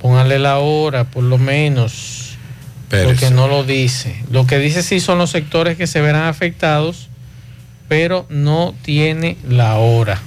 Pónganle 0.00 0.38
la 0.38 0.58
hora, 0.58 1.04
por 1.04 1.24
lo 1.24 1.38
menos. 1.38 2.25
Porque 2.88 3.30
no 3.30 3.48
lo 3.48 3.64
dice. 3.64 4.16
Lo 4.30 4.46
que 4.46 4.58
dice 4.58 4.82
sí 4.82 5.00
son 5.00 5.18
los 5.18 5.30
sectores 5.30 5.76
que 5.76 5.86
se 5.86 6.00
verán 6.00 6.24
afectados, 6.24 7.08
pero 7.88 8.26
no 8.28 8.74
tiene 8.82 9.36
la 9.48 9.74
hora. 9.76 10.20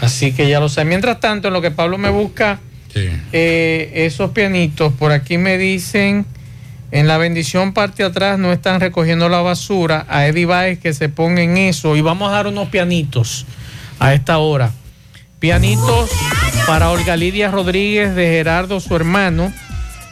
Así 0.00 0.32
que 0.32 0.48
ya 0.48 0.60
lo 0.60 0.68
sé. 0.68 0.84
Mientras 0.84 1.20
tanto, 1.20 1.48
en 1.48 1.54
lo 1.54 1.62
que 1.62 1.70
Pablo 1.70 1.98
me 1.98 2.10
busca 2.10 2.60
Sí. 2.92 3.08
eh, 3.32 3.90
esos 4.06 4.30
pianitos, 4.30 4.92
por 4.92 5.10
aquí 5.12 5.36
me 5.36 5.58
dicen, 5.58 6.26
en 6.92 7.08
la 7.08 7.18
bendición 7.18 7.72
parte 7.72 8.04
atrás 8.04 8.38
no 8.38 8.52
están 8.52 8.80
recogiendo 8.80 9.28
la 9.28 9.40
basura. 9.40 10.06
A 10.08 10.26
Eddie 10.26 10.46
Baez 10.46 10.78
que 10.78 10.92
se 10.94 11.08
ponga 11.08 11.42
en 11.42 11.56
eso. 11.56 11.96
Y 11.96 12.00
vamos 12.02 12.28
a 12.28 12.32
dar 12.32 12.46
unos 12.46 12.68
pianitos 12.68 13.46
a 13.98 14.14
esta 14.14 14.38
hora. 14.38 14.70
Pianitos 15.40 16.10
para 16.66 16.90
Olga 16.90 17.16
Lidia 17.16 17.50
Rodríguez 17.50 18.14
de 18.14 18.26
Gerardo, 18.28 18.80
su 18.80 18.94
hermano. 18.94 19.52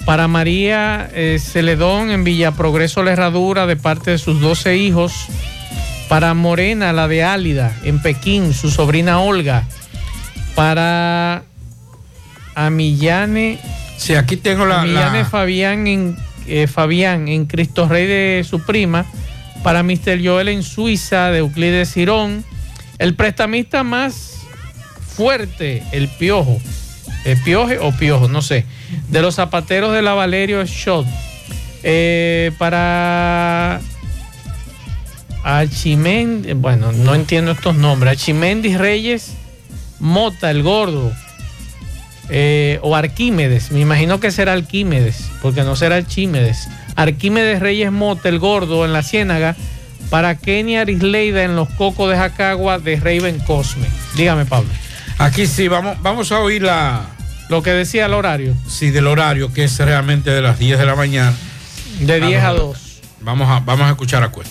Para 0.04 0.26
María 0.28 1.08
eh, 1.14 1.38
Celedón 1.40 2.10
en 2.10 2.24
Villa 2.24 2.50
Progreso 2.52 3.02
La 3.02 3.12
Herradura 3.12 3.66
de 3.66 3.76
parte 3.76 4.10
de 4.12 4.18
sus 4.18 4.40
12 4.40 4.76
hijos. 4.76 5.12
Para 6.08 6.34
Morena, 6.34 6.92
la 6.92 7.08
de 7.08 7.22
Álida, 7.24 7.74
en 7.84 8.02
Pekín, 8.02 8.52
su 8.52 8.70
sobrina 8.70 9.20
Olga. 9.20 9.64
Para 10.54 11.44
Amillane. 12.54 13.58
Sí, 13.96 14.14
aquí 14.14 14.36
tengo 14.36 14.66
la- 14.66 14.82
Amillane 14.82 15.20
la- 15.20 15.24
Fabián 15.24 15.86
en, 15.86 16.16
eh, 16.46 16.66
Fabián 16.66 17.28
en 17.28 17.46
Cristo 17.46 17.88
Rey 17.88 18.06
de 18.06 18.44
su 18.48 18.60
prima. 18.60 19.06
Para 19.62 19.82
Mr. 19.84 20.18
Joel 20.22 20.48
en 20.48 20.62
Suiza, 20.64 21.30
de 21.30 21.38
Euclides 21.38 21.94
Girón. 21.94 22.44
El 22.98 23.14
prestamista 23.14 23.84
más 23.84 24.40
fuerte, 25.16 25.82
el 25.92 26.08
Piojo. 26.08 26.60
¿El 27.24 27.38
Pioje 27.38 27.78
o 27.78 27.92
Piojo? 27.92 28.28
No 28.28 28.42
sé. 28.42 28.64
De 29.08 29.22
los 29.22 29.36
zapateros 29.36 29.92
de 29.92 30.02
la 30.02 30.14
Valerio 30.14 30.64
Shot. 30.64 31.06
Eh, 31.84 32.52
para 32.58 33.80
Archimendi, 35.44 36.52
bueno, 36.52 36.92
no 36.92 37.14
entiendo 37.14 37.52
estos 37.52 37.76
nombres. 37.76 38.12
Archimendi 38.12 38.76
Reyes 38.76 39.34
Mota, 39.98 40.50
el 40.50 40.62
gordo. 40.62 41.12
Eh, 42.28 42.78
o 42.82 42.96
Arquímedes, 42.96 43.72
me 43.72 43.80
imagino 43.80 44.18
que 44.18 44.30
será 44.30 44.52
Arquímedes, 44.52 45.30
porque 45.42 45.62
no 45.62 45.76
será 45.76 45.96
Archímedes. 45.96 46.68
Arquímedes 46.96 47.60
Reyes 47.60 47.92
Mota, 47.92 48.28
el 48.28 48.38
gordo, 48.38 48.84
en 48.84 48.92
la 48.92 49.02
Ciénaga. 49.02 49.56
Para 50.10 50.36
Kenia 50.36 50.82
Arisleida 50.82 51.42
en 51.42 51.56
los 51.56 51.70
Cocos 51.70 52.10
de 52.10 52.16
Jacagua 52.16 52.78
de 52.78 52.96
Raven 52.96 53.38
Cosme. 53.40 53.86
Dígame, 54.14 54.44
Pablo. 54.44 54.68
Aquí 55.18 55.46
sí, 55.46 55.68
vamos, 55.68 55.96
vamos 56.02 56.32
a 56.32 56.40
oír 56.40 56.62
la. 56.62 57.06
Lo 57.52 57.62
que 57.62 57.72
decía 57.72 58.06
el 58.06 58.14
horario. 58.14 58.56
Sí, 58.66 58.90
del 58.90 59.06
horario, 59.06 59.52
que 59.52 59.64
es 59.64 59.78
realmente 59.78 60.30
de 60.30 60.40
las 60.40 60.58
10 60.58 60.78
de 60.78 60.86
la 60.86 60.96
mañana. 60.96 61.34
De 62.00 62.18
10 62.18 62.42
a 62.42 62.46
Vamos 62.46 62.62
2. 62.62 63.00
Vamos 63.20 63.50
a, 63.50 63.60
vamos 63.60 63.86
a 63.88 63.90
escuchar 63.90 64.22
a 64.22 64.30
Cueto. 64.30 64.48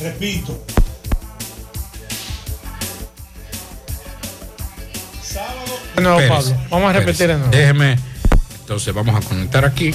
Repito. 0.00 0.66
Nuevo, 6.02 6.18
Espérese, 6.18 6.50
Pablo. 6.50 6.66
Vamos 6.70 6.90
a 6.90 6.92
repetir 6.98 7.28
nuevo. 7.28 7.50
Déjeme. 7.52 7.98
Entonces 8.62 8.92
vamos 8.92 9.14
a 9.14 9.28
conectar 9.28 9.64
aquí 9.64 9.94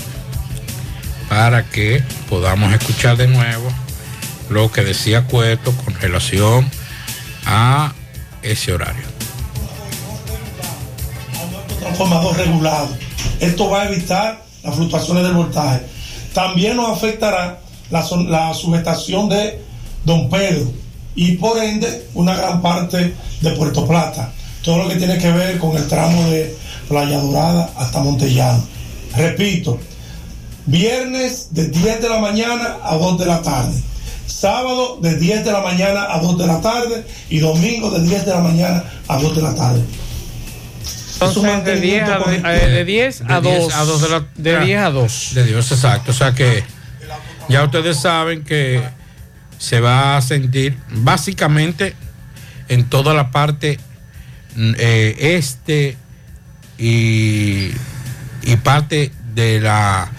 para 1.28 1.66
que 1.66 2.02
podamos 2.30 2.72
escuchar 2.72 3.18
de 3.18 3.28
nuevo 3.28 3.70
lo 4.50 4.72
que 4.72 4.86
decía 4.86 5.26
Cueto 5.26 5.74
con 5.74 5.94
relación 5.96 6.72
a 7.46 7.92
ese 8.44 8.72
horario. 8.72 9.19
Transformador 12.00 12.38
regulado. 12.38 12.88
Esto 13.40 13.70
va 13.70 13.82
a 13.82 13.90
evitar 13.90 14.42
las 14.64 14.76
fluctuaciones 14.76 15.24
del 15.24 15.34
voltaje. 15.34 15.82
También 16.34 16.78
nos 16.78 16.98
afectará 16.98 17.60
la, 17.90 18.06
la 18.28 18.54
sujetación 18.54 19.28
de 19.28 19.62
Don 20.06 20.30
Pedro 20.30 20.72
y 21.16 21.34
por 21.34 21.62
ende 21.62 22.08
una 22.14 22.36
gran 22.36 22.62
parte 22.62 23.14
de 23.42 23.52
Puerto 23.52 23.86
Plata. 23.86 24.32
Todo 24.64 24.84
lo 24.84 24.90
que 24.90 24.96
tiene 24.96 25.18
que 25.18 25.32
ver 25.32 25.58
con 25.58 25.76
el 25.76 25.88
tramo 25.88 26.24
de 26.30 26.56
Playa 26.88 27.20
Dorada 27.20 27.70
hasta 27.76 28.00
Montellano. 28.00 28.64
Repito, 29.16 29.78
viernes 30.66 31.50
de 31.52 31.68
10 31.68 32.02
de 32.02 32.10
la 32.10 32.20
mañana 32.20 32.78
a 32.84 32.96
2 32.96 33.20
de 33.20 33.26
la 33.26 33.42
tarde. 33.42 33.82
Sábado 34.28 35.00
de 35.02 35.18
10 35.18 35.44
de 35.44 35.52
la 35.52 35.62
mañana 35.62 36.14
a 36.14 36.20
2 36.20 36.38
de 36.38 36.48
la 36.48 36.62
tarde 36.62 37.06
y 37.30 37.40
domingo 37.40 37.90
de 37.90 38.02
10 38.08 38.26
de 38.26 38.32
la 38.32 38.40
mañana 38.40 38.84
a 39.08 39.18
2 39.18 39.36
de 39.36 39.42
la 39.42 39.56
tarde. 39.56 39.84
Entonces, 41.22 41.66
de 41.66 41.80
10 41.82 42.04
a, 42.04 42.56
eh, 42.56 42.70
de 42.70 42.86
10 42.86 43.24
a 43.28 43.42
2. 43.42 43.74
a 43.74 43.84
2 43.84 44.02
de 44.02 44.10
la 44.10 44.26
De 44.36 44.60
10 44.66 44.80
a 44.80 44.90
2. 44.90 45.32
De 45.34 45.44
Dios, 45.44 45.72
exacto. 45.72 46.12
O 46.12 46.14
sea 46.14 46.34
que 46.34 46.64
ya 47.50 47.64
ustedes 47.64 48.00
saben 48.00 48.44
que 48.44 48.82
se 49.58 49.80
va 49.80 50.18
a 50.18 50.22
sentir 50.22 50.78
básicamente 50.90 51.96
en 52.70 52.86
toda 52.86 53.14
la 53.14 53.32
parte 53.32 53.80
mm, 54.56 54.74
eh, 54.78 55.16
este 55.36 55.98
y, 56.78 57.72
y 58.44 58.56
parte 58.64 59.12
de 59.34 59.60
la, 59.60 60.10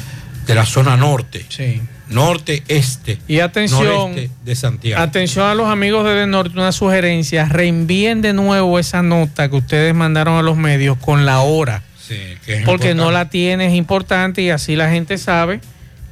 de 0.47 0.55
la 0.55 0.67
zona 0.67 0.97
norte. 0.97 1.47
Sí. 1.49 1.81
Norte, 2.11 2.63
este. 2.69 3.19
Y 3.29 3.41
atención, 3.41 4.11
noreste 4.13 4.31
de 4.45 4.55
Santiago. 4.55 5.01
Atención 5.01 5.47
a 5.47 5.55
los 5.55 5.69
amigos 5.69 6.05
de 6.05 6.15
Del 6.15 6.31
Norte, 6.31 6.53
una 6.55 6.73
sugerencia, 6.73 7.47
reenvíen 7.47 8.21
de 8.21 8.33
nuevo 8.33 8.79
esa 8.79 9.03
nota 9.03 9.49
que 9.49 9.57
ustedes 9.57 9.95
mandaron 9.95 10.37
a 10.37 10.43
los 10.43 10.57
medios 10.57 10.99
con 10.99 11.25
la 11.25 11.41
hora. 11.41 11.83
Sí, 11.99 12.17
que 12.45 12.63
porque 12.67 12.95
no 12.95 13.11
la 13.13 13.31
tiene, 13.31 13.69
es 13.69 13.75
importante 13.75 14.43
y 14.43 14.51
así 14.51 14.75
la 14.75 14.91
gente 14.91 15.17
sabe 15.17 15.61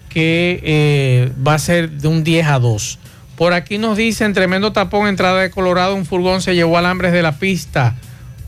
que 0.08 0.60
eh, 0.62 1.32
va 1.46 1.54
a 1.54 1.58
ser 1.58 1.90
de 1.90 2.08
un 2.08 2.24
10 2.24 2.46
a 2.46 2.58
2. 2.58 2.98
Por 3.36 3.52
aquí 3.52 3.78
nos 3.78 3.96
dicen, 3.96 4.32
tremendo 4.34 4.72
tapón, 4.72 5.06
entrada 5.06 5.40
de 5.40 5.50
Colorado, 5.50 5.94
un 5.94 6.06
furgón 6.06 6.42
se 6.42 6.54
llevó 6.54 6.78
alambres 6.78 7.12
de 7.12 7.22
la 7.22 7.38
pista. 7.38 7.94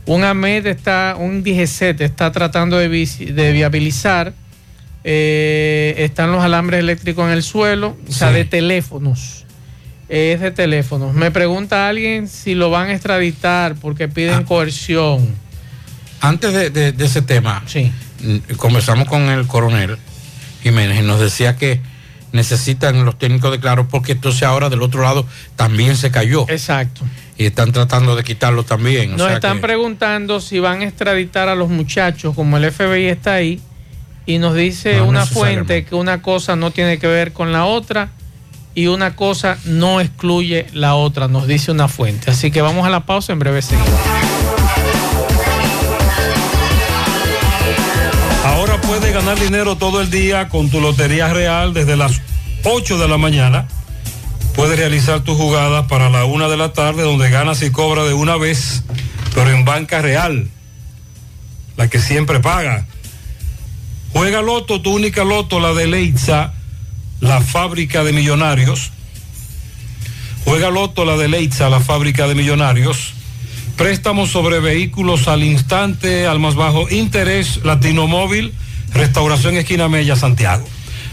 Un 0.06 0.24
AMED 0.24 0.66
está, 0.66 1.16
un 1.18 1.42
DGC 1.44 2.00
está 2.00 2.32
tratando 2.32 2.76
de, 2.76 2.88
de 2.88 3.52
viabilizar. 3.52 4.32
Eh, 5.04 5.94
están 5.98 6.30
los 6.32 6.42
alambres 6.42 6.80
eléctricos 6.80 7.24
en 7.26 7.32
el 7.32 7.42
suelo, 7.42 7.96
o 8.08 8.12
sea, 8.12 8.28
Sí. 8.28 8.34
de 8.34 8.44
teléfonos. 8.44 9.44
Eh, 10.08 10.32
Es 10.34 10.40
de 10.40 10.50
teléfonos. 10.50 11.14
Me 11.14 11.30
pregunta 11.30 11.88
alguien 11.88 12.28
si 12.28 12.54
lo 12.54 12.68
van 12.70 12.88
a 12.90 12.92
extraditar 12.94 13.76
porque 13.76 14.08
piden 14.08 14.42
coerción. 14.44 15.34
Antes 16.20 16.52
de, 16.52 16.70
de- 16.70 16.92
de 16.92 17.04
ese 17.06 17.22
tema, 17.22 17.62
mm, 18.22 18.54
conversamos 18.56 19.08
con 19.08 19.22
el 19.30 19.46
coronel 19.46 19.96
Jiménez 20.62 20.98
y 21.00 21.02
nos 21.06 21.18
decía 21.20 21.56
que 21.56 21.80
necesitan 22.32 23.04
los 23.04 23.18
técnicos 23.18 23.50
de 23.52 23.58
claro 23.60 23.88
porque 23.88 24.12
entonces 24.12 24.42
ahora 24.42 24.68
del 24.68 24.82
otro 24.82 25.02
lado 25.02 25.26
también 25.56 25.96
se 25.96 26.10
cayó. 26.10 26.44
Exacto. 26.48 27.02
Y 27.38 27.46
están 27.46 27.72
tratando 27.72 28.16
de 28.16 28.22
quitarlo 28.22 28.64
también. 28.64 29.14
o 29.14 29.16
Nos 29.16 29.26
sea 29.28 29.36
están 29.36 29.56
que- 29.56 29.62
preguntando 29.62 30.40
si 30.40 30.58
van 30.58 30.82
a 30.82 30.84
extraditar 30.84 31.48
a 31.48 31.54
los 31.54 31.70
muchachos, 31.70 32.34
como 32.34 32.58
el 32.58 32.64
FBI 32.70 33.06
está 33.06 33.34
ahí, 33.34 33.60
y 34.26 34.38
nos 34.38 34.54
dice 34.54 34.96
No 34.96 35.06
una 35.06 35.26
fuente 35.26 35.84
que 35.84 35.94
una 35.94 36.22
cosa 36.22 36.56
no 36.56 36.70
tiene 36.70 36.98
que 36.98 37.06
ver 37.06 37.32
con 37.32 37.52
la 37.52 37.64
otra 37.64 38.10
y 38.74 38.86
una 38.86 39.16
cosa 39.16 39.58
no 39.64 40.00
excluye 40.00 40.66
la 40.72 40.94
otra, 40.94 41.28
nos 41.28 41.46
dice 41.46 41.72
una 41.72 41.88
fuente. 41.88 42.30
Así 42.30 42.50
que 42.50 42.62
vamos 42.62 42.86
a 42.86 42.90
la 42.90 43.00
pausa, 43.00 43.32
en 43.32 43.38
breve 43.38 43.62
seguimos. 43.62 43.88
Ahora 48.44 48.80
puedes 48.80 49.12
ganar 49.12 49.38
dinero 49.38 49.76
todo 49.76 50.00
el 50.00 50.10
día 50.10 50.48
con 50.48 50.70
tu 50.70 50.80
Lotería 50.80 51.32
Real 51.32 51.74
desde 51.74 51.96
las 51.96 52.20
8 52.64 52.98
de 52.98 53.08
la 53.08 53.18
mañana. 53.18 53.66
Puedes 54.54 54.78
realizar 54.78 55.20
tus 55.20 55.36
jugadas 55.36 55.86
para 55.86 56.10
la 56.10 56.24
1 56.24 56.48
de 56.48 56.56
la 56.56 56.72
tarde 56.72 57.02
donde 57.02 57.30
ganas 57.30 57.62
y 57.62 57.70
cobras 57.70 58.06
de 58.06 58.14
una 58.14 58.36
vez, 58.36 58.82
pero 59.34 59.50
en 59.50 59.64
banca 59.64 60.00
real, 60.00 60.48
la 61.76 61.88
que 61.88 61.98
siempre 61.98 62.40
paga. 62.40 62.86
Juega 64.12 64.42
Loto, 64.42 64.80
tu 64.80 64.92
única 64.92 65.24
Loto, 65.24 65.60
la 65.60 65.72
de 65.72 65.86
Leitza, 65.86 66.52
la 67.20 67.40
fábrica 67.40 68.02
de 68.04 68.12
millonarios. 68.12 68.90
Juega 70.44 70.70
Loto, 70.70 71.04
la 71.04 71.16
de 71.16 71.28
Leitza, 71.28 71.68
la 71.68 71.80
fábrica 71.80 72.26
de 72.26 72.34
millonarios. 72.34 73.14
Préstamos 73.76 74.30
sobre 74.30 74.60
vehículos 74.60 75.28
al 75.28 75.42
instante, 75.44 76.26
al 76.26 76.40
más 76.40 76.54
bajo 76.54 76.90
interés, 76.90 77.60
Latino 77.64 78.06
Móvil, 78.06 78.52
Restauración 78.92 79.56
Esquina 79.56 79.88
Mella, 79.88 80.16
Santiago. 80.16 80.66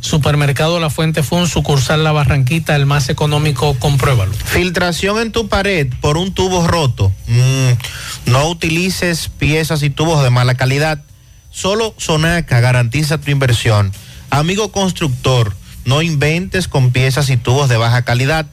Supermercado 0.00 0.80
La 0.80 0.90
Fuente 0.90 1.22
Fun, 1.22 1.46
sucursal 1.46 2.02
La 2.04 2.12
Barranquita, 2.12 2.74
el 2.74 2.86
más 2.86 3.08
económico, 3.08 3.74
compruébalo. 3.78 4.32
Filtración 4.32 5.18
en 5.18 5.32
tu 5.32 5.48
pared 5.48 5.88
por 6.00 6.16
un 6.16 6.32
tubo 6.32 6.66
roto. 6.66 7.12
Mm, 7.26 8.30
no 8.30 8.48
utilices 8.48 9.28
piezas 9.28 9.82
y 9.82 9.90
tubos 9.90 10.22
de 10.22 10.30
mala 10.30 10.54
calidad. 10.54 11.02
Solo 11.50 11.94
Sonaca 11.98 12.60
garantiza 12.60 13.18
tu 13.18 13.30
inversión. 13.30 13.92
Amigo 14.30 14.72
constructor, 14.72 15.54
no 15.84 16.02
inventes 16.02 16.68
con 16.68 16.92
piezas 16.92 17.28
y 17.28 17.36
tubos 17.36 17.68
de 17.68 17.76
baja 17.76 18.02
calidad. 18.02 18.46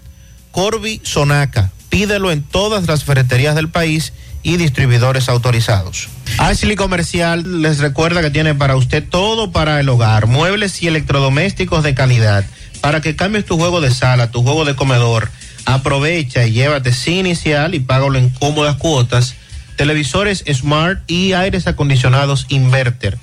Corby 0.52 1.00
Sonaca, 1.04 1.72
pídelo 1.90 2.32
en 2.32 2.44
todas 2.44 2.88
las 2.88 3.04
ferreterías 3.04 3.56
del 3.56 3.70
país 3.70 4.14
y 4.48 4.56
distribuidores 4.56 5.28
autorizados. 5.28 6.08
Ashley 6.38 6.78
Comercial 6.78 7.62
les 7.62 7.80
recuerda 7.80 8.22
que 8.22 8.30
tiene 8.30 8.56
para 8.56 8.78
usted 8.78 9.04
todo 9.04 9.52
para 9.52 9.82
el 9.82 9.90
hogar, 9.90 10.28
muebles 10.28 10.82
y 10.82 10.88
electrodomésticos 10.88 11.84
de 11.84 11.94
calidad, 11.94 12.46
para 12.80 13.02
que 13.02 13.18
cambies 13.18 13.44
tu 13.44 13.58
juego 13.58 13.82
de 13.82 13.92
sala, 13.94 14.32
tu 14.32 14.44
juego 14.44 14.64
de 14.64 14.74
comedor. 14.74 15.30
Aprovecha 15.66 16.46
y 16.46 16.54
llévate 16.54 16.94
sin 16.94 17.28
inicial 17.28 17.76
y 17.76 17.82
págalo 17.82 18.18
en 18.18 18.30
cómodas 18.30 18.78
cuotas. 18.78 19.36
Televisores 19.76 20.46
Smart 20.50 21.02
y 21.08 21.34
aires 21.34 21.68
acondicionados 21.68 22.46
Inverter. 22.48 23.18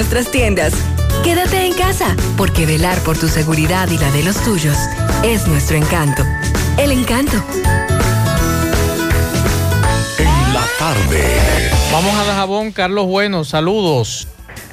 nuestras 0.00 0.30
tiendas. 0.30 0.72
Quédate 1.22 1.66
en 1.66 1.74
casa, 1.74 2.16
porque 2.38 2.64
velar 2.64 2.96
por 3.00 3.18
tu 3.18 3.28
seguridad 3.28 3.86
y 3.90 3.98
la 3.98 4.10
de 4.12 4.22
los 4.22 4.34
tuyos 4.42 4.74
es 5.22 5.46
nuestro 5.46 5.76
encanto. 5.76 6.24
El 6.78 6.90
encanto. 6.90 7.36
En 10.18 10.54
la 10.54 10.64
tarde. 10.78 11.70
Vamos 11.92 12.14
a 12.14 12.24
Dajabón, 12.24 12.72
Carlos 12.72 13.08
Bueno, 13.08 13.44
saludos. 13.44 14.26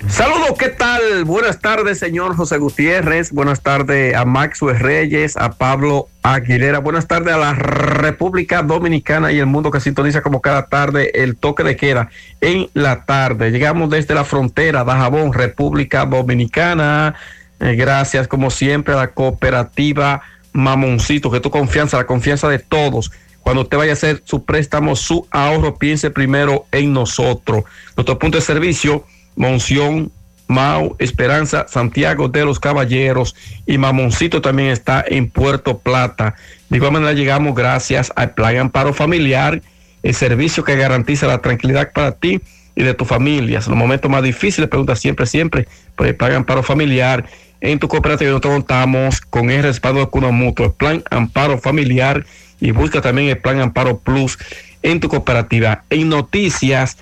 Saludos, 0.06 0.53
¿qué 0.60 0.69
tal? 0.69 1.26
Buenas 1.26 1.60
tardes, 1.60 1.98
señor 1.98 2.36
José 2.36 2.60
Gutiérrez. 2.60 3.32
Buenas 3.32 3.61
tardes 3.61 4.15
a 4.15 4.26
Maxwell 4.26 4.80
Reyes, 4.80 5.36
a 5.36 5.53
Pablo 5.53 6.07
Aguilera. 6.22 6.80
Buenas 6.80 7.07
tardes 7.07 7.34
a 7.34 7.38
la 7.38 7.53
República 7.56 8.61
Dominicana 8.61 9.32
y 9.32 9.40
el 9.40 9.48
mundo 9.48 9.72
que 9.72 9.80
sintoniza 9.80 10.22
como 10.22 10.40
cada 10.40 10.68
tarde 10.68 11.11
el 11.15 11.36
toque 11.36 11.64
de 11.64 11.76
queda 11.76 12.10
en 12.41 12.69
la 12.74 13.06
tarde. 13.06 13.49
Llegamos 13.49 13.90
desde 13.90 14.14
la 14.14 14.24
frontera 14.24 14.86
de 14.86 14.91
Jabón, 14.91 15.34
República 15.34 16.06
Dominicana. 16.06 17.15
Eh, 17.60 17.76
gracias, 17.76 18.28
como 18.28 18.52
siempre, 18.52 18.94
a 18.94 18.98
la 18.98 19.07
cooperativa 19.07 20.22
Mamoncito, 20.53 21.32
que 21.32 21.40
tu 21.40 21.49
confianza, 21.49 21.98
la 21.98 22.06
confianza 22.06 22.48
de 22.48 22.60
todos. 22.60 23.11
Cuando 23.41 23.64
usted 23.64 23.78
vaya 23.78 23.91
a 23.91 23.94
hacer 23.94 24.22
su 24.26 24.45
préstamo, 24.45 24.95
su 24.95 25.28
ahorro, 25.32 25.76
piense 25.76 26.11
primero 26.11 26.65
en 26.72 26.94
nosotros. 26.94 27.64
Nuestro 27.95 28.19
punto 28.19 28.38
de 28.38 28.44
servicio 28.44 29.06
Monción, 29.38 30.11
Mau, 30.47 30.95
Esperanza, 30.99 31.65
Santiago 31.69 32.27
de 32.30 32.45
los 32.45 32.59
Caballeros 32.59 33.35
y 33.65 33.77
Mamoncito 33.77 34.41
también 34.41 34.69
está 34.69 35.03
en 35.07 35.30
Puerto 35.30 35.77
Plata. 35.77 36.35
De 36.69 36.77
igual 36.77 36.93
manera 36.93 37.14
llegamos 37.14 37.55
gracias 37.55 38.11
al 38.15 38.31
Plan 38.31 38.57
Amparo 38.57 38.93
Familiar, 38.93 39.61
el 40.03 40.14
servicio 40.14 40.64
que 40.64 40.76
garantiza 40.76 41.27
la 41.27 41.39
tranquilidad 41.39 41.91
para 41.93 42.14
ti 42.14 42.41
y 42.76 42.84
de 42.84 42.93
tu 42.93 43.05
familia. 43.05 43.59
En 43.59 43.65
los 43.65 43.77
momentos 43.77 44.09
más 44.09 44.23
difíciles, 44.23 44.69
pregunta 44.69 44.95
siempre, 44.95 45.26
siempre 45.26 45.68
por 45.95 46.07
el 46.07 46.15
Plan 46.15 46.34
Amparo 46.34 46.64
Familiar. 46.64 47.26
En 47.59 47.80
tu 47.80 47.88
cooperativa 47.88 48.30
nosotros 48.30 48.53
contamos 48.53 49.19
con 49.22 49.49
el 49.49 49.64
respaldo 49.64 49.99
de 49.99 50.07
Cuna 50.07 50.31
Mutuo, 50.31 50.68
el 50.68 50.73
Plan 50.73 51.03
Amparo 51.09 51.57
Familiar 51.57 52.26
y 52.61 52.72
busca 52.72 53.01
también 53.01 53.30
el 53.30 53.38
Plan 53.38 53.59
Amparo 53.59 53.99
Plus 53.99 54.38
en 54.81 54.99
tu 54.99 55.09
cooperativa. 55.09 55.84
En 55.89 56.09
noticias, 56.09 56.97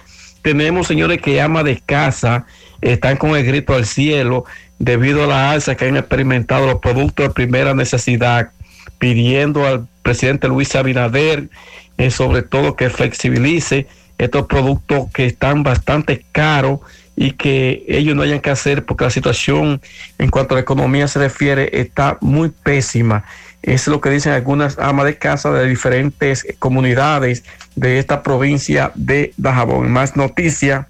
tenemos 0.46 0.86
señores 0.86 1.20
que 1.24 1.42
ama 1.42 1.64
de 1.64 1.82
casa, 1.84 2.46
están 2.80 3.18
con 3.18 3.36
el 3.36 3.44
grito 3.44 3.74
al 3.74 3.88
cielo 3.88 4.46
debido 4.78 5.24
a 5.24 5.28
la 5.28 5.50
alza 5.50 5.74
que 5.74 5.88
han 5.88 5.98
experimentado 5.98 6.68
los 6.68 6.82
productos 6.82 7.28
de 7.28 7.34
primera 7.34 7.74
necesidad, 7.74 8.52
pidiendo 9.00 9.66
al 9.66 9.88
presidente 10.04 10.48
Luis 10.48 10.76
Abinader, 10.76 11.50
eh, 11.98 12.12
sobre 12.12 12.44
todo 12.44 12.76
que 12.76 12.92
flexibilice 12.92 13.88
estos 14.20 14.46
productos 14.46 15.10
que 15.12 15.26
están 15.26 15.64
bastante 15.64 16.24
caros 16.32 16.82
y 17.16 17.32
que 17.32 17.84
ellos 17.88 18.16
no 18.16 18.22
hayan 18.22 18.40
que 18.40 18.52
hacer 18.52 18.86
porque 18.86 19.06
la 19.06 19.10
situación 19.10 19.82
en 20.20 20.30
cuanto 20.30 20.54
a 20.54 20.58
la 20.58 20.62
economía 20.62 21.08
se 21.08 21.18
refiere 21.18 21.72
está 21.74 22.20
muy 22.22 22.50
pésima. 22.50 23.26
Es 23.66 23.88
lo 23.88 24.00
que 24.00 24.12
dicen 24.12 24.32
algunas 24.32 24.78
amas 24.78 25.08
de 25.08 25.18
casa 25.18 25.52
de 25.52 25.68
diferentes 25.68 26.46
comunidades 26.60 27.44
de 27.76 27.98
esta 27.98 28.22
provincia 28.22 28.92
de 28.94 29.34
Dajabón. 29.38 29.92
Más 29.92 30.16
noticia, 30.16 30.88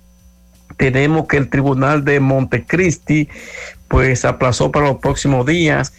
tenemos 0.76 1.26
que 1.27 1.38
el 1.38 1.49
Tribunal 1.49 2.03
de 2.03 2.19
Montecristi 2.19 3.30
pues 3.88 4.26
aplazó 4.26 4.73
para 4.73 4.88
los 4.88 4.97
próximos 4.97 5.45
días 5.45 5.93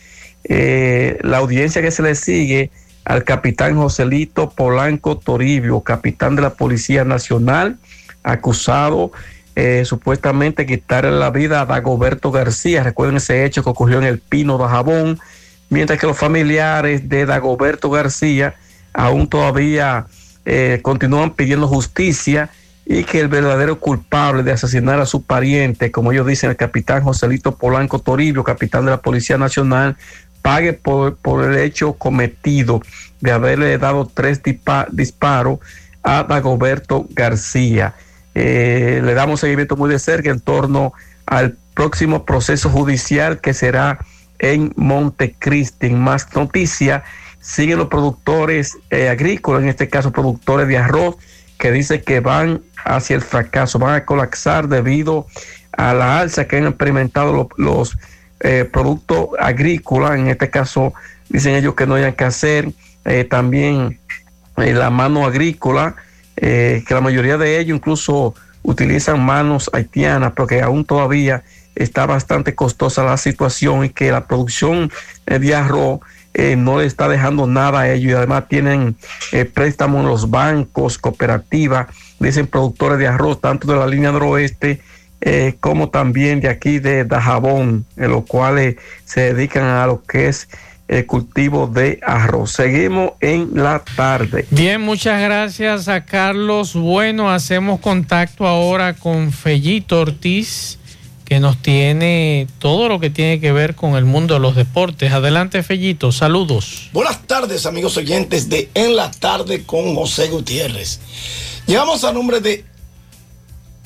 eh, 0.44 1.19
la 1.23 1.39
audiencia 1.39 1.81
que 1.81 1.90
se 1.90 2.03
le 2.03 2.15
sigue 2.15 2.70
al 3.07 3.24
capitán 3.24 3.74
Joselito 3.77 4.51
Polanco 4.51 5.16
Toribio, 5.16 5.81
capitán 5.81 6.36
de 6.36 6.43
la 6.43 6.51
Policía 6.51 7.07
Nacional, 7.07 7.78
acusado 8.23 9.12
eh, 9.55 9.86
supuestamente 9.86 10.66
quitarle 10.66 11.12
la 11.12 11.31
vida 11.31 11.62
a 11.62 11.65
Dagoberto 11.65 12.31
García. 12.32 12.82
Recuerden 12.82 13.16
ese 13.16 13.47
hecho 13.47 13.65
que 13.65 13.70
ocurrió 13.70 13.97
en 13.97 14.05
el 14.05 14.19
Pino 14.19 14.59
de 14.59 14.69
Jabón, 14.69 15.19
mientras 15.68 15.98
que 15.98 16.06
los 16.06 16.18
familiares 16.18 17.09
de 17.09 17.26
Dagoberto 17.26 17.90
García 17.90 18.55
aún 18.93 19.28
todavía 19.28 20.06
eh, 20.44 20.80
continúan 20.82 21.34
pidiendo 21.34 21.68
justicia 21.68 22.51
y 22.86 23.02
que 23.02 23.18
el 23.18 23.28
verdadero 23.28 23.80
culpable 23.80 24.44
de 24.44 24.52
asesinar 24.52 25.01
a 25.01 25.06
su 25.06 25.22
pariente, 25.22 25.90
como 25.90 26.12
ellos 26.12 26.26
dicen, 26.26 26.51
el 26.51 26.56
capitán 26.56 27.02
Joselito 27.02 27.56
Polanco 27.56 27.98
Toribio, 27.98 28.44
capitán 28.44 28.84
de 28.84 28.93
la 28.93 29.02
Policía 29.02 29.36
Nacional, 29.38 29.97
pague 30.40 30.72
por, 30.72 31.16
el 31.43 31.59
hecho 31.59 31.94
cometido 31.94 32.80
de 33.20 33.32
haberle 33.32 33.76
dado 33.78 34.06
tres 34.06 34.40
disparos 34.93 35.59
a 36.05 36.22
Dagoberto 36.22 37.09
García. 37.10 37.94
Eh, 38.36 39.01
le 39.02 39.14
damos 39.14 39.40
seguimiento 39.40 39.76
muy 39.76 39.90
de 39.90 39.98
cerca 39.98 40.30
en 40.30 40.38
torno 40.38 40.93
al 41.26 41.56
próximo 41.74 42.24
proceso 42.24 42.70
judicial 42.70 43.40
que 43.40 43.52
será 43.52 43.98
en 44.39 44.73
Montecristi. 44.77 45.91
Más 45.91 46.35
noticia, 46.35 47.05
siguen 47.41 47.79
los 47.79 47.89
productores 47.89 48.77
eh, 48.91 49.09
agrícolas, 49.09 49.63
en 49.63 49.69
este 49.69 49.89
caso 49.89 50.13
productores 50.13 50.69
de 50.69 50.79
arroz, 50.79 51.17
que 51.59 51.73
dicen 51.73 52.03
que 52.05 52.21
van 52.21 52.63
hacia 52.85 53.17
el 53.17 53.23
fracaso, 53.23 53.79
van 53.79 53.95
a 53.95 54.05
colapsar 54.05 54.69
debido 54.69 55.27
a 55.73 55.95
la 55.95 56.21
alza 56.21 56.47
que 56.47 56.59
han 56.59 56.67
experimentado 56.67 57.49
los, 57.57 57.97
eh, 58.41 58.69
productos 58.71 59.29
agrícolas, 59.39 60.19
en 60.19 60.29
este 60.29 60.51
caso 60.51 60.93
dicen 61.29 61.55
ellos 61.55 61.75
que 61.75 61.87
no 61.87 61.95
hayan 61.95 62.13
que 62.13 62.25
hacer, 62.25 62.71
también 63.31 64.01
la 64.57 64.91
mano 64.91 65.27
agrícola, 65.27 65.97
eh, 66.37 66.83
que 66.87 66.95
la 66.95 67.01
mayoría 67.01 67.39
de 67.39 67.59
ellos 67.59 67.77
incluso 67.77 68.35
utilizan 68.63 69.25
manos 69.25 69.71
haitianas, 69.73 70.33
porque 70.33 70.63
aún 70.63 70.85
todavía 70.85 71.45
está 71.77 72.07
bastante 72.07 72.55
costosa 72.55 73.05
la 73.05 73.16
situación 73.16 73.85
y 73.85 73.90
que 73.90 74.11
la 74.11 74.27
producción 74.27 74.90
eh, 75.27 75.39
de 75.39 75.55
arroz 75.55 76.01
eh, 76.35 76.57
no 76.57 76.78
le 76.81 76.86
está 76.86 77.09
dejando 77.09 77.47
nada 77.47 77.81
a 77.81 77.93
ellos 77.93 78.12
y 78.12 78.15
además 78.15 78.48
tienen 78.48 78.97
eh, 79.32 79.47
préstamos 79.47 80.03
en 80.03 80.09
los 80.09 80.28
bancos, 80.28 80.98
cooperativas, 80.98 81.86
dicen 82.19 82.47
productores 82.47 82.98
de 82.98 83.07
arroz, 83.07 83.40
tanto 83.40 83.73
de 83.73 83.78
la 83.78 83.86
línea 83.86 84.12
noroeste 84.12 84.82
eh, 85.23 85.55
como 85.61 85.89
también 85.89 86.40
de 86.40 86.48
aquí 86.48 86.78
de 86.78 87.05
Dajabón, 87.05 87.86
en 87.97 88.11
los 88.11 88.27
cuales 88.27 88.77
se 89.07 89.32
dedican 89.32 89.65
a 89.65 89.86
lo 89.86 90.03
que 90.03 90.28
es 90.28 90.48
el 90.89 91.07
cultivo 91.07 91.66
de 91.66 92.01
arroz. 92.03 92.53
Seguimos 92.53 93.12
en 93.20 93.51
la 93.55 93.82
tarde. 93.97 94.44
Bien, 94.51 94.81
muchas 94.82 95.20
gracias 95.23 95.89
a 95.89 96.05
Carlos. 96.05 96.74
Bueno, 96.74 97.31
hacemos 97.31 97.81
contacto 97.81 98.47
ahora 98.47 98.93
con 98.93 99.32
Fellito 99.32 100.03
Ortiz, 100.03 100.78
que 101.27 101.40
nos 101.40 101.61
tiene 101.61 102.47
todo 102.61 102.89
lo 102.89 103.01
que 103.01 103.11
tiene 103.11 103.40
que 103.40 103.51
ver 103.51 103.74
con 103.74 103.97
el 103.97 104.05
mundo 104.05 104.35
de 104.35 104.40
los 104.40 104.55
deportes. 104.55 105.12
Adelante, 105.12 105.65
Fellito, 105.65 106.12
saludos. 106.12 106.89
Buenas 106.93 107.27
tardes, 107.27 107.66
amigos 107.66 107.97
oyentes 107.97 108.48
de 108.48 108.70
En 108.74 108.94
la 108.94 109.11
Tarde 109.11 109.65
con 109.65 109.97
José 109.97 110.28
Gutiérrez. 110.28 111.01
Llegamos 111.66 112.05
a 112.05 112.12
nombre 112.12 112.40
de 112.40 112.65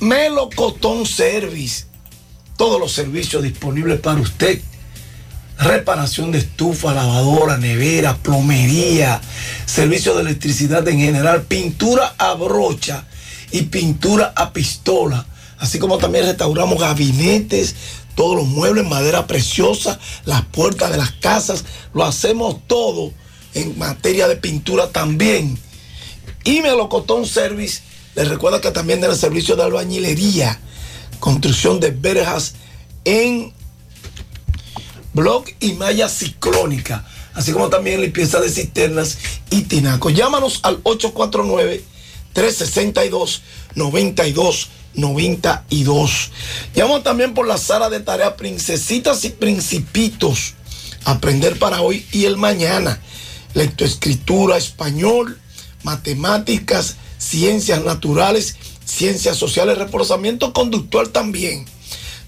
Melocotón 0.01 1.07
Service. 1.07 1.87
Todos 2.59 2.79
los 2.79 2.93
servicios 2.93 3.43
disponibles 3.43 4.01
para 4.01 4.21
usted. 4.21 4.61
Reparación 5.59 6.33
de 6.33 6.39
estufa, 6.41 6.93
lavadora, 6.93 7.57
nevera, 7.57 8.19
plomería, 8.19 9.19
servicio 9.65 10.15
de 10.15 10.23
electricidad 10.23 10.87
en 10.89 10.99
general, 10.99 11.45
pintura 11.45 12.15
a 12.19 12.35
brocha 12.35 13.07
y 13.51 13.62
pintura 13.62 14.35
a 14.37 14.53
pistola. 14.53 15.25
Así 15.61 15.78
como 15.78 15.99
también 15.99 16.24
restauramos 16.24 16.81
gabinetes, 16.81 17.74
todos 18.15 18.35
los 18.35 18.47
muebles, 18.47 18.87
madera 18.87 19.27
preciosa, 19.27 20.01
las 20.24 20.43
puertas 20.47 20.91
de 20.91 20.97
las 20.97 21.12
casas. 21.12 21.65
Lo 21.93 22.05
hacemos 22.05 22.57
todo 22.66 23.12
en 23.53 23.78
materia 23.78 24.27
de 24.27 24.37
pintura 24.37 24.89
también. 24.89 25.59
Y 26.45 26.62
Melocotón 26.62 27.27
Service 27.27 27.82
les 28.15 28.28
recuerda 28.28 28.62
que 28.62 28.70
también 28.70 29.01
tiene 29.01 29.12
el 29.12 29.20
servicio 29.20 29.55
de 29.55 29.65
albañilería, 29.65 30.59
construcción 31.20 31.78
de 31.78 31.91
verjas 31.91 32.55
en 33.05 33.53
block 35.12 35.51
y 35.61 35.73
malla 35.73 36.09
ciclónica, 36.09 37.07
así 37.35 37.53
como 37.53 37.69
también 37.69 38.01
limpieza 38.01 38.41
de 38.41 38.49
cisternas 38.49 39.19
y 39.51 39.62
tinacos. 39.62 40.15
Llámanos 40.15 40.61
al 40.62 40.81
849-362-9292. 44.97 46.31
Llámanos 46.75 47.03
también 47.03 47.35
por 47.35 47.47
la 47.47 47.59
sala 47.59 47.91
de 47.91 48.01
tarea 48.01 48.37
Princesitas 48.37 49.25
y 49.25 49.31
Principitos. 49.31 50.55
Aprender 51.05 51.59
para 51.59 51.83
hoy 51.83 52.07
y 52.12 52.27
el 52.27 52.37
mañana. 52.37 53.01
Lectoescritura, 53.55 54.57
español, 54.57 55.41
matemáticas, 55.83 56.95
ciencias 57.19 57.85
naturales, 57.85 58.55
ciencias 58.85 59.37
sociales, 59.37 59.79
reforzamiento 59.79 60.53
conductual 60.53 61.11
también. 61.11 61.67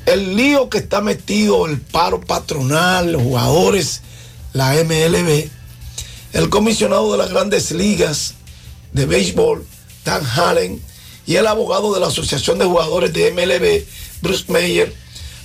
el 0.07 0.37
lío 0.37 0.71
que 0.71 0.79
está 0.79 1.01
metido 1.01 1.67
el 1.67 1.81
paro 1.81 2.21
patronal, 2.21 3.13
los 3.13 3.23
jugadores, 3.23 4.03
la 4.53 4.73
MLB, 4.73 5.51
el 6.33 6.49
comisionado 6.49 7.13
de 7.13 7.19
las 7.19 7.31
grandes 7.31 7.73
ligas 7.73 8.35
de 8.93 9.05
béisbol, 9.05 9.67
Dan 10.05 10.25
Hallen, 10.25 10.81
y 11.27 11.37
el 11.37 11.47
abogado 11.49 11.93
de 11.93 12.01
la 12.01 12.07
Asociación 12.07 12.59
de 12.59 12.65
Jugadores 12.65 13.13
de 13.13 13.33
MLB, 13.33 13.85
Bruce 14.23 14.45
Meyer, 14.49 14.95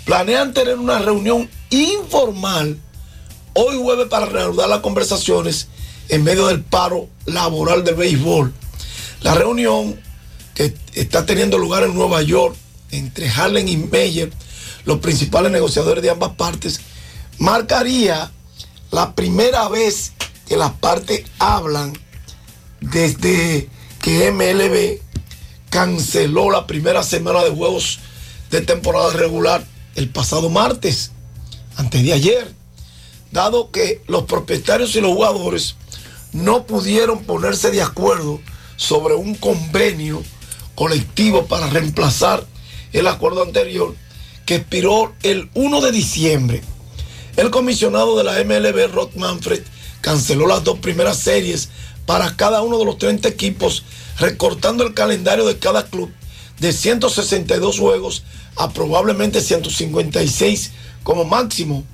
planean 0.05 0.53
tener 0.53 0.77
una 0.77 0.99
reunión 0.99 1.49
informal 1.71 2.77
hoy 3.53 3.77
jueves 3.81 4.07
para 4.07 4.27
reanudar 4.27 4.69
las 4.69 4.79
conversaciones 4.81 5.67
en 6.09 6.23
medio 6.23 6.47
del 6.47 6.61
paro 6.61 7.09
laboral 7.25 7.83
del 7.83 7.95
béisbol. 7.95 8.53
La 9.21 9.33
reunión 9.33 9.99
que 10.53 10.73
está 10.93 11.25
teniendo 11.25 11.57
lugar 11.57 11.83
en 11.83 11.95
Nueva 11.95 12.21
York 12.21 12.55
entre 12.91 13.29
Harlem 13.29 13.67
y 13.67 13.77
Meyer, 13.77 14.31
los 14.85 14.99
principales 14.99 15.51
negociadores 15.51 16.03
de 16.03 16.09
ambas 16.09 16.31
partes, 16.35 16.81
marcaría 17.37 18.31
la 18.91 19.15
primera 19.15 19.67
vez 19.69 20.13
que 20.47 20.57
las 20.57 20.71
partes 20.73 21.23
hablan 21.39 21.93
desde 22.81 23.69
que 24.01 24.31
MLB 24.31 24.99
canceló 25.69 26.51
la 26.51 26.67
primera 26.67 27.03
semana 27.03 27.43
de 27.43 27.51
juegos 27.51 27.99
de 28.49 28.61
temporada 28.61 29.13
regular 29.13 29.65
el 29.95 30.09
pasado 30.09 30.49
martes, 30.49 31.11
antes 31.77 32.03
de 32.03 32.13
ayer, 32.13 32.53
dado 33.31 33.71
que 33.71 34.01
los 34.07 34.23
propietarios 34.23 34.95
y 34.95 35.01
los 35.01 35.11
jugadores 35.11 35.75
no 36.33 36.65
pudieron 36.65 37.23
ponerse 37.23 37.71
de 37.71 37.81
acuerdo 37.81 38.41
sobre 38.75 39.15
un 39.15 39.35
convenio 39.35 40.23
colectivo 40.75 41.45
para 41.45 41.69
reemplazar 41.69 42.45
el 42.93 43.07
acuerdo 43.07 43.43
anterior 43.43 43.95
que 44.51 44.57
expiró 44.57 45.13
el 45.23 45.49
1 45.53 45.79
de 45.79 45.93
diciembre. 45.93 46.61
El 47.37 47.51
comisionado 47.51 48.17
de 48.17 48.25
la 48.25 48.33
MLB, 48.43 48.93
Rod 48.93 49.11
Manfred, 49.15 49.63
canceló 50.01 50.45
las 50.45 50.65
dos 50.65 50.79
primeras 50.79 51.19
series 51.19 51.69
para 52.05 52.35
cada 52.35 52.61
uno 52.61 52.77
de 52.77 52.83
los 52.83 52.97
30 52.97 53.29
equipos, 53.29 53.85
recortando 54.19 54.85
el 54.85 54.93
calendario 54.93 55.45
de 55.45 55.57
cada 55.57 55.85
club 55.85 56.11
de 56.59 56.73
162 56.73 57.79
juegos 57.79 58.23
a 58.57 58.71
probablemente 58.71 59.39
156 59.39 60.71
como 61.03 61.23
máximo. 61.23 61.85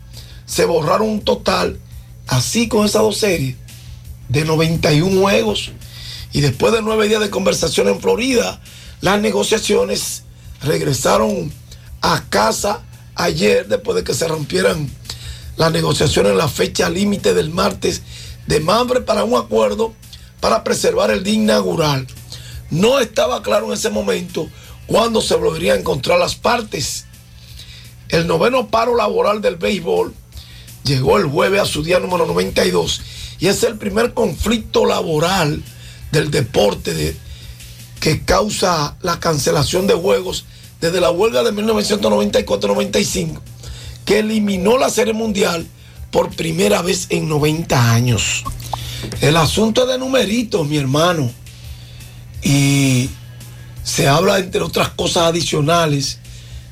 Se 0.48 0.66
borraron 0.66 1.10
un 1.10 1.22
total, 1.22 1.78
así 2.26 2.68
con 2.68 2.88
esas 2.88 3.04
dos 3.04 3.18
series, 3.18 3.56
de 4.30 4.46
91 4.46 5.22
juegos. 5.22 5.74
Y 6.34 6.42
después 6.42 6.74
de 6.74 6.82
nueve 6.82 7.08
días 7.08 7.22
de 7.22 7.30
conversación 7.30 7.88
en 7.88 8.02
Florida, 8.02 8.60
las 9.02 9.22
negociaciones 9.22 10.24
regresaron 10.64 11.52
a 12.02 12.24
casa 12.30 12.82
ayer, 13.16 13.68
después 13.68 13.96
de 13.96 14.04
que 14.04 14.14
se 14.14 14.28
rompieran 14.28 14.90
las 15.58 15.72
negociaciones 15.72 16.32
en 16.32 16.38
la 16.38 16.48
fecha 16.48 16.90
límite 16.90 17.34
del 17.34 17.50
martes 17.50 18.02
de 18.46 18.60
Mambre 18.60 19.02
para 19.02 19.24
un 19.24 19.36
acuerdo 19.36 19.94
para 20.40 20.64
preservar 20.64 21.12
el 21.12 21.24
día 21.24 21.34
inaugural. 21.34 22.08
No 22.70 23.00
estaba 23.00 23.42
claro 23.42 23.68
en 23.68 23.74
ese 23.74 23.90
momento 23.90 24.50
cuándo 24.86 25.22
se 25.22 25.36
volverían 25.36 25.78
a 25.78 25.80
encontrar 25.80 26.20
las 26.20 26.36
partes. 26.36 27.06
El 28.10 28.28
noveno 28.28 28.68
paro 28.68 28.96
laboral 28.96 29.42
del 29.42 29.56
béisbol 29.56 30.14
llegó 30.84 31.18
el 31.18 31.26
jueves 31.26 31.62
a 31.62 31.66
su 31.66 31.84
día 31.84 32.00
número 32.00 32.26
92 32.26 33.02
y 33.40 33.48
es 33.48 33.64
el 33.64 33.78
primer 33.78 34.14
conflicto 34.14 34.86
laboral 34.86 35.62
del 36.12 36.32
deporte 36.32 36.94
de, 36.94 37.16
que 38.00 38.24
causa 38.24 38.96
la 39.02 39.20
cancelación 39.20 39.88
de 39.88 39.94
juegos 39.96 40.46
desde 40.82 41.02
la 41.02 41.12
huelga 41.12 41.44
de 41.44 41.52
1994-95 41.54 43.40
que 44.06 44.20
eliminó 44.20 44.78
la 44.78 44.90
serie 44.90 45.14
mundial 45.14 45.68
por 46.12 46.34
primera 46.36 46.82
vez 46.82 47.08
en 47.10 47.28
90 47.28 47.92
años. 47.92 48.44
El 49.22 49.36
asunto 49.36 49.84
es 49.84 49.90
de 49.90 49.98
numeritos, 49.98 50.66
mi 50.66 50.78
hermano. 50.78 51.30
Y 52.42 53.10
se 53.84 54.08
habla, 54.08 54.40
entre 54.40 54.62
otras 54.62 54.90
cosas 54.90 55.24
adicionales, 55.24 56.20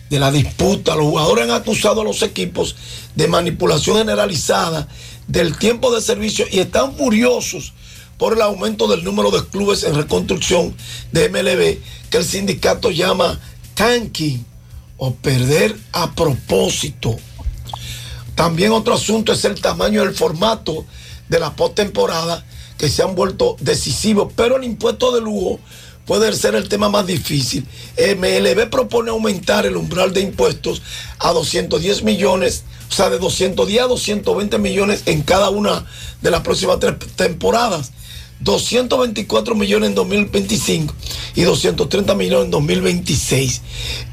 de 0.09 0.19
la 0.19 0.31
disputa. 0.31 0.95
Los 0.95 1.05
jugadores 1.05 1.45
han 1.45 1.51
acusado 1.51 2.01
a 2.01 2.03
los 2.03 2.21
equipos 2.21 2.75
de 3.15 3.27
manipulación 3.27 3.97
generalizada 3.97 4.87
del 5.27 5.57
tiempo 5.57 5.93
de 5.93 6.01
servicio 6.01 6.45
y 6.49 6.59
están 6.59 6.95
furiosos 6.95 7.73
por 8.17 8.33
el 8.33 8.41
aumento 8.41 8.87
del 8.87 9.03
número 9.03 9.31
de 9.31 9.45
clubes 9.47 9.83
en 9.83 9.95
reconstrucción 9.95 10.75
de 11.11 11.29
MLB 11.29 12.09
que 12.09 12.17
el 12.17 12.23
sindicato 12.23 12.91
llama 12.91 13.39
tanking 13.75 14.43
o 14.97 15.13
perder 15.13 15.75
a 15.91 16.11
propósito. 16.13 17.15
También 18.33 18.71
otro 18.71 18.95
asunto 18.95 19.33
es 19.33 19.45
el 19.45 19.61
tamaño 19.61 20.03
y 20.03 20.07
el 20.07 20.15
formato 20.15 20.85
de 21.29 21.39
la 21.39 21.55
postemporada 21.55 22.43
que 22.77 22.89
se 22.89 23.03
han 23.03 23.15
vuelto 23.15 23.55
decisivos, 23.59 24.33
pero 24.35 24.57
el 24.57 24.63
impuesto 24.63 25.13
de 25.13 25.21
lujo 25.21 25.59
puede 26.05 26.33
ser 26.33 26.55
el 26.55 26.69
tema 26.69 26.89
más 26.89 27.07
difícil. 27.07 27.65
MLB 27.97 28.69
propone 28.69 29.09
aumentar 29.09 29.65
el 29.65 29.77
umbral 29.77 30.13
de 30.13 30.21
impuestos 30.21 30.81
a 31.19 31.31
210 31.31 32.03
millones, 32.03 32.63
o 32.89 32.93
sea, 32.93 33.09
de 33.09 33.19
210 33.19 33.81
a 33.81 33.87
220 33.87 34.57
millones 34.57 35.03
en 35.05 35.21
cada 35.21 35.49
una 35.49 35.85
de 36.21 36.31
las 36.31 36.41
próximas 36.41 36.79
tres 36.79 36.95
temporadas. 37.15 37.91
224 38.41 39.55
millones 39.55 39.89
en 39.89 39.95
2025 39.95 40.93
y 41.35 41.41
230 41.43 42.15
millones 42.15 42.45
en 42.45 42.51
2026. 42.51 43.61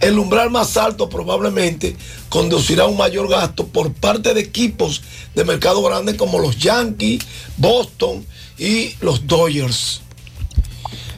El 0.00 0.18
umbral 0.18 0.50
más 0.50 0.76
alto 0.76 1.08
probablemente 1.08 1.96
conducirá 2.28 2.84
a 2.84 2.86
un 2.86 2.96
mayor 2.96 3.28
gasto 3.28 3.66
por 3.66 3.92
parte 3.92 4.34
de 4.34 4.40
equipos 4.40 5.02
de 5.34 5.44
mercado 5.44 5.82
grande 5.82 6.16
como 6.16 6.38
los 6.38 6.58
Yankees, 6.58 7.24
Boston 7.56 8.24
y 8.58 8.94
los 9.00 9.26
Dodgers. 9.26 10.00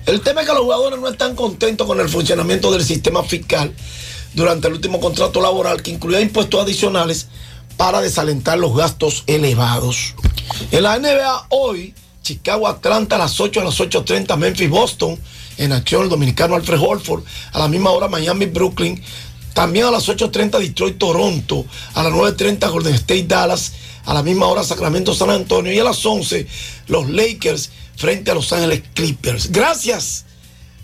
El 0.06 0.20
tema 0.20 0.42
es 0.42 0.46
que 0.46 0.52
los 0.52 0.62
jugadores 0.62 0.98
no 0.98 1.08
están 1.08 1.34
contentos 1.34 1.86
con 1.86 1.98
el 2.00 2.08
funcionamiento 2.08 2.70
del 2.70 2.84
sistema 2.84 3.22
fiscal 3.22 3.74
durante 4.34 4.68
el 4.68 4.74
último 4.74 5.00
contrato 5.00 5.40
laboral 5.40 5.82
que 5.82 5.90
incluía 5.90 6.20
impuestos 6.20 6.62
adicionales 6.62 7.28
para 7.76 8.00
desalentar 8.00 8.58
los 8.58 8.76
gastos 8.76 9.24
elevados. 9.26 10.14
En 10.70 10.82
la 10.82 10.98
NBA 10.98 11.46
hoy, 11.50 11.94
Chicago 12.24 12.66
Atlanta 12.66 13.14
a 13.16 13.20
las 13.20 13.38
8 13.38 13.60
a 13.60 13.64
las 13.64 13.78
8.30, 13.78 14.36
Memphis 14.38 14.70
Boston, 14.70 15.18
en 15.58 15.72
acción 15.72 16.02
el 16.02 16.08
dominicano 16.08 16.56
Alfred 16.56 16.80
Holford, 16.80 17.22
a 17.52 17.58
la 17.58 17.68
misma 17.68 17.90
hora 17.90 18.08
Miami 18.08 18.46
Brooklyn, 18.46 19.02
también 19.52 19.84
a 19.84 19.90
las 19.90 20.08
8.30 20.08 20.58
Detroit 20.58 20.96
Toronto, 20.98 21.66
a 21.92 22.02
las 22.02 22.12
9.30 22.12 22.70
Golden 22.70 22.94
State 22.94 23.26
Dallas, 23.28 23.72
a 24.06 24.14
la 24.14 24.22
misma 24.22 24.46
hora 24.46 24.64
Sacramento 24.64 25.14
San 25.14 25.28
Antonio 25.30 25.72
y 25.72 25.78
a 25.78 25.84
las 25.84 26.04
11 26.04 26.46
los 26.88 27.08
Lakers 27.10 27.70
frente 27.96 28.30
a 28.30 28.34
Los 28.34 28.52
Ángeles 28.52 28.82
Clippers. 28.94 29.52
Gracias, 29.52 30.24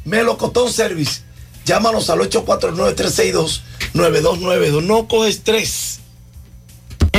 Melocotón 0.04 0.72
Service. 0.72 1.22
Llámanos 1.64 2.10
al 2.10 2.20
849-362-9292. 2.20 4.82
No 4.82 5.08
coge 5.08 5.30
estrés. 5.30 5.99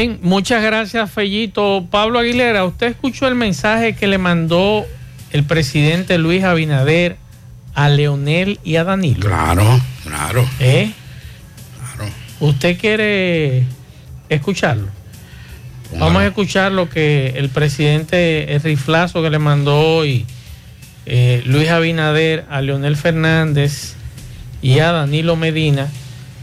Bien, 0.01 0.17
muchas 0.23 0.63
gracias, 0.63 1.11
Fellito. 1.11 1.85
Pablo 1.91 2.17
Aguilera, 2.17 2.65
¿usted 2.65 2.87
escuchó 2.87 3.27
el 3.27 3.35
mensaje 3.35 3.93
que 3.93 4.07
le 4.07 4.17
mandó 4.17 4.83
el 5.29 5.43
presidente 5.43 6.17
Luis 6.17 6.43
Abinader 6.43 7.17
a 7.75 7.87
Leonel 7.87 8.59
y 8.63 8.77
a 8.77 8.83
Danilo? 8.83 9.19
Claro, 9.19 9.79
claro. 10.03 10.49
¿Eh? 10.59 10.91
¿Usted 12.39 12.79
quiere 12.79 13.67
escucharlo? 14.27 14.87
Vamos 15.99 16.23
a 16.23 16.25
escuchar 16.25 16.71
lo 16.71 16.89
que 16.89 17.33
el 17.35 17.49
presidente, 17.49 18.55
el 18.55 18.61
riflazo 18.63 19.21
que 19.21 19.29
le 19.29 19.37
mandó 19.37 19.81
hoy 19.81 20.25
eh, 21.05 21.43
Luis 21.45 21.69
Abinader 21.69 22.45
a 22.49 22.61
Leonel 22.61 22.97
Fernández 22.97 23.93
y 24.63 24.79
a 24.79 24.93
Danilo 24.93 25.35
Medina 25.35 25.91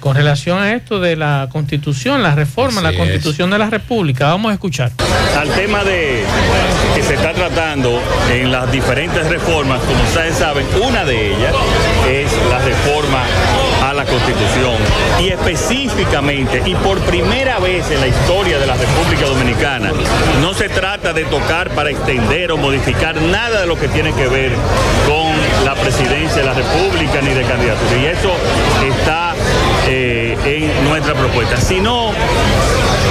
con 0.01 0.16
relación 0.16 0.59
a 0.59 0.75
esto 0.75 1.01
de 1.01 1.16
la 1.16 1.49
constitución, 1.51 2.23
la 2.23 2.35
reforma, 2.35 2.81
la 2.81 2.91
Así 2.91 2.99
constitución 2.99 3.51
de 3.51 3.59
la 3.59 3.70
República. 3.70 4.27
Vamos 4.27 4.51
a 4.51 4.55
escuchar. 4.55 4.93
al 5.39 5.51
tema 5.51 5.85
de 5.85 6.25
que 6.95 7.03
se 7.03 7.15
está 7.15 7.33
tratando 7.33 8.01
en 8.33 8.51
las 8.51 8.70
diferentes 8.70 9.27
reformas, 9.29 9.81
como 9.81 10.03
ustedes 10.03 10.37
saben, 10.37 10.66
una 10.83 11.05
de 11.05 11.35
ellas 11.35 11.55
es 12.09 12.31
la 12.51 12.59
reforma 12.59 13.23
a 13.83 13.95
la 13.95 14.05
Constitución 14.05 14.77
y 15.20 15.29
específicamente 15.29 16.62
y 16.65 16.75
por 16.75 16.99
primera 17.01 17.59
vez 17.59 17.91
en 17.91 18.01
la 18.01 18.09
historia 18.09 18.59
de 18.59 18.66
la 18.66 18.75
República 18.75 19.27
Dominicana 19.27 19.93
no 20.41 20.55
se 20.55 20.69
trata 20.69 21.12
de 21.12 21.25
tocar 21.25 21.70
para 21.70 21.91
extender 21.91 22.53
o 22.53 22.57
modificar 22.57 23.20
nada 23.20 23.62
de 23.62 23.66
lo 23.66 23.79
que 23.79 23.89
tiene 23.89 24.12
que 24.12 24.29
ver 24.29 24.53
con 25.07 25.65
la 25.65 25.75
presidencia 25.75 26.37
de 26.37 26.45
la 26.45 26.55
República 26.55 27.20
ni 27.23 27.33
de 27.33 27.43
candidatura 27.43 27.99
y 28.01 28.07
eso 28.07 28.33
está 28.89 29.35
eh, 29.89 30.36
en 30.44 30.89
nuestra 30.89 31.15
propuesta, 31.15 31.59
sino 31.59 32.12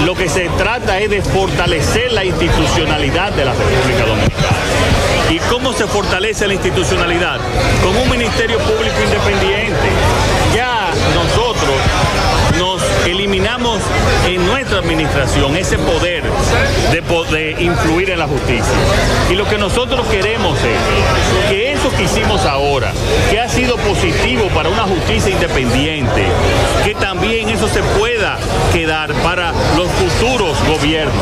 lo 0.05 0.15
que 0.15 0.29
se 0.29 0.47
trata 0.57 0.99
es 0.99 1.09
de 1.09 1.21
fortalecer 1.21 2.11
la 2.11 2.23
institucionalidad 2.23 3.31
de 3.33 3.45
la 3.45 3.53
República 3.53 4.05
Dominicana. 4.05 4.57
¿Y 5.29 5.39
cómo 5.49 5.73
se 5.73 5.87
fortalece 5.87 6.47
la 6.47 6.53
institucionalidad? 6.53 7.39
Con 7.83 7.95
un 7.95 8.09
Ministerio 8.09 8.59
Público 8.59 8.95
Independiente. 9.03 9.89
Ya 10.55 10.91
nosotros 11.13 11.46
nos 11.46 11.46
eliminamos 13.17 13.79
en 14.27 14.45
nuestra 14.45 14.77
administración 14.77 15.55
ese 15.57 15.77
poder 15.79 16.23
de, 16.91 17.01
po- 17.01 17.23
de 17.25 17.51
influir 17.59 18.11
en 18.11 18.19
la 18.19 18.27
justicia. 18.27 18.73
Y 19.31 19.33
lo 19.33 19.47
que 19.49 19.57
nosotros 19.57 20.05
queremos 20.07 20.55
es 20.59 21.49
que 21.49 21.71
eso 21.73 21.89
que 21.97 22.03
hicimos 22.03 22.45
ahora, 22.45 22.93
que 23.31 23.39
ha 23.39 23.49
sido 23.49 23.75
positivo 23.77 24.47
para 24.53 24.69
una 24.69 24.83
justicia 24.83 25.31
independiente, 25.31 26.25
que 26.85 26.93
también 26.93 27.49
eso 27.49 27.67
se 27.67 27.81
pueda 27.99 28.37
quedar 28.71 29.11
para 29.23 29.51
los 29.75 29.87
futuros 29.91 30.55
gobiernos 30.67 31.15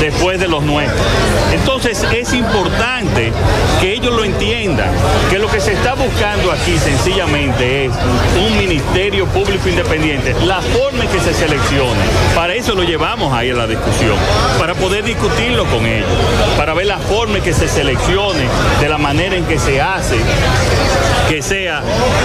después 0.00 0.38
de 0.38 0.46
los 0.46 0.62
nuestros. 0.62 1.00
Entonces 1.52 2.04
es 2.14 2.32
importante 2.32 3.32
que 3.80 3.92
ellos 3.92 4.14
lo 4.14 4.24
entiendan, 4.24 4.90
que 5.30 5.38
lo 5.40 5.48
que 5.50 5.60
se 5.60 5.72
está 5.72 5.94
buscando 5.94 6.52
aquí 6.52 6.78
sencillamente 6.78 7.86
es 7.86 7.92
un 8.38 8.56
ministerio 8.56 9.26
público 9.26 9.68
independiente, 9.68 10.34
la 10.44 10.60
forma 10.60 11.04
en 11.04 11.07
que 11.08 11.20
se 11.20 11.34
seleccione. 11.34 12.00
Para 12.34 12.54
eso 12.54 12.74
lo 12.74 12.82
llevamos 12.82 13.32
ahí 13.32 13.50
a 13.50 13.54
la 13.54 13.66
discusión, 13.66 14.16
para 14.58 14.74
poder 14.74 15.04
discutirlo 15.04 15.64
con 15.66 15.86
ellos, 15.86 16.08
para 16.56 16.74
ver 16.74 16.86
la 16.86 16.98
forma 16.98 17.38
en 17.38 17.42
que 17.42 17.54
se 17.54 17.68
seleccione, 17.68 18.44
de 18.80 18.88
la 18.88 18.98
manera 18.98 19.36
en 19.36 19.44
que 19.44 19.58
se 19.58 19.80
hace, 19.80 20.16
que 21.28 21.42
sea 21.42 21.82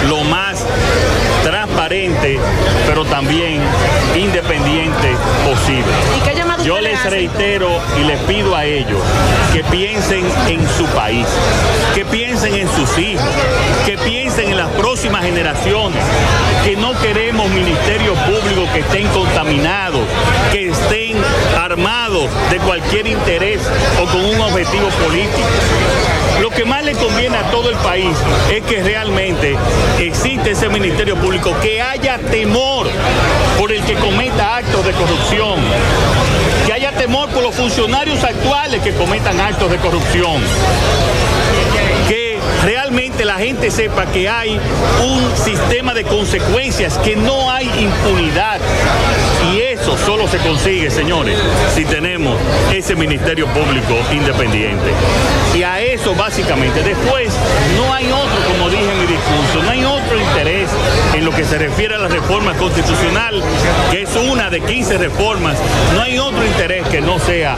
lo 0.08 0.24
más 0.24 0.64
transparente, 1.42 2.38
pero 2.86 3.04
también 3.04 3.60
independiente 4.16 5.08
posible. 5.44 5.92
¿Y 6.64 6.66
qué 6.66 6.72
llamado 6.72 6.80
Yo 6.80 6.80
les 6.80 7.10
reitero 7.10 7.68
y 8.00 8.04
les 8.04 8.20
pido 8.20 8.56
a 8.56 8.64
ellos 8.64 9.00
que 9.52 9.62
piensen 9.64 10.24
en 10.48 10.66
su 10.76 10.84
país, 10.86 11.26
que 11.94 12.04
piensen 12.04 12.54
en 12.54 12.68
sus 12.68 12.98
hijos, 12.98 13.24
que 13.86 13.96
piensen 13.98 14.50
en 14.50 14.56
las 14.56 14.70
próximas 14.70 15.22
generaciones, 15.22 16.02
que 16.64 16.76
no 16.76 16.98
queremos 17.00 17.48
ministerios 17.50 18.18
públicos 18.20 18.68
que 18.72 18.80
estén 18.80 19.06
contaminados, 19.08 20.02
que 20.52 20.70
estén 20.70 21.16
armados 21.56 22.30
de 22.50 22.58
cualquier 22.58 23.06
interés 23.06 23.60
o 24.02 24.06
con 24.06 24.24
un 24.24 24.40
objetivo 24.40 24.88
político. 25.04 25.48
Lo 26.40 26.50
que 26.50 26.64
más 26.64 26.84
le 26.84 26.92
conviene 26.92 27.36
a 27.36 27.50
todo 27.50 27.70
el 27.70 27.76
país 27.76 28.16
es 28.52 28.62
que 28.64 28.82
realmente 28.82 29.56
existe 29.98 30.50
ese 30.50 30.68
ministerio 30.68 31.16
público, 31.16 31.54
que 31.62 31.80
haya 31.80 32.18
temor 32.18 32.86
por 33.58 33.72
el 33.72 33.82
que 33.84 33.94
cometa 33.94 34.56
actos 34.56 34.84
de 34.84 34.92
corrupción, 34.92 35.58
que 36.66 36.72
haya 36.72 36.92
temor 36.92 37.28
por 37.30 37.42
los 37.42 37.54
funcionarios 37.54 38.22
actuales 38.24 38.82
que 38.82 38.92
cometan 38.92 39.40
actos 39.40 39.70
de 39.70 39.78
corrupción, 39.78 40.42
realmente 42.64 43.24
la 43.24 43.34
gente 43.34 43.70
sepa 43.70 44.06
que 44.06 44.28
hay 44.28 44.58
un 45.02 45.36
sistema 45.36 45.94
de 45.94 46.04
consecuencias, 46.04 46.98
que 46.98 47.16
no 47.16 47.50
hay 47.50 47.66
impunidad. 47.66 48.60
Y 49.52 49.60
eso 49.60 49.96
solo 49.98 50.26
se 50.26 50.38
consigue, 50.38 50.90
señores, 50.90 51.38
si 51.74 51.84
tenemos 51.84 52.36
ese 52.72 52.96
Ministerio 52.96 53.46
Público 53.48 53.94
independiente. 54.12 54.90
Y 55.54 55.62
a 55.62 55.80
eso 55.80 56.14
básicamente. 56.14 56.82
Después, 56.82 57.32
no 57.76 57.92
hay 57.92 58.06
otro, 58.10 58.52
como 58.52 58.70
dije 58.70 58.90
en 58.90 59.00
mi 59.00 59.06
discurso, 59.06 59.62
no 59.62 59.70
hay 59.70 59.84
otro 59.84 60.18
interés 60.18 60.68
en 61.24 61.30
lo 61.30 61.36
que 61.36 61.44
se 61.44 61.56
refiere 61.56 61.94
a 61.94 61.98
la 61.98 62.08
reforma 62.08 62.52
constitucional, 62.54 63.42
que 63.90 64.02
es 64.02 64.14
una 64.16 64.50
de 64.50 64.60
15 64.60 64.98
reformas. 64.98 65.56
No 65.94 66.02
hay 66.02 66.18
otro 66.18 66.44
interés 66.44 66.86
que 66.88 67.00
no 67.00 67.18
sea 67.18 67.56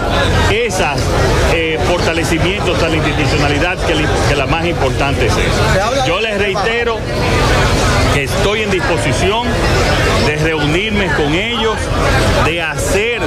esas 0.53 1.01
eh, 1.53 1.79
fortalecimientos 1.89 2.81
a 2.83 2.89
la 2.89 2.97
institucionalidad, 2.97 3.77
que, 3.79 4.37
la 4.37 4.47
más 4.47 4.67
importante 4.67 5.27
es 5.27 5.33
esa. 5.33 6.07
Yo 6.07 6.21
les 6.21 6.39
reitero 6.39 6.99
que 8.17 8.25
estoy 8.25 8.63
en 8.63 8.71
disposición 8.71 9.47
de 10.27 10.37
reunirme 10.37 11.07
con 11.09 11.35
ellos, 11.35 11.77
de 12.47 12.63
hacer 12.63 13.21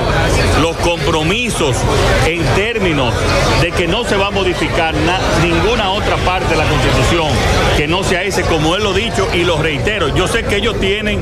los 0.64 0.76
compromisos 0.78 1.76
en 2.26 2.42
términos 2.56 3.14
de 3.62 3.72
que 3.72 3.88
no 3.88 4.04
se 4.04 4.16
va 4.16 4.28
a 4.28 4.32
modificar 4.32 4.96
na- 4.96 5.20
ninguna 5.44 5.92
otra 5.92 6.16
parte 6.18 6.50
de 6.50 6.56
la 6.56 6.66
Constitución 6.68 7.28
que 7.78 7.88
no 7.88 8.04
sea 8.04 8.24
ese, 8.24 8.42
como 8.42 8.76
él 8.76 8.82
lo 8.84 8.90
ha 8.90 8.96
dicho, 8.96 9.28
y 9.32 9.44
lo 9.44 9.62
reitero. 9.62 10.16
Yo 10.16 10.28
sé 10.28 10.44
que 10.46 10.56
ellos 10.56 10.80
tienen 10.80 11.20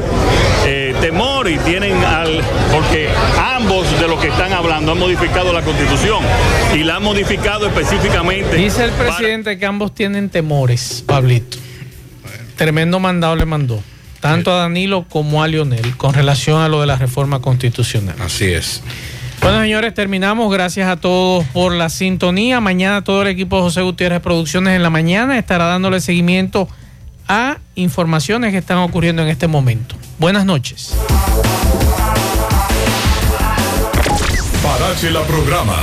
eh, 0.66 0.96
temor 1.02 1.50
y 1.50 1.58
tienen 1.58 2.02
al. 2.06 2.42
porque 2.74 3.10
ambos 3.54 3.86
de 4.00 4.08
los 4.08 4.18
que 4.22 4.30
están 4.30 4.54
hablando 4.54 4.94
han 4.94 5.00
modificado 5.00 5.52
la 5.52 5.62
Constitución 5.62 6.24
y 6.74 6.84
la 6.86 6.96
han 6.96 7.04
modificado 7.04 7.68
específicamente. 7.68 8.56
Dice 8.56 8.86
el 8.86 8.92
presidente 8.92 9.58
que 9.60 9.66
ambos 9.66 9.94
tienen 9.94 10.30
temores, 10.30 11.04
Pablito. 11.06 11.58
Tremendo 12.58 13.00
mandado 13.00 13.36
le 13.36 13.46
mandó, 13.46 13.82
tanto 14.20 14.52
a 14.52 14.56
Danilo 14.56 15.06
como 15.08 15.44
a 15.44 15.48
Lionel, 15.48 15.96
con 15.96 16.14
relación 16.14 16.60
a 16.62 16.68
lo 16.68 16.82
de 16.82 16.88
la 16.88 16.96
reforma 16.96 17.40
constitucional. 17.40 18.16
Así 18.20 18.46
es. 18.46 18.82
Bueno, 19.42 19.62
señores, 19.62 19.94
terminamos. 19.94 20.52
Gracias 20.52 20.90
a 20.90 20.98
todos 20.98 21.46
por 21.54 21.72
la 21.72 21.90
sintonía. 21.90 22.60
Mañana 22.60 23.04
todo 23.04 23.22
el 23.22 23.28
equipo 23.28 23.58
de 23.58 23.62
José 23.62 23.82
Gutiérrez 23.82 24.20
Producciones 24.22 24.76
en 24.76 24.84
la 24.84 24.90
mañana 24.90 25.38
estará 25.38 25.66
dándole 25.66 26.02
seguimiento 26.02 26.68
a 27.28 27.58
informaciones 27.76 28.52
que 28.52 28.58
están 28.58 28.80
ocurriendo 28.80 29.22
en 29.22 29.28
este 29.28 29.48
momento. 29.48 29.96
Buenas 30.18 30.46
noches. 30.46 30.96
Parache 34.64 35.12
la 35.12 35.22
programa. 35.22 35.78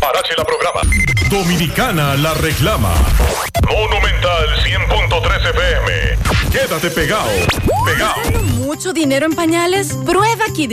Parache 0.00 0.34
la 0.36 0.44
programa. 0.44 0.80
Dominicana 1.30 2.14
la 2.16 2.34
reclama. 2.34 2.92
Monumental 3.68 4.46
100.13 4.64 5.50
FM. 5.50 6.18
Quédate 6.50 6.90
pegado. 6.90 7.30
Pegado. 7.84 8.40
¿Mucho 8.58 8.92
dinero 8.92 9.26
en 9.26 9.34
pañales? 9.34 9.94
Prueba 10.04 10.44
Kid 10.54 10.70